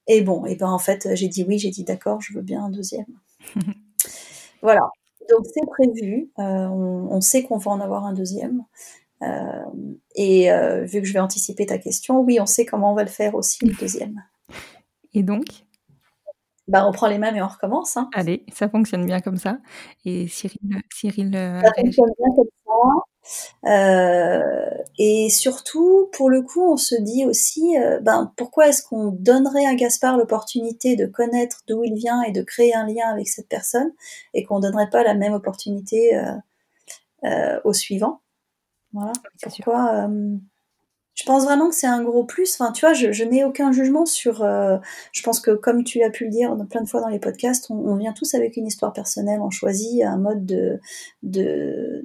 et 0.06 0.22
bon, 0.22 0.44
et 0.44 0.56
ben 0.56 0.68
en 0.68 0.78
fait, 0.78 1.08
j'ai 1.14 1.28
dit 1.28 1.44
oui, 1.46 1.58
j'ai 1.58 1.70
dit 1.70 1.84
d'accord, 1.84 2.20
je 2.20 2.32
veux 2.34 2.42
bien 2.42 2.64
un 2.64 2.70
deuxième. 2.70 3.06
voilà. 4.62 4.90
Donc 5.28 5.46
c'est 5.52 5.66
prévu. 5.66 6.30
Euh, 6.38 6.68
on, 6.68 7.20
sait 7.20 7.42
qu'on 7.42 7.58
va 7.58 7.70
en 7.72 7.80
avoir 7.80 8.04
un 8.04 8.12
deuxième. 8.12 8.64
Euh, 9.22 9.64
et 10.14 10.52
euh, 10.52 10.84
vu 10.84 11.00
que 11.00 11.06
je 11.06 11.12
vais 11.12 11.18
anticiper 11.18 11.66
ta 11.66 11.78
question, 11.78 12.20
oui, 12.20 12.38
on 12.40 12.46
sait 12.46 12.64
comment 12.64 12.92
on 12.92 12.94
va 12.94 13.02
le 13.02 13.10
faire 13.10 13.34
aussi 13.34 13.64
le 13.64 13.74
deuxième. 13.74 14.22
Et 15.14 15.22
donc? 15.22 15.44
Bah, 16.68 16.86
on 16.86 16.92
prend 16.92 17.06
les 17.08 17.18
mêmes 17.18 17.36
et 17.36 17.42
on 17.42 17.48
recommence. 17.48 17.96
Hein. 17.96 18.10
Allez, 18.12 18.44
ça 18.52 18.68
fonctionne 18.68 19.06
bien 19.06 19.20
comme 19.20 19.36
ça. 19.36 19.58
Et 20.04 20.26
Cyril, 20.28 20.58
Cyril 20.92 21.32
ça 21.32 21.72
fonctionne 21.76 22.10
bien 22.18 22.34
comme 22.36 22.48
ça. 22.64 22.72
Euh, 23.66 24.70
et 24.98 25.28
surtout, 25.30 26.08
pour 26.12 26.30
le 26.30 26.42
coup, 26.42 26.62
on 26.62 26.76
se 26.76 26.94
dit 26.94 27.24
aussi, 27.24 27.76
euh, 27.78 27.98
ben, 28.00 28.32
pourquoi 28.36 28.68
est-ce 28.68 28.82
qu'on 28.82 29.10
donnerait 29.10 29.66
à 29.66 29.74
Gaspard 29.74 30.16
l'opportunité 30.16 30.96
de 30.96 31.06
connaître 31.06 31.62
d'où 31.68 31.84
il 31.84 31.94
vient 31.94 32.22
et 32.22 32.32
de 32.32 32.42
créer 32.42 32.74
un 32.74 32.86
lien 32.86 33.08
avec 33.08 33.28
cette 33.28 33.48
personne, 33.48 33.92
et 34.34 34.44
qu'on 34.44 34.60
donnerait 34.60 34.90
pas 34.90 35.02
la 35.02 35.14
même 35.14 35.32
opportunité 35.32 36.20
euh, 37.24 37.60
au 37.64 37.72
suivant? 37.72 38.20
Voilà. 38.92 39.12
Pourquoi 39.42 40.08
je 41.18 41.24
pense 41.24 41.44
vraiment 41.44 41.70
que 41.70 41.74
c'est 41.74 41.86
un 41.86 42.02
gros 42.02 42.24
plus. 42.24 42.60
Enfin, 42.60 42.72
tu 42.72 42.82
vois, 42.82 42.92
je, 42.92 43.24
n'ai 43.24 43.42
aucun 43.42 43.72
jugement 43.72 44.04
sur. 44.04 44.44
je 44.44 45.22
pense 45.22 45.40
que, 45.40 45.52
comme 45.52 45.82
tu 45.82 46.02
as 46.02 46.10
pu 46.10 46.24
le 46.24 46.30
dire 46.30 46.54
plein 46.68 46.82
de 46.82 46.88
fois 46.88 47.00
dans 47.00 47.08
les 47.08 47.18
podcasts, 47.18 47.70
on, 47.70 47.76
on, 47.76 47.96
vient 47.96 48.12
tous 48.12 48.34
avec 48.34 48.58
une 48.58 48.66
histoire 48.66 48.92
personnelle. 48.92 49.40
On 49.40 49.48
choisit 49.48 50.02
un 50.02 50.18
mode 50.18 50.44
de, 50.44 50.78
de 51.22 52.04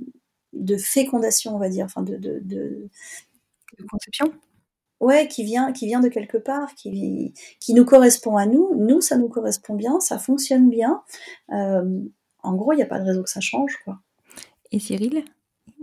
de 0.53 0.77
fécondation, 0.77 1.55
on 1.55 1.59
va 1.59 1.69
dire, 1.69 1.85
enfin 1.85 2.01
de, 2.01 2.17
de, 2.17 2.39
de... 2.43 2.89
conception 3.89 4.31
ouais, 5.01 5.27
qui 5.27 5.43
vient, 5.43 5.73
qui 5.73 5.87
vient 5.87 5.99
de 5.99 6.07
quelque 6.07 6.37
part, 6.37 6.73
qui, 6.75 7.33
qui 7.59 7.73
nous 7.73 7.83
correspond 7.83 8.37
à 8.37 8.45
nous. 8.45 8.73
Nous, 8.75 9.01
ça 9.01 9.17
nous 9.17 9.27
correspond 9.27 9.75
bien, 9.75 9.99
ça 9.99 10.17
fonctionne 10.17 10.69
bien. 10.69 11.01
Euh, 11.51 12.01
en 12.43 12.53
gros, 12.55 12.71
il 12.71 12.77
n'y 12.77 12.83
a 12.83 12.87
pas 12.87 12.99
de 12.99 13.05
raison 13.05 13.23
que 13.23 13.29
ça 13.29 13.41
change, 13.41 13.77
quoi. 13.83 13.99
Et 14.71 14.79
Cyril, 14.79 15.25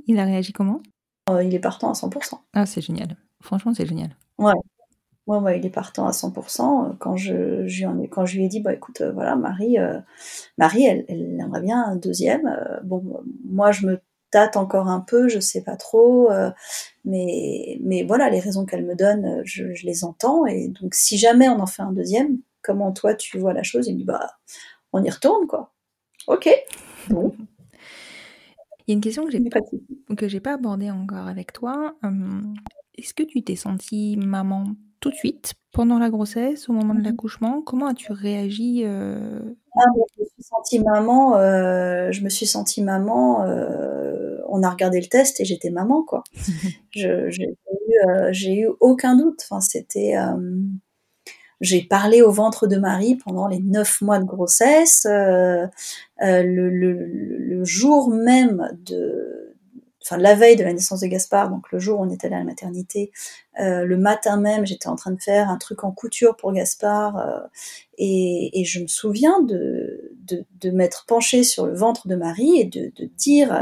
il 0.06 0.18
a 0.18 0.24
réagi 0.24 0.52
comment? 0.52 0.80
Euh, 1.28 1.44
Il 1.44 1.54
est 1.54 1.60
partant 1.60 1.90
à 1.90 1.92
100%. 1.92 2.38
Ah, 2.54 2.64
c'est 2.64 2.80
génial. 2.80 3.16
Franchement, 3.42 3.74
c'est 3.74 3.86
génial. 3.86 4.16
Ouais. 4.38 4.54
Ouais, 5.26 5.36
ouais, 5.36 5.58
il 5.58 5.66
est 5.66 5.70
partant 5.70 6.06
à 6.06 6.12
100%. 6.12 6.96
Quand 6.98 7.16
je, 7.16 7.66
je, 7.66 7.86
quand 8.06 8.24
je 8.24 8.36
lui 8.36 8.46
ai 8.46 8.48
dit, 8.48 8.60
bah 8.60 8.72
écoute, 8.72 9.02
euh, 9.02 9.12
voilà, 9.12 9.36
Marie, 9.36 9.76
Marie, 10.56 10.86
elle, 10.86 11.04
elle, 11.08 11.38
aimerait 11.38 11.60
bien 11.60 11.82
un 11.82 11.96
deuxième. 11.96 12.50
bon, 12.84 13.22
moi, 13.44 13.70
je 13.70 13.86
me 13.86 14.00
tâte 14.30 14.56
encore 14.56 14.88
un 14.88 15.00
peu, 15.00 15.28
je 15.28 15.40
sais 15.40 15.62
pas 15.62 15.76
trop, 15.76 16.30
euh, 16.30 16.50
mais, 17.04 17.78
mais 17.82 18.04
voilà, 18.04 18.30
les 18.30 18.40
raisons 18.40 18.66
qu'elle 18.66 18.84
me 18.84 18.94
donne, 18.94 19.42
je, 19.44 19.64
les 19.84 20.04
entends, 20.04 20.46
et 20.46 20.68
donc 20.68 20.94
si 20.94 21.18
jamais 21.18 21.48
on 21.48 21.60
en 21.60 21.66
fait 21.66 21.82
un 21.82 21.92
deuxième, 21.92 22.38
comment 22.62 22.92
toi 22.92 23.14
tu 23.14 23.38
vois 23.38 23.52
la 23.52 23.62
chose? 23.62 23.88
Il 23.88 23.94
me 23.94 23.98
dit, 23.98 24.04
bah, 24.04 24.38
on 24.92 25.02
y 25.02 25.10
retourne, 25.10 25.46
quoi. 25.46 25.72
Ok, 26.26 26.48
bon. 27.08 27.34
Il 28.86 28.92
y 28.92 28.92
a 28.92 28.94
une 28.94 29.00
question 29.00 29.24
que 29.24 29.30
j'ai 29.30 29.40
pas, 29.40 29.60
que 30.16 30.28
j'ai 30.28 30.40
pas 30.40 30.54
abordée 30.54 30.90
encore 30.90 31.26
avec 31.26 31.52
toi. 31.52 31.94
Hum, 32.02 32.54
est-ce 32.96 33.14
que 33.14 33.22
tu 33.22 33.42
t'es 33.42 33.56
sentie 33.56 34.16
maman? 34.16 34.64
Tout 35.00 35.10
de 35.10 35.14
suite 35.14 35.54
pendant 35.72 35.98
la 35.98 36.10
grossesse, 36.10 36.68
au 36.68 36.72
moment 36.72 36.94
de 36.94 37.00
mmh 37.00 37.04
l'accouchement 37.04 37.62
Comment 37.62 37.86
as-tu 37.86 38.12
réagi 38.12 38.82
euh? 38.84 39.40
ah, 39.76 39.84
Je 39.94 40.22
me 40.22 40.26
suis 40.26 40.42
sentie 40.42 40.78
maman. 40.80 41.36
Euh, 41.36 42.10
je 42.10 42.22
me 42.24 42.28
suis 42.28 42.46
sentie 42.46 42.82
maman. 42.82 43.44
Euh, 43.44 44.38
on 44.48 44.62
a 44.62 44.70
regardé 44.70 45.00
le 45.00 45.06
test 45.06 45.40
et 45.40 45.44
j'étais 45.44 45.70
maman, 45.70 46.02
quoi. 46.02 46.24
je, 46.90 47.30
j'ai, 47.30 48.54
eu, 48.54 48.68
aucun 48.80 49.16
doute. 49.16 49.40
Enfin, 49.44 49.60
c'était. 49.60 50.14
j'ai 51.60 51.82
parlé 51.82 52.22
au 52.22 52.32
ventre 52.32 52.66
de 52.66 52.76
Marie 52.76 53.16
pendant 53.16 53.46
les 53.46 53.60
neuf 53.60 54.00
mois 54.00 54.18
de 54.18 54.24
grossesse. 54.24 55.06
le, 55.06 55.70
le, 56.18 57.64
jour 57.64 58.10
même 58.10 58.70
de 58.84 59.37
enfin 60.08 60.20
la 60.20 60.34
veille 60.34 60.56
de 60.56 60.64
la 60.64 60.72
naissance 60.72 61.00
de 61.00 61.06
Gaspard, 61.06 61.50
donc 61.50 61.70
le 61.70 61.78
jour 61.78 62.00
où 62.00 62.04
on 62.04 62.08
est 62.08 62.24
allé 62.24 62.34
à 62.34 62.38
la 62.38 62.44
maternité, 62.44 63.12
euh, 63.60 63.84
le 63.84 63.96
matin 63.96 64.38
même, 64.38 64.66
j'étais 64.66 64.88
en 64.88 64.96
train 64.96 65.10
de 65.10 65.20
faire 65.20 65.50
un 65.50 65.58
truc 65.58 65.84
en 65.84 65.92
couture 65.92 66.36
pour 66.36 66.52
Gaspard, 66.52 67.18
euh, 67.18 67.40
et, 67.98 68.64
je 68.64 68.80
me 68.80 68.86
souviens 68.86 69.40
de, 69.42 70.16
de, 70.20 70.70
m'être 70.70 71.04
penchée 71.06 71.42
sur 71.42 71.66
le 71.66 71.74
ventre 71.74 72.08
de 72.08 72.16
Marie 72.16 72.60
et 72.60 72.64
de, 72.64 72.92
dire 73.16 73.52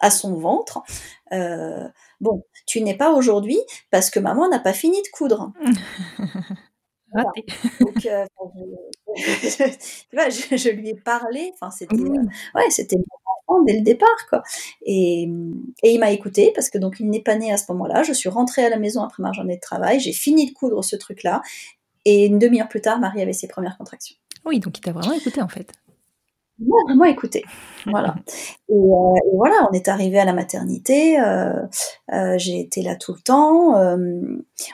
à, 0.00 0.10
son 0.10 0.34
ventre, 0.34 0.82
euh, 1.32 1.88
bon, 2.20 2.44
tu 2.66 2.80
n'es 2.80 2.96
pas 2.96 3.12
aujourd'hui 3.12 3.58
parce 3.90 4.10
que 4.10 4.20
maman 4.20 4.48
n'a 4.48 4.58
pas 4.60 4.72
fini 4.72 5.00
de 5.02 5.08
coudre. 5.12 5.52
Donc, 7.14 7.96
je, 9.16 10.70
lui 10.70 10.88
ai 10.90 10.94
parlé. 10.94 11.52
Enfin, 11.54 11.70
c'était, 11.70 11.94
ouais, 11.96 12.70
c'était 12.70 12.96
dès 13.66 13.74
le 13.74 13.82
départ, 13.82 14.26
quoi. 14.28 14.42
Et, 14.84 15.28
il 15.82 15.98
m'a 15.98 16.10
écouté 16.10 16.52
parce 16.54 16.70
que 16.70 16.78
donc 16.78 16.96
il 17.00 17.08
n'est 17.08 17.22
pas 17.22 17.36
né 17.36 17.52
à 17.52 17.56
ce 17.56 17.70
moment-là. 17.72 18.02
Je 18.02 18.12
suis 18.12 18.28
rentrée 18.28 18.64
à 18.64 18.70
la 18.70 18.78
maison 18.78 19.02
après 19.02 19.22
ma 19.22 19.32
journée 19.32 19.56
de 19.56 19.60
travail, 19.60 20.00
j'ai 20.00 20.12
fini 20.12 20.46
de 20.46 20.52
coudre 20.52 20.82
ce 20.82 20.96
truc-là, 20.96 21.42
et 22.04 22.26
une 22.26 22.38
demi-heure 22.38 22.68
plus 22.68 22.80
tard, 22.80 22.98
Marie 22.98 23.22
avait 23.22 23.32
ses 23.32 23.48
premières 23.48 23.78
contractions. 23.78 24.16
Oui, 24.44 24.58
donc 24.58 24.78
il 24.78 24.80
t'a 24.80 24.92
vraiment 24.92 25.12
écouté 25.12 25.40
en 25.40 25.48
fait. 25.48 25.72
Il 26.58 26.68
m'a 26.68 26.76
vraiment 26.86 27.04
écouté. 27.04 27.44
Voilà. 27.86 28.14
Euh, 28.70 28.74
et, 28.74 29.36
voilà, 29.36 29.68
on 29.70 29.72
est 29.72 29.88
arrivé 29.88 30.18
à 30.18 30.24
la 30.24 30.32
maternité. 30.32 31.18
Euh, 31.20 31.66
euh, 32.12 32.38
j'ai 32.38 32.60
été 32.60 32.82
là 32.82 32.94
tout 32.94 33.14
le 33.14 33.20
temps. 33.20 33.74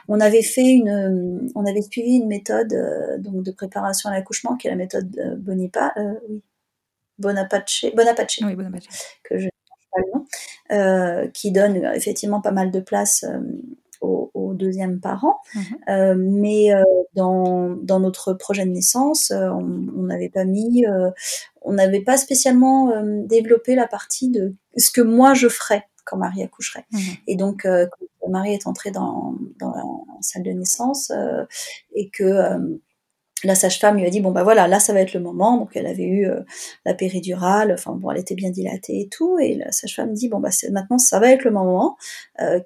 on 0.08 0.20
avait 0.20 0.42
fait 0.42 0.68
une, 0.68 1.50
on 1.54 1.64
avait 1.64 1.82
suivi 1.82 2.16
une 2.16 2.26
méthode 2.26 2.74
donc 3.20 3.42
de 3.42 3.50
préparation 3.52 4.10
à 4.10 4.12
l'accouchement 4.12 4.56
qui 4.56 4.66
est 4.66 4.70
la 4.70 4.76
méthode 4.76 5.38
Bonipa. 5.38 5.94
oui, 6.28 6.42
Bonapace, 7.18 7.86
Bonapace, 7.94 8.38
que 9.24 9.38
je 9.38 9.48
pas 9.92 10.00
le 10.00 10.12
nom, 10.12 10.26
euh, 10.72 11.28
qui 11.28 11.50
donne 11.50 11.76
effectivement 11.94 12.40
pas 12.40 12.52
mal 12.52 12.70
de 12.70 12.80
place 12.80 13.24
euh, 13.24 13.40
au, 14.00 14.54
deuxième 14.54 14.98
parent. 14.98 15.36
Mhm. 15.54 15.62
Euh, 15.88 16.14
mais 16.18 16.70
dans, 17.14 17.76
dans, 17.76 18.00
notre 18.00 18.32
projet 18.32 18.64
de 18.64 18.70
naissance, 18.70 19.30
on 19.30 20.02
n'avait 20.02 20.30
pas 20.30 20.44
mis, 20.44 20.84
on 21.62 21.74
n'avait 21.74 22.00
pas 22.00 22.16
spécialement 22.16 22.92
développé 23.24 23.76
la 23.76 23.86
partie 23.86 24.30
de 24.30 24.54
ce 24.76 24.90
que 24.90 25.00
moi 25.00 25.34
je 25.34 25.48
ferais 25.48 25.84
quand 26.04 26.16
Marie 26.16 26.42
accoucherait. 26.42 26.86
Mhm. 26.90 27.00
Et 27.28 27.36
donc, 27.36 27.62
quand 27.62 28.28
Marie 28.30 28.52
est 28.54 28.66
entrée 28.66 28.90
dans, 28.90 29.36
dans 29.60 29.70
la 29.70 29.82
salle 30.22 30.42
de 30.42 30.50
naissance 30.50 31.12
et 31.94 32.08
que 32.08 32.80
la 33.44 33.54
sage-femme 33.54 33.96
lui 33.96 34.06
a 34.06 34.10
dit 34.10 34.20
bon 34.20 34.32
bah 34.32 34.42
voilà 34.42 34.66
là 34.66 34.80
ça 34.80 34.92
va 34.92 35.00
être 35.00 35.14
le 35.14 35.20
moment. 35.20 35.58
Donc 35.58 35.70
elle 35.74 35.86
avait 35.86 36.04
eu 36.04 36.26
euh, 36.26 36.40
la 36.84 36.94
péridurale. 36.94 37.72
Enfin 37.72 37.92
bon 37.92 38.10
elle 38.10 38.18
était 38.18 38.34
bien 38.34 38.50
dilatée 38.50 39.00
et 39.00 39.08
tout. 39.08 39.38
Et 39.38 39.54
la 39.54 39.72
sage-femme 39.72 40.12
dit 40.12 40.28
bon 40.28 40.40
bah 40.40 40.50
maintenant 40.72 40.98
ça 40.98 41.20
va 41.20 41.30
être 41.30 41.44
le 41.44 41.50
moment. 41.50 41.96
Euh, 42.40 42.60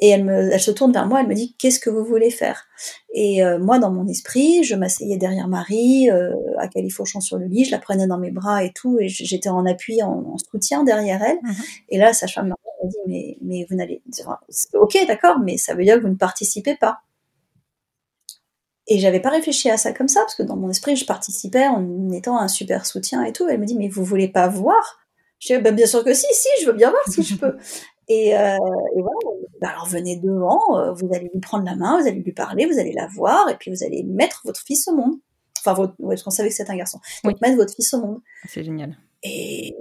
et 0.00 0.08
elle 0.08 0.24
me 0.24 0.52
elle 0.52 0.60
se 0.60 0.70
tourne 0.70 0.92
vers 0.92 1.06
moi. 1.06 1.20
Elle 1.20 1.28
me 1.28 1.34
dit 1.34 1.54
qu'est-ce 1.58 1.80
que 1.80 1.90
vous 1.90 2.04
voulez 2.04 2.30
faire? 2.30 2.66
Et 3.12 3.44
euh, 3.44 3.58
moi 3.58 3.78
dans 3.78 3.90
mon 3.90 4.06
esprit 4.08 4.62
je 4.64 4.74
m'asseyais 4.74 5.16
derrière 5.16 5.48
Marie 5.48 6.08
à 6.58 6.68
califochon 6.68 7.20
sur 7.20 7.38
le 7.38 7.46
lit. 7.46 7.64
Je 7.64 7.70
la 7.70 7.78
prenais 7.78 8.06
dans 8.06 8.18
mes 8.18 8.30
bras 8.30 8.64
et 8.64 8.72
tout. 8.72 8.98
Et 9.00 9.08
j'étais 9.08 9.48
en 9.48 9.66
appui 9.66 10.02
en, 10.02 10.36
soutien 10.38 10.84
derrière 10.84 11.22
elle. 11.22 11.38
Mmh 11.42 11.52
et 11.90 11.98
là 11.98 12.06
la 12.06 12.12
sage-femme 12.12 12.48
m'a 12.48 12.56
dit 12.84 12.96
mais 13.06 13.36
mais 13.40 13.66
vous 13.68 13.76
n'allez 13.76 14.02
ok 14.74 14.98
d'accord 15.06 15.38
mais 15.38 15.56
ça 15.56 15.74
veut 15.74 15.84
dire 15.84 15.96
que 15.96 16.02
vous 16.02 16.08
ne 16.08 16.16
participez 16.16 16.76
pas 16.76 17.00
et 18.86 18.98
j'avais 18.98 19.20
pas 19.20 19.30
réfléchi 19.30 19.70
à 19.70 19.76
ça 19.76 19.92
comme 19.92 20.08
ça, 20.08 20.20
parce 20.20 20.34
que 20.34 20.42
dans 20.42 20.56
mon 20.56 20.68
esprit, 20.68 20.96
je 20.96 21.06
participais 21.06 21.66
en 21.66 22.10
étant 22.10 22.38
un 22.38 22.48
super 22.48 22.84
soutien 22.84 23.24
et 23.24 23.32
tout. 23.32 23.48
Elle 23.48 23.60
me 23.60 23.66
dit, 23.66 23.76
mais 23.76 23.88
vous 23.88 24.04
voulez 24.04 24.28
pas 24.28 24.48
voir? 24.48 25.00
Je 25.38 25.54
dis, 25.54 25.60
bah, 25.60 25.72
bien 25.72 25.86
sûr 25.86 26.04
que 26.04 26.12
si, 26.12 26.26
si, 26.32 26.48
je 26.60 26.66
veux 26.66 26.74
bien 26.74 26.90
voir 26.90 27.02
si 27.08 27.22
je 27.22 27.36
peux. 27.36 27.56
Et, 28.06 28.36
euh, 28.36 28.58
et 28.96 29.00
voilà, 29.00 29.38
bah, 29.62 29.68
alors 29.70 29.86
venez 29.86 30.18
devant, 30.18 30.78
euh, 30.78 30.92
vous 30.92 31.08
allez 31.14 31.30
lui 31.32 31.40
prendre 31.40 31.64
la 31.64 31.74
main, 31.74 31.98
vous 31.98 32.06
allez 32.06 32.20
lui 32.20 32.32
parler, 32.32 32.66
vous 32.66 32.78
allez 32.78 32.92
la 32.92 33.06
voir, 33.06 33.48
et 33.48 33.56
puis 33.56 33.70
vous 33.70 33.82
allez 33.82 34.02
mettre 34.02 34.42
votre 34.44 34.60
fils 34.60 34.86
au 34.88 34.94
monde. 34.94 35.14
Enfin, 35.58 35.72
votre, 35.72 35.94
ouais, 36.00 36.14
parce 36.14 36.22
qu'on 36.22 36.28
savait 36.28 36.50
que 36.50 36.54
c'était 36.54 36.70
un 36.70 36.76
garçon. 36.76 37.00
Donc, 37.24 37.40
mettre 37.40 37.56
votre 37.56 37.72
fils 37.72 37.94
au 37.94 38.02
monde. 38.02 38.20
C'est 38.46 38.62
génial. 38.62 38.98
Et, 39.22 39.74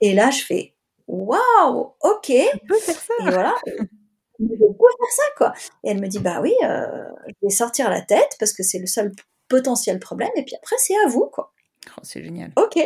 et 0.00 0.14
là, 0.14 0.30
je 0.30 0.44
fais, 0.44 0.76
waouh, 1.08 1.94
ok. 2.00 2.30
On 2.30 2.66
peut 2.68 2.78
faire 2.78 3.00
ça. 3.00 3.14
Et 3.18 3.30
voilà. 3.30 3.54
je 4.50 4.66
peux 4.66 4.66
faire 4.66 5.12
ça, 5.12 5.22
quoi? 5.36 5.52
Et 5.82 5.90
elle 5.90 6.00
me 6.00 6.06
dit, 6.06 6.18
bah 6.18 6.40
oui, 6.42 6.54
euh, 6.64 6.86
je 7.26 7.46
vais 7.46 7.50
sortir 7.50 7.90
la 7.90 8.00
tête 8.00 8.36
parce 8.38 8.52
que 8.52 8.62
c'est 8.62 8.78
le 8.78 8.86
seul 8.86 9.12
potentiel 9.48 9.98
problème, 9.98 10.30
et 10.36 10.44
puis 10.44 10.54
après, 10.56 10.76
c'est 10.78 10.94
à 11.04 11.08
vous, 11.08 11.26
quoi. 11.32 11.52
Oh, 11.90 12.00
c'est 12.02 12.22
génial. 12.22 12.52
Ok. 12.56 12.78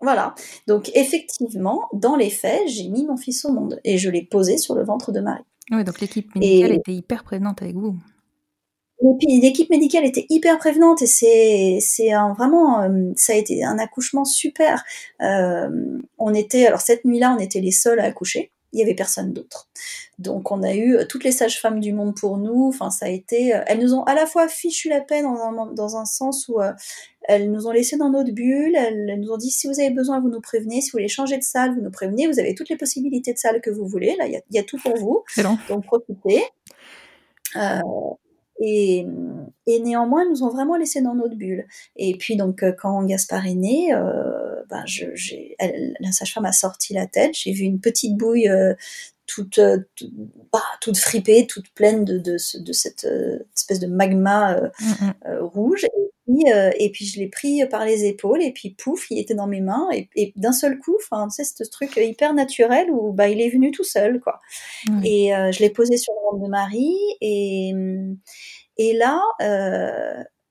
Voilà. 0.00 0.34
Donc, 0.66 0.90
effectivement, 0.94 1.88
dans 1.92 2.16
les 2.16 2.30
faits, 2.30 2.68
j'ai 2.68 2.88
mis 2.88 3.06
mon 3.06 3.16
fils 3.16 3.44
au 3.44 3.52
monde 3.52 3.80
et 3.84 3.96
je 3.96 4.10
l'ai 4.10 4.22
posé 4.22 4.58
sur 4.58 4.74
le 4.74 4.84
ventre 4.84 5.10
de 5.10 5.20
Marie. 5.20 5.44
Oui, 5.70 5.82
donc 5.84 6.00
l'équipe 6.00 6.32
médicale 6.34 6.72
était 6.72 6.92
hyper 6.92 7.24
prévenante 7.24 7.62
avec 7.62 7.74
vous. 7.74 7.96
Et 9.02 9.18
puis 9.18 9.40
l'équipe 9.40 9.68
médicale 9.68 10.06
était 10.06 10.24
hyper 10.30 10.56
prévenante 10.58 11.02
et 11.02 11.06
c'est 11.06 11.78
c'est 11.82 12.12
vraiment 12.36 12.80
euh, 12.80 13.12
ça 13.14 13.34
a 13.34 13.36
été 13.36 13.62
un 13.62 13.78
accouchement 13.78 14.24
super. 14.24 14.84
Euh, 15.20 15.68
on 16.16 16.32
était 16.32 16.66
alors 16.66 16.80
cette 16.80 17.04
nuit-là 17.04 17.36
on 17.36 17.38
était 17.38 17.60
les 17.60 17.72
seuls 17.72 18.00
à 18.00 18.04
accoucher 18.04 18.52
il 18.72 18.80
y 18.80 18.82
avait 18.82 18.94
personne 18.94 19.32
d'autre. 19.32 19.68
Donc 20.18 20.50
on 20.50 20.62
a 20.62 20.74
eu 20.74 20.96
euh, 20.96 21.04
toutes 21.06 21.24
les 21.24 21.32
sages-femmes 21.32 21.80
du 21.80 21.92
monde 21.92 22.14
pour 22.16 22.38
nous. 22.38 22.68
Enfin, 22.68 22.90
ça 22.90 23.06
a 23.06 23.08
été. 23.10 23.54
Euh, 23.54 23.60
elles 23.66 23.78
nous 23.78 23.94
ont 23.94 24.02
à 24.04 24.14
la 24.14 24.26
fois 24.26 24.48
fichu 24.48 24.88
la 24.88 25.02
peine 25.02 25.26
dans 25.74 25.96
un, 25.96 26.04
sens 26.06 26.48
où 26.48 26.60
euh, 26.60 26.72
elles 27.22 27.50
nous 27.50 27.66
ont 27.66 27.70
laissé 27.70 27.98
dans 27.98 28.08
notre 28.08 28.32
bulle. 28.32 28.74
Elles, 28.74 29.20
nous 29.20 29.30
ont 29.30 29.36
dit 29.36 29.50
si 29.50 29.66
vous 29.66 29.78
avez 29.78 29.90
besoin, 29.90 30.20
vous 30.20 30.30
nous 30.30 30.40
prévenez. 30.40 30.80
Si 30.80 30.90
vous 30.90 30.98
voulez 30.98 31.08
changer 31.08 31.36
de 31.36 31.42
salle, 31.42 31.74
vous 31.74 31.82
nous 31.82 31.90
prévenez. 31.90 32.26
Vous 32.28 32.38
avez 32.38 32.54
toutes 32.54 32.70
les 32.70 32.76
possibilités 32.76 33.34
de 33.34 33.38
salle 33.38 33.60
que 33.60 33.70
vous 33.70 33.86
voulez. 33.86 34.16
Là, 34.18 34.26
il 34.26 34.40
y 34.50 34.58
a, 34.58 34.62
tout 34.62 34.78
pour 34.78 34.96
vous. 34.96 35.22
Donc 35.68 35.84
profitez. 35.84 36.42
et, 38.60 39.06
et, 39.66 39.80
néanmoins, 39.80 40.22
elles 40.22 40.30
nous 40.30 40.44
ont 40.44 40.50
vraiment 40.50 40.76
laissé 40.76 41.02
dans 41.02 41.14
notre 41.14 41.34
bulle. 41.34 41.66
Et 41.96 42.16
puis 42.16 42.36
donc 42.36 42.64
quand 42.78 43.04
Gaspard 43.04 43.46
est 43.46 43.54
né, 43.54 43.92
ben, 44.68 44.82
je, 44.86 45.04
la 46.00 46.12
sage-femme 46.12 46.44
a 46.44 46.52
sorti 46.52 46.94
la 46.94 47.06
tête. 47.06 47.34
J'ai 47.34 47.52
vu 47.52 47.64
une 47.64 47.80
petite 47.80 48.16
bouille 48.16 48.48
euh, 48.48 48.74
toute, 49.26 49.58
euh, 49.58 49.78
bah, 50.52 50.62
toute 50.80 50.96
fripée, 50.96 51.46
toute 51.46 51.68
pleine 51.70 52.04
de, 52.04 52.18
de, 52.18 52.36
de 52.60 52.72
cette 52.72 53.04
euh, 53.04 53.38
espèce 53.56 53.80
de 53.80 53.86
magma 53.86 54.60
mm, 54.60 54.84
mm. 54.84 55.38
rouge. 55.40 55.84
Et 55.84 55.88
puis, 56.26 56.44
et 56.78 56.90
puis 56.90 57.06
je 57.06 57.20
l'ai 57.20 57.28
pris 57.28 57.64
par 57.68 57.84
les 57.84 58.04
épaules 58.04 58.42
et 58.42 58.52
puis 58.52 58.70
pouf, 58.70 59.10
il 59.10 59.18
était 59.18 59.34
dans 59.34 59.46
mes 59.46 59.60
mains 59.60 59.88
et, 59.92 60.32
d'un 60.36 60.52
seul 60.52 60.78
coup, 60.78 60.96
tu 60.98 61.30
sais, 61.30 61.44
ce 61.44 61.62
truc 61.70 61.96
hyper 61.96 62.34
naturel 62.34 62.90
où 62.90 63.12
bah, 63.12 63.28
il 63.28 63.40
est 63.40 63.48
venu 63.48 63.70
tout 63.70 63.84
seul, 63.84 64.20
quoi. 64.20 64.40
Et 65.04 65.30
je 65.30 65.60
l'ai 65.60 65.70
posé 65.70 65.96
sur 65.96 66.12
le 66.14 66.32
ventre 66.32 66.44
de 66.44 66.50
Marie 66.50 66.98
et, 67.20 67.72
et 68.76 68.92
là, 68.94 69.22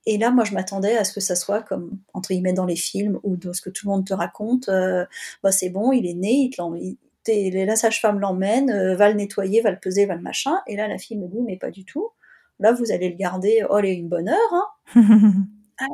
et 0.06 0.18
là, 0.18 0.30
moi, 0.32 0.44
je 0.44 0.54
m'attendais 0.54 0.96
à 0.98 1.04
ce 1.04 1.14
que 1.14 1.20
ça 1.20 1.36
soit 1.36 1.64
comme, 1.64 1.98
entre 2.14 2.30
guillemets, 2.30 2.54
dans 2.54 2.66
les 2.66 2.76
films 2.76 3.20
ou 3.24 3.38
dans 3.38 3.54
ce 3.54 3.62
que 3.62 3.72
tout 3.72 3.88
le 3.88 3.94
monde 3.94 4.06
te 4.06 4.14
raconte. 4.14 4.70
Euh, 4.70 5.06
bah, 5.42 5.52
c'est 5.52 5.70
bon, 5.70 5.92
il 5.92 6.06
est 6.06 6.14
né, 6.14 6.32
il 6.32 6.98
la 7.28 7.76
sage-femme 7.76 8.20
l'emmène, 8.20 8.96
va 8.96 9.10
le 9.10 9.16
nettoyer, 9.16 9.62
va 9.62 9.72
le 9.72 9.80
peser, 9.80 10.06
va 10.06 10.16
le 10.16 10.22
machin. 10.22 10.56
Et 10.68 10.76
là, 10.76 10.88
la 10.88 10.98
fille 10.98 11.18
me 11.18 11.28
dit, 11.28 11.42
mais 11.42 11.58
pas 11.58 11.72
du 11.72 11.86
tout. 11.86 12.12
Là, 12.60 12.72
vous 12.72 12.92
allez 12.92 13.10
le 13.10 13.16
garder, 13.16 13.64
oh, 13.70 13.80
il 13.84 14.00
une 14.00 14.08
bonne 14.08 14.30
heure. 14.30 14.54
Hein. 14.54 14.66
ah 15.80 15.86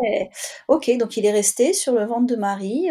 ouais. 0.00 0.30
Ok, 0.68 0.90
donc 0.98 1.16
il 1.16 1.26
est 1.26 1.32
resté 1.32 1.72
sur 1.72 1.94
le 1.94 2.04
ventre 2.04 2.26
de 2.26 2.36
Marie 2.36 2.90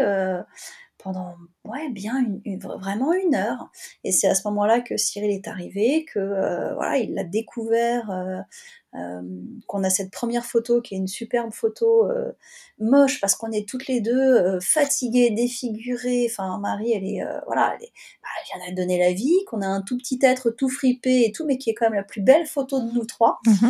pendant 1.04 1.36
ouais 1.66 1.90
bien 1.90 2.26
une, 2.46 2.60
vraiment 2.60 3.14
une 3.14 3.36
heure. 3.36 3.70
Et 4.04 4.12
c'est 4.12 4.28
à 4.28 4.36
ce 4.36 4.48
moment-là 4.48 4.82
que 4.82 4.98
Cyril 4.98 5.32
est 5.32 5.48
arrivé 5.48 6.06
que 6.06 6.20
euh, 6.20 6.74
voilà 6.76 6.98
il 6.98 7.14
l'a 7.14 7.24
découvert 7.24 8.10
euh, 8.12 8.40
euh, 8.96 9.22
qu'on 9.68 9.84
a 9.84 9.90
cette 9.90 10.12
première 10.12 10.46
photo 10.46 10.82
qui 10.82 10.96
est 10.96 10.98
une 10.98 11.08
superbe 11.08 11.54
photo 11.54 12.10
moche 12.80 13.22
parce 13.22 13.36
qu'on 13.36 13.52
est 13.52 13.68
toutes 13.68 13.88
les 13.88 14.02
deux 14.02 14.60
fatiguées 14.60 15.32
défigurées. 15.32 16.28
Enfin 16.30 16.58
Marie 16.60 16.94
elle 16.94 17.06
est 17.06 17.24
voilà 17.46 17.76
elle, 17.76 17.86
est, 17.86 17.94
bah, 18.22 18.60
vient 18.60 18.72
de 18.72 18.76
donner 18.76 19.00
la 19.00 19.14
vie 19.14 19.46
qu'on 19.48 19.62
a 19.62 19.68
un 19.68 19.82
tout 19.82 19.98
petit 19.98 20.20
être 20.22 20.52
tout 20.52 20.70
fripé 20.70 21.24
et 21.26 21.32
tout 21.32 21.46
mais 21.46 21.58
qui 21.58 21.70
est 21.70 21.74
quand 21.74 21.86
même 21.86 21.96
la 21.96 22.04
plus 22.04 22.22
belle 22.22 22.46
photo 22.46 22.80
de 22.80 22.92
nous 22.92 23.06
trois. 23.06 23.40
Mmh 23.46 23.70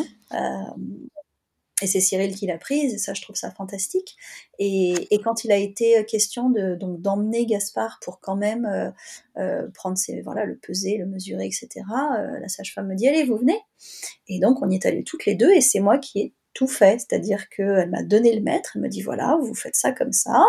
et 1.81 1.87
c'est 1.87 1.99
Cyril 1.99 2.35
qui 2.35 2.45
l'a 2.45 2.57
prise, 2.57 2.93
et 2.93 2.97
ça, 2.97 3.13
je 3.13 3.21
trouve 3.21 3.35
ça 3.35 3.51
fantastique. 3.51 4.15
Et, 4.59 4.93
quand 5.23 5.43
il 5.43 5.51
a 5.51 5.57
été 5.57 6.03
question 6.05 6.49
de 6.49 6.75
donc 6.75 7.01
d'emmener 7.01 7.45
Gaspard 7.45 7.99
pour 8.01 8.19
quand 8.19 8.35
même 8.35 8.65
euh, 8.65 8.89
euh, 9.37 9.67
prendre 9.73 9.97
ses 9.97 10.21
voilà 10.21 10.45
le 10.45 10.57
peser, 10.57 10.97
le 10.97 11.05
mesurer, 11.05 11.45
etc. 11.45 11.69
Euh, 11.77 12.39
la 12.39 12.47
sage-femme 12.47 12.87
me 12.87 12.95
dit 12.95 13.07
allez, 13.07 13.23
vous 13.23 13.37
venez. 13.37 13.59
Et 14.27 14.39
donc 14.39 14.61
on 14.61 14.69
y 14.69 14.75
est 14.75 14.85
allés 14.85 15.03
toutes 15.03 15.25
les 15.25 15.35
deux, 15.35 15.51
et 15.51 15.61
c'est 15.61 15.79
moi 15.79 15.97
qui 15.97 16.19
ai 16.19 16.33
tout 16.53 16.67
fait, 16.67 16.99
c'est-à-dire 16.99 17.47
qu'elle 17.49 17.89
m'a 17.89 18.03
donné 18.03 18.35
le 18.35 18.41
maître, 18.41 18.71
elle 18.75 18.81
me 18.81 18.89
dit 18.89 19.01
voilà, 19.01 19.37
vous 19.41 19.55
faites 19.55 19.75
ça 19.75 19.93
comme 19.93 20.11
ça, 20.11 20.43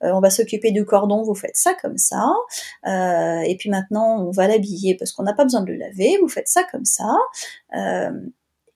on 0.00 0.20
va 0.20 0.30
s'occuper 0.30 0.70
du 0.70 0.84
cordon, 0.84 1.24
vous 1.24 1.34
faites 1.34 1.56
ça 1.56 1.74
comme 1.82 1.98
ça, 1.98 2.32
et 2.86 3.56
puis 3.58 3.68
maintenant 3.68 4.24
on 4.24 4.30
va 4.30 4.46
l'habiller 4.46 4.94
parce 4.94 5.10
qu'on 5.10 5.24
n'a 5.24 5.34
pas 5.34 5.42
besoin 5.42 5.62
de 5.62 5.72
le 5.72 5.76
laver, 5.76 6.16
vous 6.20 6.28
faites 6.28 6.46
ça 6.46 6.62
comme 6.70 6.84
ça, 6.84 7.12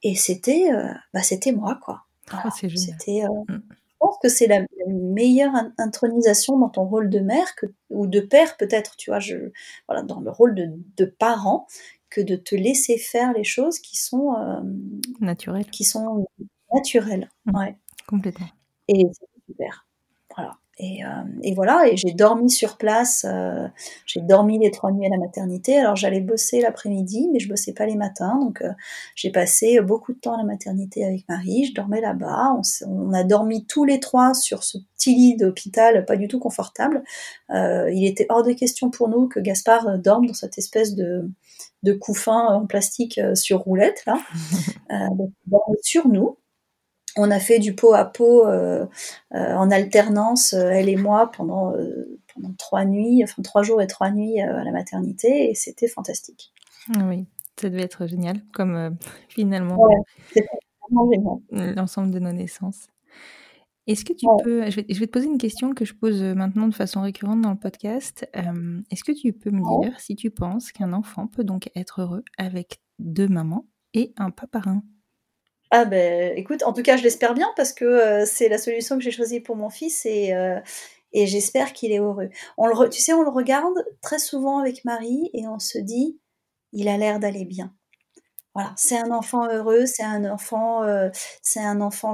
et 0.03 0.15
c'était, 0.15 0.73
euh, 0.73 0.93
bah, 1.13 1.23
c'était 1.23 1.53
moi, 1.53 1.79
quoi. 1.83 2.05
Ah, 2.31 2.51
c'était, 2.51 3.25
euh, 3.25 3.29
mm. 3.49 3.63
Je 3.71 3.97
pense 3.99 4.19
que 4.21 4.29
c'est 4.29 4.47
la, 4.47 4.63
meilleure 4.89 5.53
intronisation 5.79 6.59
dans 6.59 6.69
ton 6.69 6.85
rôle 6.85 7.09
de 7.09 7.21
mère 7.21 7.55
que, 7.55 7.67
ou 7.91 8.09
de 8.09 8.21
père, 8.21 8.57
peut-être, 8.57 8.97
tu 8.97 9.11
vois, 9.11 9.21
je, 9.21 9.37
voilà, 9.87 10.03
dans 10.03 10.21
le 10.21 10.31
rôle 10.31 10.55
de, 10.57 10.71
de, 10.97 11.05
parent, 11.05 11.69
que 12.11 12.21
de 12.21 12.35
te 12.35 12.57
laisser 12.57 12.99
faire 12.99 13.33
les 13.33 13.45
choses 13.45 13.79
qui 13.79 13.97
sont 13.97 14.35
euh, 14.35 14.61
naturelles. 15.21 15.67
Qui 15.67 15.85
sont 15.85 16.27
naturelles, 16.75 17.31
mm. 17.47 17.57
ouais. 17.57 17.77
Complètement. 18.07 18.49
Et 18.89 19.07
c'est 19.13 19.53
super. 19.53 19.87
Et, 20.83 21.05
euh, 21.05 21.09
et, 21.45 21.55
voilà, 21.55 21.87
et 21.87 21.97
j'ai 21.97 22.13
dormi 22.13 22.51
sur 22.51 22.77
place, 22.77 23.25
euh, 23.25 23.69
j'ai 24.05 24.21
dormi 24.21 24.59
les 24.59 24.73
trois 24.73 24.91
nuits 24.91 25.07
à 25.07 25.11
la 25.11 25.17
maternité. 25.17 25.79
Alors 25.79 25.95
j'allais 25.95 26.21
bosser 26.21 26.61
l'après-midi, 26.61 27.29
mais 27.33 27.39
je 27.39 27.49
bossais 27.49 27.73
pas 27.73 27.87
les 27.87 27.95
matins, 27.95 28.37
donc 28.41 28.63
euh, 28.63 28.73
j'ai 29.15 29.31
passé 29.31 29.81
beaucoup 29.81 30.13
de 30.13 30.19
temps 30.19 30.35
à 30.35 30.39
la 30.39 30.43
maternité 30.43 31.05
avec 31.05 31.29
Marie. 31.29 31.67
Je 31.67 31.75
dormais 31.75 32.01
là-bas. 32.01 32.57
On, 32.57 32.63
on, 32.89 33.13
a 33.13 33.23
dormi 33.23 33.65
tous 33.65 33.85
les 33.85 34.01
trois 34.01 34.35
sur 34.35 34.65
ce 34.65 34.77
petit 34.97 35.15
lit 35.15 35.37
d'hôpital, 35.37 36.05
pas 36.05 36.17
du 36.17 36.27
tout 36.27 36.41
confortable. 36.41 37.05
il 37.51 38.05
était 38.05 38.27
hors 38.29 38.43
de 38.43 38.53
question 38.53 38.91
pour 38.91 39.09
nous 39.09 39.29
que 39.29 39.39
Gaspard 39.39 40.01
dorme 40.01 40.27
dans 40.27 40.35
cette 40.35 40.59
espèce 40.59 40.97
de 40.97 41.31
de 41.85 41.93
couffin 41.93 42.47
en 42.47 42.67
plastique 42.67 43.21
sur 43.35 43.61
roulette 43.61 44.05
là, 44.07 44.19
donc, 45.17 45.31
sur 45.83 46.09
nous. 46.09 46.37
On 47.17 47.31
a 47.31 47.39
fait 47.39 47.59
du 47.59 47.75
pot 47.75 47.93
à 47.95 48.05
pot 48.05 48.47
euh, 48.47 48.87
euh, 49.35 49.55
en 49.55 49.71
alternance, 49.71 50.55
euh, 50.55 50.71
elle 50.71 50.89
et 50.89 50.97
moi, 50.97 51.31
pendant, 51.31 51.75
pendant 52.35 52.53
trois 52.59 52.85
nuits, 52.85 53.23
enfin 53.23 53.43
trois 53.43 53.63
jours 53.63 53.83
et 53.83 53.87
trois 53.87 54.11
nuits 54.11 54.41
à 54.41 54.65
la 54.65 54.73
maternité, 54.73 55.51
et 55.51 55.55
c'était 55.55 55.89
fantastique. 55.89 56.53
Ah 56.97 57.05
oui, 57.09 57.27
ça 57.61 57.69
devait 57.69 57.83
être 57.83 58.07
génial, 58.07 58.43
comme 58.53 58.97
finalement 59.29 59.79
l'ensemble 61.51 62.11
de 62.11 62.19
nos 62.19 62.33
naissances. 62.33 62.89
Est-ce 63.89 64.05
que 64.05 64.13
tu 64.13 64.27
peux, 64.45 64.71
je 64.71 64.77
vais, 64.77 64.85
te 64.85 65.11
poser 65.11 65.27
une 65.27 65.39
question 65.39 65.75
que 65.75 65.85
je 65.85 65.93
pose 65.93 66.23
maintenant 66.23 66.69
de 66.69 66.75
façon 66.75 67.03
récurrente 67.03 67.41
dans 67.41 67.51
le 67.51 67.59
podcast. 67.59 68.29
Est-ce 68.91 69.03
que 69.03 69.13
tu 69.13 69.33
peux 69.33 69.51
me 69.51 69.83
dire 69.83 69.99
si 69.99 70.15
tu 70.15 70.31
penses 70.31 70.71
qu'un 70.71 70.93
enfant 70.93 71.27
peut 71.27 71.43
donc 71.43 71.69
être 71.75 72.03
heureux 72.03 72.23
avec 72.39 72.81
deux 73.01 73.27
mamans 73.27 73.67
et 73.93 74.15
un 74.17 74.31
papa 74.31 74.61
ah 75.75 75.87
ben 75.87 76.37
écoute, 76.37 76.63
en 76.65 76.75
tout 76.75 76.83
cas 76.83 76.99
je 76.99 77.03
l'espère 77.03 77.33
bien 77.33 77.49
parce 77.57 77.73
que 77.73 77.87
euh, 77.87 78.27
c'est 78.27 78.51
la 78.51 78.59
solution 78.59 78.99
que 78.99 79.03
j'ai 79.03 79.11
choisie 79.11 79.41
pour 79.41 79.57
mon 79.57 79.71
fils 79.71 80.05
et, 80.05 80.35
euh, 80.35 80.61
j'espère 81.15 81.73
qu'il 81.73 81.93
est 81.93 81.99
heureux. 81.99 82.29
On 82.59 82.67
le 82.67 82.89
tu 82.91 83.01
sais, 83.01 83.15
on 83.15 83.23
le 83.23 83.31
regarde 83.31 83.75
très 84.03 84.19
souvent 84.19 84.59
avec 84.59 84.85
Marie 84.85 85.31
et 85.33 85.49
on 85.49 85.59
se 85.59 85.79
dit, 85.79 86.19
il 86.73 86.89
a 86.89 86.99
l'air 86.99 87.21
d'aller 87.21 87.47
bien. 87.47 87.75
Voilà, 88.55 88.75
c'est 88.77 88.99
un 88.99 89.11
enfant 89.13 89.49
heureux, 89.49 89.87
c'est 89.87 90.03
un 90.05 90.27
enfant, 90.31 90.85
euh, 90.85 91.09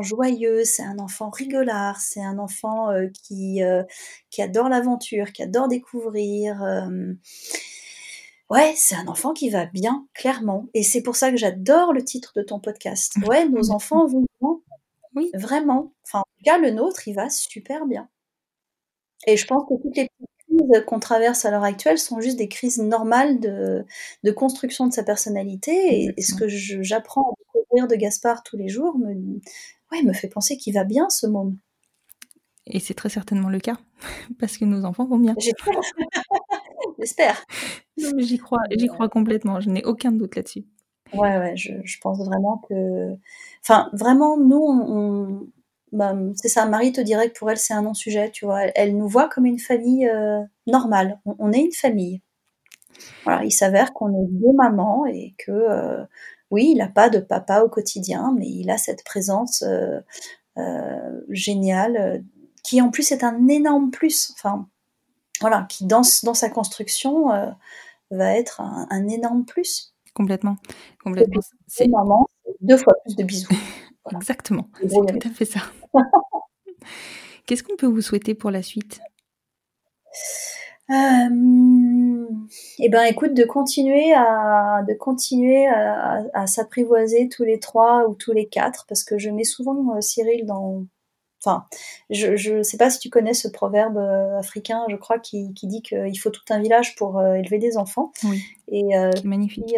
joyeux, 0.03 0.65
c'est 0.65 0.85
un 0.85 0.99
enfant 1.01 1.31
rigolard, 1.31 2.01
c'est 2.01 2.23
un 2.23 2.39
enfant 2.39 2.91
qui 3.25 3.61
adore 4.41 4.69
l'aventure, 4.69 5.33
qui 5.33 5.43
adore 5.43 5.67
découvrir. 5.69 6.63
Ouais, 8.51 8.73
c'est 8.77 8.95
un 8.95 9.09
enfant 9.09 9.35
qui 9.35 9.51
va 9.51 9.67
bien, 9.67 10.07
clairement. 10.15 10.67
Et 10.73 10.83
c'est 10.83 11.03
pour 11.03 11.17
ça 11.17 11.31
que 11.31 11.37
j'adore 11.37 11.93
le 11.93 12.03
titre 12.03 12.33
de 12.35 12.43
ton 12.43 12.61
podcast. 12.61 13.15
Ouais, 13.27 13.47
nos 13.49 13.71
enfants 13.71 14.07
vont 14.07 14.25
bien. 14.41 14.61
Oui. 15.15 15.31
Vraiment. 15.35 15.93
Enfin, 16.05 16.21
en 16.21 16.37
tout 16.39 16.45
cas, 16.45 16.59
le 16.59 16.71
nôtre, 16.71 17.09
il 17.09 17.15
va 17.15 17.29
super 17.29 17.87
bien. 17.87 18.09
Et 19.27 19.37
je 19.37 19.47
pense 19.47 19.65
que 19.69 19.75
toutes 19.83 19.97
les 19.97 20.09
crises 20.39 20.85
qu'on 20.87 20.99
traverse 20.99 21.45
à 21.45 21.51
l'heure 21.51 21.65
actuelle 21.65 21.99
sont 21.99 22.21
juste 22.21 22.39
des 22.39 22.49
crises 22.49 22.79
normales 22.79 23.39
de, 23.41 23.85
de 24.23 24.31
construction 24.31 24.87
de 24.87 24.95
sa 24.95 25.03
personnalité. 25.03 26.13
Et, 26.17 26.23
ce 26.23 26.35
que 26.35 26.49
j'apprends 26.49 27.31
à 27.31 27.35
découvrir 27.55 27.89
de 27.89 27.97
Gaspard 27.97 28.43
tous 28.45 28.57
les 28.57 28.69
jours 28.69 28.97
me, 28.97 29.41
ouais, 29.93 30.03
me 30.03 30.15
fait 30.15 30.29
penser 30.29 30.57
qu'il 30.57 30.73
va 30.73 30.85
bien, 30.85 31.11
ce 31.11 31.27
monde. 31.27 31.55
Et 32.67 32.81
c'est 32.81 32.95
très 32.95 33.09
certainement 33.09 33.49
le 33.49 33.61
cas, 33.61 33.77
parce 34.39 34.57
que 34.57 34.65
nos 34.65 34.85
enfants 34.85 35.07
vont 35.07 35.19
bien. 35.19 35.35
J'espère. 36.99 37.45
j'y 37.97 38.39
crois, 38.39 38.63
j'y 38.77 38.87
crois 38.89 39.09
complètement. 39.09 39.61
Je 39.61 39.71
n'ai 39.71 39.85
aucun 39.85 40.13
doute 40.13 40.37
là-dessus. 40.37 40.65
Ouais, 41.15 41.39
ouais, 41.39 41.57
je, 41.57 41.73
je, 41.85 41.99
pense 42.01 42.19
vraiment 42.19 42.63
que, 42.69 43.15
enfin, 43.63 43.89
vraiment, 43.95 44.37
nous, 44.37 44.61
on, 44.63 45.49
bah, 45.93 46.15
c'est 46.35 46.49
ça. 46.49 46.67
Marie 46.67 46.93
te 46.93 47.01
dirait 47.01 47.31
que 47.31 47.39
pour 47.39 47.51
elle, 47.51 47.59
c'est 47.59 47.75
un 47.75 47.83
non-sujet. 47.83 48.31
Tu 48.31 48.45
vois, 48.45 48.65
elle, 48.75 48.97
nous 48.97 49.09
voit 49.09 49.29
comme 49.29 49.47
une 49.47 49.59
famille 49.59 50.07
euh, 50.09 50.43
normale. 50.67 51.21
On, 51.25 51.53
est 51.53 51.61
une 51.65 51.73
famille. 51.73 52.21
Voilà, 53.25 53.45
il 53.45 53.53
s'avère 53.53 53.93
qu'on 53.93 54.11
est 54.11 54.27
deux 54.29 54.53
mamans 54.55 55.07
et 55.07 55.35
que, 55.39 55.53
euh, 55.53 56.05
oui, 56.51 56.71
il 56.73 56.79
n'a 56.79 56.89
pas 56.89 57.11
de 57.11 57.21
papa 57.21 57.63
au 57.63 57.69
quotidien, 57.69 58.35
mais 58.37 58.49
il 58.49 58.71
a 58.71 58.79
cette 58.79 59.05
présence 59.05 59.63
euh, 59.63 60.01
géniale 61.31 62.25
qui 62.65 62.83
en 62.83 62.91
plus 62.91 63.13
est 63.13 63.25
un 63.25 63.49
énorme 63.49 63.91
plus. 63.91 64.33
Enfin, 64.35 64.69
voilà, 65.41 65.67
qui 65.69 65.85
dans, 65.85 66.03
dans 66.25 66.35
sa 66.35 66.51
construction 66.51 67.33
euh, 67.33 67.51
va 68.11 68.37
être 68.37 68.61
un, 68.61 69.09
énorme 69.09 69.45
plus. 69.45 69.95
Complètement. 70.15 70.57
Complètement. 71.03 71.41
C'est 71.67 71.89
deux 72.61 72.77
fois 72.77 72.95
plus 73.05 73.17
de 73.17 73.23
bisous. 73.23 73.49
Exactement, 74.11 74.69
c'est 74.81 74.89
tout 74.89 75.29
à 75.29 75.31
fait 75.31 75.45
ça. 75.45 75.61
Qu'est-ce 77.47 77.63
qu'on 77.63 77.77
peut 77.77 77.87
vous 77.87 78.01
souhaiter 78.01 78.35
pour 78.35 78.51
la 78.51 78.63
suite? 78.63 79.01
Euh, 80.91 82.27
eh 82.79 82.89
ben, 82.89 83.03
écoute, 83.05 83.35
de 83.35 83.45
continuer 83.45 84.15
à 84.15 84.83
de 84.89 84.95
continuer 84.95 85.67
à 85.67 86.47
s'apprivoiser 86.47 87.29
tous 87.29 87.45
les 87.45 87.61
trois 87.61 88.09
ou 88.09 88.15
tous 88.15 88.33
les 88.33 88.49
quatre, 88.49 88.87
parce 88.89 89.05
que 89.05 89.19
je 89.19 89.29
mets 89.29 89.45
souvent 89.45 89.95
euh, 89.95 90.01
Cyril 90.01 90.47
dans 90.47 90.85
Enfin, 91.45 91.65
je 92.11 92.57
ne 92.57 92.63
sais 92.63 92.77
pas 92.77 92.91
si 92.91 92.99
tu 92.99 93.11
connais 93.11 93.35
ce 93.35 93.47
proverbe 93.47 93.97
euh, 93.97 94.39
africain, 94.39 94.85
je 94.89 94.97
crois, 94.97 95.19
qui, 95.19 95.55
qui 95.55 95.69
dit 95.69 95.83
qu'il 95.83 96.19
faut 96.19 96.31
tout 96.31 96.43
un 96.51 96.61
village 96.61 96.97
pour 96.97 97.19
euh, 97.19 97.35
élever 97.35 97.59
des 97.59 97.77
enfants. 97.77 98.13
Oui. 98.25 98.43
Et 98.67 98.97
euh, 98.99 99.11
magnifique. 99.23 99.77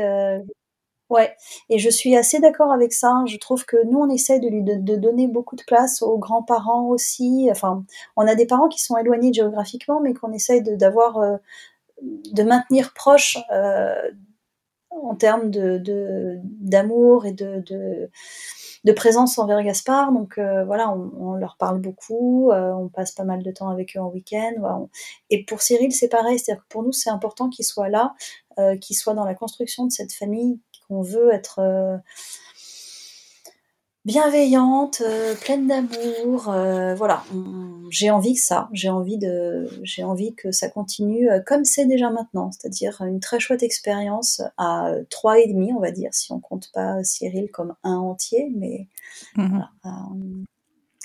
ouais. 1.11 1.37
Et 1.69 1.79
je 1.79 1.91
suis 1.91 2.17
assez 2.17 2.41
d'accord 2.41 2.73
avec 2.73 2.95
ça. 2.95 3.25
Je 3.27 3.37
trouve 3.37 3.67
que 3.67 3.77
nous, 3.87 3.99
on 3.99 4.09
essaie 4.09 4.41
de 4.41 4.49
lui 4.49 4.63
de, 4.63 4.97
donner 4.97 5.29
beaucoup 5.29 5.57
de 5.57 5.65
place 5.65 6.01
aux 6.01 6.19
grands-parents 6.19 6.89
aussi. 6.89 7.49
Enfin, 7.51 7.85
on 8.17 8.27
a 8.27 8.35
des 8.35 8.47
parents 8.47 8.69
qui 8.69 8.81
sont 8.81 8.97
éloignés 8.97 9.33
géographiquement, 9.33 10.01
mais 10.01 10.15
qu'on 10.15 10.33
essaie 10.33 10.63
d'avoir, 10.63 11.21
de, 12.01 12.43
maintenir 12.43 12.95
proches 12.95 13.37
en 14.91 15.15
termes 15.15 15.51
de 15.51 16.41
d'amour 16.61 17.27
et 17.27 17.33
de, 17.33 17.63
de 17.67 18.11
de 18.85 18.93
présence 18.93 19.39
envers 19.39 19.63
Gaspard. 19.63 20.13
Donc 20.13 20.39
euh, 20.39 20.65
voilà, 20.65 20.91
on, 20.91 21.35
leur 21.35 21.57
parle 21.57 21.81
beaucoup, 21.81 22.51
euh, 22.51 22.73
on 22.73 22.89
passe 22.89 23.13
pas 23.13 23.25
mal 23.25 23.43
de 23.43 23.51
temps 23.51 23.69
avec 23.69 23.97
eux 23.97 24.01
en 24.01 24.09
week-end. 24.09 24.89
Et 25.29 25.45
pour 25.45 25.63
Cyril, 25.63 25.93
c'est 25.93 26.09
pareil, 26.09 26.39
c'est-à-dire 26.39 26.63
que 26.63 26.69
pour 26.69 26.83
nous, 26.83 26.93
c'est 26.93 27.11
important 27.11 27.49
qu'il 27.51 27.65
soit 27.65 27.89
là, 27.89 28.15
euh, 28.59 28.77
qu'il 28.77 28.97
soit 28.97 29.15
dans 29.15 29.25
la 29.25 29.35
construction 29.35 29.87
de 29.87 29.93
cette 29.93 30.13
famille 30.13 30.61
qu'on 30.89 31.03
veut 31.03 31.33
être 31.33 31.61
bienveillante, 34.05 35.03
pleine 35.43 35.67
d'amour. 35.67 36.45
voilà, 36.97 37.25
j'ai 37.91 38.11
envie 38.11 38.35
que 38.35 38.41
ça, 38.41 38.69
j'ai 38.73 38.89
envie 38.89 39.19
de, 39.19 39.69
j'ai 39.83 40.05
envie 40.05 40.35
que 40.35 40.53
ça 40.53 40.69
continue 40.69 41.29
comme 41.47 41.65
c'est 41.65 41.87
déjà 41.87 42.11
maintenant, 42.11 42.51
c'est-à-dire 42.53 43.01
une 43.03 43.21
très 43.21 43.41
chouette 43.41 43.63
expérience 43.63 44.43
à 44.57 44.93
trois 45.11 45.39
et 45.39 45.47
demi, 45.47 45.73
on 45.73 45.81
va 45.81 45.91
dire, 45.91 46.15
si 46.15 46.33
on 46.33 46.41
compte 46.41 46.71
pas 46.73 47.03
Cyril 47.05 47.51
comme 47.51 47.75
un 47.83 47.97
entier, 47.97 48.51
mais 48.55 48.89
mmh 49.37 49.61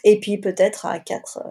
et 0.05 0.19
puis 0.19 0.37
peut-être 0.37 0.85
à 0.85 0.99
quatre 0.99 1.41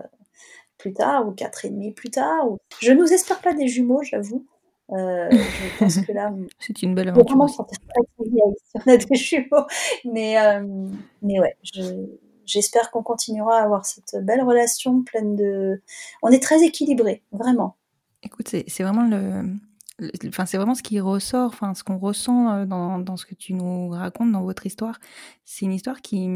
plus 0.78 0.94
tard 0.94 1.26
ou 1.26 1.32
quatre 1.32 1.64
et 1.64 1.70
demi 1.70 1.92
plus 1.92 2.10
tard. 2.10 2.46
Je 2.80 2.92
ne 2.92 3.00
nous 3.00 3.12
espère 3.12 3.40
pas 3.40 3.52
des 3.52 3.68
jumeaux, 3.68 4.02
j'avoue. 4.02 4.46
Euh, 4.92 5.30
je 5.30 5.78
pense 5.78 5.96
que 5.98 6.12
là, 6.12 6.32
c'est 6.58 6.82
une 6.82 6.94
belle 6.94 7.08
aventure. 7.08 7.36
Vraiment, 7.36 7.46
très, 7.46 7.64
très 8.18 8.28
vieille 8.30 8.54
a 8.86 8.96
des 8.96 9.14
jumeaux. 9.16 9.66
Mais, 10.04 10.38
euh, 10.38 10.88
mais 11.22 11.40
ouais, 11.40 11.56
j'espère 12.44 12.90
qu'on 12.90 13.02
continuera 13.02 13.58
à 13.58 13.64
avoir 13.64 13.86
cette 13.86 14.24
belle 14.24 14.42
relation 14.42 15.02
pleine 15.02 15.36
de. 15.36 15.82
On 16.22 16.28
est 16.28 16.42
très 16.42 16.62
équilibrés, 16.62 17.22
vraiment. 17.32 17.76
Écoute, 18.22 18.48
c'est 18.48 18.82
vraiment 18.82 19.06
le. 19.06 19.54
Enfin, 20.26 20.44
c'est 20.44 20.56
vraiment 20.56 20.74
ce 20.74 20.82
qui 20.82 20.98
ressort, 20.98 21.50
enfin, 21.52 21.72
ce 21.74 21.84
qu'on 21.84 21.98
ressent 21.98 22.52
euh, 22.52 22.66
dans, 22.66 22.98
dans, 22.98 23.16
ce 23.16 23.26
que 23.26 23.34
tu 23.36 23.54
nous 23.54 23.90
racontes 23.90 24.32
dans 24.32 24.42
votre 24.42 24.66
histoire. 24.66 24.98
C'est 25.44 25.66
une 25.66 25.72
histoire 25.72 26.02
qui, 26.02 26.28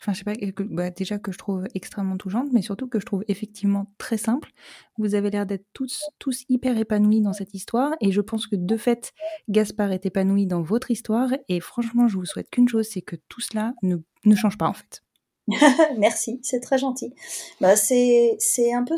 Enfin, 0.00 0.12
je 0.12 0.18
sais 0.18 0.24
pas, 0.24 0.34
bah, 0.64 0.90
déjà 0.90 1.18
que 1.18 1.32
je 1.32 1.38
trouve 1.38 1.66
extrêmement 1.74 2.16
touchante, 2.16 2.48
mais 2.52 2.62
surtout 2.62 2.86
que 2.86 3.00
je 3.00 3.06
trouve 3.06 3.24
effectivement 3.28 3.86
très 3.98 4.18
simple. 4.18 4.50
Vous 4.98 5.14
avez 5.14 5.30
l'air 5.30 5.46
d'être 5.46 5.66
tous, 5.72 6.04
tous 6.18 6.44
hyper 6.48 6.76
épanouis 6.76 7.22
dans 7.22 7.32
cette 7.32 7.54
histoire, 7.54 7.92
et 8.00 8.12
je 8.12 8.20
pense 8.20 8.46
que 8.46 8.56
de 8.56 8.76
fait, 8.76 9.12
Gaspard 9.48 9.92
est 9.92 10.06
épanoui 10.06 10.46
dans 10.46 10.62
votre 10.62 10.90
histoire, 10.90 11.30
et 11.48 11.60
franchement, 11.60 12.08
je 12.08 12.18
vous 12.18 12.26
souhaite 12.26 12.50
qu'une 12.50 12.68
chose, 12.68 12.88
c'est 12.90 13.02
que 13.02 13.16
tout 13.28 13.40
cela 13.40 13.74
ne, 13.82 13.96
ne 14.24 14.34
change 14.36 14.58
pas 14.58 14.68
en 14.68 14.74
fait. 14.74 15.02
Merci, 15.98 16.40
c'est 16.42 16.60
très 16.60 16.76
gentil. 16.76 17.14
Bah, 17.60 17.76
c'est, 17.76 18.36
un 18.72 18.84
peu 18.84 18.96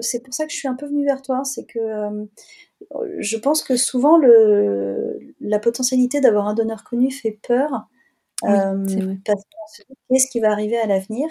c'est 0.00 0.22
pour 0.22 0.32
ça 0.34 0.46
que 0.46 0.52
je 0.52 0.56
suis 0.56 0.68
un 0.68 0.74
peu 0.74 0.86
venue 0.86 1.04
vers 1.04 1.22
toi, 1.22 1.44
c'est 1.44 1.64
que 1.64 1.78
euh, 1.78 2.24
je 3.18 3.36
pense 3.36 3.62
que 3.62 3.76
souvent 3.76 4.16
le, 4.16 5.18
la 5.40 5.58
potentialité 5.58 6.20
d'avoir 6.20 6.48
un 6.48 6.54
donneur 6.54 6.84
connu 6.84 7.10
fait 7.10 7.38
peur 7.46 7.86
parce 9.24 9.42
qu'on 9.42 9.66
se 9.72 9.82
dit 9.82 9.96
qu'est-ce 10.10 10.26
qui 10.28 10.40
va 10.40 10.50
arriver 10.50 10.78
à 10.78 10.86
l'avenir? 10.86 11.28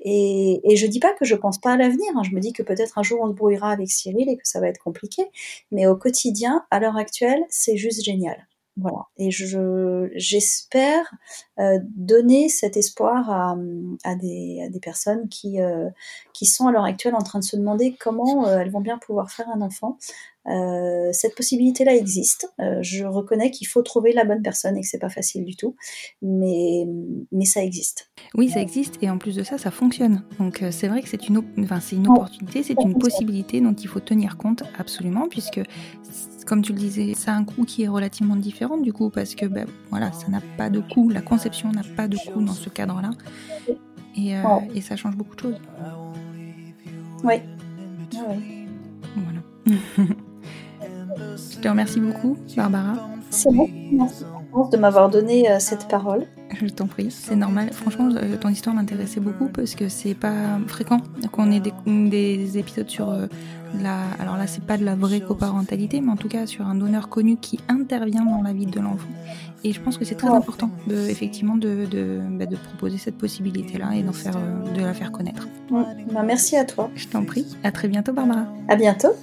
Et, 0.00 0.60
et, 0.70 0.76
je 0.76 0.86
dis 0.86 1.00
pas 1.00 1.14
que 1.14 1.24
je 1.24 1.34
pense 1.34 1.58
pas 1.58 1.72
à 1.72 1.76
l'avenir. 1.76 2.10
Hein. 2.14 2.22
Je 2.24 2.34
me 2.34 2.40
dis 2.40 2.52
que 2.52 2.62
peut-être 2.62 2.98
un 2.98 3.02
jour 3.02 3.20
on 3.22 3.28
se 3.28 3.32
brouillera 3.34 3.70
avec 3.70 3.90
Cyril 3.90 4.28
et 4.28 4.36
que 4.36 4.46
ça 4.46 4.60
va 4.60 4.68
être 4.68 4.78
compliqué. 4.78 5.24
Mais 5.72 5.86
au 5.86 5.96
quotidien, 5.96 6.64
à 6.70 6.80
l'heure 6.80 6.96
actuelle, 6.96 7.44
c'est 7.48 7.76
juste 7.76 8.04
génial. 8.04 8.46
Voilà. 8.76 9.06
Et 9.18 9.30
je, 9.30 10.10
j'espère 10.16 11.14
euh, 11.60 11.78
donner 11.94 12.48
cet 12.48 12.76
espoir 12.76 13.30
à, 13.30 13.56
à, 14.02 14.14
des, 14.16 14.62
à 14.66 14.68
des 14.68 14.80
personnes 14.80 15.28
qui, 15.28 15.60
euh, 15.60 15.88
qui 16.32 16.46
sont 16.46 16.66
à 16.66 16.72
l'heure 16.72 16.84
actuelle 16.84 17.14
en 17.14 17.22
train 17.22 17.38
de 17.38 17.44
se 17.44 17.56
demander 17.56 17.94
comment 17.98 18.48
euh, 18.48 18.58
elles 18.58 18.70
vont 18.70 18.80
bien 18.80 18.98
pouvoir 18.98 19.30
faire 19.30 19.48
un 19.48 19.60
enfant. 19.60 19.98
Cette 21.12 21.34
possibilité-là 21.36 21.96
existe. 21.96 22.52
Je 22.58 23.06
reconnais 23.06 23.50
qu'il 23.50 23.66
faut 23.66 23.80
trouver 23.80 24.12
la 24.12 24.26
bonne 24.26 24.42
personne 24.42 24.76
et 24.76 24.82
que 24.82 24.86
c'est 24.86 24.98
pas 24.98 25.08
facile 25.08 25.42
du 25.46 25.56
tout, 25.56 25.74
mais, 26.20 26.86
mais 27.32 27.46
ça 27.46 27.64
existe. 27.64 28.10
Oui, 28.34 28.50
ça 28.50 28.60
existe 28.60 29.02
et 29.02 29.08
en 29.08 29.16
plus 29.16 29.36
de 29.36 29.42
ça, 29.42 29.56
ça 29.56 29.70
fonctionne. 29.70 30.22
Donc 30.38 30.62
c'est 30.70 30.88
vrai 30.88 31.00
que 31.00 31.08
c'est 31.08 31.30
une, 31.30 31.42
enfin, 31.60 31.80
c'est 31.80 31.96
une 31.96 32.08
opportunité, 32.08 32.62
c'est 32.62 32.78
une 32.78 32.98
possibilité 32.98 33.62
dont 33.62 33.72
il 33.72 33.88
faut 33.88 34.00
tenir 34.00 34.36
compte 34.36 34.64
absolument, 34.78 35.28
puisque 35.30 35.62
comme 36.44 36.62
tu 36.62 36.72
le 36.72 36.78
disais, 36.78 37.14
ça 37.14 37.32
a 37.32 37.36
un 37.36 37.44
coût 37.44 37.64
qui 37.64 37.82
est 37.82 37.88
relativement 37.88 38.36
différent 38.36 38.76
du 38.76 38.92
coup, 38.92 39.10
parce 39.10 39.34
que 39.34 39.46
ben, 39.46 39.66
voilà, 39.90 40.12
ça 40.12 40.28
n'a 40.28 40.40
pas 40.56 40.70
de 40.70 40.80
coût, 40.80 41.08
la 41.10 41.22
conception 41.22 41.70
n'a 41.72 41.82
pas 41.96 42.08
de 42.08 42.16
coût 42.16 42.42
dans 42.42 42.52
ce 42.52 42.68
cadre-là, 42.68 43.10
et, 44.16 44.34
et, 44.74 44.80
ça 44.80 44.96
change 44.96 45.16
beaucoup 45.16 45.34
de 45.34 45.40
choses. 45.40 45.56
Oui. 47.24 47.34
Ah 48.16 48.20
voilà. 49.16 49.78
Je 51.16 51.58
te 51.58 51.68
remercie 51.68 52.00
beaucoup, 52.00 52.36
Barbara. 52.56 53.08
C'est 53.30 53.52
bon, 53.52 53.68
merci 53.92 54.24
de 54.62 54.76
m'avoir 54.76 55.10
donné 55.10 55.50
euh, 55.50 55.58
cette 55.58 55.88
parole. 55.88 56.26
Je 56.54 56.66
t'en 56.68 56.86
prie, 56.86 57.10
c'est 57.10 57.34
normal. 57.34 57.72
Franchement, 57.72 58.08
euh, 58.14 58.36
ton 58.36 58.48
histoire 58.48 58.74
m'intéressait 58.74 59.20
beaucoup 59.20 59.48
parce 59.48 59.74
que 59.74 59.88
c'est 59.88 60.14
pas 60.14 60.58
fréquent 60.68 60.98
qu'on 61.32 61.50
ait 61.50 61.60
des, 61.60 62.58
épisodes 62.58 62.88
sur 62.88 63.10
euh, 63.10 63.26
la. 63.82 63.98
Alors 64.20 64.36
là, 64.36 64.46
c'est 64.46 64.62
pas 64.64 64.76
de 64.76 64.84
la 64.84 64.94
vraie 64.94 65.20
coparentalité, 65.20 66.00
mais 66.00 66.12
en 66.12 66.16
tout 66.16 66.28
cas 66.28 66.46
sur 66.46 66.66
un 66.66 66.76
donneur 66.76 67.08
connu 67.08 67.36
qui 67.36 67.58
intervient 67.68 68.24
dans 68.24 68.42
la 68.42 68.52
vie 68.52 68.66
de 68.66 68.78
l'enfant. 68.78 69.08
Et 69.64 69.72
je 69.72 69.80
pense 69.80 69.98
que 69.98 70.04
c'est 70.04 70.14
très 70.14 70.28
important, 70.28 70.70
de, 70.86 70.94
effectivement, 71.08 71.56
de, 71.56 71.86
de, 71.86 72.20
bah, 72.32 72.46
de 72.46 72.56
proposer 72.56 72.98
cette 72.98 73.16
possibilité-là 73.16 73.96
et 73.96 74.02
d'en 74.02 74.12
faire, 74.12 74.36
de 74.74 74.80
la 74.80 74.92
faire 74.92 75.10
connaître. 75.10 75.48
Bah, 75.70 76.22
merci 76.22 76.56
à 76.56 76.64
toi. 76.64 76.90
Je 76.94 77.08
t'en 77.08 77.24
prie. 77.24 77.46
À 77.64 77.72
très 77.72 77.88
bientôt, 77.88 78.12
Barbara. 78.12 78.44
À 78.68 78.76
bientôt. 78.76 79.14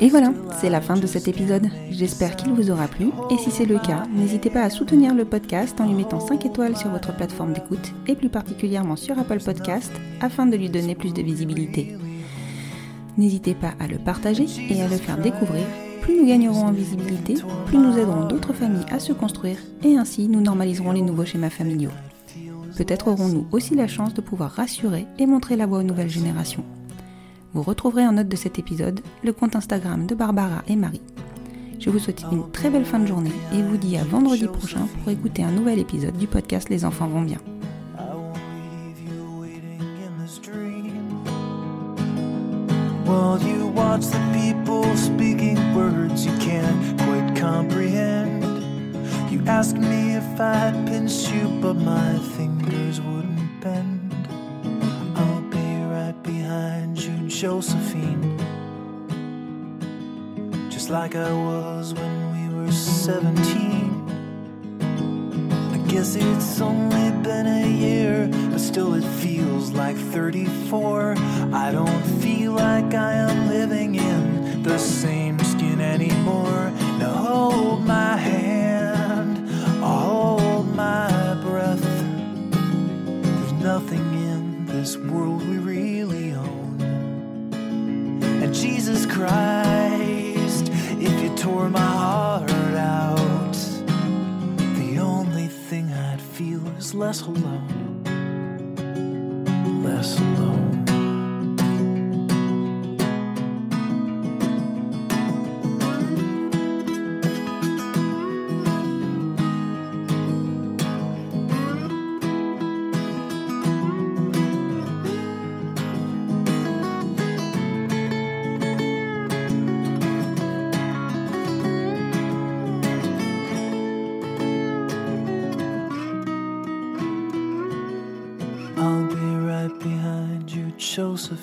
Et 0.00 0.08
voilà, 0.10 0.32
c'est 0.60 0.70
la 0.70 0.80
fin 0.80 0.94
de 0.94 1.08
cet 1.08 1.26
épisode. 1.26 1.66
J'espère 1.90 2.36
qu'il 2.36 2.52
vous 2.52 2.70
aura 2.70 2.86
plu 2.86 3.06
et 3.30 3.36
si 3.38 3.50
c'est 3.50 3.64
le 3.64 3.80
cas, 3.80 4.04
n'hésitez 4.14 4.48
pas 4.48 4.62
à 4.62 4.70
soutenir 4.70 5.12
le 5.12 5.24
podcast 5.24 5.80
en 5.80 5.86
lui 5.86 5.94
mettant 5.94 6.20
5 6.20 6.46
étoiles 6.46 6.76
sur 6.76 6.90
votre 6.90 7.16
plateforme 7.16 7.52
d'écoute 7.52 7.92
et 8.06 8.14
plus 8.14 8.28
particulièrement 8.28 8.94
sur 8.94 9.18
Apple 9.18 9.42
Podcast 9.42 9.90
afin 10.20 10.46
de 10.46 10.56
lui 10.56 10.68
donner 10.68 10.94
plus 10.94 11.12
de 11.12 11.20
visibilité. 11.20 11.96
N'hésitez 13.16 13.54
pas 13.54 13.74
à 13.80 13.88
le 13.88 13.98
partager 13.98 14.46
et 14.70 14.80
à 14.80 14.86
le 14.86 14.96
faire 14.96 15.18
découvrir. 15.18 15.64
Plus 16.00 16.14
nous 16.14 16.28
gagnerons 16.28 16.66
en 16.66 16.72
visibilité, 16.72 17.34
plus 17.66 17.78
nous 17.78 17.98
aiderons 17.98 18.28
d'autres 18.28 18.52
familles 18.52 18.86
à 18.92 19.00
se 19.00 19.12
construire 19.12 19.58
et 19.82 19.96
ainsi 19.96 20.28
nous 20.28 20.40
normaliserons 20.40 20.92
les 20.92 21.02
nouveaux 21.02 21.24
schémas 21.24 21.50
familiaux. 21.50 21.90
Peut-être 22.76 23.08
aurons-nous 23.08 23.48
aussi 23.50 23.74
la 23.74 23.88
chance 23.88 24.14
de 24.14 24.20
pouvoir 24.20 24.52
rassurer 24.52 25.06
et 25.18 25.26
montrer 25.26 25.56
la 25.56 25.66
voie 25.66 25.80
aux 25.80 25.82
nouvelles 25.82 26.08
générations. 26.08 26.64
Vous 27.58 27.64
retrouverez 27.64 28.06
en 28.06 28.12
note 28.12 28.28
de 28.28 28.36
cet 28.36 28.60
épisode 28.60 29.00
le 29.24 29.32
compte 29.32 29.56
Instagram 29.56 30.06
de 30.06 30.14
Barbara 30.14 30.62
et 30.68 30.76
Marie. 30.76 31.02
Je 31.80 31.90
vous 31.90 31.98
souhaite 31.98 32.24
une 32.30 32.48
très 32.52 32.70
belle 32.70 32.84
fin 32.84 33.00
de 33.00 33.06
journée 33.06 33.32
et 33.52 33.60
vous 33.60 33.76
dis 33.76 33.96
à 33.96 34.04
vendredi 34.04 34.46
prochain 34.46 34.86
pour 35.02 35.10
écouter 35.10 35.42
un 35.42 35.50
nouvel 35.50 35.80
épisode 35.80 36.16
du 36.16 36.28
podcast 36.28 36.68
Les 36.68 36.84
enfants 36.84 37.08
vont 37.08 37.22
bien. 37.22 37.38
you 43.42 43.66
watch 43.74 44.06
the 44.06 44.22
people 44.32 44.96
speaking 44.96 45.58
words 45.74 46.24
you 46.24 46.32
can't 46.38 46.96
quite 47.00 47.34
comprehend. 47.34 48.44
You 49.32 49.40
me 49.40 50.14
if 50.14 50.36
pinch 50.36 51.28
you, 51.32 51.48
but 51.60 51.74
my 51.74 52.20
fingers 52.36 53.00
wouldn't. 53.00 53.97
Josephine. 57.38 58.36
Just 60.70 60.90
like 60.90 61.14
I 61.14 61.32
was 61.32 61.94
when 61.94 62.32
we 62.32 62.48
were 62.52 62.72
17. 62.72 65.70
I 65.72 65.78
guess 65.88 66.16
it's 66.16 66.60
only 66.60 67.12
been 67.22 67.46
a 67.46 67.68
year, 67.68 68.28
but 68.50 68.58
still 68.58 68.94
it 68.94 69.04
feels 69.22 69.70
like 69.70 69.96
34. 69.96 71.14
I 71.52 71.70
don't 71.70 72.02
feel 72.20 72.54
like 72.54 72.92
I 72.94 73.12
am 73.12 73.48
living 73.48 73.94
in 73.94 74.64
the 74.64 74.78
same 74.78 75.17
is 96.88 96.94
less 96.94 97.20
alone. 97.20 98.02
Less 99.84 100.18
alone. 100.18 100.57